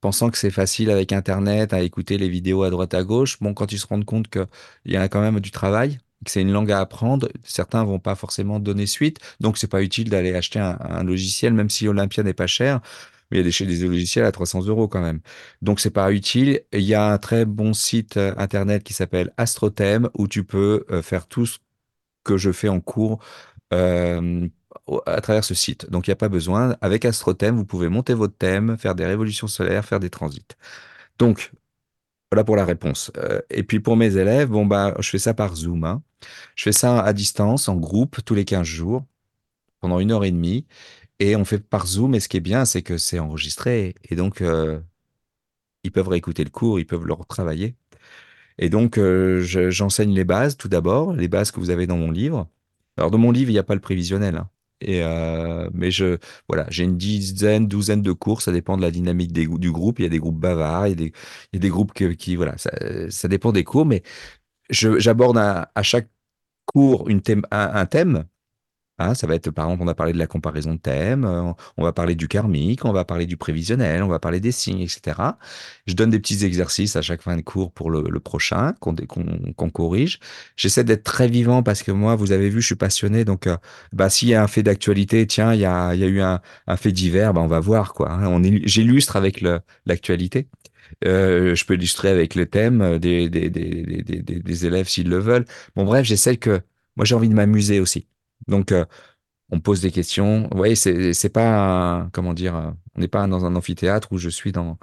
[0.04, 3.54] pensant que c'est facile avec Internet, à écouter les vidéos à droite à gauche, bon,
[3.54, 4.46] quand ils se rendent compte qu'il
[4.84, 8.14] y a quand même du travail, que c'est une langue à apprendre, certains vont pas
[8.14, 12.34] forcément donner suite, donc c'est pas utile d'aller acheter un, logiciel, même si Olympia n'est
[12.34, 12.82] pas cher,
[13.30, 15.20] mais il y a des, chez des logiciels à 300 euros quand même.
[15.62, 16.60] Donc c'est pas utile.
[16.74, 20.84] Il y a un très bon site euh, internet qui s'appelle AstroThème où tu peux
[20.90, 21.60] euh, faire tout ce
[22.24, 23.20] que je fais en cours
[23.72, 24.46] euh,
[25.06, 25.90] à travers ce site.
[25.90, 26.76] Donc il n'y a pas besoin.
[26.80, 30.46] Avec AstroThème, vous pouvez monter votre thème, faire des révolutions solaires, faire des transits.
[31.18, 31.52] Donc
[32.32, 33.12] voilà pour la réponse.
[33.18, 35.84] Euh, et puis pour mes élèves, bon bah je fais ça par Zoom.
[35.84, 36.02] hein.
[36.56, 39.04] Je fais ça à distance, en groupe, tous les 15 jours,
[39.80, 40.66] pendant une heure et demie.
[41.20, 42.14] Et on fait par Zoom.
[42.14, 43.94] Et ce qui est bien, c'est que c'est enregistré.
[44.10, 44.80] Et donc, euh,
[45.84, 47.76] ils peuvent réécouter le cours, ils peuvent le retravailler.
[48.58, 51.98] Et donc, euh, je- j'enseigne les bases tout d'abord, les bases que vous avez dans
[51.98, 52.48] mon livre.
[52.96, 54.36] Alors, dans mon livre, il n'y a pas le prévisionnel.
[54.36, 54.50] hein.
[54.88, 59.32] Euh, mais je, voilà, j'ai une dizaine, douzaine de cours, ça dépend de la dynamique
[59.32, 59.98] du groupe.
[59.98, 61.06] Il y a des groupes bavards, il y
[61.56, 64.02] a des, groupes qui, voilà, ça, dépend des cours, mais
[64.70, 66.08] j'aborde à, chaque
[66.66, 67.08] cours
[67.50, 68.24] un thème.
[68.98, 71.52] Hein, ça va être, par exemple, on a parlé de la comparaison de thèmes, euh,
[71.76, 74.80] on va parler du karmique, on va parler du prévisionnel, on va parler des signes,
[74.82, 75.36] etc.
[75.86, 80.20] Je donne des petits exercices à chaque fin de cours pour le, prochain, qu'on corrige.
[80.56, 83.24] J'essaie d'être très vivant parce que moi, vous avez vu, je suis passionné.
[83.24, 83.56] Donc, euh,
[83.92, 86.40] bah, s'il y a un fait d'actualité, tiens, il y a, eu un,
[86.76, 88.12] fait divers, bah, on va voir, quoi.
[88.12, 88.42] hein.
[88.64, 89.44] J'illustre avec
[89.86, 90.48] l'actualité.
[91.04, 95.44] Euh, je peux illustrer avec le thème des- des élèves s'ils le veulent.
[95.76, 96.60] Bon, bref, j'essaie que,
[96.96, 98.06] moi, j'ai envie de m'amuser aussi.
[98.48, 98.84] Donc, euh,
[99.50, 100.48] on pose des questions.
[100.50, 104.08] Vous voyez, c'est c'est pas un- comment dire, euh, on n'est pas dans un amphithéâtre
[104.12, 104.78] où je suis dans.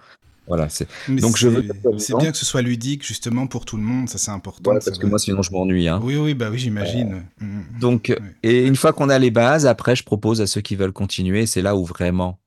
[0.47, 0.87] Voilà, c'est.
[1.07, 4.09] Donc je veux que c'est bien que ce soit ludique, justement, pour tout le monde,
[4.09, 5.99] ça c'est important, Voilà, parce que moi sinon je m'ennuie, hein.
[6.03, 7.23] Oui, oui, bah oui, j'imagine.
[7.39, 8.35] Hmm, Donc, euh, ouais.
[8.43, 11.45] et une fois qu'on a les bases, après je propose à ceux qui veulent continuer,
[11.45, 12.39] c'est là où vraiment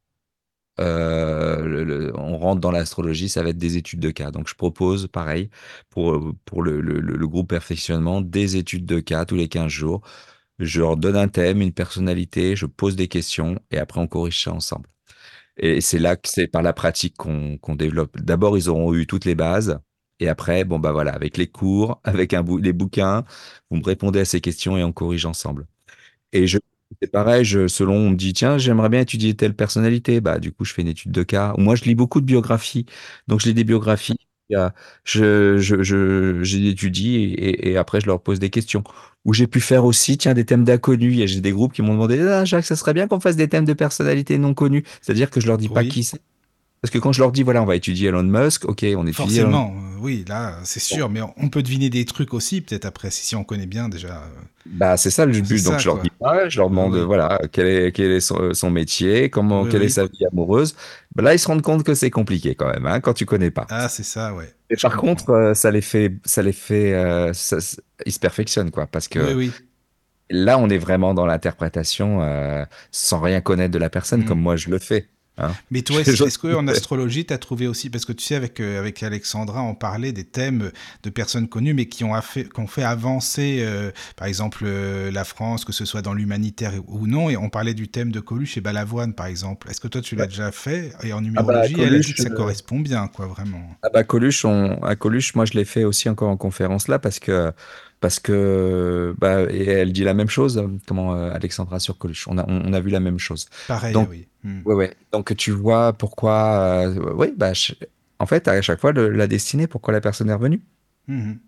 [0.80, 4.30] euh, le- le- on rentre dans l'astrologie, ça va être des études de cas.
[4.32, 5.48] Donc je propose, pareil,
[5.88, 9.70] pour, pour le, le, le- le groupe perfectionnement, des études de cas tous les 15
[9.70, 10.02] jours.
[10.58, 14.42] Je leur donne un thème, une personnalité, je pose des questions et après on corrige
[14.44, 14.88] ça ensemble.
[15.56, 18.18] Et c'est là que c'est par la pratique qu'on développe.
[18.20, 19.78] D'abord, ils auront eu toutes les bases.
[20.20, 23.24] Et après, bon, bah voilà, avec les cours, avec un les bouquins,
[23.70, 25.66] vous me répondez à ces questions et on corrige ensemble.
[26.32, 26.58] Et je,
[27.02, 30.20] c'est pareil, je, selon, on me dit, tiens, j'aimerais bien étudier telle personnalité.
[30.20, 31.54] Bah, du coup, je fais une étude de cas.
[31.58, 32.86] Moi, je lis beaucoup de biographies.
[33.28, 34.16] Donc, je lis des biographies.
[35.04, 38.82] Je, je, je, j'étudie et, et après, je leur pose des questions.
[39.24, 41.12] Ou j'ai pu faire aussi, tiens, des thèmes d'inconnus.
[41.14, 43.20] Il y a- J'ai des groupes qui m'ont demandé, ah, Jacques, ça serait bien qu'on
[43.20, 44.84] fasse des thèmes de personnalités non connues.
[45.00, 46.20] C'est-à-dire que je leur dis pas qui c'est.
[46.84, 49.38] Parce que quand je leur dis, voilà, on va étudier Elon Musk, ok, on étudie
[49.38, 52.84] Elon Forcément, euh, oui, là, c'est sûr, mais on- peut deviner des trucs aussi, peut-être
[52.84, 54.16] après, si, on connaît bien déjà.
[54.18, 55.56] euh, Bah, c'est ça le but.
[55.56, 56.02] ça, Donc, je leur quoi.
[56.04, 59.62] dis pas, je leur demande, Oui, voilà, quel est, quel est son, son métier, comment,
[59.62, 59.86] Oui, quelle oui.
[59.86, 60.76] est sa vie amoureuse.
[61.14, 63.50] Bah, là, ils se rendent compte que c'est compliqué quand même, hein, quand tu connais
[63.50, 63.66] pas.
[63.70, 64.54] Ah, c'est ça, ouais.
[64.68, 65.06] Et Je par comprends.
[65.14, 67.56] contre, euh, ça les fait, ça les fait, euh, ça-
[68.04, 69.20] ils se perfectionnent, quoi, parce que
[70.30, 74.24] là, on est vraiment dans l'interprétation, euh, sans rien connaître de la personne, Mm.
[74.26, 75.08] comme moi je le fais.
[75.38, 75.52] Hein.
[75.70, 78.78] Mais toi, est-ce qu'en astrologie, tu as trouvé aussi, parce que tu sais, avec, euh,
[78.78, 80.70] avec Alexandra, on parlait des thèmes
[81.02, 85.10] de personnes connues, mais qui ont, affa- qui ont fait avancer, euh, par exemple, euh,
[85.10, 88.20] la France, que ce soit dans l'humanitaire ou non, et on parlait du thème de
[88.20, 89.70] Coluche et Balavoine, par exemple.
[89.70, 90.28] Est-ce que toi, tu l'as Ouais.
[90.28, 90.92] déjà fait?
[91.02, 93.76] Et en bah, numérologie, Coluche, ça correspond bien, quoi, vraiment.
[93.82, 96.98] Ah bah Coluche, on, à Coluche, moi je l'ai fait aussi encore en conférence là
[96.98, 97.52] parce que
[98.04, 100.62] parce que bah, et elle dit la même chose.
[100.86, 103.46] Comment euh, Alexandra sur Coluche, on a, on, a vu la même chose.
[103.66, 104.26] Pareil, Donc, oui.
[104.42, 104.60] Hmm.
[104.66, 104.94] ouais, ouais.
[105.10, 106.84] Donc tu vois pourquoi.
[106.86, 107.72] euh, oui, bah, je-
[108.18, 110.60] en fait, à chaque fois, le- la destinée, pourquoi la personne est revenue.
[111.08, 111.38] Mhm.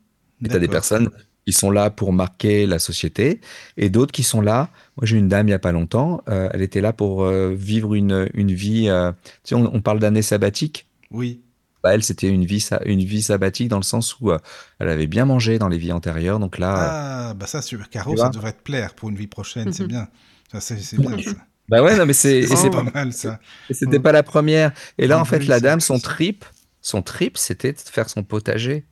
[0.45, 0.73] Et t'as des D'accord.
[0.73, 1.11] personnes
[1.47, 3.43] qui sont là pour marquer la société
[3.77, 4.71] et d'autres qui sont là.
[4.97, 6.23] Moi, j'ai une dame il y a pas longtemps.
[6.31, 8.89] euh, elle était là pour vivre une, une vie.
[9.45, 10.87] tu sais, on, on parle d'année sabbatique.
[11.11, 11.43] Oui.
[11.87, 14.39] Bah, elle, c'était une vie, une vie sabbatique dans le sens où euh,
[14.81, 16.41] elle avait bien mangé dans les vies antérieures.
[16.41, 16.89] Donc là, euh,
[17.31, 19.89] Ah, bah ça, sur Caro, ça devrait te plaire pour une vie prochaine, c'est Mhm.
[19.89, 20.09] bien.
[20.51, 21.31] Ça, c'est c'est bien, ça.
[21.69, 23.39] bah ouais, non, mais c'est, pas pas, mal, ça.
[23.71, 24.03] et c'était Ouais.
[24.03, 24.73] pas la première.
[24.99, 26.45] Et là, Ah en fait, oui, la dame, son trip,
[26.83, 28.85] son trip, c'était de faire son potager.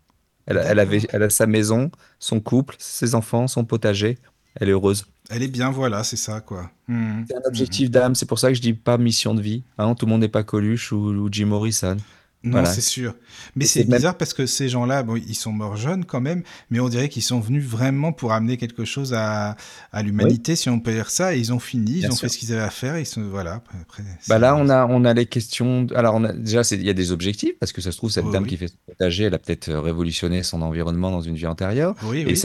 [0.46, 1.90] Elle, elle avait, elle a sa maison,
[2.20, 4.18] son couple, ses enfants, son potager.
[4.60, 5.06] Elle est heureuse.
[5.30, 6.70] Elle est bien, voilà, c'est ça, quoi.
[6.86, 7.24] Mhm.
[7.28, 9.64] C'est un objectif d'âme, c'est pour ça que je dis pas mission de vie.
[9.78, 11.96] Hein, tout le monde n'est pas Coluche ou, ou Jim Morrison.
[12.44, 12.68] Non, Voilà.
[12.68, 13.14] c'est sûr.
[13.56, 16.42] Mais c'est même- bizarre parce que ces gens-là, bon, ils sont morts jeunes quand même,
[16.70, 19.56] mais on dirait qu'ils sont venus vraiment pour amener quelque chose à,
[19.92, 22.20] à l'humanité, si on peut dire ça, et ils ont fini, ils ont sûr.
[22.20, 25.04] fait ce qu'ils avaient à faire, ils sont, voilà, après, Bah là, on a, on
[25.06, 25.86] a les questions.
[25.94, 28.30] Alors, on a, déjà, il y a des objectifs parce que ça se trouve, cette
[28.30, 28.50] dame oui.
[28.50, 31.94] qui fait son potager, elle a peut-être euh, révolutionné son environnement dans une vie antérieure.
[32.04, 32.42] Oui, Et, oui.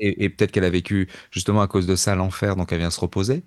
[0.00, 3.00] Et- peut-être qu'elle a vécu justement à cause de ça l'enfer, donc elle vient se
[3.00, 3.44] reposer.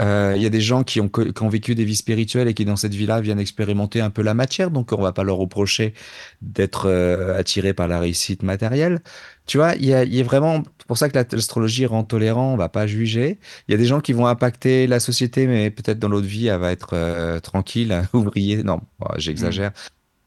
[0.00, 2.64] Euh, Il y a des gens qui ont, qui vécu des vies spirituelles et qui,
[2.64, 5.94] dans cette vie-là, viennent expérimenter un peu la matière, donc on va pas leur reprocher
[6.42, 9.00] d'être euh, attirés par la réussite matérielle.
[9.46, 12.56] Tu vois, il y y a vraiment, pour ça que la- l'astrologie rend tolérant, on
[12.56, 13.38] va pas juger.
[13.68, 16.46] Il y a des gens qui vont impacter la société, mais peut-être dans l'autre vie,
[16.48, 18.62] elle va être euh, tranquille, ouvrier.
[18.62, 19.72] Non, bon, j'exagère.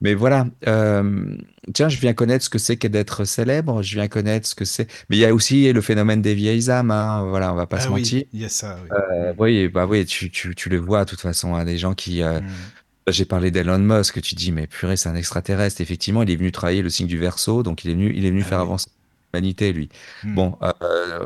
[0.04, 1.36] Mais voilà, euh,
[1.74, 4.66] tiens, je viens connaître ce que c'est que d'être célèbre, je viens connaître ce que
[4.66, 4.88] c'est.
[5.10, 7.78] Mais il y a aussi le phénomène des vieilles âmes, hein, voilà, on va pas
[7.78, 8.24] Ah se oui, mentir.
[8.34, 8.90] il y a ça, oui.
[8.92, 11.96] Euh, oui, bah oui, tu, tu, tu le vois de toute façon, hein, des gens
[11.96, 12.22] qui.
[12.22, 12.48] euh, Mhm.
[13.10, 15.82] J'ai parlé d'Elon Musk, tu dis, mais purée, c'est un extraterrestre.
[15.82, 18.30] Effectivement, il est venu travailler le signe du Verseau, donc il est venu, il est
[18.30, 18.64] venu Ah faire oui.
[18.64, 18.88] avancer
[19.34, 19.90] l'humanité, lui.
[20.24, 20.36] Mhm.
[20.36, 20.58] Bon,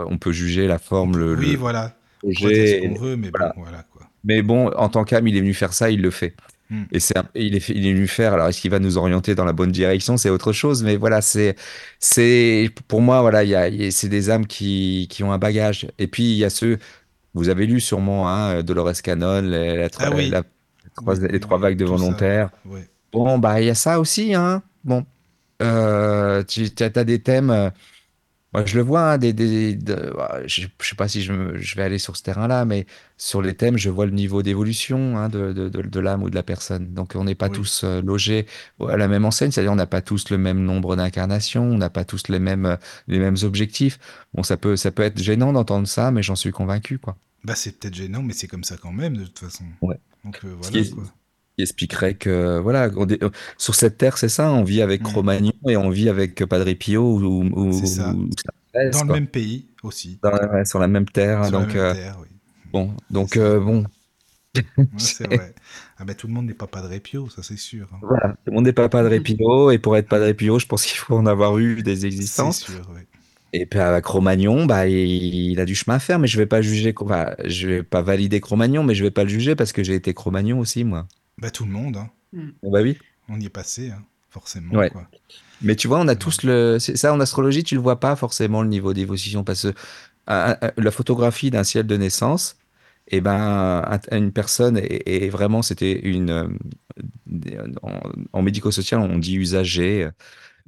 [0.08, 1.96] on peut juger la forme, le, oui, le voilà.
[2.24, 3.54] On peut dire projet, ce qu'on veut, mais voilà.
[3.56, 4.10] bon, voilà, quoi.
[4.24, 6.36] mais bon, en tant qu'âme, il est venu faire ça, il le fait.
[6.70, 6.84] Hmm.
[6.92, 8.34] Et c'est, il est, il est venu faire.
[8.34, 10.18] Alors, est-ce qu'il va nous orienter dans la bonne direction?
[10.18, 10.84] C'est autre chose.
[10.84, 11.56] Mais voilà, c'est,
[12.00, 15.24] c'est, pour moi, voilà, il y a, il y a- c'est des âmes qui, qui
[15.24, 15.88] ont un bagage.
[15.98, 16.78] Et puis, il y a ceux,
[17.34, 20.30] vous avez lu sûrement, hein, Dolores Cannon, les, la- Ah oui.
[20.30, 20.44] la-
[20.84, 22.50] les trois, Oui, les trois oui, vagues de volontaires.
[22.66, 22.88] ouais.
[23.14, 24.62] Bon, bah, il y a ça aussi, hein.
[24.84, 25.06] Bon,
[25.62, 27.72] euh, tu as, des thèmes.
[28.54, 31.34] Moi, je le vois, hein, des, des- de- ah, je, je sais pas si je,
[31.34, 32.86] me- je vais aller sur ce terrain-là, mais
[33.18, 36.44] sur les thèmes, je vois le niveau d'évolution hein, de, de, l'âme ou de la
[36.44, 36.94] personne.
[36.94, 37.58] Donc, on n'est pas Oui.
[37.58, 38.46] tous euh, logés
[38.88, 41.90] à la même enseigne, c'est-à-dire on n'a pas tous le même nombre d'incarnations, on n'a
[41.90, 42.76] pas tous les mêmes, euh,
[43.08, 44.00] les mêmes objectifs.
[44.34, 47.18] Bon, ça peut, ça peut être gênant d'entendre ça, mais j'en suis convaincu, quoi.
[47.44, 49.66] Bah, c'est peut-être gênant, mais c'est comme ça quand même, de toute façon.
[49.82, 50.00] Ouais.
[50.24, 51.04] Donc, euh, Ce voilà, qui est- quoi.
[51.58, 55.04] Qui expliquerait que voilà, on euh, sur cette terre, c'est ça, on vit avec Mm.
[55.04, 58.14] Cro-Magnon et on vit avec Padre Pio ou, ou, ça.
[58.92, 60.20] Dans le même pays aussi.
[60.22, 62.28] Dans la- ouais, sur la même terre, Sur la donc même euh, terre, oui.
[62.72, 63.84] bon, donc euh, bon,
[64.94, 65.54] Ouais, c'est vrai.
[65.98, 67.88] Ah ben tout le monde n'est pas Padre Pio, ça c'est sûr.
[67.94, 67.98] hein.
[68.02, 70.86] voilà, tout le monde n'est pas Padre Pio et pour être Padre Pio, je pense
[70.86, 72.60] qu'il faut en avoir eu des C'est existences.
[72.62, 73.02] sûr, oui.
[73.54, 76.46] Et puis à Cro-Magnon, bah il, il a du chemin à faire, mais je vais
[76.46, 79.72] pas juger, enfin, je vais pas valider Cro-Magnon, mais je vais pas le juger parce
[79.74, 81.08] que j'ai été Cro-Magnon aussi moi.
[81.40, 82.10] Bah tout le monde, hein.
[82.64, 82.98] Bah oui.
[83.30, 84.76] on y est passé, hein, forcément.
[84.76, 84.90] Ouais.
[84.90, 85.08] Quoi.
[85.62, 86.80] Mais tu vois, on a tous le.
[86.80, 89.74] Ça, en astrologie, tu le vois pas forcément le niveau d'évolution parce que
[90.28, 92.58] un- un- la photographie d'un ciel de naissance,
[93.08, 96.30] et ben, un- une personne est, est vraiment, c'était une.
[96.32, 96.48] euh,
[97.84, 98.00] En,
[98.34, 100.10] en médico-social, on dit usagé,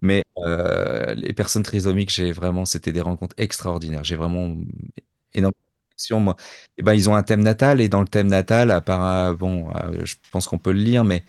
[0.02, 4.04] mais euh, les personnes trisomiques, j'ai vraiment, c'était des rencontres extraordinaires.
[4.04, 4.56] J'ai vraiment
[5.34, 5.54] énormément
[6.20, 6.36] moi.
[6.78, 9.34] Et ben, ils ont un thème natal et dans le thème natal, à part, euh,
[9.34, 11.24] bon, euh, je pense qu'on peut le lire, mais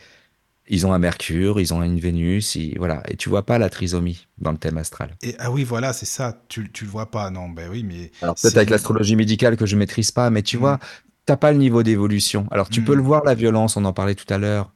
[0.69, 3.03] ils ont un Mercure, ils ont une Vénus, ils- voilà.
[3.09, 5.17] Et tu vois pas la trisomie dans le thème astral.
[5.23, 6.43] Et ah oui, voilà, c'est ça.
[6.49, 8.12] Tu, tu le vois pas, non Ben oui, mais.
[8.23, 10.61] Alors peut-être c'est- avec l'astrologie médicale que je maîtrise pas, mais tu Mm.
[10.61, 10.78] vois,
[11.27, 12.47] t'as pas le niveau d'évolution.
[12.53, 14.73] Alors tu peux le voir la violence, on en parlait tout à l'heure.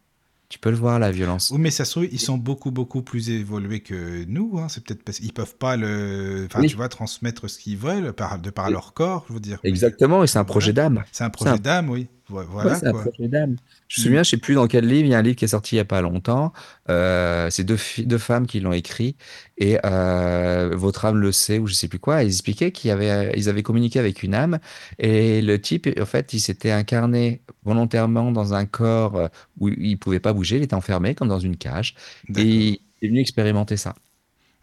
[0.55, 1.51] Tu peux le voir la violence.
[1.51, 4.57] Oui, mais ça se trouve, ils sont beaucoup, beaucoup plus évolués que nous.
[4.61, 4.69] Hein.
[4.69, 6.45] C'est peut-être parce qu'ils peuvent pas le.
[6.47, 6.69] Enfin, Oui.
[6.69, 8.73] tu vois, transmettre ce qu'ils veulent par, de par Oui.
[8.73, 9.59] leur corps, je veux dire.
[9.65, 11.03] Exactement, et c'est un projet d'âme.
[11.11, 12.07] C'est un projet d'âme, oui.
[12.29, 13.05] Vo- Ouais, Voilà, un quoi.
[13.19, 13.57] Je me Mm.
[13.89, 15.75] souviens, je sais plus dans quel livre, il y a un livre qui est sorti
[15.75, 16.53] il y a pas longtemps.
[16.89, 17.77] Euh, c'est deux,
[18.19, 19.17] femmes qui l'ont écrit
[19.59, 22.23] et euh, votre âme le sait ou je sais plus quoi.
[22.23, 24.59] Ils expliquaient qu'ils avaient, ils avaient communiqué avec une âme
[24.99, 29.29] et le type, en fait, il s'était incarné volontairement dans un corps euh,
[29.61, 31.95] où il pouvait pas bouger, il était enfermé comme dans une cage
[32.37, 33.95] et il est venu expérimenter ça.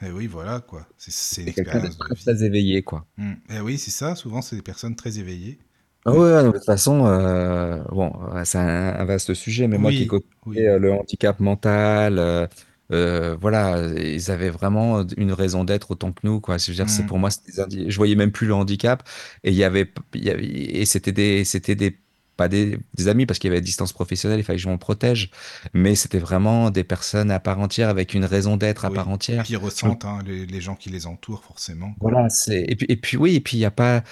[0.03, 0.87] Eh oui, voilà, quoi.
[0.97, 3.05] C'est- quelqu'un de très, très éveillé, quoi.
[3.17, 3.33] Mm.
[3.51, 4.15] Eh oui, c'est ça.
[4.15, 5.59] Souvent, c'est des personnes très éveillées.
[6.05, 8.11] Ah ouais, de toute façon, euh, bon,
[8.43, 10.07] c'est un, un vaste sujet, mais moi qui ai
[10.45, 12.47] Oui, euh, le handicap mental, euh,
[12.91, 16.57] euh, voilà, ils avaient vraiment une raison d'être autant que nous, quoi.
[16.57, 17.05] Je veux dire, c'est Mm.
[17.05, 17.29] pour moi,
[17.69, 19.07] des je voyais même plus le handicap
[19.43, 21.99] et il y avait, y avait- et c'était des, c'était des,
[22.35, 24.79] pas des, des amis parce qu'il y avait distance professionnelle, il fallait que je m'en
[24.79, 25.29] protège,
[25.75, 28.95] mais c'était vraiment des personnes à part entière avec une raison d'être à Oui.
[28.95, 29.45] part entière.
[29.49, 31.95] Ils ressentent hein, les, les gens qui les entourent, forcément.
[31.99, 34.03] Voilà, c'est et puis et puis oui, et puis il y a pas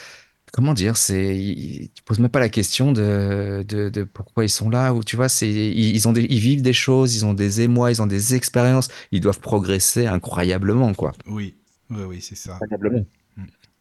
[0.51, 4.69] comment dire, c'est tu poses même pas la question de, de de pourquoi ils sont
[4.69, 7.61] là ou tu vois, c'est ils, ont des ils vivent des choses, ils ont des
[7.61, 11.13] émois, ils ont des expériences, ils doivent progresser incroyablement quoi.
[11.27, 11.55] Oui,
[11.89, 12.55] oui, oui, c'est ça.
[12.55, 13.05] Incroyablement.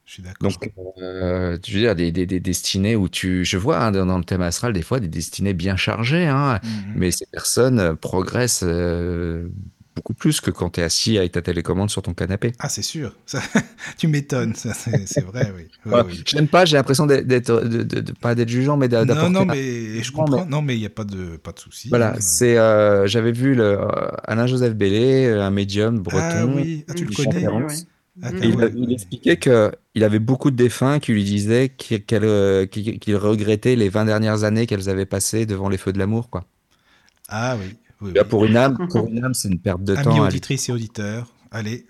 [0.05, 0.51] Je suis d'accord.
[0.51, 0.71] Donc
[1.03, 4.17] euh, je veux dire des, des, des destinées où tu je vois hein, dans, dans
[4.17, 6.93] le thème astral des fois des destinées bien chargées hein, Mhm.
[6.97, 9.49] mais ces personnes euh, progressent euh,
[9.99, 12.52] beaucoup plus que quand tu es assis avec ta télécommande sur ton canapé.
[12.60, 13.15] Ah, c'est sûr.
[13.27, 13.41] Ça,
[13.99, 14.55] tu m'étonnes.
[14.55, 15.65] C'est vrai, oui.
[15.85, 16.23] Oui, Ouais, oui.
[16.27, 19.07] Je n'aime pas, j'ai l'impression d'être, de, de- de- pas d'être jugeant, mais d'a- Non,
[19.15, 19.33] d'apporter.
[19.33, 20.47] non, un- mais je Non, comprends.
[20.47, 21.89] Non, mais il n'y a pas de, pas de souci.
[21.89, 22.20] Voilà, hein.
[22.20, 23.89] c'est, euh, j'avais vu le, euh,
[24.25, 26.20] Alain-Joseph Bellé, euh, un médium breton.
[26.23, 27.47] Ah oui, ah, tu le connais.
[28.23, 28.31] Ah.
[28.43, 28.93] Et il, ouais, il ouais.
[28.94, 33.77] expliquait que il avait beaucoup de défunts qui lui disaient qu'il, euh, qu'il- qu'il regrettait
[33.77, 36.44] les 20 dernières années qu'elles avaient passées devant les feux de l'amour, quoi.
[37.28, 38.28] Ah oui, oui, Là, oui.
[38.28, 40.10] pour une âme, pour une âme, c'est une perte de Amis temps.
[40.12, 40.20] allez.
[40.20, 41.86] auditrices et auditeurs, allez.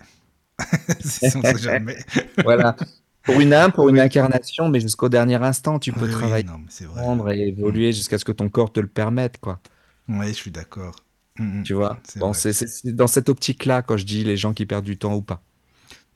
[0.99, 1.97] Si on sait jamais.
[2.43, 2.75] Voilà.
[3.23, 6.43] Pour une âme, pour une incarnation, mais jusqu'au dernier instant, tu peux Oui, oui, travailler,
[6.45, 6.85] non, vrai.
[6.99, 9.59] apprendre et évoluer jusqu'à ce que ton corps te le permette, quoi.
[10.07, 10.95] Oui, je suis d'accord.
[11.37, 11.63] Mhm.
[11.63, 11.99] Tu vois?
[12.17, 12.53] Bon, c'est
[12.85, 15.41] dans cette optique-là, quand je dis les gens qui perdent du temps ou pas.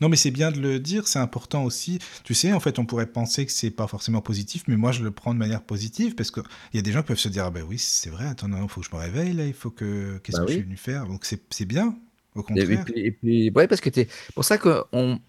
[0.04, 1.98] Non, mais c'est bien de le dire, c'est important aussi.
[2.26, 5.02] Tu sais, en fait, on pourrait penser que c'est pas forcément positif, mais moi, je
[5.02, 7.46] le prends de manière positive parce qu'il y a des gens qui peuvent se dire,
[7.46, 9.70] ah ben oui, c'est vrai, attends, il faut que je me réveille, là, il faut
[9.70, 10.18] que.
[10.18, 11.08] Qu'est-ce Bah que je suis venu faire?
[11.08, 11.96] Donc, c'est c'est bien,
[12.36, 12.84] au Et, et contraire.
[12.86, 15.20] puis, et puis- ouais, parce que t'es, pour ça que on,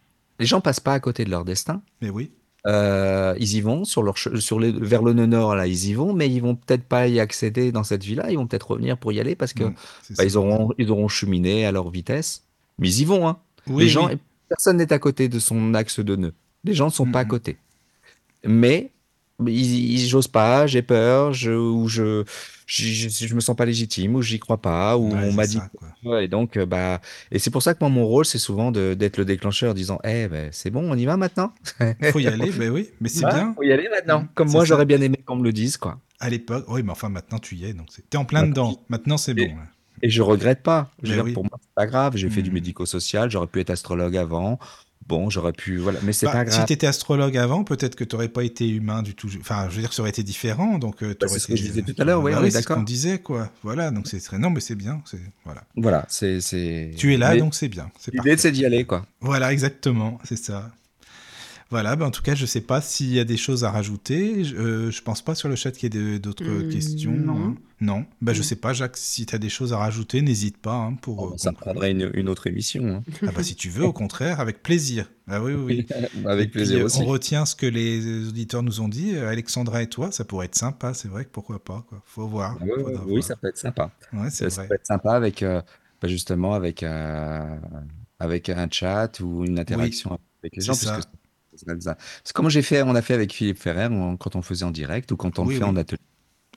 [0.41, 1.81] les gens passent pas à côté de leur destin.
[2.03, 2.33] Mais oui.
[2.67, 6.15] Euh, ils y vont sur leur, sur les, vers le nord, là, ils y vont,
[6.15, 8.33] mais ils vont peut-être pas y accéder dans cette vie-là.
[8.33, 9.65] Ils vont peut-être revenir pour y aller parce que
[10.03, 12.43] c'est bah, ils auront, ils auront cheminé à leur vitesse.
[12.79, 13.39] Mais ils y vont, hein.
[13.69, 14.19] Oui, les gens, oui.
[14.57, 16.35] Personne n'est à côté de son axe de nœud.
[16.65, 17.57] Les gens ne sont pas à côté.
[18.45, 18.91] Mais
[19.47, 22.25] ils, ils- j'ose pas, j'ai peur, je, ou je,
[22.67, 25.47] je, je, je me sens pas légitime, ou j'y crois pas, ou Ouais, on m'a
[25.47, 25.59] dit
[26.05, 27.01] ça, et donc, euh, bah,
[27.33, 29.75] et c'est pour ça que moi, mon rôle, c'est souvent de, d'être le déclencheur, en
[29.75, 31.53] disant, eh, ben, c'est bon, on y va maintenant.
[32.13, 33.55] Faut y aller, ben oui, mais c'est Ouais, bien.
[33.57, 34.21] Faut y aller maintenant.
[34.23, 35.99] Mm, Comme moi, j'aurais bien aimé qu'on me le dise, quoi.
[36.21, 38.71] À l'époque, oui, mais enfin, maintenant, tu y es, donc c'est- t'es en plein Maintenant,
[38.71, 38.83] dedans.
[38.89, 39.47] Maintenant, c'est bon.
[39.47, 39.63] Là.
[40.05, 40.91] Et je regrette pas.
[41.03, 41.33] Je dire, oui.
[41.33, 42.15] pour moi, c'est pas grave.
[42.17, 42.55] J'ai fait du Mm.
[42.55, 44.59] médico-social, j'aurais pu être astrologue avant.
[45.07, 46.67] Bon, j'aurais pu, voilà, mais c'est Bah, pas si grave.
[46.67, 49.29] tu étais astrologue avant, peut-être que tu n'aurais pas été humain du tout.
[49.41, 50.79] Enfin, je veux dire, ça aurait été différent.
[50.79, 52.51] Donc, euh, Bah, c'est ce que je disais tout à l'heure, oui, Bah on est
[52.51, 52.85] c'est ce qu'on d'accord.
[52.85, 53.51] disait, quoi.
[53.63, 54.39] Voilà, donc c'est très.
[54.39, 55.03] Non, mais c'est bien.
[55.45, 55.63] Voilà.
[55.77, 56.93] Voilà, c'est, c'est.
[56.97, 57.91] Tu es là, mais donc c'est bien.
[58.13, 59.05] L'idée, c'est d'y aller, quoi.
[59.21, 60.71] Voilà, exactement, c'est ça.
[61.75, 64.45] Voilà, ben en tout cas, je sais pas s'il y a des choses à rajouter.
[64.45, 67.11] Je, euh, je pense pas sur le chat qu'il y ait d'autres Hmm, questions.
[67.11, 67.37] non.
[67.49, 67.57] hein.
[67.81, 68.07] Non.
[68.23, 68.45] Ben, je Hmm.
[68.45, 71.17] sais pas, Jacques, si tu as des choses à rajouter, n'hésite pas hein, pour.
[71.17, 71.73] Bon, euh, ça me conclure.
[71.73, 72.87] prendrait une, une autre émission.
[72.87, 73.03] hein.
[73.27, 75.11] Ah bah, si tu veux, au contraire, avec plaisir.
[75.27, 75.97] Ah oui, oui, oui.
[76.27, 77.01] Avec puis, plaisir euh, aussi.
[77.03, 79.17] On retient ce que les auditeurs nous ont dit.
[79.17, 81.85] Euh, Alexandra et toi, ça pourrait être sympa, c'est vrai que pourquoi pas.
[81.89, 82.01] Quoi.
[82.07, 82.57] Faut voir.
[82.61, 83.25] Ah faudra oui, voir.
[83.25, 83.91] ça peut être sympa.
[84.13, 85.61] Ouais, Ça, ça peut être sympa avec, euh,
[86.01, 87.57] bah, justement, avec, euh,
[88.21, 90.75] avec un chat ou une interaction avec les gens.
[91.57, 94.71] C'est comme j'ai fait, on a fait avec Philippe Ferrer on- quand on faisait en
[94.71, 95.71] direct ou quand on Oui, le fait oui.
[95.71, 95.99] en atelier,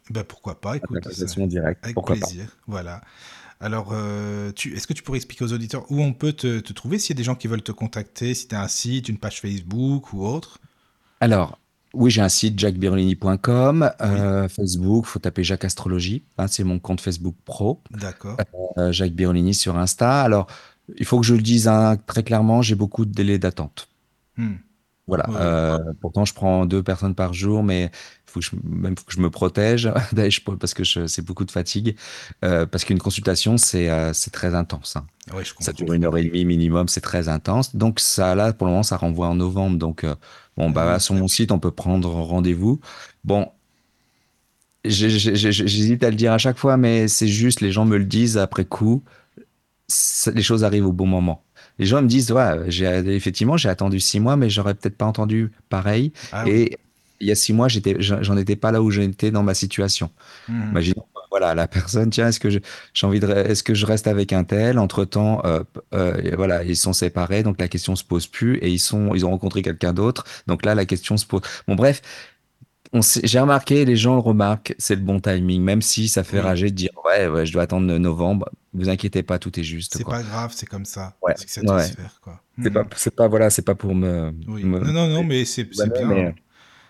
[0.10, 0.98] Ben, pourquoi pas, écoute.
[1.04, 1.84] ça- présentation en direct.
[1.84, 2.22] Avec Pourquoi pas?
[2.28, 3.02] plaisir, voilà.
[3.60, 7.00] Alors, euh, est-ce que tu pourrais expliquer aux auditeurs où on peut te, te trouver
[7.00, 9.18] s'il y a des gens qui veulent te contacter, si tu as un site, une
[9.18, 10.60] page Facebook ou autre?
[11.20, 11.60] Alors,
[11.94, 17.02] oui, j'ai un site jacquesbirolini.com, euh, Facebook, faut taper Jacques Astrologie, hein, c'est mon compte
[17.02, 18.38] Facebook pro, D'accord.
[18.78, 20.22] euh, Jacques Birolini sur Insta.
[20.22, 20.48] Alors,
[20.96, 23.88] il faut que je le dise hein, très clairement, j'ai beaucoup de délais d'attente.
[24.38, 24.56] Hmm.
[25.08, 25.30] Voilà.
[25.30, 25.36] Ouais.
[25.40, 29.06] Euh, pourtant, je prends deux personnes par jour, mais il faut que je, même faut
[29.06, 29.90] que je me protège
[30.60, 31.96] parce que c'est beaucoup de fatigue.
[32.44, 34.98] Euh, parce qu'une consultation, c'est euh, très intense.
[34.98, 35.06] hein.
[35.34, 37.76] Ouais, je Ça dure une heure et demie minimum, c'est très intense.
[37.76, 39.78] Donc ça, là, pour le moment, ça renvoie en novembre.
[39.78, 40.06] Donc
[40.58, 41.00] bon, bah Mhm.
[41.00, 42.80] sur mon site, on peut prendre rendez-vous.
[43.24, 43.50] Bon.
[44.86, 48.38] J'hésite à le dire à chaque fois, mais c'est juste, les gens me le disent
[48.38, 49.04] après coup,
[50.34, 51.44] les choses arrivent au bon moment.
[51.80, 55.06] Les gens me disent, ouais, j'ai, effectivement, j'ai attendu six mois, mais j'aurais peut-être pas
[55.06, 56.12] entendu pareil.
[56.32, 56.52] Ah oui.
[56.52, 56.78] Et
[57.20, 60.12] il y a six mois, j'étais, j'en étais pas là où j'étais dans ma situation.
[60.48, 60.70] Hmm.
[60.70, 62.60] Imaginons, voilà, la personne, tiens, est-ce que je,
[62.94, 64.80] j'ai envie de, est-ce que je reste avec un tel?
[64.80, 68.70] Entre-temps, euh, euh, et voilà, ils sont séparés, donc la question se pose plus, et
[68.70, 71.42] ils sont, ils ont rencontré quelqu'un d'autre, donc là, la question se pose.
[71.68, 72.02] Bon, bref,
[73.24, 76.44] j'ai remarqué, les gens le remarquent, c'est le bon timing, même si ça fait Oui.
[76.44, 78.50] rager de dire, ouais, ouais, je dois attendre novembre.
[78.74, 81.16] Vous inquiétez pas, tout est juste, C'est pas grave, c'est comme ça.
[81.22, 81.84] Ouais, C'est que ça doit ouais.
[81.88, 82.42] se faire, quoi.
[82.62, 82.74] C'est Hmm.
[82.74, 84.64] pas, c'est pas, voilà, c'est pas pour me, Oui.
[84.64, 85.86] me- Non, non, non, mais c'est bien.
[86.08, 86.36] mais-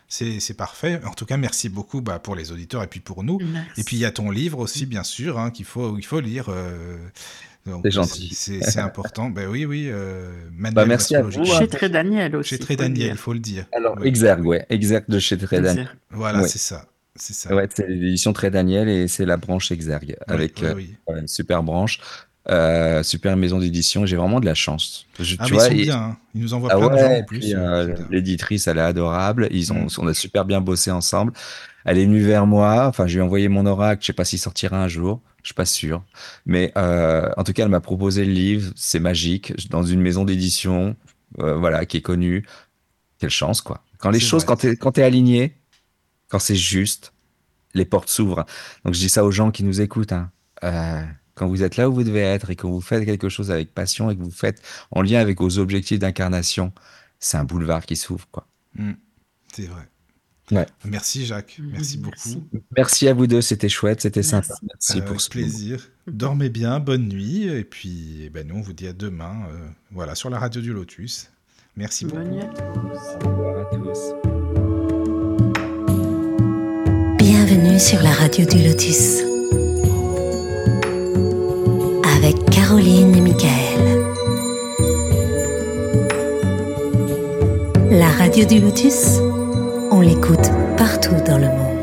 [0.09, 1.01] C'est parfait.
[1.05, 3.39] En tout cas, merci beaucoup bah, pour les auditeurs et puis pour nous.
[3.41, 3.81] Merci.
[3.81, 6.21] Et puis il y a ton livre aussi, bien sûr, hein, qu'il faut, il faut
[6.21, 6.45] lire.
[6.49, 6.97] euh,
[7.83, 8.29] C'est gentil.
[8.33, 9.29] C'est important.
[9.29, 9.87] ben oui, oui.
[9.91, 11.43] Euh, manuel Bah, merci à vous, hein.
[11.59, 12.49] Chez Très Daniel aussi.
[12.51, 13.13] Chez Très faut le Daniel, dire.
[13.13, 13.65] il faut le dire.
[13.71, 14.07] Alors, Oui.
[14.07, 15.89] Exergue, ouais, Exergue de chez Très Daniel.
[16.11, 16.85] Voilà, c'est ça.
[17.15, 17.55] C'est ça.
[17.55, 21.63] Ouais, c'est l'édition Très Daniel et c'est la branche Exergue avec oui, euh, une super
[21.63, 21.99] branche,
[22.49, 24.05] euh, super maison d'édition.
[24.05, 25.07] J'ai vraiment de la chance.
[25.19, 25.97] Je- Ah, tu mais vois, ils sont et- bien.
[25.97, 26.17] hein.
[26.35, 27.53] Ils nous envoient Ah plein de gens en plus.
[27.55, 29.47] euh, l'éditrice, elle est adorable.
[29.51, 31.33] Ils ont, on a super bien bossé ensemble.
[31.85, 32.85] Elle est venue vers moi.
[32.87, 34.01] Enfin, je lui ai envoyé mon oracle.
[34.03, 35.19] Je sais pas s'il sortira un jour.
[35.47, 36.03] Je suis pas sûr.
[36.45, 38.73] Mais euh, en tout cas, elle m'a proposé le livre.
[38.75, 39.69] C'est magique.
[39.69, 40.97] Dans une maison d'édition,
[41.39, 42.45] euh, voilà, qui est connue.
[43.17, 43.81] Quelle chance, quoi.
[43.97, 44.47] Quand les choses, vrai.
[44.47, 45.55] quand t'es, quand t'es aligné,
[46.27, 47.13] quand c'est juste,
[47.75, 48.45] les portes s'ouvrent.
[48.83, 50.11] Donc, je dis ça aux gens qui nous écoutent.
[50.11, 50.31] hein.
[50.65, 51.01] Euh,
[51.33, 53.73] quand vous êtes là où vous devez être et que vous faites quelque chose avec
[53.73, 54.61] passion et que vous faites
[54.91, 56.73] en lien avec vos objectifs d'incarnation,
[57.21, 58.49] c'est un boulevard qui s'ouvre, quoi.
[58.75, 58.91] Mm.
[59.53, 59.87] C'est vrai.
[60.51, 60.65] Ouais.
[60.85, 61.59] Merci Jacques.
[61.61, 62.41] Merci beaucoup.
[62.75, 64.53] Merci à vous deux, c'était chouette, c'était sympa.
[64.63, 65.89] Merci Euh, pour ce plaisir.
[66.07, 67.43] Dormez bien, bonne nuit.
[67.49, 69.35] Et puis, eh ben, nous, on vous dit à demain.
[69.51, 71.29] euh, voilà, sur la radio du Lotus.
[71.75, 72.17] Merci beaucoup.
[72.19, 73.25] Bonne nuit à tous.
[73.25, 73.99] Au revoir à tous.
[77.17, 79.21] Bienvenue sur la radio du Lotus.
[82.15, 83.53] Avec Caroline et Michael.
[87.91, 89.19] La radio du Lotus,
[89.97, 91.76] on l'écoute partout dans le monde.